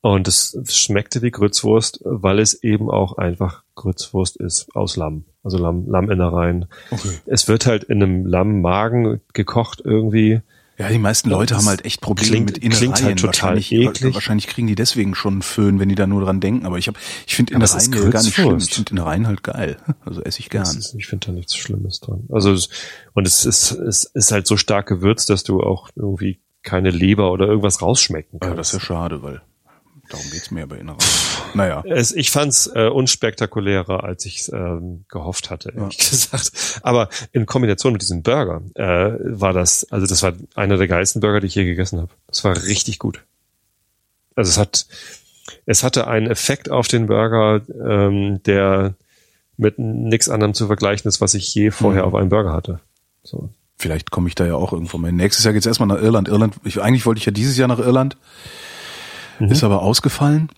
und 0.00 0.28
es 0.28 0.58
schmeckte 0.68 1.22
wie 1.22 1.30
Grützwurst, 1.30 2.00
weil 2.04 2.38
es 2.38 2.62
eben 2.62 2.90
auch 2.90 3.16
einfach 3.16 3.62
Grützwurst 3.74 4.36
ist 4.36 4.74
aus 4.76 4.96
Lamm. 4.96 5.24
Also 5.42 5.56
Lamm, 5.56 5.88
Lamminnereien. 5.88 6.66
Okay. 6.90 7.08
Es 7.24 7.48
wird 7.48 7.66
halt 7.66 7.84
in 7.84 8.02
einem 8.02 8.26
Lammmagen 8.26 9.22
gekocht 9.32 9.80
irgendwie. 9.82 10.42
Ja, 10.76 10.88
die 10.88 10.98
meisten 10.98 11.30
Leute 11.30 11.54
Das 11.54 11.62
haben 11.62 11.68
halt 11.68 11.84
echt 11.84 12.00
Probleme 12.00 12.30
klingt- 12.30 12.46
mit 12.46 12.58
Innereien. 12.58 12.92
klingt 12.92 13.02
halt 13.04 13.18
total 13.20 13.54
wahrscheinlich, 13.56 13.72
eklig. 13.72 14.14
Wahrscheinlich 14.14 14.46
kriegen 14.48 14.66
die 14.66 14.74
deswegen 14.74 15.14
schon 15.14 15.34
einen 15.34 15.42
Föhn, 15.42 15.78
wenn 15.78 15.88
die 15.88 15.94
da 15.94 16.06
nur 16.08 16.22
dran 16.22 16.40
denken. 16.40 16.66
Aber 16.66 16.78
ich 16.78 16.88
habe, 16.88 16.98
ich 17.26 17.36
finde 17.36 17.54
Innereien 17.54 17.90
gar 18.10 18.22
nicht 18.22 18.34
schlimm. 18.34 18.56
Ich 18.58 18.74
finde 18.74 18.90
Innereien 18.90 19.26
halt 19.26 19.42
geil. 19.44 19.76
Also 20.04 20.20
esse 20.22 20.40
ich 20.40 20.50
gern. 20.50 20.64
Ist, 20.64 20.94
ich 20.98 21.06
finde 21.06 21.26
da 21.28 21.32
nichts 21.32 21.56
Schlimmes 21.56 22.00
dran. 22.00 22.24
Also 22.30 22.56
und 23.14 23.26
es 23.26 23.44
ist, 23.44 23.70
es 23.70 24.04
ist 24.04 24.32
halt 24.32 24.46
so 24.46 24.56
stark 24.56 24.86
gewürzt, 24.86 25.30
dass 25.30 25.44
du 25.44 25.60
auch 25.62 25.88
irgendwie 25.94 26.40
keine 26.62 26.90
Leber 26.90 27.30
oder 27.30 27.46
irgendwas 27.46 27.80
rausschmecken 27.80 28.40
Ja, 28.42 28.48
kannst. 28.48 28.58
das 28.58 28.66
ist 28.68 28.72
ja 28.74 28.80
schade, 28.80 29.22
weil 29.22 29.42
darum 30.14 30.30
geht's 30.30 30.50
mir 30.50 30.66
bei 30.66 30.76
Innereien. 30.76 31.00
Naja. 31.54 31.82
Es, 31.86 32.12
ich 32.12 32.30
fand's 32.30 32.66
äh, 32.74 32.88
unspektakulärer, 32.88 34.02
als 34.04 34.24
ich 34.26 34.50
ähm, 34.52 35.04
gehofft 35.08 35.50
hatte, 35.50 35.72
ehrlich 35.76 35.98
gesagt. 36.10 36.50
Aber 36.82 37.08
in 37.32 37.46
Kombination 37.46 37.92
mit 37.92 38.02
diesem 38.02 38.22
Burger 38.22 38.62
äh, 38.74 39.14
war 39.38 39.52
das, 39.52 39.86
also 39.90 40.06
das 40.06 40.22
war 40.22 40.32
einer 40.54 40.76
der 40.76 40.88
geilsten 40.88 41.20
Burger, 41.20 41.40
die 41.40 41.46
ich 41.46 41.54
je 41.54 41.64
gegessen 41.64 42.00
habe. 42.00 42.10
Das 42.26 42.42
war 42.44 42.56
richtig 42.64 42.98
gut. 42.98 43.22
Also 44.36 44.48
es 44.50 44.58
hat, 44.58 44.86
es 45.66 45.84
hatte 45.84 46.06
einen 46.08 46.26
Effekt 46.28 46.70
auf 46.70 46.88
den 46.88 47.06
Burger, 47.06 47.60
ähm, 47.84 48.42
der 48.44 48.94
mit 49.56 49.78
nichts 49.78 50.28
anderem 50.28 50.54
zu 50.54 50.66
vergleichen 50.66 51.08
ist, 51.08 51.20
was 51.20 51.34
ich 51.34 51.54
je 51.54 51.70
vorher 51.70 52.02
Mhm. 52.02 52.08
auf 52.08 52.14
einem 52.16 52.28
Burger 52.30 52.52
hatte. 52.52 52.80
So. 53.22 53.50
Vielleicht 53.76 54.10
komme 54.10 54.28
ich 54.28 54.34
da 54.34 54.44
ja 54.46 54.54
auch 54.54 54.72
irgendwo 54.72 54.98
mal 54.98 55.08
hin. 55.08 55.16
Nächstes 55.16 55.44
Jahr 55.44 55.52
geht's 55.54 55.66
erstmal 55.66 55.88
nach 55.88 56.00
Irland. 56.02 56.28
Irland, 56.28 56.56
ich, 56.64 56.80
eigentlich 56.82 57.06
wollte 57.06 57.18
ich 57.20 57.26
ja 57.26 57.32
dieses 57.32 57.56
Jahr 57.56 57.68
nach 57.68 57.78
Irland, 57.78 58.16
Mhm. 59.38 59.48
ist 59.48 59.64
aber 59.64 59.82
ausgefallen. 59.82 60.48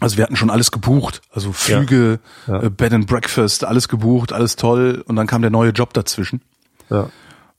Also 0.00 0.16
wir 0.16 0.24
hatten 0.24 0.36
schon 0.36 0.50
alles 0.50 0.70
gebucht, 0.70 1.22
also 1.32 1.52
Flüge, 1.52 2.18
Ja. 2.46 2.62
Äh, 2.64 2.70
Bed 2.70 2.92
and 2.92 3.06
Breakfast, 3.06 3.64
alles 3.64 3.88
gebucht, 3.88 4.32
alles 4.32 4.56
toll. 4.56 5.02
Und 5.06 5.16
dann 5.16 5.26
kam 5.26 5.40
der 5.42 5.50
neue 5.52 5.70
Job 5.70 5.94
dazwischen. 5.94 6.42
Ja. 6.90 7.08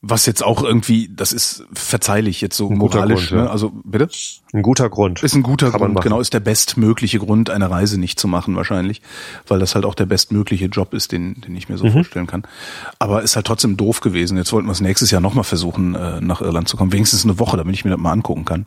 Was 0.02 0.26
jetzt 0.26 0.44
auch 0.44 0.62
irgendwie, 0.62 1.10
das 1.12 1.32
ist 1.32 1.64
verzeihlich 1.72 2.40
jetzt 2.42 2.56
so 2.56 2.68
Ein 2.68 2.76
moralisch. 2.76 3.30
Grund, 3.30 3.38
ja. 3.40 3.44
ne? 3.46 3.50
Also 3.50 3.72
bitte? 3.82 4.08
Ein 4.52 4.62
guter 4.62 4.88
Grund. 4.90 5.22
Ist 5.22 5.34
ein 5.34 5.42
guter 5.42 5.70
Kann 5.70 5.80
Grund, 5.80 6.00
genau, 6.02 6.20
ist 6.20 6.34
der 6.34 6.40
bestmögliche 6.40 7.18
Grund, 7.18 7.48
eine 7.50 7.70
Reise 7.70 7.98
nicht 7.98 8.20
zu 8.20 8.28
machen 8.28 8.54
wahrscheinlich, 8.54 9.00
weil 9.48 9.58
das 9.58 9.74
halt 9.74 9.84
auch 9.86 9.94
der 9.94 10.06
bestmögliche 10.06 10.66
Job 10.66 10.92
ist, 10.94 11.12
den, 11.12 11.40
den 11.40 11.56
ich 11.56 11.68
mir 11.70 11.78
so 11.78 11.86
Mhm. 11.86 11.92
vorstellen 11.92 12.26
kann. 12.26 12.44
Aber 13.00 13.22
ist 13.22 13.34
halt 13.34 13.46
trotzdem 13.46 13.76
doof 13.78 14.00
gewesen. 14.02 14.36
Jetzt 14.36 14.52
wollten 14.52 14.68
wir 14.68 14.72
es 14.72 14.82
nächstes 14.82 15.10
Jahr 15.10 15.22
nochmal 15.22 15.44
versuchen, 15.44 15.94
äh, 15.96 16.20
nach 16.20 16.42
Irland 16.42 16.68
zu 16.68 16.76
kommen. 16.76 16.92
Wenigstens 16.92 17.24
eine 17.24 17.38
Woche, 17.40 17.56
damit 17.56 17.74
ich 17.74 17.84
mir 17.84 17.90
das 17.92 17.98
mal 17.98 18.12
angucken 18.12 18.44
kann. 18.44 18.66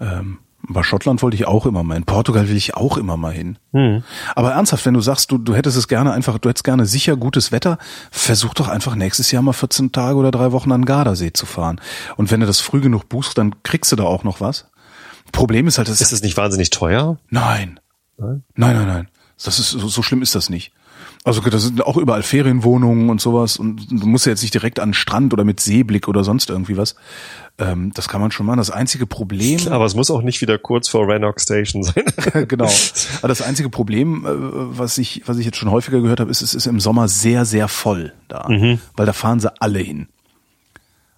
Ähm, 0.00 0.38
Bei 0.66 0.82
Schottland 0.82 1.22
wollte 1.22 1.36
ich 1.36 1.46
auch 1.46 1.66
immer 1.66 1.82
mal 1.82 1.94
hin. 1.94 2.04
Portugal 2.04 2.48
will 2.48 2.56
ich 2.56 2.74
auch 2.74 2.96
immer 2.96 3.16
mal 3.16 3.32
hin. 3.32 3.58
Hm. 3.72 4.02
Aber 4.34 4.52
ernsthaft, 4.52 4.86
wenn 4.86 4.94
du 4.94 5.00
sagst, 5.00 5.30
du, 5.30 5.38
du 5.38 5.54
hättest 5.54 5.76
es 5.76 5.88
gerne 5.88 6.12
einfach, 6.12 6.38
du 6.38 6.48
hättest 6.48 6.64
gerne 6.64 6.86
sicher 6.86 7.16
gutes 7.16 7.52
Wetter, 7.52 7.78
versuch 8.10 8.54
doch 8.54 8.68
einfach 8.68 8.94
nächstes 8.94 9.30
Jahr 9.30 9.42
mal 9.42 9.52
14 9.52 9.92
Tage 9.92 10.16
oder 10.16 10.30
drei 10.30 10.52
Wochen 10.52 10.72
an 10.72 10.84
Gardasee 10.86 11.32
zu 11.32 11.44
fahren. 11.44 11.80
Und 12.16 12.30
wenn 12.30 12.40
du 12.40 12.46
das 12.46 12.60
früh 12.60 12.80
genug 12.80 13.08
buchst, 13.08 13.36
dann 13.36 13.62
kriegst 13.62 13.92
du 13.92 13.96
da 13.96 14.04
auch 14.04 14.24
noch 14.24 14.40
was. 14.40 14.66
Problem 15.32 15.66
ist 15.66 15.78
halt, 15.78 15.88
das 15.88 16.00
Ist 16.00 16.12
es 16.12 16.22
nicht 16.22 16.36
wahnsinnig 16.36 16.70
teuer? 16.70 17.18
Nein. 17.28 17.80
Nein? 18.16 18.44
Nein, 18.54 18.76
nein, 18.76 18.86
nein. 18.86 19.08
Das 19.42 19.58
ist, 19.58 19.70
so, 19.70 19.88
so 19.88 20.02
schlimm 20.02 20.22
ist 20.22 20.34
das 20.34 20.48
nicht. 20.48 20.72
Also 21.24 21.40
da 21.40 21.58
sind 21.58 21.84
auch 21.84 21.96
überall 21.96 22.22
Ferienwohnungen 22.22 23.08
und 23.08 23.20
sowas 23.20 23.56
und 23.56 23.90
du 23.90 24.06
musst 24.06 24.26
ja 24.26 24.30
jetzt 24.30 24.42
nicht 24.42 24.52
direkt 24.52 24.78
an 24.78 24.90
den 24.90 24.94
Strand 24.94 25.32
oder 25.32 25.44
mit 25.44 25.58
Seeblick 25.58 26.06
oder 26.06 26.22
sonst 26.22 26.50
irgendwie 26.50 26.76
was. 26.76 26.96
Ähm, 27.56 27.92
das 27.94 28.08
kann 28.08 28.20
man 28.20 28.32
schon 28.32 28.46
machen. 28.46 28.56
Das 28.58 28.70
einzige 28.70 29.06
Problem, 29.06 29.60
Aber 29.70 29.84
es 29.84 29.94
muss 29.94 30.10
auch 30.10 30.22
nicht 30.22 30.40
wieder 30.40 30.58
kurz 30.58 30.88
vor 30.88 31.06
Rannoch 31.08 31.38
Station 31.38 31.82
sein. 31.84 32.02
genau. 32.48 32.68
Aber 33.18 33.28
das 33.28 33.42
einzige 33.42 33.70
Problem, 33.70 34.26
äh, 34.26 34.30
was 34.78 34.98
ich, 34.98 35.22
was 35.26 35.38
ich 35.38 35.46
jetzt 35.46 35.56
schon 35.58 35.70
häufiger 35.70 36.00
gehört 36.00 36.18
habe, 36.20 36.30
ist, 36.30 36.42
es 36.42 36.54
ist 36.54 36.66
im 36.66 36.80
Sommer 36.80 37.06
sehr, 37.08 37.44
sehr 37.44 37.68
voll 37.68 38.12
da, 38.28 38.46
Mhm. 38.48 38.80
weil 38.96 39.06
da 39.06 39.12
fahren 39.12 39.38
sie 39.40 39.50
alle 39.60 39.78
hin. 39.78 40.08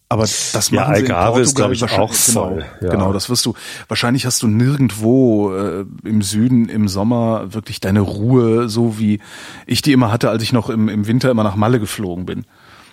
Aber 0.09 0.23
das 0.23 0.71
Ja, 0.71 0.83
machen 0.83 0.95
sie 0.95 1.01
in 1.01 1.11
Algarve 1.11 1.41
ist, 1.41 1.55
Portugal 1.55 1.75
glaub 1.75 1.91
ich, 1.91 1.99
auch 1.99 2.13
voll, 2.15 2.55
Genau, 2.55 2.67
ja. 2.83 2.89
genau, 2.91 3.13
das 3.13 3.29
wirst 3.29 3.45
du. 3.45 3.55
Wahrscheinlich 3.89 4.25
hast 4.25 4.41
du 4.43 4.47
nirgendwo 4.47 5.53
äh, 5.53 5.85
im 6.05 6.23
Süden 6.23 6.69
im 6.69 6.87
Sommer 6.87 7.53
wirklich 7.55 7.81
deine 7.81 8.01
Ruhe, 8.01 8.69
so 8.69 8.99
wie 9.01 9.21
ich 9.67 9.83
die 9.83 9.91
immer 9.93 10.13
hatte, 10.13 10.31
als 10.31 10.43
ich 10.45 10.53
noch 10.53 10.69
im, 10.71 10.89
im 10.89 11.09
Winter 11.09 11.29
immer 11.31 11.43
nach 11.43 11.57
Malle 11.57 11.81
geflogen 11.81 12.25
bin. 12.25 12.45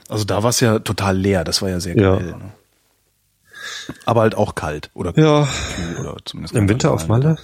Also 0.09 0.23
da 0.23 0.41
war 0.41 0.49
es 0.49 0.59
ja 0.59 0.79
total 0.79 1.15
leer. 1.17 1.43
Das 1.43 1.61
war 1.61 1.69
ja 1.69 1.79
sehr 1.79 1.95
Ja. 1.95 2.15
geil. 2.15 2.35
Ne? 2.39 2.51
Aber 4.05 4.21
halt 4.21 4.35
auch 4.35 4.55
kalt 4.55 4.89
oder 4.93 5.17
ja. 5.17 5.47
kühl 5.75 5.97
oder 5.99 6.17
zumindest 6.25 6.55
Im 6.55 6.69
Winter 6.69 6.91
auf. 6.91 7.07
Malle? 7.07 7.37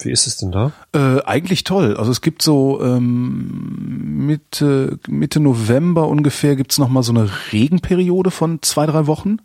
Wie 0.00 0.10
ist 0.10 0.26
es 0.26 0.36
denn 0.36 0.52
da? 0.52 0.72
Äh, 0.92 1.22
eigentlich 1.24 1.64
toll. 1.64 1.96
Also 1.96 2.10
es 2.10 2.20
gibt 2.20 2.42
so 2.42 2.82
ähm, 2.82 4.26
Mitte, 4.26 4.98
Mitte 5.08 5.40
November 5.40 6.08
ungefähr 6.08 6.54
gibt's 6.56 6.78
noch 6.78 6.88
mal 6.88 7.02
so 7.02 7.12
eine 7.12 7.30
Regenperiode 7.52 8.30
von 8.30 8.60
zwei, 8.62 8.86
drei 8.86 9.06
Wochen. 9.06 9.38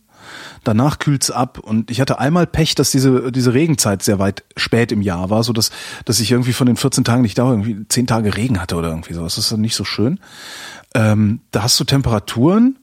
Danach 0.64 1.00
kühlt's 1.00 1.32
ab 1.32 1.58
und 1.60 1.90
ich 1.90 2.00
hatte 2.00 2.20
einmal 2.20 2.46
Pech, 2.46 2.76
dass 2.76 2.92
diese 2.92 3.32
diese 3.32 3.54
Regenzeit 3.54 4.04
sehr 4.04 4.20
weit 4.20 4.44
spät 4.56 4.92
im 4.92 5.02
Jahr 5.02 5.30
war, 5.30 5.44
so 5.44 5.52
dass 5.54 5.72
dass 6.06 6.20
ich 6.20 6.32
irgendwie 6.32 6.54
von 6.54 6.68
den 6.68 6.78
14 6.78 7.04
Tagen 7.04 7.24
nicht 7.24 7.38
da 7.38 7.50
irgendwie 7.50 7.88
10 7.88 8.08
Tage 8.08 8.38
Regen 8.38 8.62
hatte 8.62 8.76
oder 8.76 8.90
irgendwie 8.90 9.14
so. 9.14 9.24
Das 9.24 9.38
ist 9.38 9.52
dann 9.52 9.62
nicht 9.62 9.76
so 9.76 9.84
schön. 9.84 10.20
Ähm, 10.94 11.40
da 11.52 11.64
hast 11.64 11.80
du 11.80 11.86
Temperaturen. 11.86 12.78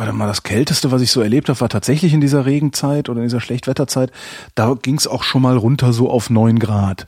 Warte 0.00 0.14
mal, 0.14 0.26
das 0.26 0.44
Kälteste, 0.44 0.90
was 0.92 1.02
ich 1.02 1.10
so 1.10 1.20
erlebt 1.20 1.50
habe, 1.50 1.60
war 1.60 1.68
tatsächlich 1.68 2.14
in 2.14 2.22
dieser 2.22 2.46
Regenzeit 2.46 3.10
oder 3.10 3.18
in 3.18 3.26
dieser 3.26 3.42
Schlechtwetterzeit. 3.42 4.10
Da 4.54 4.74
ging's 4.80 5.06
auch 5.06 5.22
schon 5.22 5.42
mal 5.42 5.58
runter 5.58 5.92
so 5.92 6.08
auf 6.08 6.30
neun 6.30 6.58
Grad. 6.58 7.06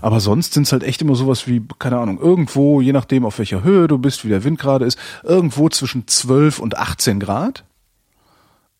Aber 0.00 0.20
sonst 0.20 0.54
sind's 0.54 0.72
halt 0.72 0.82
echt 0.82 1.02
immer 1.02 1.14
sowas 1.14 1.46
wie, 1.46 1.62
keine 1.78 1.98
Ahnung, 1.98 2.18
irgendwo, 2.18 2.80
je 2.80 2.92
nachdem 2.92 3.26
auf 3.26 3.38
welcher 3.38 3.62
Höhe 3.62 3.86
du 3.86 3.98
bist, 3.98 4.24
wie 4.24 4.30
der 4.30 4.44
Wind 4.44 4.58
gerade 4.58 4.86
ist, 4.86 4.98
irgendwo 5.24 5.68
zwischen 5.68 6.08
12 6.08 6.58
und 6.58 6.78
18 6.78 7.20
Grad 7.20 7.64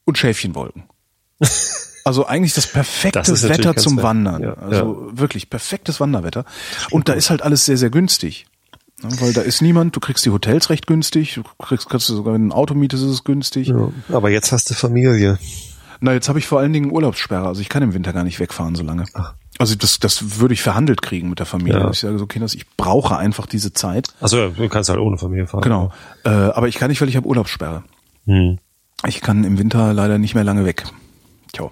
und 0.07 0.17
Schäfchenwolken. 0.17 0.85
Also 2.07 2.25
eigentlich 2.25 2.55
das 2.55 2.69
perfekte 2.69 3.19
Das 3.19 3.49
Wetter 3.49 3.75
zum. 3.75 4.01
Wandern. 4.01 4.41
Ja, 4.41 4.53
also 4.55 5.09
wirklich 5.11 5.51
perfektes 5.51 5.99
Wanderwetter. 5.99 6.45
Und 6.93 7.09
da 7.09 7.15
ist 7.15 7.31
halt 7.31 7.43
alles 7.43 7.65
sehr, 7.65 7.77
sehr 7.77 7.91
günstig. 7.91 8.47
Ja, 9.03 9.21
weil 9.21 9.33
da 9.33 9.43
ist 9.43 9.61
niemand, 9.61 9.95
du 9.95 10.01
kriegst 10.01 10.25
die 10.25 10.31
Hotels 10.31 10.71
recht 10.71 10.87
günstig, 10.87 11.35
du 11.35 11.43
kriegst, 11.59 11.89
kannst 11.89 12.09
du 12.09 12.15
sogar, 12.15 12.33
wenn 12.35 12.43
du 12.43 12.49
ein 12.49 12.53
Auto 12.53 12.75
mietest, 12.75 13.03
ist 13.03 13.11
es 13.11 13.25
günstig. 13.25 13.69
Ja. 13.69 13.91
Aber 14.09 14.31
jetzt 14.31 14.53
hast 14.53 14.71
du 14.71 14.75
Familie. 14.75 15.39
Na, 16.01 16.13
jetzt 16.13 16.29
habe 16.29 16.39
ich 16.39 16.47
vor 16.47 16.61
allen 16.61 16.73
Dingen 16.73 16.91
Urlaubssperre, 16.91 17.47
also 17.47 17.61
ich 17.61 17.69
kann 17.69 17.83
im 17.83 17.95
Winter 17.95 18.13
gar 18.13 18.25
nicht 18.25 18.41
wegfahren 18.41 18.75
so 18.75 18.83
lange. 18.83 19.05
Also 19.59 19.75
das, 19.75 19.99
das 19.99 20.39
würde 20.41 20.55
ich 20.55 20.63
verhandelt 20.63 21.03
kriegen 21.03 21.29
mit 21.31 21.39
der 21.39 21.47
Familie. 21.47 21.81
Ja. 21.81 21.91
Ich 21.91 22.01
sage 22.01 22.19
so, 22.19 22.27
Kinders, 22.27 22.55
ich 22.55 22.67
brauche 22.77 23.17
einfach 23.17 23.47
diese 23.47 23.73
Zeit. 23.73 24.09
Also 24.21 24.51
du 24.51 24.69
kannst 24.69 24.91
halt 24.91 24.99
ohne 24.99 25.17
Familie 25.17 25.47
fahren. 25.47 25.63
Genau. 25.63 25.93
Äh, 26.25 26.29
aber 26.29 26.69
ich 26.69 26.77
kann 26.77 26.91
nicht, 26.91 27.01
weil 27.01 27.09
ich 27.09 27.17
habe 27.17 27.27
Urlaubssperre. 27.27 27.83
Hm. 28.27 28.59
Ich 29.07 29.21
kann 29.21 29.45
im 29.45 29.59
Winter 29.59 29.93
leider 29.93 30.19
nicht 30.19 30.35
mehr 30.35 30.45
lange 30.45 30.65
weg. 30.65 30.85
Tja. 31.53 31.71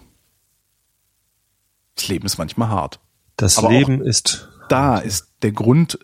Das 1.97 2.09
Leben 2.09 2.27
ist 2.27 2.39
manchmal 2.39 2.68
hart. 2.68 3.01
Das 3.37 3.59
Aber 3.59 3.70
Leben 3.70 4.01
ist 4.01 4.49
Da 4.69 4.99
ist 4.99 5.29
der 5.43 5.53
Grund, 5.53 5.99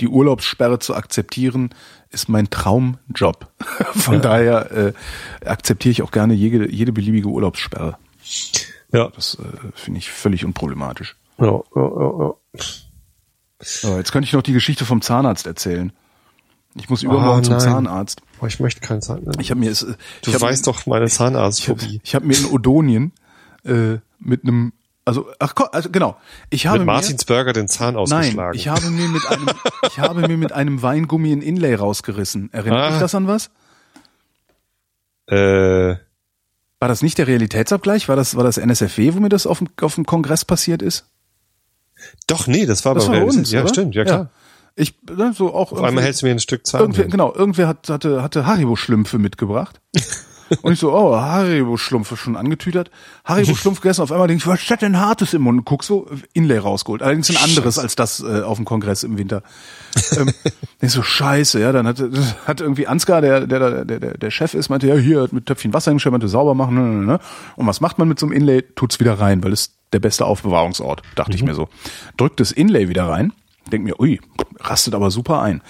die 0.00 0.08
Urlaubssperre 0.08 0.78
zu 0.78 0.94
akzeptieren, 0.94 1.70
ist 2.10 2.28
mein 2.28 2.48
Traumjob. 2.50 3.50
Von 3.94 4.20
daher 4.22 4.70
äh, 4.72 4.92
akzeptiere 5.44 5.90
ich 5.92 6.02
auch 6.02 6.10
gerne 6.12 6.34
jede, 6.34 6.70
jede 6.70 6.92
beliebige 6.92 7.28
Urlaubssperre. 7.28 7.98
ja. 8.92 9.08
Das 9.08 9.36
äh, 9.40 9.42
finde 9.74 9.98
ich 9.98 10.10
völlig 10.10 10.44
unproblematisch. 10.44 11.16
Ja, 11.38 11.46
ja, 11.46 11.62
ja, 11.76 12.34
ja. 12.54 13.96
Jetzt 13.96 14.12
könnte 14.12 14.26
ich 14.26 14.32
noch 14.32 14.42
die 14.42 14.52
Geschichte 14.52 14.84
vom 14.84 15.00
Zahnarzt 15.00 15.46
erzählen. 15.46 15.92
Ich 16.76 16.90
muss 16.90 17.02
übermorgen 17.02 17.40
Ah, 17.40 17.42
zum. 17.42 17.58
Zahnarzt. 17.60 18.20
Aber 18.38 18.48
ich 18.48 18.60
möchte 18.60 18.80
keinen 18.80 19.00
Zahn. 19.00 19.24
Ich 19.38 19.50
habe 19.50 19.60
mir 19.60 19.70
es, 19.70 19.82
äh, 19.82 19.94
Du 20.22 20.30
ich 20.30 20.34
hab, 20.34 20.42
weißt 20.42 20.66
doch 20.66 20.86
meine 20.86 21.08
Zahnarztphobie. 21.08 22.00
ich 22.02 22.14
habe 22.14 22.26
mir 22.26 22.36
in 22.36 22.46
Odonien 22.46 23.12
äh, 23.64 23.98
mit 24.18 24.42
einem, 24.44 24.72
also 25.04 25.28
ach 25.38 25.54
also 25.72 25.90
genau, 25.90 26.16
ich 26.50 26.66
habe 26.66 26.78
Mit 26.78 26.86
mir, 26.86 26.92
Martins 26.92 27.24
Burger 27.24 27.52
den 27.52 27.68
Zahn 27.68 27.94
nein, 27.94 28.02
ausgeschlagen. 28.02 28.58
ich 28.58 28.68
habe 28.68 28.90
mir 28.90 29.08
mit 29.08 29.26
einem, 29.26 29.46
ich 29.88 29.98
habe 29.98 30.26
mir 30.26 30.36
mit 30.36 30.52
einem 30.52 30.80
Weingummi 30.82 31.32
ein 31.32 31.42
Inlay 31.42 31.74
rausgerissen. 31.74 32.52
Erinnert 32.52 32.80
Ah. 32.84 32.90
dich 32.90 32.98
das 33.00 33.14
an 33.14 33.26
was? 33.28 33.50
äh, 35.26 35.96
War 36.78 36.88
das 36.88 37.02
nicht 37.02 37.18
der 37.18 37.26
Realitätsabgleich? 37.26 38.08
War 38.08 38.16
das, 38.16 38.34
war 38.36 38.44
das 38.44 38.58
NSFW, 38.58 39.14
wo 39.14 39.20
mir 39.20 39.28
das 39.28 39.46
auf 39.46 39.58
dem, 39.58 39.68
auf 39.80 39.94
dem 39.94 40.06
Kongress 40.06 40.44
passiert 40.44 40.82
ist? 40.82 41.06
doch, 42.26 42.46
nee, 42.46 42.66
das 42.66 42.84
war 42.84 42.94
Das 42.94 43.06
bei 43.06 43.20
war 43.20 43.24
uns, 43.26 43.50
Ja, 43.50 43.60
oder? 43.62 43.68
stimmt, 43.70 43.94
ja 43.94 44.04
klar. 44.04 44.30
Ich, 44.76 44.94
ne, 45.08 45.32
so 45.34 45.54
auch 45.54 45.70
Auf 45.72 45.82
einmal 45.82 46.02
hältst 46.04 46.22
du 46.22 46.26
mir 46.26 46.32
ein 46.32 46.40
Stück 46.40 46.66
Zahn. 46.66 46.80
Irgendwer, 46.80 47.06
genau, 47.06 47.32
irgendwer 47.32 47.68
hat, 47.68 47.88
hatte, 47.88 48.22
hatte 48.22 48.44
Haribo-Schlümpfe 48.46 49.18
mitgebracht. 49.18 49.80
Und 50.62 50.72
ich 50.72 50.78
so, 50.78 50.92
oh, 50.92 51.16
Haribo-Schlumpfe 51.16 52.16
schon 52.16 52.36
angetütert. 52.36 52.90
Haribo-Schlumpf 53.24 53.80
gegessen, 53.82 54.02
auf 54.02 54.12
einmal 54.12 54.28
denke 54.28 54.42
ich, 54.42 54.46
was 54.46 54.60
steht 54.60 54.82
denn 54.82 54.98
Hartes 54.98 55.34
im 55.34 55.42
Mund? 55.42 55.60
Und 55.60 55.64
guck 55.64 55.84
so, 55.84 56.06
Inlay 56.32 56.58
rausgeholt. 56.58 57.02
Allerdings 57.02 57.30
ein 57.30 57.36
anderes 57.36 57.78
als 57.78 57.96
das 57.96 58.20
äh, 58.20 58.42
auf 58.42 58.56
dem 58.56 58.64
Kongress 58.64 59.02
im 59.02 59.18
Winter. 59.18 59.42
ähm, 60.16 60.32
ich 60.80 60.90
so, 60.90 61.02
scheiße, 61.02 61.60
ja, 61.60 61.72
dann 61.72 61.86
hat, 61.86 62.02
hat 62.46 62.60
irgendwie 62.60 62.86
Ansgar, 62.86 63.20
der, 63.20 63.46
der, 63.46 63.84
der, 63.84 64.00
der, 64.00 64.18
der 64.18 64.30
Chef 64.30 64.54
ist, 64.54 64.68
meinte, 64.68 64.86
ja, 64.86 64.96
hier, 64.96 65.28
mit 65.32 65.46
Töpfchen 65.46 65.72
Wasser 65.72 65.90
hingestellt, 65.90 66.12
meinte, 66.12 66.28
sauber 66.28 66.54
machen, 66.54 66.74
ne, 66.74 66.82
ne, 66.82 67.06
ne. 67.06 67.20
Und 67.56 67.66
was 67.66 67.80
macht 67.80 67.98
man 67.98 68.08
mit 68.08 68.18
so 68.18 68.26
einem 68.26 68.34
Inlay? 68.34 68.62
Tut's 68.74 69.00
wieder 69.00 69.18
rein, 69.18 69.42
weil 69.42 69.52
es 69.52 69.72
der 69.92 70.00
beste 70.00 70.26
Aufbewahrungsort, 70.26 71.02
dachte 71.14 71.36
ich 71.36 71.42
mir 71.42 71.54
so. 71.54 71.68
Drückt 72.16 72.40
das 72.40 72.52
Inlay 72.52 72.88
wieder 72.88 73.08
rein, 73.08 73.32
denk 73.70 73.84
mir, 73.84 73.98
ui, 73.98 74.20
rastet 74.60 74.94
aber 74.94 75.10
super 75.10 75.40
ein. 75.40 75.62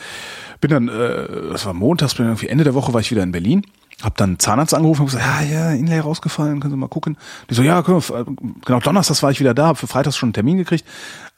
Bin 0.60 0.70
dann, 0.70 0.88
äh, 0.88 1.50
das 1.52 1.66
war 1.66 1.74
montags, 1.74 2.14
bin 2.14 2.26
irgendwie 2.26 2.48
Ende 2.48 2.64
der 2.64 2.74
Woche 2.74 2.92
war 2.94 3.00
ich 3.00 3.10
wieder 3.10 3.22
in 3.22 3.32
Berlin, 3.32 3.66
hab 4.04 4.16
dann 4.16 4.38
Zahnarzt 4.38 4.74
angerufen 4.74 5.00
und 5.02 5.06
gesagt, 5.06 5.24
ja, 5.24 5.42
ja, 5.42 5.70
Inlay 5.72 5.98
rausgefallen, 6.00 6.60
können 6.60 6.72
Sie 6.72 6.76
mal 6.76 6.88
gucken. 6.88 7.16
Die 7.50 7.54
so, 7.54 7.62
ja, 7.62 7.82
können 7.82 8.00
wir, 8.06 8.16
äh, 8.20 8.24
genau, 8.64 8.80
Donnerstags 8.80 9.22
war 9.22 9.30
ich 9.30 9.40
wieder 9.40 9.54
da, 9.54 9.68
hab 9.68 9.78
für 9.78 9.86
Freitags 9.86 10.16
schon 10.16 10.28
einen 10.28 10.34
Termin 10.34 10.58
gekriegt, 10.58 10.84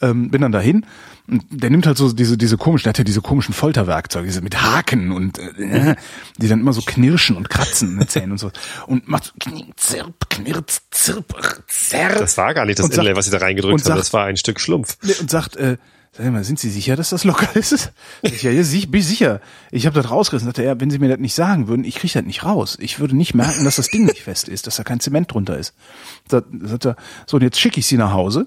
ähm, 0.03 0.31
bin 0.31 0.41
dann 0.43 0.53
dahin. 0.53 0.85
Und 1.29 1.45
der 1.51 1.71
nimmt 1.71 1.87
halt 1.87 1.97
so 1.97 2.12
diese, 2.12 2.37
diese 2.39 2.57
komischen, 2.57 2.85
der 2.85 2.91
hat 2.91 2.99
ja 2.99 3.05
diese 3.05 3.21
komischen 3.21 3.53
Folterwerkzeuge, 3.55 4.27
diese 4.27 4.43
mit 4.43 4.62
Haken 4.62 5.11
und 5.11 5.39
äh, 5.39 5.97
die 6.37 6.49
dann 6.49 6.61
immer 6.61 6.73
so 6.73 6.83
knirschen 6.83 7.37
und 7.37 7.49
kratzen 7.51 7.93
in 7.93 7.99
den 7.99 8.09
Zähnen 8.09 8.33
und 8.33 8.39
so. 8.39 8.51
Und 8.87 9.09
macht 9.09 9.33
so 9.45 9.51
zirp, 9.77 10.29
knirz, 10.31 10.83
zirp, 10.91 11.35
zerr. 11.67 12.14
Das 12.21 12.37
war 12.39 12.55
gar 12.55 12.64
nicht 12.64 12.79
das 12.79 12.87
Und 12.87 12.95
sagt- 12.95 13.05
Inlay, 13.07 13.17
was 13.17 13.25
sie 13.25 13.31
da 13.33 13.39
reingedrückt 13.39 13.81
haben. 13.81 13.83
sagt- 13.85 13.99
Das 13.99 14.12
war 14.12 14.27
ein 14.27 14.37
Stück 14.37 14.61
Schlumpf. 14.61 14.97
Und 15.21 15.31
sagt, 15.31 15.57
äh, 15.57 15.79
sag 16.17 16.33
mal, 16.33 16.45
sind 16.45 16.59
Sie 16.59 16.71
sicher, 16.71 16.97
dass 16.97 17.11
das 17.11 17.25
locker 17.25 17.55
ist? 17.57 17.93
Ich, 18.23 18.43
ja, 18.43 18.62
sich- 18.62 18.91
bin 18.91 19.01
ich 19.01 19.07
sicher. 19.07 19.41
Ich 19.71 19.87
habe 19.87 20.01
das 20.01 20.11
rausgerissen. 20.11 20.47
Sagte 20.49 20.62
er, 20.62 20.81
wenn 20.81 20.91
Sie 20.91 20.99
mir 20.99 21.09
das 21.09 21.19
nicht 21.19 21.35
sagen 21.35 21.69
würden, 21.69 21.85
ich 21.85 21.97
kriege 21.97 22.12
das 22.14 22.25
nicht 22.25 22.45
raus. 22.45 22.77
Ich 22.81 22.99
würde 23.01 23.17
nicht 23.17 23.35
merken, 23.35 23.64
dass 23.64 23.77
das 23.77 23.89
Ding 23.89 24.05
nicht 24.07 24.23
fest 24.23 24.49
ist, 24.49 24.67
dass 24.67 24.77
da 24.77 24.83
kein 24.85 25.01
Zement 25.01 25.33
drunter 25.33 25.59
ist. 25.59 25.75
Sagt 26.29 26.85
er, 26.87 26.97
so, 27.27 27.37
und 27.37 27.43
jetzt 27.43 27.61
schicke 27.61 27.81
ich 27.81 27.87
Sie 27.87 27.97
nach 27.97 28.12
Hause. 28.12 28.47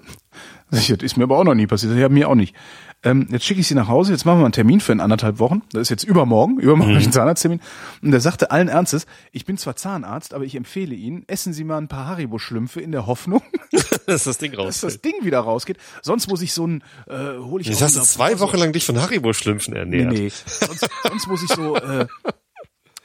Sag 0.72 0.82
ich, 0.82 0.88
Das 0.90 1.04
ist 1.04 1.18
mir 1.18 1.24
aber 1.24 1.38
auch 1.38 1.44
noch 1.44 1.56
nie 1.56 1.68
passiert. 1.68 1.96
Ja, 1.98 2.10
mir 2.10 2.30
auch 2.30 2.36
nicht. 2.36 2.56
Ähm, 3.02 3.28
jetzt 3.32 3.46
schicke 3.46 3.62
ich 3.62 3.68
Sie 3.68 3.76
nach 3.76 3.88
Hause, 3.88 4.12
jetzt 4.12 4.26
machen 4.26 4.40
wir 4.40 4.46
einen 4.46 4.52
Termin 4.52 4.82
für 4.82 4.92
in 4.92 5.00
anderthalb 5.00 5.40
Wochen. 5.40 5.62
Das 5.72 5.84
ist 5.84 5.90
jetzt 5.90 6.04
übermorgen, 6.04 6.60
übermorgen 6.60 6.92
habe 6.92 7.00
ich 7.00 7.06
einen 7.06 7.14
Zahnarzttermin. 7.14 7.62
Und 8.02 8.12
er 8.12 8.20
sagte 8.20 8.52
allen 8.52 8.68
Ernstes, 8.68 9.06
ich 9.32 9.46
bin 9.46 9.58
zwar 9.58 9.78
Zahnarzt, 9.78 10.34
aber 10.34 10.44
ich 10.44 10.56
empfehle 10.56 10.94
Ihnen, 10.96 11.24
essen 11.28 11.54
Sie 11.54 11.64
mal 11.64 11.78
ein 11.78 11.88
paar 11.88 12.08
Haribo-Schlümpfe 12.08 12.82
in 12.82 12.92
der 12.92 13.06
Hoffnung, 13.08 13.42
dass 14.06 14.26
das 14.26 14.38
Ding 14.38 14.52
dass 14.52 14.60
raus. 14.60 14.82
das 14.82 15.00
Ding 15.02 15.14
wieder 15.22 15.40
rausgeht. 15.40 15.78
Sonst 16.02 16.28
muss 16.28 16.42
ich 16.42 16.52
so 16.54 16.68
ein, 16.68 16.84
äh, 17.08 17.38
hole 17.40 17.62
ich 17.62 17.68
Jetzt 17.70 17.82
hast 17.82 17.96
du 17.96 18.02
zwei 18.02 18.40
Wochen 18.42 18.58
lang 18.58 18.74
dich 18.74 18.86
von 18.86 19.02
Haribo-Schlümpfen 19.02 19.74
Nee, 19.74 19.80
ernährt. 19.80 20.12
nee. 20.12 20.30
Sonst, 20.46 20.90
sonst 21.08 21.28
muss 21.28 21.44
ich 21.44 21.50
so, 21.50 21.78
äh, 21.78 22.06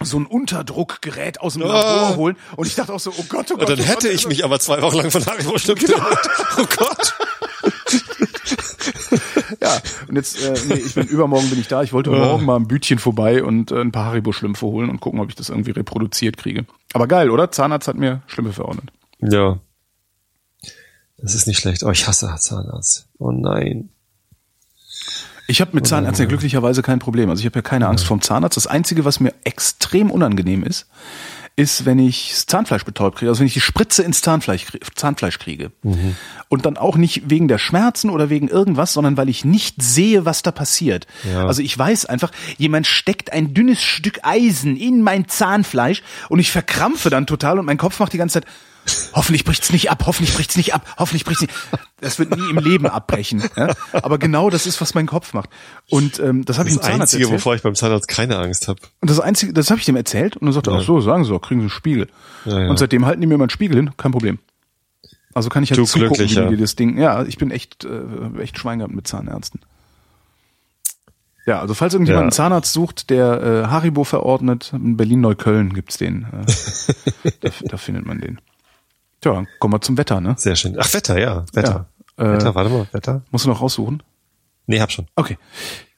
so 0.01 0.19
ein 0.19 0.27
Unterdruckgerät 0.27 1.41
aus 1.41 1.53
dem 1.55 1.63
Ah. 1.63 1.67
Labor 1.69 2.17
holen. 2.17 2.37
Und 2.57 2.67
ich 2.67 2.75
dachte 2.75 2.93
auch 2.93 2.99
so, 3.01 3.13
oh 3.17 3.25
Gott, 3.29 3.47
oh 3.53 3.57
Gott. 3.57 3.71
Und 3.71 3.79
dann 3.79 3.81
oh 3.87 3.89
hätte 3.89 4.09
Gott, 4.09 4.15
ich 4.17 4.27
mich 4.27 4.45
aber 4.45 4.59
zwei 4.59 4.83
Wochen 4.83 4.97
lang 4.97 5.11
von 5.13 5.25
Haribo-Schlümpfen 5.25 5.89
ernährt. 5.93 6.29
Oh 6.59 6.65
Gott. 6.77 7.15
Und 10.15 10.19
jetzt, 10.19 10.41
äh, 10.45 10.55
nee, 10.69 10.75
ich 10.75 10.95
bin 10.95 11.09
übermorgen 11.09 11.51
bin 11.51 11.59
ich 11.59 11.67
da. 11.67 11.83
Ich 11.83 11.93
wollte 11.93 12.11
morgen 12.11 12.45
mal 12.45 12.55
ein 12.55 12.69
Bütchen 12.69 13.01
vorbei 13.01 13.43
und 13.43 13.73
äh, 13.73 13.81
ein 13.81 13.91
paar 13.91 14.05
Haribo-Schlümpfe 14.05 14.65
holen 14.65 14.89
und 14.89 15.01
gucken, 15.01 15.19
ob 15.19 15.29
ich 15.29 15.35
das 15.35 15.49
irgendwie 15.49 15.73
reproduziert 15.73 16.37
kriege. 16.37 16.67
Aber 16.93 17.09
geil, 17.09 17.31
oder? 17.31 17.51
Zahnarzt 17.51 17.89
hat 17.89 17.97
mir 17.97 18.23
Schlümpfe 18.29 18.53
verordnet. 18.53 18.93
Ja. 19.19 19.59
Das 21.19 21.35
ist 21.35 21.49
nicht 21.49 21.59
schlecht. 21.59 21.83
Oh, 21.83 21.91
ich 21.91 22.07
hasse 22.07 22.33
Zahnarzt. 22.39 23.09
Oh 23.19 23.33
nein. 23.33 23.89
Ich 25.49 25.61
habe 25.61 25.73
mit 25.75 25.85
Zahnärzten 25.85 26.27
ja 26.27 26.29
glücklicherweise 26.29 26.83
kein 26.83 27.01
Problem. 27.01 27.29
Also 27.29 27.41
ich 27.41 27.47
habe 27.47 27.59
ja 27.59 27.63
keine 27.63 27.89
Angst 27.89 28.07
vorm 28.07 28.21
Zahnarzt. 28.21 28.57
Das 28.57 28.69
Einzige, 28.69 29.05
was 29.05 29.19
mir 29.19 29.35
extrem 29.43 30.13
unangenehm 30.13 30.63
ist, 30.63 30.87
ist, 31.57 31.87
wenn 31.87 32.01
ich 32.01 32.31
das 32.31 32.47
Zahnfleisch 32.47 32.85
betäubt 32.85 33.19
kriege, 33.19 33.31
also 33.31 33.41
wenn 33.41 33.47
ich 33.47 33.55
die 33.55 33.61
Spritze 33.61 34.03
ins 34.03 34.23
Zahnfleisch, 34.23 34.67
Zahnfleisch 34.97 35.39
kriege. 35.39 35.71
Mhm. 35.83 36.17
Und 36.49 36.67
dann 36.67 36.77
auch 36.77 36.97
nicht 36.97 37.31
wegen 37.31 37.47
der 37.47 37.59
Schmerzen 37.59 38.11
oder 38.11 38.29
wegen 38.29 38.49
irgendwas, 38.49 38.93
sondern 38.93 39.17
weil 39.17 39.29
ich 39.29 39.45
nicht 39.45 39.81
sehe, 39.81 40.25
was 40.25 40.43
da 40.43 40.51
passiert. 40.51 41.07
Ja. 41.33 41.47
Also 41.47 41.63
ich 41.63 41.77
weiß 41.77 42.07
einfach, 42.07 42.33
jemand 42.59 42.89
steckt 42.89 43.33
ein 43.33 43.55
dünnes 43.55 43.83
Stück 43.83 44.21
Eisen 44.23 44.77
in 44.77 45.03
mein 45.03 45.29
Zahnfleisch 45.29 46.03
und 46.29 46.41
ich 46.41 46.51
verkrampfe 46.51 47.09
dann 47.09 47.27
total 47.27 47.61
und 47.61 47.67
mein 47.67 47.79
Kopf 47.79 48.01
macht 48.01 48.13
die 48.13 48.19
ganze 48.19 48.41
Zeit, 48.41 48.51
hoffentlich 49.15 49.45
bricht's 49.45 49.73
nicht 49.73 49.91
ab, 49.91 50.05
hoffentlich 50.07 50.35
bricht's 50.35 50.57
nicht 50.57 50.75
ab, 50.75 50.85
hoffentlich 50.99 51.25
bricht's 51.25 51.43
nicht. 51.43 51.55
Das 52.01 52.19
wird 52.19 52.37
nie 52.37 52.51
im 52.51 52.59
Leben 52.59 52.87
abbrechen. 52.87 53.43
Ja? 53.57 53.75
Aber 53.93 54.19
genau 54.19 54.51
das 54.51 54.67
ist, 54.67 54.81
was 54.81 54.95
mein 54.95 55.07
Kopf 55.07 55.33
macht. 55.33 55.49
Und 55.91 56.19
ähm, 56.21 56.45
das 56.45 56.59
habe 56.59 56.69
ich 56.69 56.75
Das 56.77 56.83
dem 56.83 56.91
Zahnarzt 56.93 57.15
Einzige, 57.15 57.23
erzählt. 57.25 57.41
wovor 57.41 57.55
ich 57.55 57.63
beim 57.63 57.75
Zahnarzt 57.75 58.09
keine 58.09 58.37
Angst 58.39 58.69
habe. 58.69 58.81
Und 59.01 59.11
das 59.11 59.21
Einzige, 59.21 59.53
das 59.53 59.71
habe 59.71 59.79
ich 59.81 59.87
dem 59.87 59.97
erzählt 59.97 60.37
und 60.37 60.47
dann 60.47 60.53
sagte 60.53 60.71
er, 60.71 60.79
ach 60.79 60.83
so, 60.83 61.01
sagen 61.01 61.25
Sie 61.25 61.31
doch, 61.31 61.41
kriegen 61.41 61.61
Sie 61.61 61.65
einen 61.65 61.71
Spiegel. 61.71 62.09
Ja, 62.45 62.61
ja. 62.61 62.69
Und 62.71 62.79
seitdem 62.79 63.07
halten 63.07 63.21
die 63.21 63.27
mir 63.27 63.39
mal 63.39 63.45
einen 63.45 63.51
Spiegel 63.51 63.77
hin, 63.77 63.91
kein 63.97 64.13
Problem. 64.13 64.39
Also 65.33 65.49
kann 65.49 65.63
ich 65.65 65.71
halt 65.71 65.79
Du 65.79 65.85
zugucken, 65.85 66.29
wie 66.29 66.57
die 66.57 66.61
das 66.63 66.77
Ding, 66.77 66.99
ja, 66.99 67.25
ich 67.25 67.39
bin 67.39 67.51
echt, 67.51 67.85
äh, 67.85 68.41
echt 68.41 68.59
Schwein 68.59 68.79
gehabt 68.79 68.95
mit 68.95 69.07
Zahnärzten. 69.09 69.61
Ja, 71.47 71.61
also 71.61 71.75
falls 71.75 71.93
irgendjemand 71.93 72.21
Ja. 72.21 72.23
einen 72.25 72.33
Zahnarzt 72.33 72.73
sucht, 72.73 73.11
der 73.11 73.43
äh, 73.43 73.67
Haribo 73.69 74.05
verordnet, 74.05 74.73
in 74.75 74.97
Berlin-Neukölln 74.97 75.75
gibt's 75.75 75.99
den. 75.99 76.27
Äh, 76.33 77.31
da, 77.41 77.51
da 77.63 77.77
findet 77.77 78.07
man 78.07 78.19
den. 78.21 78.41
Tja, 79.25 79.47
kommen 79.59 79.73
wir 79.73 79.81
zum 79.81 79.97
Wetter, 79.97 80.21
ne? 80.21 80.35
Sehr 80.37 80.55
schön. 80.55 80.77
Ach, 80.79 80.93
Wetter, 80.93 81.19
ja. 81.19 81.47
Wetter. 81.55 81.87
Ja, 82.19 82.25
äh, 82.25 82.33
Wetter, 82.35 82.55
warte 82.55 82.69
mal, 82.69 82.87
Wetter? 82.93 83.23
Musst 83.31 83.47
du 83.47 83.49
noch 83.49 83.63
raussuchen? 83.63 84.03
Nee, 84.67 84.83
hab 84.83 84.93
schon. 84.93 85.07
Okay. 85.17 85.39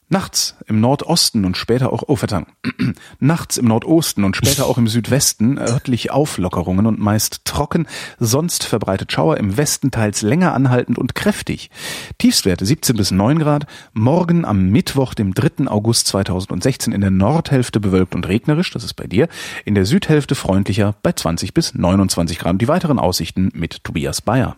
Nachts 0.09 0.55
im 0.69 0.81
Nordosten 0.81 1.45
und 1.45 1.57
später 1.57 1.93
auch, 1.93 2.05
oh 2.07 2.15
Verzeihung, 2.15 2.47
nachts 3.19 3.57
im 3.57 3.67
Nordosten 3.67 4.23
und 4.23 4.37
später 4.37 4.67
auch 4.67 4.79
im 4.79 4.87
Südwesten 4.87 5.59
örtlich 5.59 6.13
Auflockerungen 6.13 6.87
und 6.87 7.01
meist 7.01 7.45
trocken, 7.45 7.89
sonst 8.21 8.63
verbreitet 8.63 9.11
Schauer 9.11 9.37
im 9.37 9.57
Westen 9.57 9.91
teils 9.91 10.23
länger 10.23 10.55
anhaltend 10.55 10.97
und 10.97 11.17
kräftig. 11.17 11.71
Tiefstwerte 12.19 12.65
17 12.65 12.97
bis 12.97 13.11
9 13.11 13.41
Grad, 13.41 13.67
morgen 13.95 14.45
am 14.45 14.69
Mittwoch, 14.69 15.13
dem 15.13 15.35
3. 15.35 15.67
August 15.67 16.07
2016 16.07 16.93
in 16.93 17.01
der 17.01 17.11
Nordhälfte 17.11 17.81
bewölkt 17.81 18.15
und 18.15 18.29
regnerisch, 18.29 18.71
das 18.71 18.85
ist 18.85 18.95
bei 18.95 19.09
dir, 19.09 19.27
in 19.65 19.75
der 19.75 19.87
Südhälfte 19.87 20.37
freundlicher 20.37 20.95
bei 21.03 21.13
20 21.13 21.53
bis 21.53 21.75
29 21.75 22.39
Grad. 22.39 22.61
Die 22.61 22.69
weiteren 22.69 23.01
Aussichten 23.01 23.51
mit 23.55 23.83
Tobias 23.83 24.21
Bayer. 24.21 24.57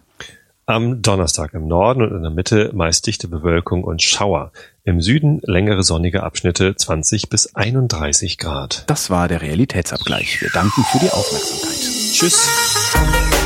Am 0.68 1.00
Donnerstag 1.00 1.54
im 1.54 1.66
Norden 1.66 2.02
und 2.02 2.14
in 2.14 2.20
der 2.20 2.30
Mitte 2.30 2.70
meist 2.74 3.06
dichte 3.06 3.26
Bewölkung 3.26 3.84
und 3.84 4.02
Schauer. 4.02 4.52
Im 4.88 5.02
Süden 5.02 5.42
längere 5.42 5.82
sonnige 5.82 6.22
Abschnitte 6.22 6.74
20 6.74 7.28
bis 7.28 7.54
31 7.54 8.38
Grad. 8.38 8.84
Das 8.86 9.10
war 9.10 9.28
der 9.28 9.42
Realitätsabgleich. 9.42 10.40
Wir 10.40 10.48
danken 10.48 10.82
für 10.84 10.98
die 10.98 11.10
Aufmerksamkeit. 11.10 11.78
Tschüss. 12.14 13.37